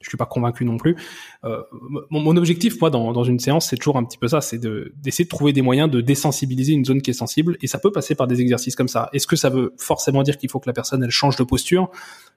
[0.00, 0.96] Je suis pas convaincu non plus.
[1.44, 1.62] Euh,
[2.10, 4.92] mon, objectif, moi, dans, dans une séance, c'est toujours un petit peu ça, c'est de,
[4.96, 7.56] d'essayer de trouver des moyens de désensibiliser une zone qui est sensible.
[7.62, 9.08] Et ça peut passer par des exercices comme ça.
[9.12, 11.88] Est-ce que ça veut forcément dire qu'il faut que la personne elle change de posture?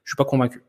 [0.04, 0.62] Je suis pas convaincu.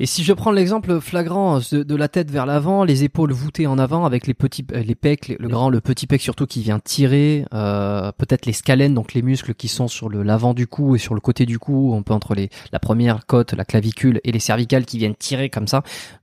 [0.00, 3.78] Et si je prends l'exemple flagrant de, la tête vers l'avant, les épaules voûtées en
[3.78, 6.78] avant avec les petits, euh, les pecs, le grand, le petit pec surtout qui vient
[6.78, 10.96] tirer, euh, peut-être les scalènes, donc les muscles qui sont sur le l'avant du cou
[10.96, 14.20] et sur le côté du cou, on peut entre les la première côte, la clavicule
[14.24, 15.82] et les cervicales qui viennent tirer comme ça.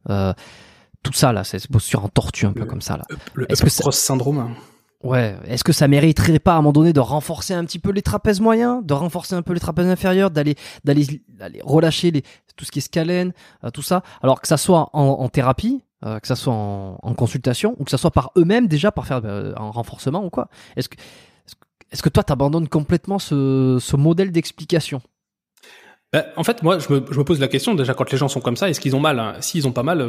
[0.09, 0.33] Euh,
[1.03, 3.03] tout ça là, c'est posture en tortue un peu comme ça là.
[3.33, 4.55] Le, Est-ce que cross syndrome
[5.03, 7.91] Ouais, est-ce que ça mériterait pas à un moment donné de renforcer un petit peu
[7.91, 12.23] les trapèzes moyens, de renforcer un peu les trapèzes inférieurs, d'aller d'aller relâcher les,
[12.55, 16.19] tout ce qui est scalène, euh, tout ça, alors que ça soit en, thérapie, euh,
[16.19, 19.53] que ça soit en, consultation ou que ça soit par eux-mêmes déjà par faire euh,
[19.57, 20.49] un renforcement ou quoi?
[20.76, 20.95] Est-ce que
[21.91, 25.01] est-ce que toi t'abandonnes complètement ce, ce modèle d'explication?
[26.11, 28.27] Bah, En fait, moi, je me, je me, pose la question déjà quand les gens
[28.27, 29.35] sont comme ça, est-ce qu'ils ont mal hein?
[29.39, 30.01] S'ils ont pas mal,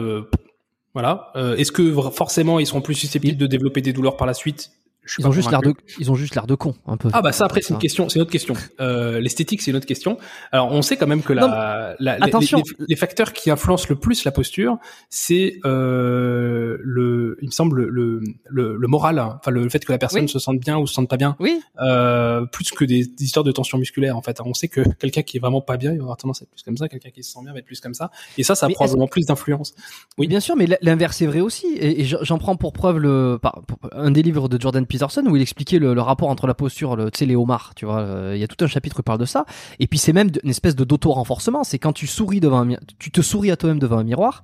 [0.97, 1.31] voilà.
[1.59, 4.71] est-ce que forcément ils seront plus susceptibles de développer des douleurs par la suite
[5.19, 7.09] ils ont juste l'air de, ils ont juste l'air de con, un peu.
[7.13, 8.55] Ah bah ça après c'est une question, c'est une autre question.
[8.81, 10.19] Euh, L'esthétique c'est une autre question.
[10.53, 12.63] Alors on sait quand même que la, la attention.
[12.89, 14.79] Les, facteurs qui influencent le plus la posture,
[15.11, 19.99] c'est euh, le, il me semble le, le, le moral, enfin le, fait que la
[19.99, 21.37] personne se sente bien ou se sente pas bien.
[21.41, 21.61] Oui.
[21.81, 24.41] Euh, plus que des, histoires de tension musculaire en fait.
[24.45, 26.51] On sait que quelqu'un qui est vraiment pas bien, il va avoir tendance à être
[26.51, 26.89] plus comme ça.
[26.89, 28.11] Quelqu'un qui se sent bien va être plus comme ça.
[28.39, 29.75] Et ça, ça a probablement plus d'influence.
[30.19, 31.67] Oui, bien sûr, mais l'inverse est vrai aussi.
[31.79, 33.39] Et, j'en prends pour preuve le,
[33.93, 34.96] un des livres de Jordan Peterson
[35.29, 38.01] où il expliquait le, rapport entre la posture, tu sais, les homards, tu vois.
[38.01, 39.45] Euh, il y a tout un chapitre qui parle de ça.
[39.79, 41.65] Et puis c'est même une espèce de d'auto-renforcement.
[41.65, 44.43] C'est quand tu souris devant un, tu te souris à toi-même devant un miroir,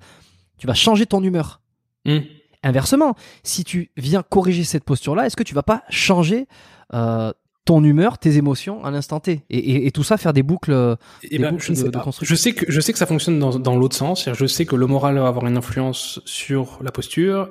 [0.58, 1.60] tu vas changer ton humeur.
[2.04, 2.20] Hmm.
[2.62, 6.46] Inversement, si tu viens corriger cette posture-là, est-ce que tu vas pas changer
[6.94, 7.32] euh,
[7.64, 11.56] ton humeur, tes émotions à l'instant T, et, tout ça faire des boucles, eh ben,
[11.58, 11.90] je, sais
[12.22, 14.28] je sais que je sais que ça fonctionne dans, dans l'autre sens.
[14.32, 17.50] Je sais que le moral va avoir une influence sur la posture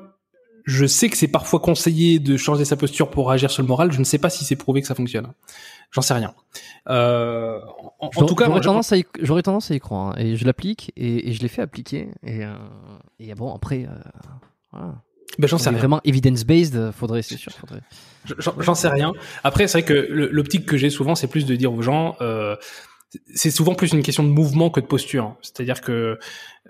[0.66, 3.92] je sais que c'est parfois conseillé de changer sa posture pour agir sur le moral.
[3.92, 5.28] Je ne sais pas si c'est prouvé que ça fonctionne.
[5.92, 6.34] J'en sais rien.
[6.90, 7.60] Euh,
[8.00, 10.16] en, tout cas, j'aurais tendance, à y, j'aurais tendance à y croire hein.
[10.18, 12.54] et je l'applique et, je l'ai fait appliquer et, euh,
[13.20, 13.86] et bon après.
[13.86, 13.94] Euh,
[14.72, 14.96] voilà.
[15.40, 15.78] Ben, j'en sais rien.
[15.78, 17.82] Vraiment evidence based, faudrait, c'est sûr, faudrait.
[18.60, 19.14] J'en sais rien.
[19.44, 22.56] Après, c'est vrai que l'optique que j'ai souvent, c'est plus de dire aux gens, euh,
[23.34, 25.36] c'est souvent plus une question de mouvement que de posture.
[25.42, 26.20] C'est-à-dire que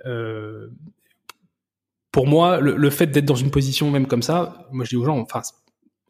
[0.05, 0.68] euh,
[2.11, 5.05] pour moi, le, fait d'être dans une position même comme ça, moi je dis aux
[5.05, 5.41] gens, enfin,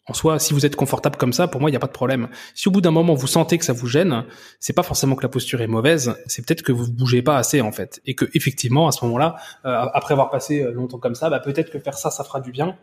[0.08, 1.92] en soi, si vous êtes confortable comme ça, pour moi, il n'y a pas de
[1.92, 2.28] problème.
[2.56, 4.26] Si au bout d'un moment vous sentez que ça vous gêne,
[4.60, 7.62] c'est pas forcément que la posture est mauvaise, c'est peut-être que vous bougez pas assez
[7.62, 11.16] en fait, et que effectivement à ce moment-là, euh, après avoir passé euh, longtemps comme
[11.16, 12.76] ça, bah, peut-être que faire ça, ça fera du bien,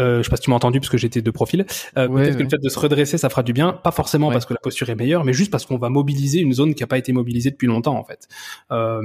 [0.00, 1.66] euh, je sais pas si tu m'as entendu parce que j'étais de profil.
[1.96, 4.46] Euh, Peut-être que le fait de se redresser, ça fera du bien, pas forcément parce
[4.46, 6.86] que la posture est meilleure, mais juste parce qu'on va mobiliser une zone qui a
[6.86, 8.28] pas été mobilisée depuis longtemps en fait.
[8.72, 9.02] Euh,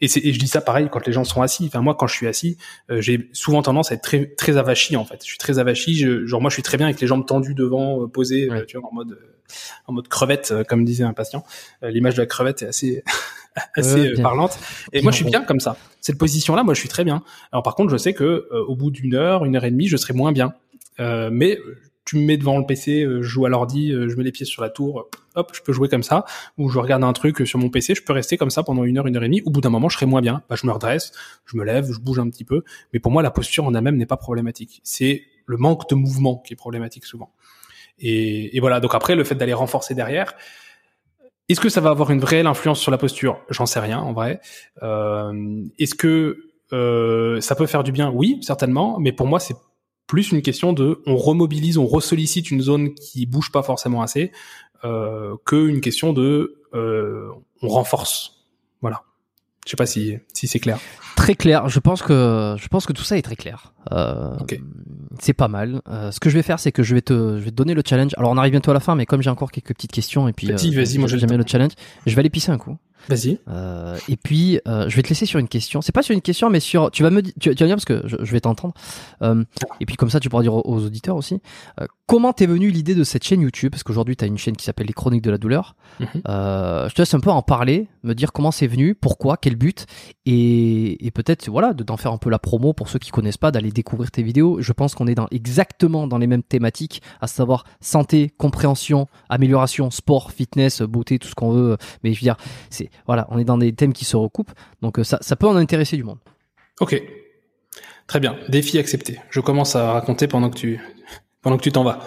[0.00, 1.66] et, et, je dis ça pareil quand les gens sont assis.
[1.66, 2.58] Enfin moi, quand je suis assis,
[2.90, 5.18] euh, j'ai souvent tendance à être très très avachi en fait.
[5.22, 5.94] Je suis très avachi.
[5.94, 8.78] Je, genre moi, je suis très bien avec les jambes tendues devant, euh, posées, tu
[8.78, 9.18] vois, en mode
[9.86, 11.42] en mode crevette, comme disait un patient.
[11.80, 13.02] L'image de la crevette est assez
[13.76, 14.58] assez euh, parlante.
[14.92, 15.76] Et moi, je suis bien comme ça.
[16.00, 17.22] Cette position-là, moi, je suis très bien.
[17.52, 19.88] Alors, par contre, je sais que euh, au bout d'une heure, une heure et demie,
[19.88, 20.54] je serai moins bien.
[21.00, 21.58] Euh, mais
[22.04, 24.62] tu me mets devant le PC, je joue à l'ordi, je mets les pieds sur
[24.62, 26.24] la tour, hop, je peux jouer comme ça.
[26.56, 28.96] Ou je regarde un truc sur mon PC, je peux rester comme ça pendant une
[28.96, 29.42] heure, une heure et demie.
[29.44, 30.42] Au bout d'un moment, je serai moins bien.
[30.48, 31.12] Bah, je me redresse,
[31.44, 32.62] je me lève, je bouge un petit peu.
[32.94, 34.80] Mais pour moi, la posture en elle-même n'est pas problématique.
[34.84, 37.34] C'est le manque de mouvement qui est problématique souvent.
[37.98, 38.80] Et, et voilà.
[38.80, 40.34] Donc après, le fait d'aller renforcer derrière,
[41.48, 43.40] est-ce que ça va avoir une réelle influence sur la posture?
[43.48, 44.40] J'en sais rien en vrai.
[44.82, 46.38] Euh, Est-ce que
[46.72, 48.10] euh, ça peut faire du bien?
[48.10, 48.98] Oui, certainement.
[48.98, 49.56] Mais pour moi, c'est
[50.06, 54.32] plus une question de on remobilise, on ressollicite une zone qui bouge pas forcément assez,
[54.84, 57.28] euh, que question de euh,
[57.62, 58.44] on renforce.
[58.80, 59.02] Voilà.
[59.68, 60.78] Je sais pas si si c'est clair.
[61.14, 61.68] Très clair.
[61.68, 63.74] Je pense que je pense que tout ça est très clair.
[63.92, 64.34] Euh.
[65.20, 65.82] C'est pas mal.
[65.90, 67.74] Euh, ce que je vais faire, c'est que je vais te je vais te donner
[67.74, 68.12] le challenge.
[68.16, 70.32] Alors on arrive bientôt à la fin, mais comme j'ai encore quelques petites questions et
[70.32, 71.72] puis Vas-y, vas-y, moi, j'aime bien le challenge.
[72.06, 72.78] Je vais aller pisser un coup.
[73.08, 73.38] Vas-y.
[73.48, 75.80] Euh, et puis, euh, je vais te laisser sur une question.
[75.82, 76.90] C'est pas sur une question, mais sur.
[76.90, 78.74] Tu vas me, tu, tu vas me dire parce que je, je vais t'entendre.
[79.22, 79.44] Euh,
[79.80, 81.40] et puis comme ça, tu pourras dire aux, aux auditeurs aussi.
[82.06, 83.70] Comment t'es venue l'idée de cette chaîne YouTube?
[83.70, 85.76] Parce qu'aujourd'hui, t'as une chaîne qui s'appelle Les Chroniques de la douleur.
[86.00, 86.08] Mhm.
[86.24, 89.86] Je te laisse un peu en parler, me dire comment c'est venu, pourquoi, quel but,
[90.24, 93.36] et, et peut-être voilà, de d'en faire un peu la promo pour ceux qui connaissent
[93.36, 94.60] pas, d'aller découvrir tes vidéos.
[94.60, 99.90] Je pense qu'on est dans exactement dans les mêmes thématiques, à savoir santé, compréhension, amélioration,
[99.90, 101.76] sport, fitness, beauté, tout ce qu'on veut.
[102.04, 102.36] Mais je veux dire,
[102.70, 104.52] c'est voilà, on est dans des thèmes qui se recoupent,
[104.82, 106.18] donc euh, ça, ça peut en intéresser du monde.
[106.80, 107.00] Ok.
[108.06, 108.36] Très bien.
[108.48, 109.20] Défi accepté.
[109.30, 110.80] Je commence à raconter pendant que tu
[111.42, 112.00] pendant que tu t'en vas.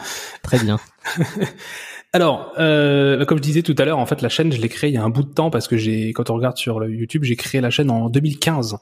[0.43, 0.79] Très bien.
[2.13, 4.89] Alors, euh, comme je disais tout à l'heure, en fait, la chaîne, je l'ai créée
[4.89, 7.23] il y a un bout de temps parce que j'ai, quand on regarde sur YouTube,
[7.23, 8.77] j'ai créé la chaîne en 2015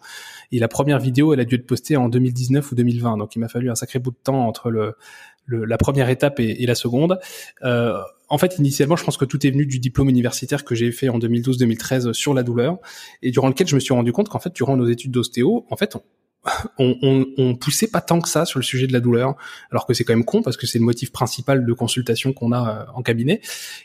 [0.52, 3.18] et la première vidéo, elle a dû être postée en 2019 ou 2020.
[3.18, 4.96] Donc, il m'a fallu un sacré bout de temps entre le,
[5.46, 7.20] le- la première étape et, et la seconde.
[7.64, 10.92] Euh, en fait, initialement, je pense que tout est venu du diplôme universitaire que j'ai
[10.92, 12.78] fait en 2012-2013 sur la douleur
[13.22, 15.76] et durant lequel je me suis rendu compte qu'en fait, durant nos études d'ostéo, en
[15.76, 15.98] fait,
[16.80, 19.36] on, on, on, poussait pas tant que ça sur le sujet de la douleur,
[19.72, 22.54] alors que c'est quand même con parce que c'est le motif principal de consultation qu'on
[22.54, 23.42] a euh, en cabinet.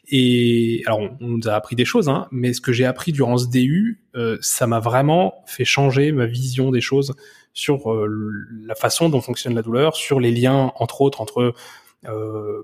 [0.09, 3.39] Et alors, on, nous a appris des choses, hein, mais ce que j'ai appris durant
[3.39, 7.15] ce DU, euh, ça m'a vraiment fait changer ma vision des choses
[7.55, 8.31] sur euh,
[8.67, 11.55] la façon dont fonctionne la douleur, sur les liens, entre autres, entre euh,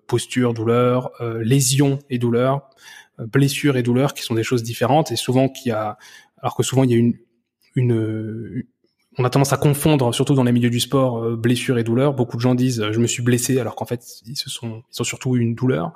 [0.07, 2.69] posture, douleur, euh, lésion et douleur,
[3.19, 5.97] euh, blessure et douleur, qui sont des choses différentes, et souvent qu'il y a,
[6.39, 7.15] alors que souvent il y a une,
[7.75, 8.65] une,
[9.19, 12.15] on a tendance à confondre, surtout dans les milieux du sport, euh, blessure et douleur.
[12.15, 14.83] Beaucoup de gens disent euh, je me suis blessé, alors qu'en fait ils se sont,
[14.93, 15.93] ils ont surtout eu une douleur.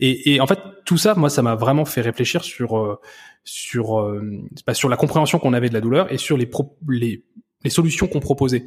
[0.00, 2.98] Et, et en fait tout ça, moi, ça m'a vraiment fait réfléchir sur euh,
[3.44, 4.22] sur euh,
[4.66, 7.24] bah, sur la compréhension qu'on avait de la douleur et sur les pro- les,
[7.62, 8.66] les solutions qu'on proposait.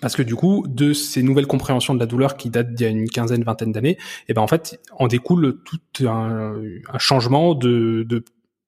[0.00, 2.86] Parce que du coup, de ces nouvelles compréhensions de la douleur qui datent d'il y
[2.86, 3.96] a une quinzaine, vingtaine d'années,
[4.28, 6.54] et ben en fait, en découle tout un,
[6.98, 8.24] changement de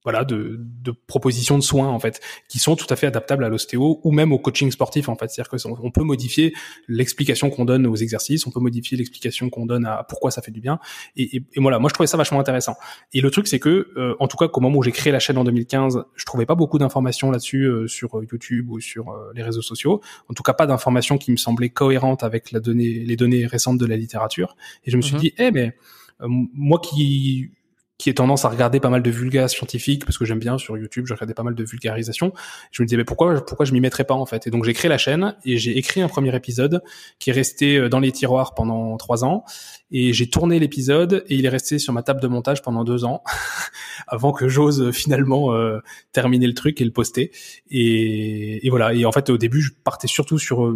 [0.09, 2.17] voilà de, de propositions de soins en fait
[2.49, 5.29] qui sont tout à fait adaptables à l'ostéo ou même au coaching sportif en fait.
[5.29, 6.55] C'est-à-dire que on peut modifier
[6.89, 10.51] l'explication qu'on donne aux exercices on peut modifier l'explication qu'on donne à pourquoi ça fait
[10.51, 10.79] du bien.
[11.17, 12.77] Et, et, et voilà moi je trouvais ça vachement intéressant.
[13.13, 15.19] Et le truc c'est que euh, en tout cas qu'au moment où j'ai créé la
[15.19, 19.31] chaîne en 2015 je trouvais pas beaucoup d'informations là-dessus euh, sur YouTube ou sur euh,
[19.35, 20.01] les réseaux sociaux.
[20.31, 23.77] En tout cas pas d'informations qui me semblaient cohérentes avec la donnée les données récentes
[23.77, 24.57] de la littérature.
[24.85, 25.21] Et je me suis Mhm.
[25.21, 25.77] dit eh mais
[26.23, 27.51] euh, moi qui
[27.99, 30.79] qui ai tendance à regarder pas mal de vulgas scientifiques parce que j'aime bien sur
[30.79, 32.33] YouTube, je regardais pas mal de vulgarisation.
[32.71, 34.47] Je me disais mais pourquoi pourquoi je m'y mettrais pas en fait?
[34.47, 36.81] Et donc j'ai créé la chaîne et j'ai écrit un premier épisode
[37.19, 39.45] qui est resté euh, dans les tiroirs pendant trois ans
[39.91, 43.05] et j'ai tourné l'épisode et il est resté sur ma table de montage pendant deux
[43.05, 43.25] ans
[44.07, 45.81] avant que j'ose euh, finalement euh,
[46.13, 47.33] terminer le truc et le poster.
[47.69, 48.95] Et, et voilà.
[48.95, 50.73] Et en fait au début je partais surtout sur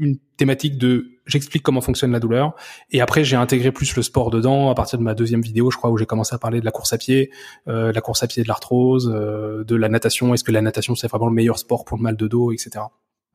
[0.00, 2.54] une thématique de j'explique comment fonctionne la douleur.
[2.90, 4.70] Et après j'ai intégré plus le sport dedans.
[4.70, 6.72] À partir de ma deuxième vidéo je crois où j'ai commencé à parler de la
[6.72, 7.30] course à pied
[7.68, 10.34] euh, la course à pied de l'arthrose euh, de la natation.
[10.34, 12.84] Est-ce que la natation c'est vraiment le meilleur sport pour le mal de dos etc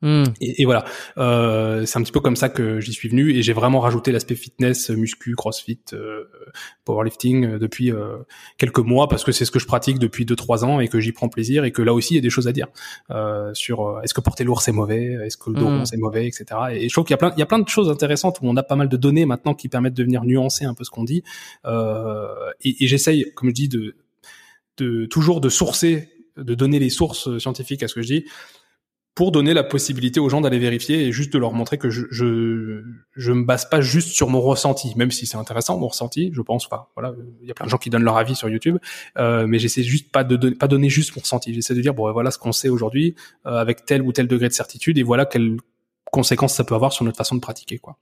[0.02, 0.24] Hmm.
[0.42, 0.84] et, et voilà,
[1.16, 4.12] euh, c'est un petit peu comme ça que j'y suis venu et j'ai vraiment rajouté
[4.12, 6.24] l'aspect fitness, muscu, crossfit, euh,
[6.84, 8.18] powerlifting euh, depuis euh,
[8.58, 11.00] quelques mois parce que c'est ce que je pratique depuis deux trois ans et que
[11.00, 12.66] j'y prends plaisir et que là aussi il y a des choses à dire
[13.10, 16.26] euh, sur est-ce que porter lourd c'est mauvais, est-ce que le dos rond c'est mauvais,
[16.26, 16.44] etc.
[16.72, 18.46] Et je trouve qu'il y a plein il y a plein de choses intéressantes où
[18.46, 20.90] on a pas mal de données maintenant qui permettent de venir nuancer un peu ce
[20.90, 21.22] qu'on dit
[21.64, 22.26] euh,
[22.60, 23.96] et, et j'essaye comme je dis de
[24.76, 28.24] de toujours de sourcer, de donner les sources scientifiques à ce que je dis
[29.16, 32.04] pour donner la possibilité aux gens d'aller vérifier et juste de leur montrer que je,
[32.10, 32.82] je
[33.16, 36.42] je me base pas juste sur mon ressenti, même si c'est intéressant mon ressenti, je
[36.42, 36.92] pense pas.
[36.94, 38.76] Voilà, il y a plein de gens qui donnent leur avis sur YouTube,
[39.16, 41.54] euh, mais j'essaie juste pas de donner, pas donner juste mon ressenti.
[41.54, 43.14] J'essaie de dire bon voilà ce qu'on sait aujourd'hui
[43.46, 45.56] euh, avec tel ou tel degré de certitude et voilà quelles
[46.12, 47.96] conséquences ça peut avoir sur notre façon de pratiquer quoi.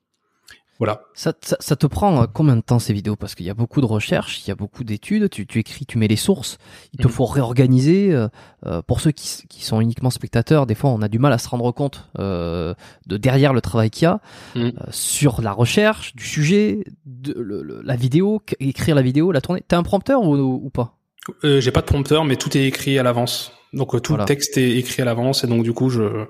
[0.78, 1.02] Voilà.
[1.14, 3.14] Ça, ça, ça te prend euh, combien de temps ces vidéos?
[3.14, 5.86] Parce qu'il y a beaucoup de recherches, il y a beaucoup d'études, tu, tu écris,
[5.86, 6.58] tu mets les sources,
[6.92, 7.12] il te Mhm.
[7.12, 8.12] faut réorganiser.
[8.12, 8.28] euh,
[8.66, 11.38] euh, pour ceux qui, qui sont uniquement spectateurs, des fois on a du mal à
[11.38, 12.74] se rendre compte euh,
[13.06, 14.20] de derrière le travail qu'il y a
[14.56, 14.62] Mhm.
[14.64, 19.40] euh, sur la recherche du sujet, de, le- le- la vidéo, écrire la vidéo, la
[19.40, 19.62] tourner.
[19.66, 20.96] T'es un prompteur ou, ou pas?
[21.44, 23.52] Euh, J'ai pas de prompteur, mais tout est écrit à l'avance.
[23.72, 26.26] Donc euh, tout le texte est écrit à l'avance et donc du coup je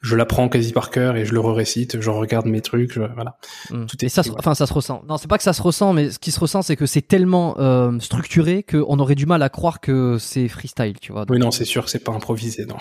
[0.00, 3.38] je l'apprends quasi par cœur et je le récite, je regarde mes trucs, voilà.
[3.70, 3.86] Hmm.
[3.86, 5.02] Tout est et ça, enfin ça se ressent.
[5.08, 7.02] Non, c'est pas que ça se ressent, mais ce qui se ressent, c'est que c'est
[7.02, 11.24] tellement euh, structuré qu'on aurait du mal à croire que c'est freestyle, tu vois.
[11.28, 12.76] oui, non, c'est sûr que c'est pas improvisé, non.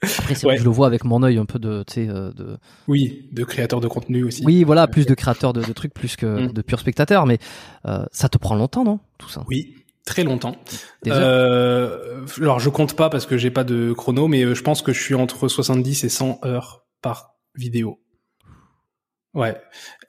[0.00, 2.56] Après, que je le vois avec mon œil un peu de, tu sais, euh, de.
[2.86, 4.44] Oui, de créateur de contenu aussi.
[4.44, 6.52] Oui, voilà, plus de créateur de, de, trucs, plus que hmm.
[6.52, 7.38] de pur spectateur, mais
[7.86, 9.42] euh, ça te prend longtemps, non, tout ça?
[9.48, 9.74] Oui,
[10.08, 10.56] très longtemps.
[11.06, 14.80] Euh, alors je compte pas parce que j'ai pas de chrono, mais euh, je pense
[14.80, 18.00] que je suis entre 70 et 100 heures par vidéo.
[19.34, 19.54] Ouais.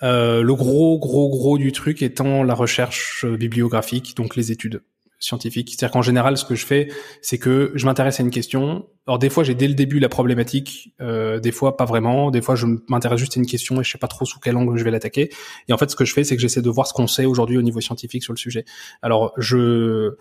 [0.02, 4.82] Euh, le gros, gros, gros du truc étant la recherche euh, bibliographique, donc les études
[5.19, 5.69] scientifique.
[5.69, 6.89] C'est-à-dire qu'en général, ce que je fais,
[7.22, 8.88] c'est que je m'intéresse à une question.
[9.06, 12.41] Alors des fois, j'ai dès le début la problématique, euh, des fois pas vraiment, des
[12.41, 14.77] fois je m'intéresse juste à une question et je sais pas trop sous quel angle
[14.77, 15.30] je vais l'attaquer.
[15.67, 17.25] Et en fait, ce que je fais, c'est que j'essaie de voir ce qu'on sait
[17.25, 18.65] aujourd'hui au niveau scientifique sur le sujet.
[19.01, 20.15] Alors je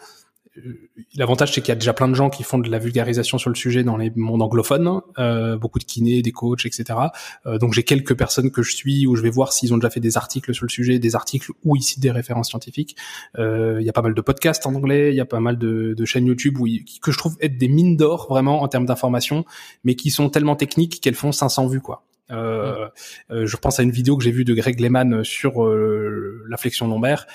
[1.16, 3.50] L'avantage, c'est qu'il y a déjà plein de gens qui font de la vulgarisation sur
[3.50, 6.98] le sujet dans les mondes anglophones, euh, beaucoup de kinés, des coachs, etc.
[7.46, 9.90] Euh, donc j'ai quelques personnes que je suis où je vais voir s'ils ont déjà
[9.90, 12.96] fait des articles sur le sujet, des articles ou ici des références scientifiques.
[13.38, 15.58] Euh, il y a pas mal de podcasts en anglais, il y a pas mal
[15.58, 16.66] de, chaînes YouTube où
[17.02, 19.44] que je trouve être des mines d'or vraiment en termes d'information,
[19.84, 22.04] mais qui sont tellement techniques qu'elles font 500 vues quoi.
[22.30, 22.88] Euh,
[23.30, 26.56] euh, je pense à une vidéo que j'ai vue de Greg Lehman sur euh, la
[26.56, 27.26] flexion lombaire,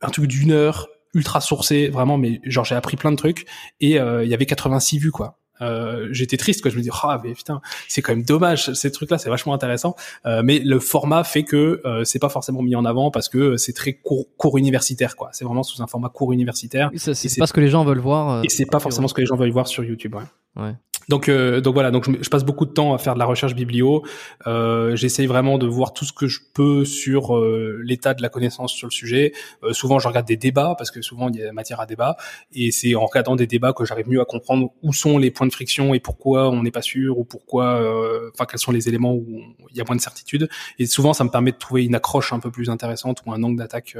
[0.00, 3.46] un truc d'une heure ultra sourcé, vraiment, mais genre j'ai appris plein de trucs
[3.80, 5.38] et euh, il y avait 86 vues quoi.
[5.60, 8.92] Euh, j'étais triste quoi je me dis ah mais putain c'est quand même dommage ces
[8.92, 12.62] trucs là c'est vachement intéressant euh, mais le format fait que euh, c'est pas forcément
[12.62, 15.88] mis en avant parce que c'est très court, court universitaire quoi c'est vraiment sous un
[15.88, 18.78] format court universitaire c'est pas ce que les gens veulent voir euh, et c'est pas
[18.78, 20.62] forcément ce que les gens veulent voir sur YouTube ouais.
[20.62, 20.74] ouais.
[21.08, 23.54] Donc, euh, donc voilà, donc je, passe beaucoup de temps à faire de la recherche
[23.54, 24.04] biblio.
[24.46, 28.28] Euh, J'essaye vraiment de voir tout ce que je peux sur euh, l'état de la
[28.28, 29.32] connaissance sur le sujet.
[29.64, 32.16] Euh, souvent, je regarde des débats parce que souvent il y a matière à débat,
[32.52, 35.46] et c'est en regardant des débats que j'arrive mieux à comprendre où sont les points
[35.46, 38.88] de friction et pourquoi on n'est pas sûr ou pourquoi, euh, enfin quels sont les
[38.88, 40.48] éléments où il y a moins de certitude.
[40.78, 43.42] Et souvent, ça me permet de trouver une accroche un peu plus intéressante ou un
[43.42, 43.96] angle d'attaque.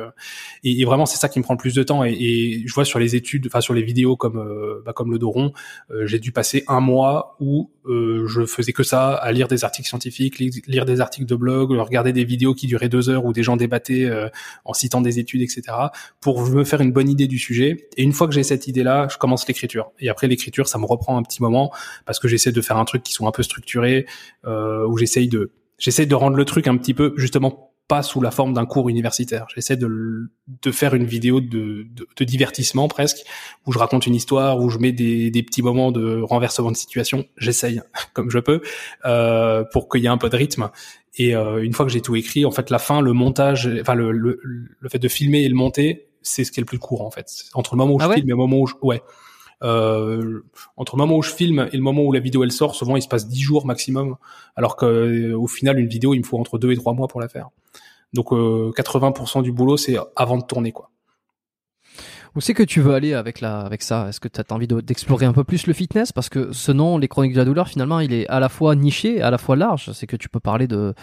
[0.63, 2.05] Et, et, vraiment, c'est ça qui me prend le plus de temps.
[2.05, 5.19] Et, et, je vois sur les études, enfin sur les vidéos comme bah, comme le
[5.19, 5.53] Doron,
[6.05, 6.98] j'ai dû passer un mois
[7.41, 11.35] où euh, je faisais que ça, à lire des articles scientifiques, lire des articles de
[11.35, 14.29] blog, regarder des vidéos qui duraient deux heures où des gens débattaient euh,
[14.65, 15.63] en citant des études, etc.,
[16.21, 17.89] pour me faire une bonne idée du sujet.
[17.97, 19.93] Et une fois que j'ai cette idée-là, je commence l'écriture.
[19.99, 21.73] Et après l'écriture, ça me reprend un petit moment
[22.05, 24.07] parce que j'essaie de faire un truc qui soit un peu structuré,
[24.47, 28.31] euh, où de j'essaie de rendre le truc un petit peu justement pas sous la
[28.31, 29.47] forme d'un cours universitaire.
[29.55, 33.25] J'essaie de, de faire une vidéo de, de, de, divertissement presque,
[33.67, 36.77] où je raconte une histoire, où je mets des, des petits moments de renversement de
[36.77, 37.25] situation.
[37.39, 37.81] J'essaye
[38.13, 38.61] comme je peux
[39.07, 40.71] euh, pour qu'il y ait un peu de rythme.
[41.17, 43.95] Et euh, une fois que j'ai tout écrit, en fait, la fin, le montage, enfin
[43.95, 44.39] le, le,
[44.79, 47.11] le fait de filmer et le monter, c'est ce qui est le plus court en
[47.11, 47.45] fait.
[47.55, 49.03] Entre le moment où ah je filme et le moment où je, ouais.
[49.65, 50.45] Euh,
[50.77, 52.97] entre le moment où je filme et le moment où la vidéo elle sort, souvent
[52.97, 54.17] il se passe 10 jours maximum,
[54.55, 57.21] alors qu'au euh, final une vidéo il me faut entre 2 et 3 mois pour
[57.21, 57.49] la faire.
[58.13, 60.91] Donc euh, 80% du boulot c'est avant de tourner quoi.
[62.37, 64.07] Où c'est que tu veux aller avec la, avec ça?
[64.09, 66.13] Est-ce que tu as envie d'explorer un peu plus le fitness?
[66.13, 68.77] Parce que ce nom, les chroniques de la douleur, finalement, il est à la fois
[68.77, 69.91] niché, à la fois large.
[69.93, 70.95] C'est que tu peux parler de,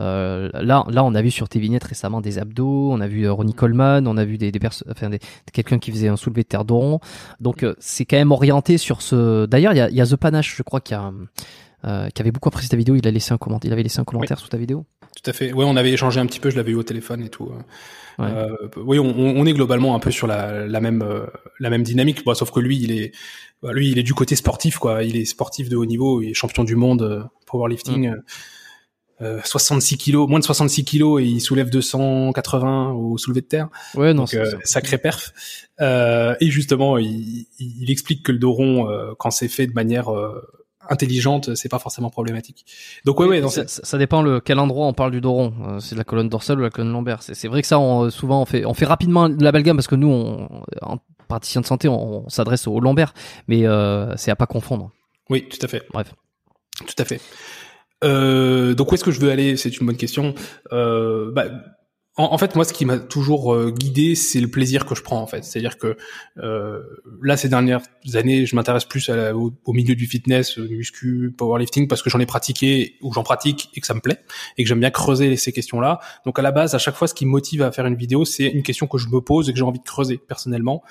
[0.00, 3.24] euh, là, là, on a vu sur tes vignettes récemment des abdos, on a vu
[3.24, 5.20] euh, Ronnie Coleman, on a vu des, des, enfin, des
[5.52, 7.00] quelqu'un qui faisait un soulevé de terre d'oron.
[7.40, 9.46] Donc, euh, c'est quand même orienté sur ce.
[9.46, 11.12] D'ailleurs, il y a, y a The Panache, je crois, qui a,
[11.84, 12.96] euh, qui avait beaucoup apprécié ta vidéo.
[12.96, 13.68] Il a laissé un commentaire.
[13.68, 14.86] Il avait laissé un commentaire sous ta vidéo.
[15.16, 15.52] Tout à fait.
[15.52, 16.50] Oui, on avait échangé un petit peu.
[16.50, 17.50] Je l'avais eu au téléphone et tout.
[18.20, 21.02] Euh, oui, on, on, est globalement un peu sur la, la même
[21.58, 22.22] la même dynamique.
[22.24, 23.12] Bon, sauf que lui, il est
[23.62, 25.04] lui, il est du côté sportif, quoi.
[25.04, 26.20] Il est sportif de haut niveau.
[26.20, 28.10] Il est champion du monde powerlifting.
[28.10, 28.22] Mm.
[29.44, 33.68] 66 euh, kilos, moins de 66 kilos et il soulève 280 au soulevé de terre.
[33.94, 35.32] Ouais, non, Donc, euh, sacré perf.
[35.80, 39.72] Euh, et justement, il, il, explique que le dos rond, euh, quand c'est fait de
[39.72, 40.10] manière
[40.90, 42.66] intelligente, c'est pas forcément problématique.
[43.04, 45.78] Donc ouais, ouais, ça, ça, dépend le quel endroit on parle du dos rond.
[45.80, 47.22] c'est de la colonne dorsale ou la colonne lombaire.
[47.22, 49.86] C'est vrai que ça, on, souvent, on fait, on fait rapidement de la gamme parce
[49.86, 50.48] que nous, on,
[50.82, 53.14] en praticien de santé, on, on s'adresse au lombaire,
[53.48, 53.64] mais
[54.16, 54.90] c'est à pas confondre.
[55.30, 55.86] Oui, tout à fait.
[55.92, 56.12] Bref.
[56.86, 57.20] Tout à fait.
[58.02, 59.56] Euh, donc où est-ce que je veux aller?
[59.56, 60.34] C'est une bonne question.
[60.72, 61.46] Euh, bah,
[62.22, 65.20] en, fait, moi, ce qui m'a toujours euh, guidé, c'est le plaisir que je prends,
[65.20, 65.44] en fait.
[65.44, 65.96] C'est-à-dire que
[66.38, 66.80] euh,
[67.22, 67.80] là, ces dernières
[68.14, 72.26] années, je m'intéresse plus au, milieu du fitness, euh, muscu, powerlifting, parce que j'en ai
[72.26, 74.18] pratiqué ou j'en pratique et que ça me plaît
[74.58, 76.00] et que j'aime bien creuser ces questions-là.
[76.24, 78.24] Donc à la base, à chaque fois, ce qui me motive à faire une vidéo,
[78.24, 80.82] c'est une question que je me pose et que j'ai envie de creuser personnellement.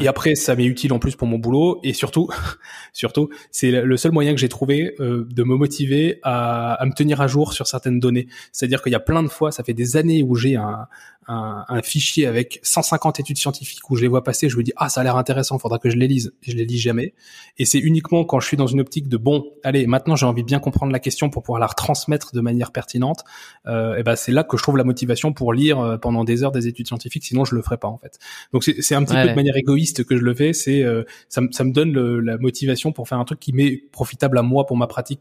[0.00, 1.78] Et après, ça m'est utile en plus pour mon boulot.
[1.84, 2.28] Et surtout,
[2.92, 6.92] surtout, c'est le seul moyen que j'ai trouvé euh, de me motiver à, à, me
[6.92, 8.26] tenir à jour sur certaines données.
[8.50, 10.88] C'est-à-dire qu'il y a plein de fois, ça fait des années où j'ai un,
[11.28, 14.72] un, un, fichier avec 150 études scientifiques où je les vois passer, je me dis
[14.76, 16.34] ah ça a l'air intéressant, faudra que je les lise.
[16.42, 17.14] Je les lis jamais.
[17.58, 20.42] Et c'est uniquement quand je suis dans une optique de bon, allez, maintenant j'ai envie
[20.42, 23.24] de bien comprendre la question pour pouvoir la retransmettre de manière pertinente.
[23.66, 26.42] Euh, et ben c'est là que je trouve la motivation pour lire euh, pendant des
[26.42, 27.24] heures des études scientifiques.
[27.24, 28.18] Sinon je le ferais pas en fait.
[28.52, 30.52] Donc c'est un petit peu de manière égoïste que je le fais.
[30.52, 34.38] C'est euh, ça, ça, me donne la motivation pour faire un truc qui m'est profitable
[34.38, 35.20] à moi pour ma pratique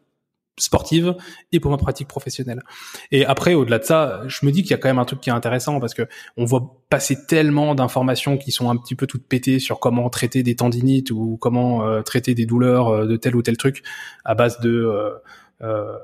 [0.58, 1.16] sportive
[1.52, 2.62] et pour ma pratique professionnelle.
[3.12, 5.22] Et après, au-delà de ça, je me dis qu'il y a quand même un truc
[5.22, 9.08] qui est intéressant parce que on voit passer tellement d'informations qui sont un petit peu
[9.08, 13.18] toutes pétées sur comment traiter des tendinites ou comment euh, traiter des douleurs euh, de
[13.18, 13.84] tel ou tel truc
[14.24, 14.90] à base de
[15.62, 15.98] euh,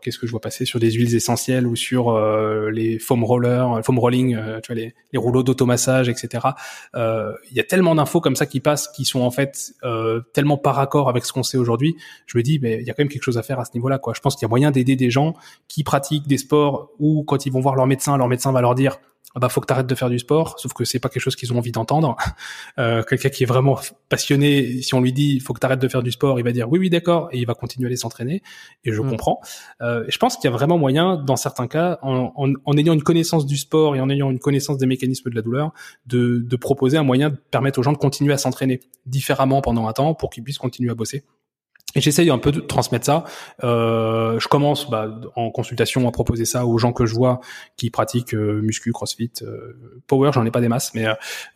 [0.00, 3.80] qu'est-ce que je vois passer sur des huiles essentielles ou sur euh, les foam rollers,
[3.84, 6.46] foam rolling, euh, tu vois les, les rouleaux d'automassage, etc.
[6.94, 9.72] Euh, il y a tellement d'infos comme ça qui passent, qui sont en fait
[10.32, 11.96] tellement par accord avec ce qu'on sait aujourd'hui.
[12.26, 13.70] Je me dis, mais il y a quand même quelque chose à faire à ce
[13.74, 13.98] niveau-là.
[13.98, 14.14] Quoi.
[14.14, 15.34] Je pense qu'il y a moyen d'aider des gens
[15.68, 18.74] qui pratiquent des sports ou quand ils vont voir leur médecin, leur médecin va leur
[18.74, 18.98] dire
[19.34, 21.36] bah faut que tu arrêtes de faire du sport, sauf que c'est pas quelque chose
[21.36, 22.16] qu'ils ont envie d'entendre.
[22.78, 23.78] Euh, Quelqu'un qui est vraiment
[24.10, 26.52] passionné, si on lui dit faut que tu arrêtes de faire du sport, il va
[26.52, 28.42] dire oui oui d'accord et il va continuer à aller s'entraîner.
[28.84, 29.08] Et je mm.
[29.08, 29.40] comprends.
[29.80, 32.92] Euh, je pense qu'il y a vraiment moyen, dans certains cas, en, en, en, ayant
[32.92, 35.72] une connaissance du sport et en ayant une connaissance des mécanismes de la douleur,
[36.06, 39.88] de, de proposer un moyen de permettre aux gens de continuer à s'entraîner différemment pendant
[39.88, 41.24] un temps pour qu'ils puissent continuer à bosser.
[41.96, 43.24] Et j'essaye un peu de transmettre ça.
[43.64, 47.40] Euh, je commence bah, en consultation à proposer ça aux gens que je vois
[47.78, 49.72] qui pratiquent euh, muscu, crossfit, euh,
[50.06, 50.30] power.
[50.34, 51.06] J'en ai pas des masses, mais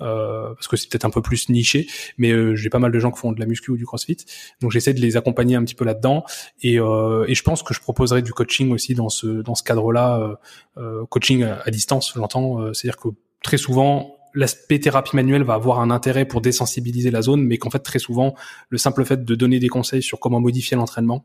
[0.01, 1.86] euh, parce que c'est peut-être un peu plus niché.
[2.17, 4.17] Mais j'ai pas mal de gens qui font de la muscu ou du crossfit.
[4.62, 6.25] Donc j'essaie de les accompagner un petit peu là-dedans.
[6.62, 10.39] Et, et je pense que je proposerai du coaching aussi dans ce dans ce cadre-là,
[11.10, 12.15] coaching à distance.
[12.17, 12.73] J'entends.
[12.73, 13.09] C'est-à-dire que
[13.43, 17.70] très souvent l'aspect thérapie manuelle va avoir un intérêt pour désensibiliser la zone, mais qu'en
[17.70, 18.34] fait très souvent
[18.68, 21.25] le simple fait de donner des conseils sur comment modifier l'entraînement,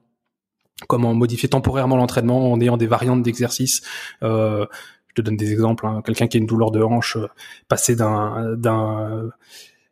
[0.87, 3.81] comment modifier temporairement l'entraînement en ayant des variantes d'exercice.
[4.23, 4.65] Euh,
[5.07, 5.87] je te donne des exemples.
[5.87, 6.01] Hein.
[6.05, 7.27] Quelqu'un qui a une douleur de hanche, euh,
[7.67, 9.29] passer d'un d'un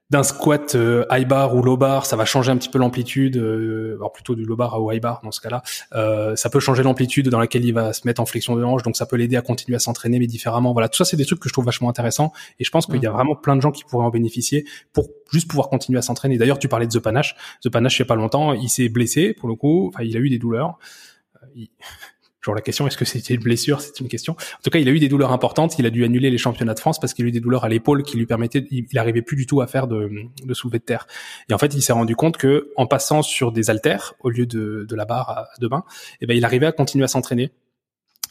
[0.10, 3.38] d'un squat euh, high bar ou low bar, ça va changer un petit peu l'amplitude,
[3.38, 5.64] euh, alors plutôt du low bar au high bar dans ce cas-là.
[5.94, 8.84] Euh, ça peut changer l'amplitude dans laquelle il va se mettre en flexion de hanche,
[8.84, 10.74] donc ça peut l'aider à continuer à s'entraîner mais différemment.
[10.74, 13.02] Voilà, tout ça c'est des trucs que je trouve vachement intéressants et je pense qu'il
[13.02, 13.14] y a mmh.
[13.14, 16.38] vraiment plein de gens qui pourraient en bénéficier pour juste pouvoir continuer à s'entraîner.
[16.38, 17.36] D'ailleurs, tu parlais de The Panache.
[17.64, 20.16] The Panache, il y a pas longtemps, il s'est blessé pour le coup, enfin il
[20.16, 20.78] a eu des douleurs.
[21.56, 21.70] Il
[22.44, 23.80] Genre la question, est-ce que c'était une blessure?
[23.80, 24.34] C'est une question.
[24.34, 25.80] En tout cas, il a eu des douleurs importantes.
[25.80, 27.70] Il a dû annuler les championnats de France parce qu'il a eu des douleurs à
[27.70, 30.10] l'épaule qui lui permettaient, il, n'arrivait plus du tout à faire de,
[30.44, 31.08] de de terre.
[31.50, 34.46] Et en fait, il s'est rendu compte que en passant sur des haltères au lieu
[34.46, 35.84] de, de la barre à deux mains,
[36.22, 37.52] eh ben, il arrivait à continuer à s'entraîner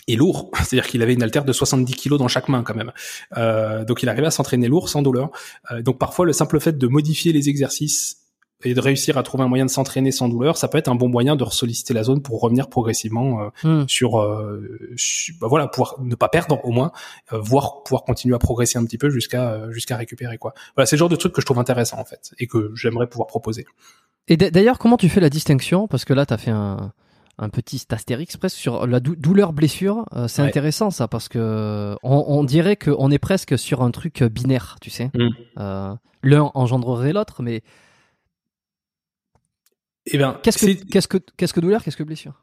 [0.09, 2.93] et lourd, c'est-à-dire qu'il avait une haltère de 70 kilos dans chaque main quand même.
[3.37, 5.31] Euh, donc il arrivait à s'entraîner lourd sans douleur.
[5.71, 8.22] Euh, donc parfois le simple fait de modifier les exercices
[8.65, 10.95] et de réussir à trouver un moyen de s'entraîner sans douleur, ça peut être un
[10.95, 13.89] bon moyen de ressolliciter la zone pour revenir progressivement euh, hmm.
[13.89, 14.95] sur, euh,
[15.41, 16.93] bah voilà, pouvoir ne pas perdre au moins,
[17.33, 20.55] euh, voire pouvoir continuer à progresser un petit peu jusqu'à jusqu'à récupérer quoi.
[20.77, 23.07] Voilà, c'est le genre de truc que je trouve intéressant en fait et que j'aimerais
[23.07, 23.67] pouvoir proposer.
[24.29, 25.89] Et d'ailleurs, comment tu fais la distinction?
[25.89, 26.93] Parce que là, tu as fait un,
[27.39, 30.07] un petit astérix presque sur la douleur blessure.
[30.29, 34.77] c'est intéressant ça parce que on, on dirait qu'on est presque sur un truc binaire,
[34.81, 35.11] tu sais.
[35.15, 35.97] Hmm.
[36.25, 37.63] L'un engendrerait l'autre, mais
[40.13, 42.35] eh ben, qu'est-ce que, qu'est-ce que, qu'est-ce que douleur, qu'est-ce que blessure?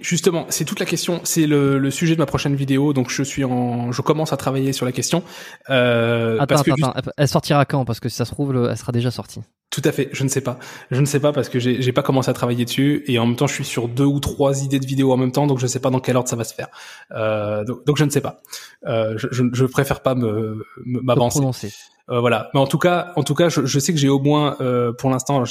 [0.00, 1.20] Justement, c'est toute la question.
[1.24, 2.92] C'est le, le, sujet de ma prochaine vidéo.
[2.92, 5.22] Donc, je suis en, je commence à travailler sur la question.
[5.70, 7.10] Euh, attends, parce attends, attends.
[7.16, 7.84] Elle sortira quand?
[7.84, 9.40] Parce que si ça se trouve, elle sera déjà sortie.
[9.70, 10.08] Tout à fait.
[10.12, 10.58] Je ne sais pas.
[10.90, 13.26] Je ne sais pas parce que j'ai, j'ai pas commencé à travailler dessus et en
[13.26, 15.58] même temps, je suis sur deux ou trois idées de vidéos en même temps, donc
[15.58, 16.68] je ne sais pas dans quel ordre ça va se faire.
[17.12, 18.40] Euh, donc, donc, je ne sais pas.
[18.86, 21.70] Euh, je, je, je, préfère pas me, m'avancer.
[22.10, 22.50] Euh, voilà.
[22.54, 24.92] Mais en tout cas, en tout cas, je, je sais que j'ai au moins, euh,
[24.92, 25.44] pour l'instant,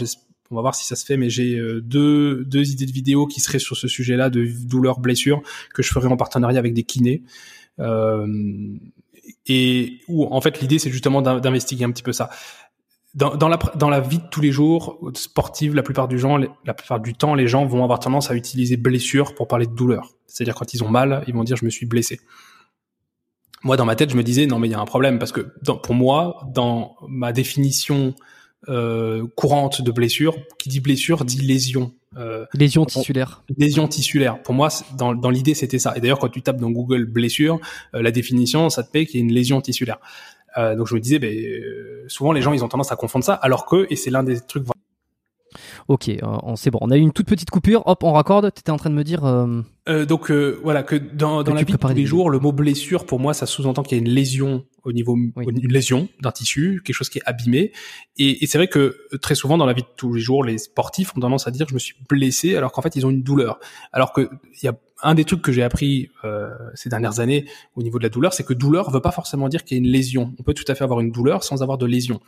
[0.52, 3.28] on va voir si ça se fait, mais j'ai euh, deux, deux idées de vidéos
[3.28, 5.42] qui seraient sur ce sujet-là de douleur, blessure,
[5.74, 7.24] que je ferai en partenariat avec des kinés.
[7.80, 8.78] Euh,
[9.46, 12.30] et où en fait l'idée c'est justement d'investiguer un petit peu ça.
[13.14, 16.18] Dans, dans, la, dans la vie de tous les jours sportive, la plupart du
[17.14, 20.12] temps, les gens vont avoir tendance à utiliser blessure pour parler de douleur.
[20.28, 22.20] C'est-à-dire quand ils ont mal, ils vont dire je me suis blessé.
[23.64, 25.32] Moi, dans ma tête, je me disais non mais il y a un problème parce
[25.32, 28.14] que pour moi, dans ma définition
[28.70, 30.36] euh, courante de blessure.
[30.58, 31.94] Qui dit blessure dit lésion.
[32.18, 33.44] Euh, lésion tissulaire.
[33.58, 34.42] Lésion tissulaire.
[34.42, 35.94] Pour moi, dans, dans l'idée, c'était ça.
[35.96, 37.60] Et d'ailleurs, quand tu tapes dans Google blessure,
[37.94, 40.00] euh, la définition, ça te fait qu'il y a une lésion tissulaire.
[40.58, 43.24] Euh, donc je me disais, ben, euh, souvent les gens, ils ont tendance à confondre
[43.24, 44.64] ça, alors que, et c'est l'un des trucs
[45.88, 46.80] Ok, euh, on c'est bon.
[46.82, 47.84] On a eu une toute petite coupure.
[47.86, 48.54] Hop, on raccorde.
[48.54, 49.24] T'étais en train de me dire.
[49.24, 49.62] Euh...
[49.88, 52.52] Euh, donc euh, voilà que dans, dans la vie de tous les jours, le mot
[52.52, 56.32] blessure pour moi, ça sous-entend qu'il y a une lésion au niveau une lésion d'un
[56.32, 57.72] tissu, quelque chose qui est abîmé.
[58.18, 60.58] Et, et c'est vrai que très souvent dans la vie de tous les jours, les
[60.58, 63.24] sportifs ont tendance à dire je me suis blessé alors qu'en fait ils ont une
[63.24, 63.60] douleur.
[63.94, 64.30] Alors que
[64.62, 67.46] il y a un des trucs que j'ai appris euh, ces dernières années
[67.76, 69.84] au niveau de la douleur, c'est que douleur veut pas forcément dire qu'il y a
[69.84, 70.34] une lésion.
[70.40, 72.20] On peut tout à fait avoir une douleur sans avoir de lésion.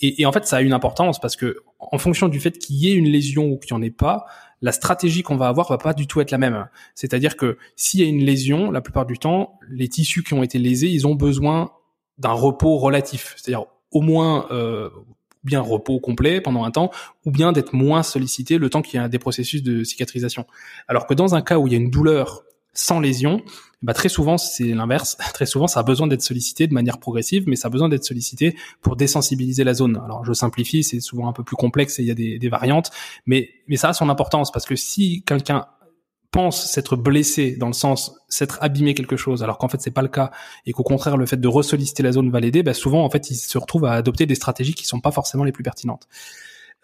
[0.00, 2.76] Et, et en fait, ça a une importance parce que en fonction du fait qu'il
[2.76, 4.26] y ait une lésion ou qu'il n'y en ait pas,
[4.60, 6.68] la stratégie qu'on va avoir va pas du tout être la même.
[6.94, 10.42] C'est-à-dire que s'il y a une lésion, la plupart du temps, les tissus qui ont
[10.42, 11.70] été lésés, ils ont besoin
[12.18, 13.34] d'un repos relatif.
[13.36, 14.90] C'est-à-dire au moins euh,
[15.44, 16.90] bien repos complet pendant un temps,
[17.24, 20.46] ou bien d'être moins sollicité le temps qu'il y a des processus de cicatrisation.
[20.88, 22.44] Alors que dans un cas où il y a une douleur
[22.74, 23.42] sans lésion,
[23.82, 25.16] bah très souvent c'est l'inverse.
[25.34, 28.04] Très souvent ça a besoin d'être sollicité de manière progressive, mais ça a besoin d'être
[28.04, 30.00] sollicité pour désensibiliser la zone.
[30.04, 32.90] Alors je simplifie, c'est souvent un peu plus complexe et il y a des, variantes,
[33.26, 35.66] mais mais ça a son importance parce que si quelqu'un
[36.30, 40.02] pense s'être blessé dans le sens s'être abîmé quelque chose alors qu'en fait c'est pas
[40.02, 40.30] le cas
[40.66, 43.30] et qu'au contraire le fait de ressolliciter la zone va l'aider bah souvent en fait
[43.30, 46.06] il se retrouve à adopter des stratégies qui sont pas forcément les plus pertinentes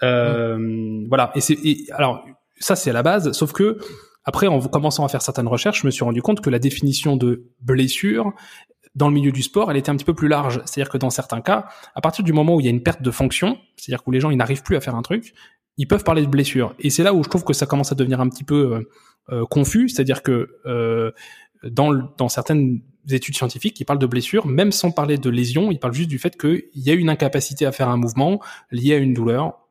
[0.03, 1.09] euh, mmh.
[1.09, 1.59] voilà et c'est
[1.93, 2.25] alors
[2.59, 3.79] ça c'est à la base sauf que
[4.25, 7.17] après en commençant à faire certaines recherches je me suis rendu compte que la définition
[7.17, 8.33] de blessure
[8.95, 10.63] dans le milieu du sport, elle était un petit peu plus large.
[10.65, 13.03] C'est-à-dire que dans certains cas, à partir du moment où il y a une perte
[13.03, 15.35] de fonction, c'est-à-dire que les gens ils n'arrivent plus à faire un truc,
[15.77, 16.75] ils peuvent parler de blessure.
[16.79, 18.91] Et c'est là où je trouve que ça commence à devenir un petit peu euh,
[19.51, 21.13] confus, c'est-à-dire que euh,
[21.63, 22.81] dans, dans certaines
[23.11, 26.19] études scientifiques qui parlent de blessures, même sans parler de lésion, ils parlent juste du
[26.19, 29.65] fait qu'il y a une incapacité à faire un mouvement lié à une douleur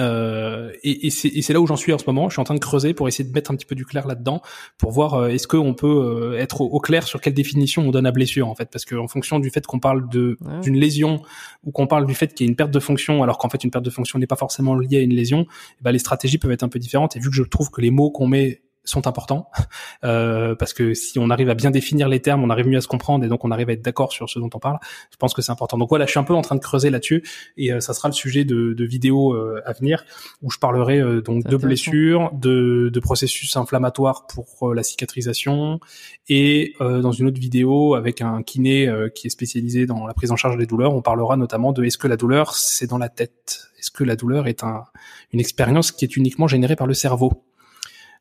[0.00, 2.28] euh, et, et c'est là où j'en suis en ce moment.
[2.28, 4.06] Je suis en train de creuser pour essayer de mettre un petit peu du clair
[4.06, 4.40] là-dedans,
[4.78, 8.06] pour voir euh, est-ce qu'on peut euh, être au, clair sur quelle définition on donne
[8.06, 11.22] à blessure en fait, parce qu'en fonction du fait qu'on parle de d'une lésion
[11.64, 13.62] ou qu'on parle du fait qu'il y a une perte de fonction, alors qu'en fait
[13.62, 15.46] une perte de fonction n'est pas forcément liée à une lésion,
[15.80, 17.16] eh ben, les stratégies peuvent être un peu différentes.
[17.16, 19.50] Et vu que je trouve que les mots qu'on met sont importants
[20.04, 22.80] euh, parce que si on arrive à bien définir les termes, on arrive mieux à
[22.80, 24.78] se comprendre et donc on arrive à être d'accord sur ce dont on parle.
[25.10, 25.78] Je pense que c'est important.
[25.78, 27.22] Donc voilà, je suis un peu en train de creuser là-dessus
[27.56, 30.04] et euh, ça sera le sujet de, de vidéos euh, à venir
[30.42, 35.80] où je parlerai euh, donc de blessures, de, de, processus inflammatoires pour la cicatrisation
[36.28, 40.36] et dans une autre vidéo avec un kiné qui est spécialisé dans la prise en
[40.36, 43.70] charge des douleurs, on parlera notamment de est-ce que la douleur c'est dans la tête,
[43.78, 44.84] est-ce que la douleur est un,
[45.32, 47.32] une expérience qui est uniquement générée par le cerveau?
[47.32, 47.49] euh,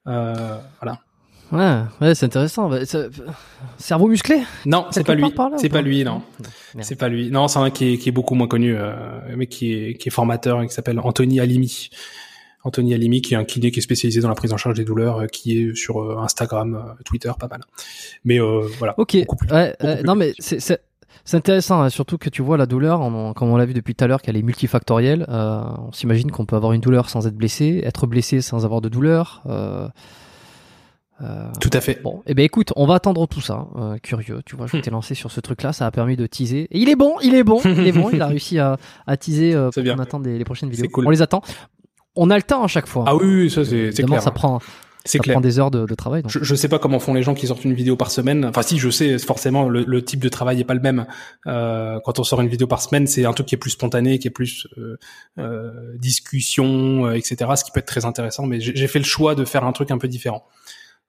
[0.05, 0.99] voilà.
[1.51, 2.69] Ouais, ouais c'est intéressant.
[2.69, 2.79] Bah,
[3.77, 5.25] cerveau musclé Non, c'est pas lui.
[5.57, 6.21] C'est pas lui, non.
[6.81, 7.31] C'est pas lui.
[7.31, 8.93] Non, c'est un qui est, qui est beaucoup moins connu, euh,
[9.35, 11.89] mais qui est, qui est formateur et qui s'appelle Anthony Alimi.
[12.63, 14.83] Anthony Alimi, qui est un kiné qui est spécialisé dans la prise en charge des
[14.83, 17.61] douleurs, euh, qui est sur euh, Instagram, Twitter, pas mal.
[18.25, 18.39] Mais
[18.77, 18.93] voilà.
[18.97, 19.17] Ok.
[19.51, 20.81] ouais, non, mais c'est
[21.25, 22.99] c'est intéressant, hein, surtout que tu vois la douleur,
[23.35, 25.25] comme on l'a vu depuis tout à l'heure, qu'elle est multifactorielle.
[25.29, 28.81] Euh, on s'imagine qu'on peut avoir une douleur sans être blessé, être blessé sans avoir
[28.81, 29.41] de douleur.
[29.47, 29.87] Euh,
[31.21, 32.01] euh, tout à fait.
[32.01, 33.67] Bon, eh ben écoute, on va attendre tout ça.
[33.77, 36.67] Euh, curieux, tu vois, je t'ai lancé sur ce truc-là, ça a permis de teaser.
[36.71, 38.09] Et il est bon, il est bon, il est bon.
[38.11, 39.53] Il a réussi à, à teaser.
[39.53, 40.89] Euh, on attend les prochaines vidéos.
[40.97, 41.41] On les attend.
[42.15, 43.05] On a le temps à chaque fois.
[43.07, 44.21] Ah oui, ça c'est clair.
[44.21, 44.59] Ça prend,
[45.05, 45.35] c'est clair.
[45.35, 46.23] prend des heures de, de travail.
[46.27, 48.45] Je, je sais pas comment font les gens qui sortent une vidéo par semaine.
[48.45, 51.05] Enfin, si, je sais, forcément, le, le type de travail est pas le même.
[51.47, 54.19] Euh, quand on sort une vidéo par semaine, c'est un truc qui est plus spontané,
[54.19, 54.97] qui est plus euh,
[55.37, 57.51] euh, discussion, euh, etc.
[57.55, 58.45] Ce qui peut être très intéressant.
[58.45, 60.45] Mais j'ai fait le choix de faire un truc un peu différent.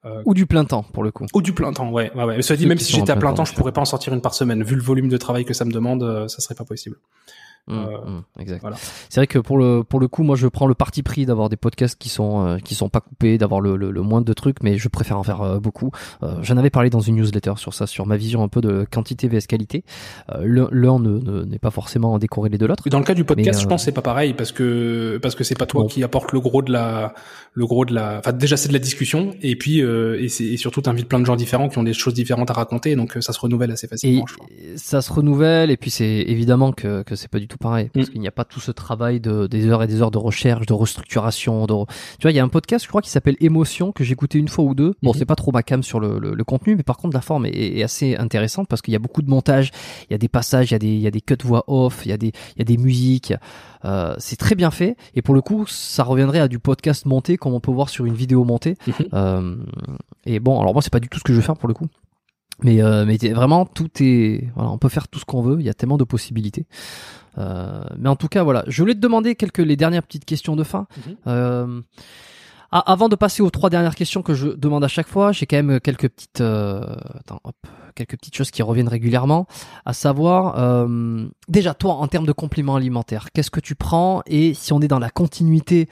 [0.03, 1.27] Euh, ou du plein temps pour le coup.
[1.33, 2.11] Ou du plein temps, ouais.
[2.15, 2.41] ouais, ouais.
[2.41, 4.33] Ça dit, même si j'étais à plein temps, je pourrais pas en sortir une par
[4.33, 4.63] semaine.
[4.63, 6.97] Vu le volume de travail que ça me demande, euh, ça serait pas possible.
[7.71, 8.65] Mmh, euh, mmh, exact.
[9.09, 11.47] C'est vrai que pour le pour le coup, moi je prends le parti pris d'avoir
[11.47, 14.33] des podcasts qui sont euh, qui sont pas coupés, d'avoir le, le, le, moins de
[14.33, 15.91] trucs, mais je préfère en faire euh, beaucoup.
[16.41, 19.27] J'en avais parlé dans une newsletter sur ça, sur ma vision un peu de quantité
[19.27, 19.83] vs qualité.
[20.43, 22.87] L'un ne n'est pas forcément décorrélé de l'autre.
[22.89, 25.57] Dans le cas du podcast, je pense c'est pas pareil parce que parce que c'est
[25.57, 27.13] pas toi qui apporte le gros de la
[27.53, 28.19] le gros de la.
[28.19, 31.25] Enfin déjà c'est de la discussion et puis et c'est et surtout t'invites plein de
[31.25, 34.25] gens différents qui ont des choses différentes à raconter, donc ça se renouvelle assez facilement.
[34.49, 37.89] Et ça se renouvelle et puis c'est évidemment que que c'est pas du tout pareil
[37.93, 38.11] parce mm.
[38.11, 40.65] qu'il n'y a pas tout ce travail de des heures et des heures de recherche,
[40.65, 41.65] de restructuration.
[41.65, 41.73] De...
[42.19, 44.39] Tu vois, il y a un podcast, je crois, qui s'appelle Émotion que j'ai écouté
[44.39, 44.93] une fois ou deux.
[45.01, 45.17] Bon, mm-hmm.
[45.17, 47.83] c'est pas trop ma cam sur le, le, contenu, mais par contre la forme est,
[47.83, 49.71] assez intéressante parce qu'il y a beaucoup de montage,
[50.09, 51.63] il y a des passages, il y a des il y a des cuts voix
[51.67, 53.33] off, il y a des il y a des musiques.
[53.83, 57.37] Euh, c'est très bien fait et pour le coup, ça reviendrait à du podcast monté
[57.37, 58.75] comme on peut voir sur une vidéo montée.
[58.87, 59.07] Mm-hmm.
[59.13, 59.55] Euh,
[60.25, 61.73] et bon, alors moi c'est pas du tout ce que je veux faire pour le
[61.73, 61.87] coup.
[62.63, 64.49] Mais, euh, mais vraiment, tout est.
[64.55, 65.57] Voilà, on peut faire tout ce qu'on veut.
[65.59, 66.65] Il y a tellement de possibilités.
[67.37, 68.63] Euh, mais en tout cas, voilà.
[68.67, 70.87] Je voulais te demander quelques les dernières petites questions de fin.
[70.97, 71.15] Mhm.
[71.27, 71.81] Euh,
[72.71, 75.57] avant de passer aux trois dernières questions que je demande à chaque fois, j'ai quand
[75.57, 76.81] même quelques petites, euh,
[77.19, 77.55] attends, hop,
[77.95, 79.45] quelques petites choses qui reviennent régulièrement.
[79.85, 84.53] À savoir, euh, déjà toi, en termes de compléments alimentaires, qu'est-ce que tu prends et
[84.53, 85.89] si on est dans la continuité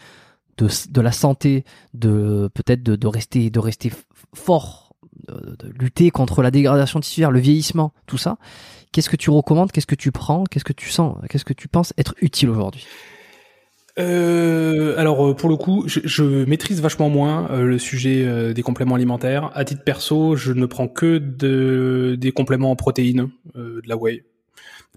[0.58, 3.92] de, de la santé, de peut-être de, de rester, de rester
[4.34, 4.89] fort
[5.28, 8.38] de, lutter contre la dégradation tissulaire, le vieillissement, tout ça.
[8.92, 9.72] Qu'est-ce que tu recommandes?
[9.72, 10.44] Qu'est-ce que tu prends?
[10.46, 11.18] Qu'est-ce que tu sens?
[11.30, 12.86] Qu'est-ce que tu penses être utile aujourd'hui?
[13.98, 19.52] Euh, alors pour le coup, je, je maîtrise vachement moins le sujet des compléments alimentaires.
[19.54, 24.24] À titre perso, je ne prends que de, des compléments en protéines de la whey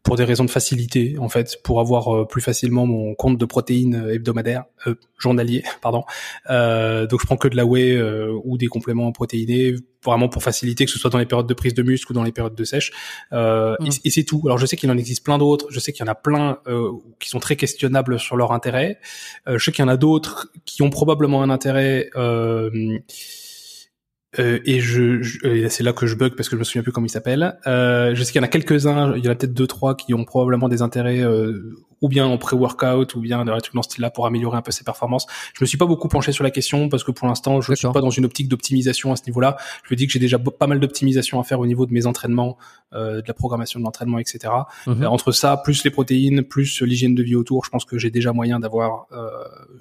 [0.03, 3.45] pour des raisons de facilité en fait, pour avoir euh, plus facilement mon compte de
[3.45, 6.05] protéines euh, hebdomadaire, euh, journalier, pardon.
[6.51, 8.01] Euh, donc je prends que de la whey
[8.45, 9.75] ou des compléments protéinés,
[10.05, 12.25] vraiment pour faciliter que ce soit dans les périodes de prise de muscle ou dans
[12.25, 12.93] les périodes de sèche.
[13.33, 14.43] Euh, Et, c'est tout.
[14.45, 15.67] Alors je sais qu'il en existe plein d'autres.
[15.71, 16.59] Je sais qu'il y en a plein
[17.21, 18.99] qui sont très questionnables sur leur intérêt.
[19.47, 22.11] je sais qu'il y en a d'autres qui ont probablement un intérêt.
[22.17, 22.99] Euh,
[24.39, 26.93] euh, et je, je c'est là que je bug parce que je me souviens plus
[26.93, 27.59] comment il s'appelle.
[27.67, 29.95] Euh, je sais qu'il y en a quelques-uns, il y en a peut-être deux trois
[29.95, 33.75] qui ont probablement des intérêts euh, ou bien en pré-workout ou bien dans un truc
[33.75, 35.27] dans ce style-là pour améliorer un peu ses performances.
[35.55, 37.89] Je me suis pas beaucoup penché sur la question parce que pour l'instant je suis
[37.89, 39.57] pas dans une optique d'optimisation à ce niveau-là.
[39.85, 42.07] Je me dis que j'ai déjà pas mal d'optimisation à faire au niveau de mes
[42.07, 42.59] entraînements,
[42.93, 44.53] euh, de la programmation de l'entraînement, etc.
[44.87, 45.07] Mhm.
[45.07, 48.33] entre ça, plus les protéines, plus l'hygiène de vie autour, je pense que j'ai déjà
[48.33, 49.07] moyen d'avoir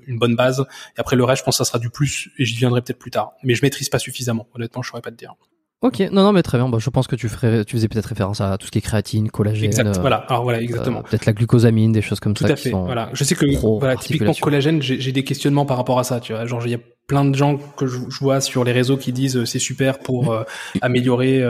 [0.07, 0.65] une bonne base.
[0.97, 2.99] Et après le reste, je pense que ça sera du plus et j'y viendrai peut-être
[2.99, 3.33] plus tard.
[3.43, 4.47] Mais je maîtrise pas suffisamment.
[4.53, 5.35] Honnêtement, je saurais pas te dire.
[5.81, 6.69] Ok, non, non, mais très bien.
[6.69, 8.81] Bah, je pense que tu ferais, tu faisais peut-être référence à tout ce qui est
[8.81, 9.65] créatine, collagène.
[9.65, 9.97] Exact.
[9.99, 10.17] voilà.
[10.29, 10.99] Alors voilà, exactement.
[10.99, 12.45] Euh, peut-être la glucosamine, des choses comme ça.
[12.45, 12.69] Tout à fait.
[12.69, 13.09] Voilà.
[13.13, 13.45] Je sais que
[13.79, 16.19] voilà, typiquement collagène, j'ai des questionnements par rapport à ça.
[16.19, 18.95] Tu vois, genre il y a plein de gens que je, vois sur les réseaux
[18.95, 20.43] qui disent euh, c'est super pour euh,
[20.81, 21.41] améliorer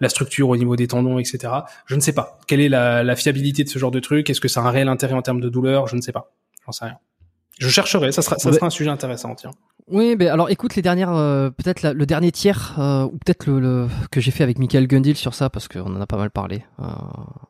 [0.00, 1.52] la structure au niveau des tendons, etc.
[1.86, 2.40] Je ne sais pas.
[2.48, 4.30] Quelle est la, la fiabilité de ce genre de truc?
[4.30, 5.86] Est-ce que ça a un réel intérêt en termes de douleur?
[5.86, 6.32] Je ne sais pas.
[6.66, 6.98] J'en sais rien.
[7.60, 8.10] Je chercherai.
[8.10, 9.34] Ça sera, ça sera un sujet intéressant.
[9.34, 9.50] Tiens.
[9.88, 13.88] Oui, ben alors écoute les dernières, euh, peut-être le dernier tiers euh, ou peut-être le,
[14.10, 16.64] que j'ai fait avec Michael Gundil sur ça parce qu'on en a pas mal parlé.
[16.80, 16.86] Euh,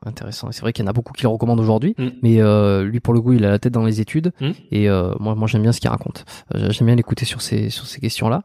[0.05, 0.51] intéressant.
[0.51, 2.09] C'est vrai qu'il y en a beaucoup qui le recommandent aujourd'hui, mm.
[2.23, 2.41] mais
[2.83, 4.51] lui pour le coup il a la tête dans les études mm.
[4.73, 4.89] et
[5.21, 6.25] moi moi j'aime bien ce qu'il raconte.
[6.55, 8.43] j'aime bien l'écouter sur ces sur ces questions là.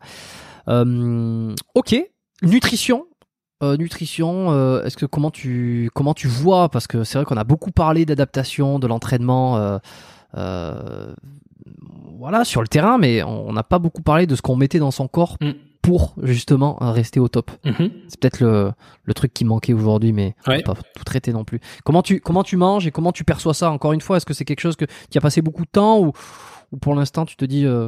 [0.67, 1.95] ok,
[2.43, 3.07] nutrition.
[3.63, 6.69] nutrition, est-ce que comment tu comment tu vois?
[6.69, 9.79] Parce que c'est vrai qu'on a beaucoup parlé d'adaptation, de l'entraînement.
[10.37, 11.13] Euh,
[12.17, 14.91] voilà, sur le terrain, mais on n'a pas beaucoup parlé de ce qu'on mettait dans
[14.91, 15.51] son corps mm.
[15.81, 17.51] pour justement rester au top.
[17.65, 17.91] Mm-hmm.
[18.07, 18.71] C'est peut-être le,
[19.03, 21.59] le, truc qui manquait aujourd'hui, mais on pas tout traiter non plus.
[21.83, 24.33] Comment tu, comment tu manges et comment tu perçois ça Encore une fois, est-ce que
[24.33, 26.13] c'est quelque chose que, qui a passé beaucoup de temps ou,
[26.71, 27.87] ou pour l'instant tu te dis euh...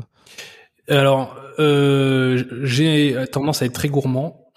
[0.89, 4.47] Alors, euh, j'ai tendance à être très gourmand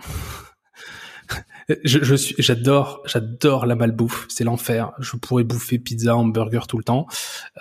[1.85, 4.27] je, je suis, j'adore, j'adore la malbouffe.
[4.29, 4.93] C'est l'enfer.
[4.99, 7.07] Je pourrais bouffer pizza, hamburger tout le temps.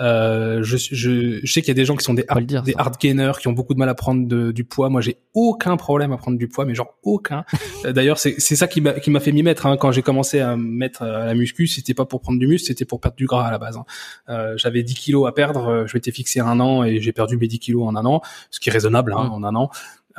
[0.01, 2.73] Euh, je, je, je sais qu'il y a des gens qui sont des hard, des
[2.77, 4.89] hard gainers, qui ont beaucoup de mal à prendre de, du poids.
[4.89, 7.43] Moi, j'ai aucun problème à prendre du poids, mais genre aucun.
[7.85, 9.65] Euh, d'ailleurs, c'est, c'est ça qui m'a, qui m'a fait m'y mettre.
[9.65, 9.77] Hein.
[9.77, 12.83] Quand j'ai commencé à mettre à la muscu, c'était pas pour prendre du muscle, c'était
[12.83, 13.77] pour perdre du gras à la base.
[13.77, 13.85] Hein.
[14.27, 15.85] Euh, j'avais 10 kilos à perdre.
[15.87, 18.21] Je m'étais fixé un an et j'ai perdu mes 10 kilos en un an,
[18.51, 19.31] ce qui est raisonnable hein, mmh.
[19.31, 19.69] en un an.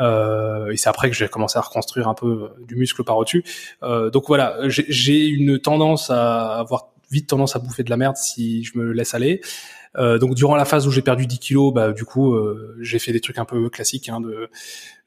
[0.01, 3.45] Euh, et c'est après que j'ai commencé à reconstruire un peu du muscle par au-dessus.
[3.83, 8.17] Euh, donc voilà, j'ai une tendance à avoir vite tendance à bouffer de la merde
[8.17, 9.41] si je me laisse aller.
[9.97, 12.99] Euh, donc durant la phase où j'ai perdu 10 kilos, bah du coup euh, j'ai
[12.99, 14.09] fait des trucs un peu classiques.
[14.09, 14.49] Hein, de,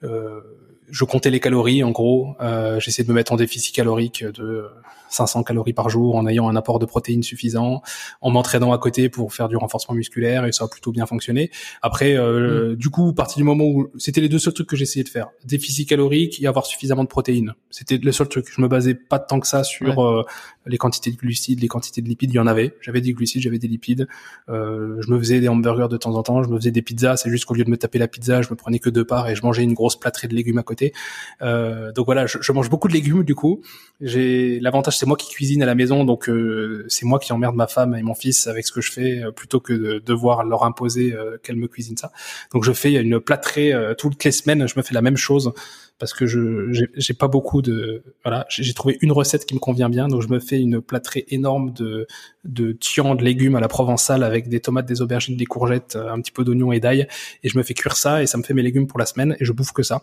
[0.03, 0.41] euh,
[0.89, 2.35] je comptais les calories en gros.
[2.41, 4.65] Euh, J'essaie de me mettre en déficit calorique de
[5.13, 7.81] 500 calories par jour en ayant un apport de protéines suffisant,
[8.21, 11.51] en m'entraînant à côté pour faire du renforcement musculaire et ça a plutôt bien fonctionné.
[11.81, 12.75] Après, euh, mm.
[12.75, 15.09] du coup, à partir du moment où c'était les deux seuls trucs que j'essayais de
[15.09, 17.53] faire, déficit calorique et avoir suffisamment de protéines.
[17.69, 18.47] C'était le seul truc.
[18.49, 20.23] Je me basais pas tant que ça sur euh,
[20.65, 22.31] les quantités de glucides, les quantités de lipides.
[22.31, 22.75] Il y en avait.
[22.81, 24.07] J'avais des glucides, j'avais des lipides.
[24.49, 26.43] Euh, je me faisais des hamburgers de temps en temps.
[26.43, 27.17] Je me faisais des pizzas.
[27.17, 29.29] C'est juste qu'au lieu de me taper la pizza, je me prenais que deux parts
[29.29, 30.93] et je mangeais une grosse plâtrée de légumes à côté.
[31.41, 33.61] Euh, donc voilà, je, je, mange beaucoup de légumes du coup.
[34.01, 37.57] J'ai l'avantage c'est moi qui cuisine à la maison, donc euh, c'est moi qui emmerde
[37.57, 40.45] ma femme et mon fils avec ce que je fais, euh, plutôt que de devoir
[40.45, 42.13] leur imposer euh, qu'elle me cuisine ça.
[42.53, 45.51] Donc je fais une plâtrée toutes les semaines, je me fais la même chose
[45.99, 49.89] parce que je j'ai pas beaucoup de voilà, j'ai trouvé une recette qui me convient
[49.89, 52.07] bien, donc je me fais une plâtrée énorme de
[52.45, 56.21] de tian de légumes à la provençale avec des tomates, des aubergines, des courgettes, un
[56.21, 57.07] petit peu d'oignon et d'ail,
[57.43, 59.35] et je me fais cuire ça et ça me fait mes légumes pour la semaine
[59.41, 60.01] et je bouffe que ça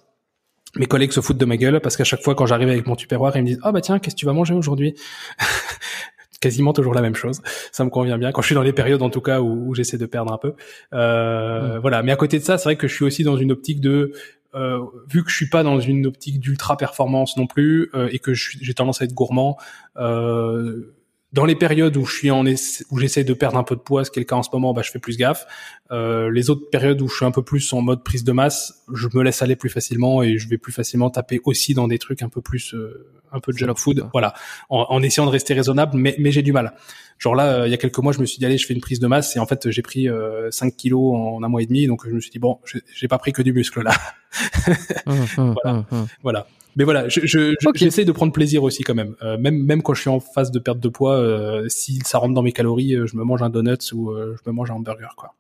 [0.77, 2.97] mes collègues se foutent de ma gueule parce qu'à chaque fois quand j'arrive avec mon
[2.97, 4.95] tupperware, ils me disent "Ah bah tiens, qu'est-ce que tu vas manger aujourd'hui
[6.41, 7.43] Quasiment toujours la même chose.
[7.71, 9.99] Ça me convient bien quand je suis dans les périodes en tout cas où, j'essaie
[9.99, 10.55] de perdre un peu.
[10.95, 12.03] Euh, Voilà.
[12.03, 14.13] Mais à côté de ça, c'est vrai que je suis aussi dans une optique de
[14.55, 18.19] euh, vu que je suis pas dans une optique d'ultra performance non plus euh, et
[18.19, 19.57] que j'ai tendance à être gourmand.
[19.97, 20.95] Euh,
[21.33, 24.05] dans les périodes où je suis en où j'essaie de perdre un peu de poids,
[24.05, 25.47] ce qui est le cas en ce moment, bah je fais plus gaffe.
[25.93, 28.85] Euh, les autres périodes où je suis un peu plus en mode prise de masse,
[28.93, 31.99] je me laisse aller plus facilement et je vais plus facilement taper aussi dans des
[31.99, 34.35] trucs un peu plus euh, un peu de junk food, voilà,
[34.71, 36.75] en, en, essayant de rester raisonnable, mais mais j'ai du mal.
[37.19, 38.75] Genre là, euh, il y a quelques mois, je me suis dit allez, je fais
[38.75, 41.63] une prise de masse et en fait j'ai pris 5 euh, kilos en un mois
[41.63, 42.59] et demi, donc je me suis dit bon,
[42.95, 43.93] j'ai pas pris que du muscle là.
[45.07, 45.87] Mmh, mmh, voilà.
[45.91, 46.47] Mmh, voilà.
[46.77, 49.17] Mais voilà, je, je, j'essaie de prendre plaisir aussi quand même.
[49.23, 52.19] Euh, même même quand je suis en phase de perte de poids, euh, si ça
[52.19, 54.71] rentre dans mes calories, euh, je me mange un donut ou euh, je me mange
[54.71, 55.35] un hamburger quoi.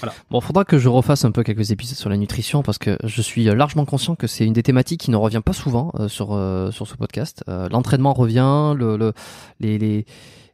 [0.00, 0.14] Voilà.
[0.30, 3.22] Bon, faudra que je refasse un peu quelques épisodes sur la nutrition parce que je
[3.22, 6.34] suis largement conscient que c'est une des thématiques qui ne revient pas souvent euh, sur
[6.34, 7.42] euh, sur ce podcast.
[7.48, 9.14] Euh, l'entraînement revient, le, le
[9.58, 10.04] les, les,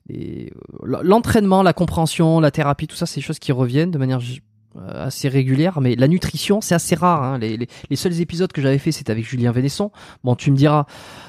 [0.08, 0.52] les-
[0.84, 4.22] l'entraînement, la compréhension, la thérapie, tout ça, c'est des choses qui reviennent de manière euh,
[4.92, 7.22] assez régulière, mais la nutrition, c'est assez rare.
[7.22, 7.38] Hein.
[7.38, 9.90] Les, les, les seuls épisodes que j'avais fait, c'était avec Julien Vénesson.
[10.24, 10.86] Bon, tu me diras,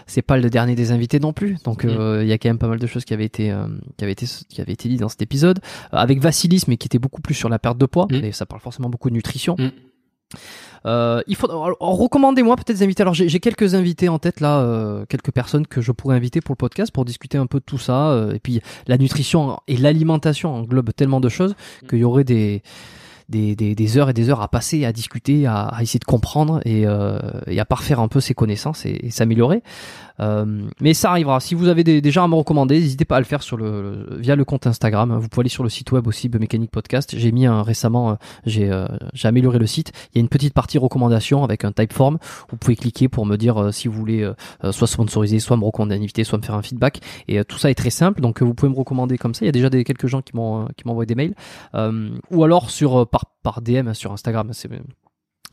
[0.07, 2.57] c'est pas le dernier des invités non plus, donc euh, il y a quand même
[2.57, 3.67] pas mal de choses qui avaient été euh,
[3.97, 5.59] qui avaient été qui avaient été dites dans cet épisode.
[5.93, 8.23] Euh, avec Vassilis, mais qui était beaucoup plus sur la perte de poids, Mm.
[8.23, 9.55] et ça parle forcément beaucoup de nutrition.
[9.57, 9.69] Mm.
[10.85, 11.47] Euh, il faut
[11.79, 13.01] recommandez-moi peut-être des invités.
[13.01, 16.53] Alors j'ai quelques invités en tête là, euh, quelques personnes que je pourrais inviter pour
[16.53, 18.09] le podcast pour discuter un peu de tout ça.
[18.09, 21.55] euh, et puis la nutrition et l'alimentation englobent tellement de choses
[21.89, 22.61] qu'il y aurait des
[23.29, 26.05] des, des, des heures et des heures à passer, à discuter, à, à essayer de
[26.05, 29.63] comprendre et, euh, et à parfaire un peu ses connaissances et, et s'améliorer.
[30.19, 31.39] Euh, mais ça arrivera.
[31.39, 34.07] Si vous avez des, gens à me recommander, n'hésitez pas à le faire sur le,
[34.17, 35.17] via le compte Instagram.
[35.17, 37.15] Vous pouvez aller sur le site web aussi Biomécanique Podcast.
[37.17, 38.87] J'ai mis un récemment, euh, j'ai euh,
[39.23, 39.91] amélioré le site.
[40.13, 42.17] Il y a une petite partie recommandation avec un typeform.
[42.49, 44.29] Vous pouvez cliquer pour me dire euh, si vous voulez
[44.71, 47.01] soit sponsoriser, soit me recommander un invité, soit me faire un feedback.
[47.27, 48.21] Et tout ça est très simple.
[48.21, 49.45] Donc vous pouvez me recommander comme ça.
[49.45, 51.35] Il y a déjà des, quelques gens qui m'ont qui m'envoient des mails.
[52.31, 54.49] Ou alors sur par par DM sur Instagram.
[54.53, 54.69] C'est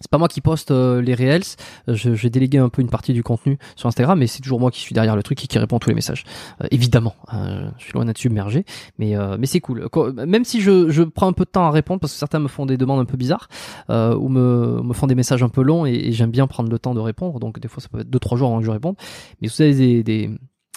[0.00, 1.42] c'est pas moi qui poste euh, les reels,
[1.88, 4.70] Euh, j'ai délégué un peu une partie du contenu sur Instagram, mais c'est toujours moi
[4.70, 6.24] qui suis derrière le truc et qui répond à tous les messages.
[6.60, 8.64] Euh, évidemment, euh, je suis loin d'être submergé,
[8.98, 9.88] mais euh, mais c'est cool.
[10.26, 12.48] Même si je, je prends un peu de temps à répondre parce que certains me
[12.48, 13.48] font des demandes un peu bizarres
[13.90, 16.70] euh, ou me, me font des messages un peu longs et, et j'aime bien prendre
[16.70, 18.66] le temps de répondre, donc des fois ça peut être deux trois jours avant que
[18.66, 18.96] je réponde.
[19.40, 20.30] Mais vous avez des, des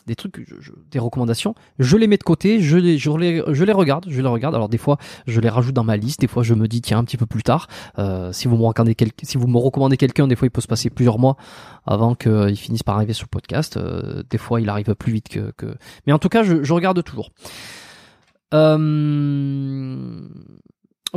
[0.06, 0.48] des trucs,
[0.92, 4.22] des recommandations, je les mets de côté, je les, je les, je les regarde, je
[4.22, 4.54] les regarde.
[4.56, 7.00] Alors des fois, je les rajoute dans ma liste, des fois je me dis tiens
[7.00, 7.68] un petit peu plus tard.
[7.98, 10.62] Euh, si vous me recommandez quel- si vous me recommandez quelqu'un, des fois il peut
[10.62, 11.38] se passer plusieurs mois
[11.86, 13.78] avant qu'il finisse par arriver sur le podcast.
[13.78, 15.76] Euh, des fois il arrive plus vite que, que...
[16.06, 17.32] mais en tout cas je, je regarde toujours.
[18.54, 20.20] Euh...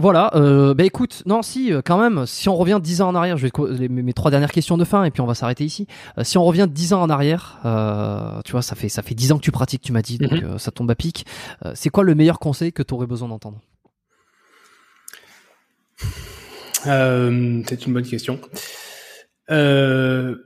[0.01, 3.15] Voilà, euh, bah écoute, non si, euh, quand même, si on revient 10 ans en
[3.17, 5.35] arrière, je vais les- mes, mes trois dernières questions de fin et puis on va
[5.35, 5.87] s'arrêter ici.
[6.19, 9.15] Euh, si on revient 10 ans en arrière, euh, tu vois, ça fait ça fait
[9.17, 10.45] 10 ans que tu pratiques, tu m'as dit, donc Mhm.
[10.45, 11.27] euh, ça tombe à pic.
[11.65, 13.61] Euh, c'est quoi le meilleur conseil que tu aurais besoin d'entendre?
[16.87, 18.41] Euh, c'est une bonne question.
[19.51, 20.37] Euh,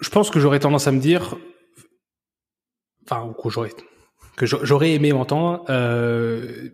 [0.00, 1.34] je pense que j'aurais tendance à me dire,
[3.04, 3.70] enfin, que j'aurais,
[4.36, 5.64] que j'a- j'aurais aimé m'entendre.
[5.68, 6.70] Euh,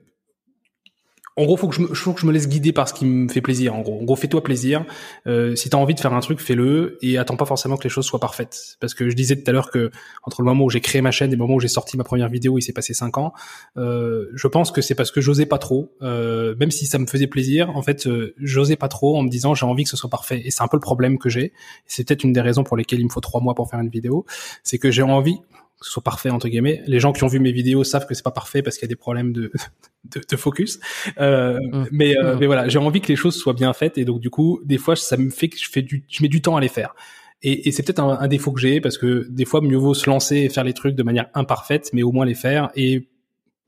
[1.35, 3.07] en gros, faut que je me, faut que je me laisse guider par ce qui
[3.07, 3.75] me fait plaisir.
[3.75, 4.85] En gros, en gros, fais-toi plaisir.
[5.27, 7.89] Euh, si t'as envie de faire un truc, fais-le et attends pas forcément que les
[7.89, 8.77] choses soient parfaites.
[8.81, 9.91] Parce que je disais tout à l'heure que
[10.25, 12.05] entre le moment où j'ai créé ma chaîne et le moment où j'ai sorti ma
[12.05, 13.33] première vidéo, il s'est passé cinq ans.
[13.79, 17.07] Euh, je pense que c'est parce que j'osais pas trop, euh, même si ça me
[17.07, 17.75] faisait plaisir.
[17.75, 20.43] En fait, euh, j'osais pas trop en me disant j'ai envie que ce soit parfait.
[20.45, 21.55] Et c'est un peu le problème que j'ai.
[21.87, 23.89] C'est peut-être une des raisons pour lesquelles il me faut trois mois pour faire une
[23.89, 24.27] vidéo.
[24.65, 25.39] C'est que j'ai envie
[25.83, 26.83] que ce soit parfait entre guillemets.
[26.87, 28.91] Les gens qui ont vu mes vidéos savent que c'est pas parfait parce qu'il y
[28.91, 29.53] a des problèmes de
[30.05, 30.79] de, de focus.
[31.19, 31.87] Euh, Mm.
[31.93, 32.39] Mais euh, Mm.
[32.41, 34.79] mais voilà, j'ai envie que les choses soient bien faites et donc du coup, des
[34.79, 36.95] fois, ça me fait que je fais du, je mets du temps à les faire.
[37.43, 39.95] Et, et c'est peut-être un, un défaut que j'ai parce que des fois, mieux vaut
[39.95, 43.09] se lancer et faire les trucs de manière imparfaite, mais au moins les faire et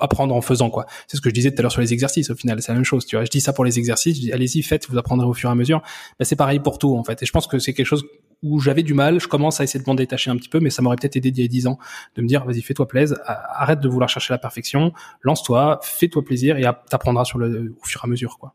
[0.01, 0.86] apprendre en faisant quoi.
[1.07, 2.28] C'est ce que je disais tout à l'heure sur les exercices.
[2.31, 3.07] Au final, c'est la même chose.
[3.07, 4.17] Tu vois, je dis ça pour les exercices.
[4.17, 5.83] Je dis allez-y, faites, vous apprendrez au fur et à mesure.
[6.18, 7.23] Bah, c'est pareil pour tout en fait.
[7.23, 8.05] Et je pense que c'est quelque chose
[8.45, 9.19] où j'avais du mal.
[9.21, 11.31] Je commence à essayer de m'en détacher un petit peu, mais ça m'aurait peut-être aidé
[11.31, 11.79] il y a 10 ans
[12.15, 14.93] de me dire vas-y, fais-toi plaisir, arrête de vouloir chercher la perfection,
[15.23, 18.55] lance-toi, fais-toi plaisir et t'apprendras sur le au fur et à mesure quoi.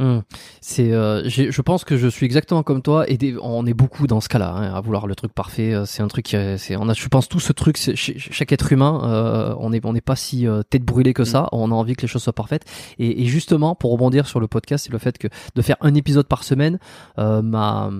[0.00, 0.22] Hum.
[0.60, 4.06] C'est, euh, je pense que je suis exactement comme toi et des- on est beaucoup
[4.06, 5.74] dans ce cas-là hein, à vouloir le truc parfait.
[5.74, 8.52] euh, C'est un truc, qui est- c'est, on a, je pense tout ce truc, chaque
[8.52, 11.48] être humain, euh, on est, on n'est pas si euh, tête brûlée que ça.
[11.50, 12.64] On a envie que les choses soient parfaites.
[13.00, 15.92] Et, et justement, pour rebondir sur le podcast, c'est le fait que de faire un
[15.96, 16.78] épisode par semaine
[17.16, 17.90] m'a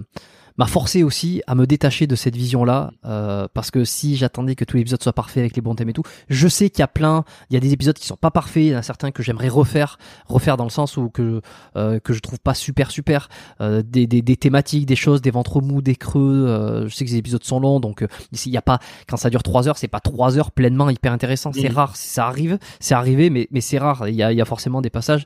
[0.58, 4.64] m'a forcé aussi à me détacher de cette vision-là, euh, parce que si j'attendais que
[4.64, 6.82] tous les épisodes soient parfaits avec les bons thèmes et tout, je sais qu'il y
[6.82, 8.82] a plein, il y a des épisodes qui sont pas parfaits, il y en a
[8.82, 11.40] certains que j'aimerais refaire, refaire dans le sens où que
[11.76, 13.28] euh, que je trouve pas super super,
[13.60, 16.46] euh, des, des, des thématiques, des choses, des ventres mous, des creux.
[16.48, 19.16] euh, je sais que les épisodes sont longs, donc euh, il y a pas quand
[19.16, 21.52] ça dure trois heures, c'est pas trois heures pleinement hyper intéressant.
[21.52, 21.74] C'est Mhm.
[21.76, 24.08] rare, ça arrive, c'est arrivé, mais mais c'est rare.
[24.08, 25.24] Il y a il y a forcément des passages.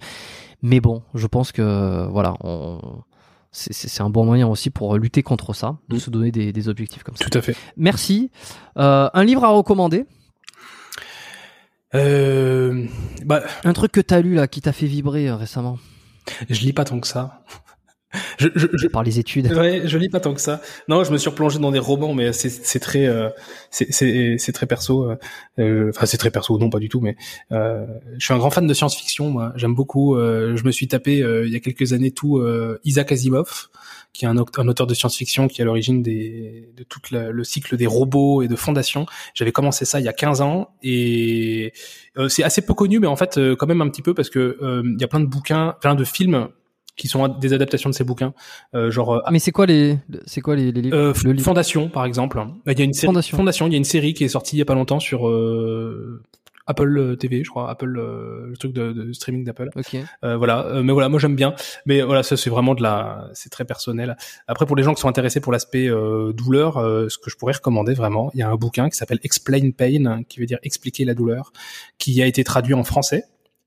[0.62, 2.78] Mais bon, je pense que voilà, on
[3.52, 6.00] c'est- un bon moyen aussi pour lutter contre ça, de Mhm.
[6.00, 7.26] se donner des, des objectifs comme ça.
[7.26, 7.55] Tout à fait.
[7.76, 8.31] Merci.
[8.78, 10.06] Euh, un livre à recommander?
[11.94, 12.86] Euh,
[13.24, 15.78] bah, Un truc que t'as lu là qui t'a fait vibrer euh, récemment?
[16.48, 17.42] je lis pas tant que ça.
[18.39, 19.52] Je, je, je, par les études.
[19.52, 20.60] Ouais, je lis pas tant que ça.
[20.89, 23.28] Non, je me suis replongé dans des romans, mais c'est c'est très euh,
[23.70, 25.05] c'est c'est c'est très perso.
[25.10, 25.16] euh,
[25.58, 27.16] euh, Enfin, c'est très perso, non pas du tout, mais
[27.52, 27.86] euh,
[28.18, 29.31] je suis un grand fan de science-fiction.
[29.31, 30.16] Moi, j'aime beaucoup.
[30.16, 33.68] euh, je me suis tapé euh, il y a quelques années tout euh, Isaac Asimov,
[34.12, 37.00] qui est un, au- un auteur de science-fiction qui est à l'origine des de tout
[37.10, 39.07] la- le cycle des robots et de fondation.
[39.34, 41.73] J'avais commencé ça il y a 15 ans et
[42.18, 44.31] euh, c'est assez peu connu, mais en fait euh, quand même un petit peu parce
[44.31, 46.49] que euh, il y a plein de bouquins, plein de films
[46.96, 48.34] qui sont des adaptations de ces bouquins,
[48.74, 51.44] euh, genre euh, Mais c'est quoi les, c'est quoi les, les livres euh, Le livre.
[51.44, 52.44] Fondation, par exemple.
[52.66, 53.66] Il y a une série, Fondation.
[53.66, 56.22] il y a une série qui est sortie il y a pas longtemps sur euh,
[56.66, 59.70] Apple TV, je crois, Apple, euh, le truc de, de streaming d'Apple.
[59.74, 59.96] Ok.
[60.24, 61.54] Euh, voilà, Euh, mais voilà, moi j'aime bien.
[61.86, 64.16] Mais voilà, ça c'est vraiment de la, c'est très personnel.
[64.46, 67.36] Après, pour les gens qui sont intéressés pour l'aspect euh, douleur, euh, ce que je
[67.36, 70.58] pourrais recommander vraiment, il y a un bouquin qui s'appelle Explain Pain, qui veut dire
[70.62, 71.52] expliquer la douleur,
[71.98, 73.24] qui a été traduit en français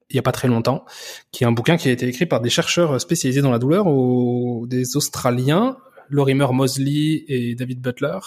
[0.10, 0.86] il y a pas très longtemps,
[1.32, 3.88] qui est un bouquin qui a été écrit par des chercheurs spécialisés dans la douleur,
[3.88, 5.78] ou des Australiens,
[6.10, 8.18] Lorimer Mosley et David Butler.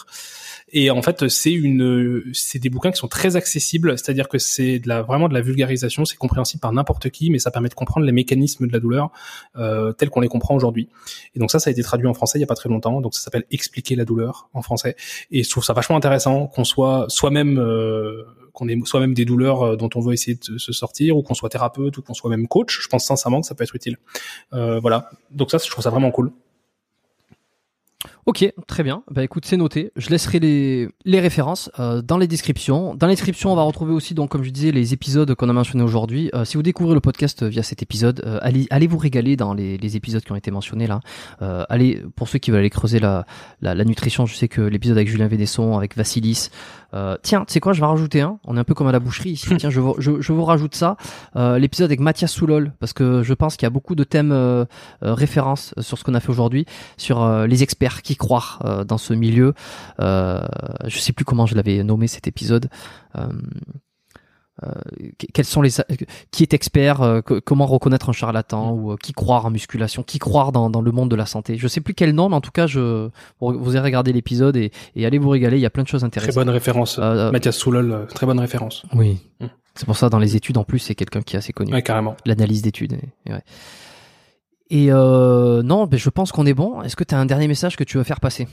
[0.70, 4.78] Et en fait, c'est une, c'est des bouquins qui sont très accessibles, c'est-à-dire que c'est
[4.78, 7.74] de la, vraiment de la vulgarisation, c'est compréhensible par n'importe qui, mais ça permet de
[7.74, 9.10] comprendre les mécanismes de la douleur
[9.56, 10.88] euh, tels qu'on les comprend aujourd'hui.
[11.34, 13.00] Et donc ça, ça a été traduit en français il y a pas très longtemps,
[13.00, 14.94] donc ça s'appelle Expliquer la douleur en français.
[15.30, 18.24] Et je trouve ça vachement intéressant qu'on soit soi-même, euh,
[18.58, 21.34] qu'on ait soi-même des douleurs euh, dont on veut essayer de se sortir, ou qu'on
[21.34, 22.80] soit thérapeute, ou qu'on soit même coach.
[22.82, 23.96] Je pense sincèrement que ça peut être utile.
[24.52, 25.10] Euh, voilà.
[25.30, 26.32] Donc ça, je trouve ça vraiment cool.
[28.26, 29.02] Ok, très bien.
[29.10, 29.90] Bah écoute, c'est noté.
[29.96, 32.94] Je laisserai les, les références euh, dans les descriptions.
[32.94, 35.52] Dans les descriptions, on va retrouver aussi, donc, comme je disais, les épisodes qu'on a
[35.52, 36.30] mentionnés aujourd'hui.
[36.34, 39.54] Euh, si vous découvrez le podcast via cet épisode, euh, allez, allez vous régaler dans
[39.54, 41.00] les, les épisodes qui ont été mentionnés là.
[41.40, 43.24] Euh, allez, pour ceux qui veulent aller creuser la,
[43.62, 46.50] la, la nutrition, je sais que l'épisode avec Julien Védesson, avec Vassilis.
[46.94, 48.38] Euh, tiens, tu sais quoi, je vais en rajouter un.
[48.44, 49.54] On est un peu comme à la boucherie ici.
[49.58, 50.96] tiens, je vous, je, je vous rajoute ça.
[51.36, 54.32] Euh, l'épisode avec Mathias Soulol, parce que je pense qu'il y a beaucoup de thèmes
[54.32, 54.64] euh,
[55.02, 59.14] euh, références sur ce qu'on a fait aujourd'hui, sur les experts qui croient dans ce
[59.14, 59.54] milieu.
[60.00, 60.40] Euh,
[60.86, 62.68] je sais plus comment je l'avais nommé cet épisode.
[64.64, 64.70] Euh,
[65.02, 65.70] euh, quels sont les
[66.32, 70.18] qui est expert euh, comment reconnaître un charlatan ou euh, qui croire en musculation qui
[70.18, 71.56] croire dans, dans le monde de la santé?
[71.58, 73.08] Je sais plus quel nom mais en tout cas je
[73.40, 76.00] vous avez regardé l'épisode et, et allez vous régaler il y a plein de choses
[76.00, 76.98] Très intéressantes bonne référence.
[76.98, 78.84] Euh, euh, Mathias Soulol, euh, très bonne référence.
[78.94, 79.46] oui Mm.
[79.76, 81.82] c'est pour ça dans les études en plus c'est quelqu'un qui est assez connu Ouais,
[81.82, 82.16] carrément.
[82.26, 83.42] l'analyse d'études et, et ouais.
[84.70, 87.46] Et, euh, non ben je pense qu'on est bon est-ce que tu as un dernier
[87.46, 88.48] message que tu veux faire passer?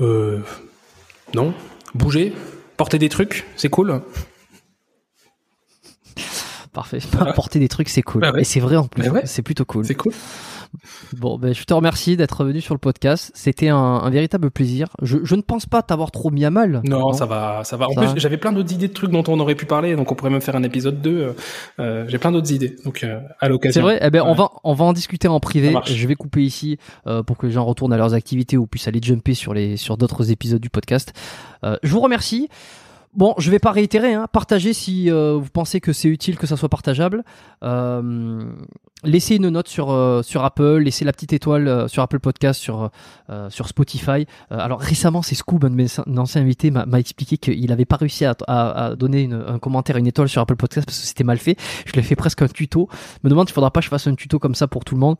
[0.00, 0.40] Euh,
[1.34, 1.52] non.
[1.94, 2.32] Bouger?
[2.76, 4.00] Porter des trucs, c'est cool.
[6.76, 6.98] Parfait.
[7.18, 8.20] Apporter des trucs, c'est cool.
[8.20, 8.42] Bah ouais.
[8.42, 9.08] Et c'est vrai en plus.
[9.08, 9.22] Ouais.
[9.24, 9.86] C'est plutôt cool.
[9.86, 10.12] C'est cool.
[11.16, 13.30] Bon, ben, je te remercie d'être venu sur le podcast.
[13.34, 14.88] C'était un, un véritable plaisir.
[15.00, 16.82] Je, je ne pense pas t'avoir trop mis à mal.
[16.84, 17.86] Non, ça va, ça va.
[17.86, 18.14] En Ça plus, va.
[18.18, 20.42] j'avais plein d'autres idées de trucs dont on aurait pu parler, donc on pourrait même
[20.42, 21.10] faire un épisode 2.
[21.10, 21.32] Euh,
[21.78, 23.80] euh, J'ai plein d'autres idées, donc euh, à l'occasion.
[23.80, 23.98] C'est vrai?
[24.02, 25.74] Eh ben, on va, on va en discuter en privé.
[25.86, 28.88] Je vais couper ici euh, pour que les gens retournent à leurs activités ou puissent
[28.88, 31.14] aller jumper sur les, sur d'autres épisodes du podcast.
[31.64, 32.50] Euh, je vous remercie.
[33.14, 34.14] Bon, je vais pas réitérer.
[34.14, 34.26] Hein.
[34.30, 37.24] Partagez si euh, vous pensez que c'est utile que ça soit partageable.
[37.62, 38.44] Euh,
[39.04, 42.90] laissez une note sur euh, sur Apple, laissez la petite étoile sur Apple Podcast, sur
[43.48, 44.26] sur Spotify.
[44.50, 45.86] Alors récemment, c'est Scoob, un de mes
[46.18, 50.56] anciens m'a expliqué qu'il avait pas réussi à, donner un commentaire, une étoile sur Apple
[50.56, 51.56] Podcast parce que c'était mal fait.
[51.86, 52.88] Je lui ai fait presque un tuto.
[53.24, 55.00] Me demande s'il faudra pas que je fasse un tuto comme ça pour tout le
[55.00, 55.16] monde.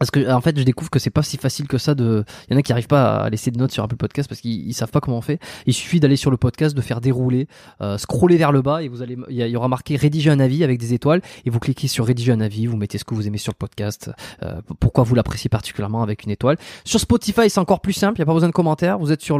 [0.00, 2.24] Parce que en fait, je découvre que c'est pas si facile que ça de.
[2.48, 4.40] Il y en a qui arrivent pas à laisser de notes sur Apple Podcast parce
[4.40, 5.38] qu'ils ils savent pas comment on fait.
[5.66, 7.48] Il suffit d'aller sur le podcast, de faire dérouler,
[7.82, 10.64] euh, scroller vers le bas et vous allez, il y, aura marqué rédiger un avis
[10.64, 13.26] avec des étoiles et vous cliquez sur rédiger un avis, vous mettez ce que vous
[13.26, 14.10] aimez sur le podcast,
[14.42, 16.56] euh, pourquoi vous l'appréciez particulièrement avec une étoile.
[16.86, 18.98] Sur Spotify, c'est encore plus simple, il y a pas besoin de commentaires.
[18.98, 19.38] Vous êtes sur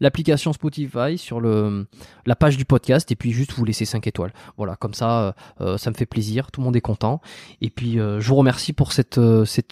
[0.00, 4.32] l'application Spotify, sur la page du podcast et puis juste vous laissez 5 étoiles.
[4.56, 7.20] Voilà, comme ça, euh, euh, ça me fait plaisir, tout le monde est content.
[7.60, 9.20] Et puis je vous remercie pour cette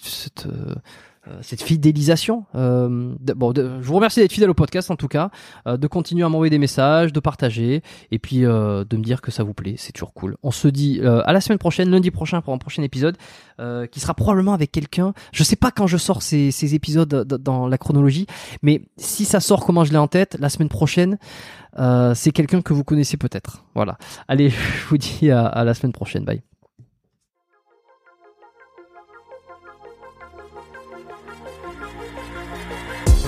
[0.08, 0.74] cette, euh,
[1.26, 2.44] euh, cette fidélisation.
[2.54, 5.30] Euh, bon, je vous remercie d'être fidèle au podcast en tout cas,
[5.66, 9.22] euh, de continuer à m'envoyer des messages, de partager et puis euh, de me dire
[9.22, 9.74] que ça vous plaît.
[9.78, 10.36] C'est toujours cool.
[10.42, 13.16] On se dit euh, à la semaine prochaine, lundi prochain pour un prochain épisode
[13.92, 15.14] qui sera probablement avec quelqu'un.
[15.32, 18.26] Je sais pas quand je sors ces, ces épisodes dans la chronologie,
[18.62, 21.18] mais si ça sort comment je l'ai en tête, la semaine prochaine,
[22.14, 23.64] c'est quelqu'un que vous connaissez peut-être.
[23.76, 23.96] Voilà.
[24.26, 26.24] Allez, je vous dis à la semaine prochaine.
[26.24, 26.42] Bye.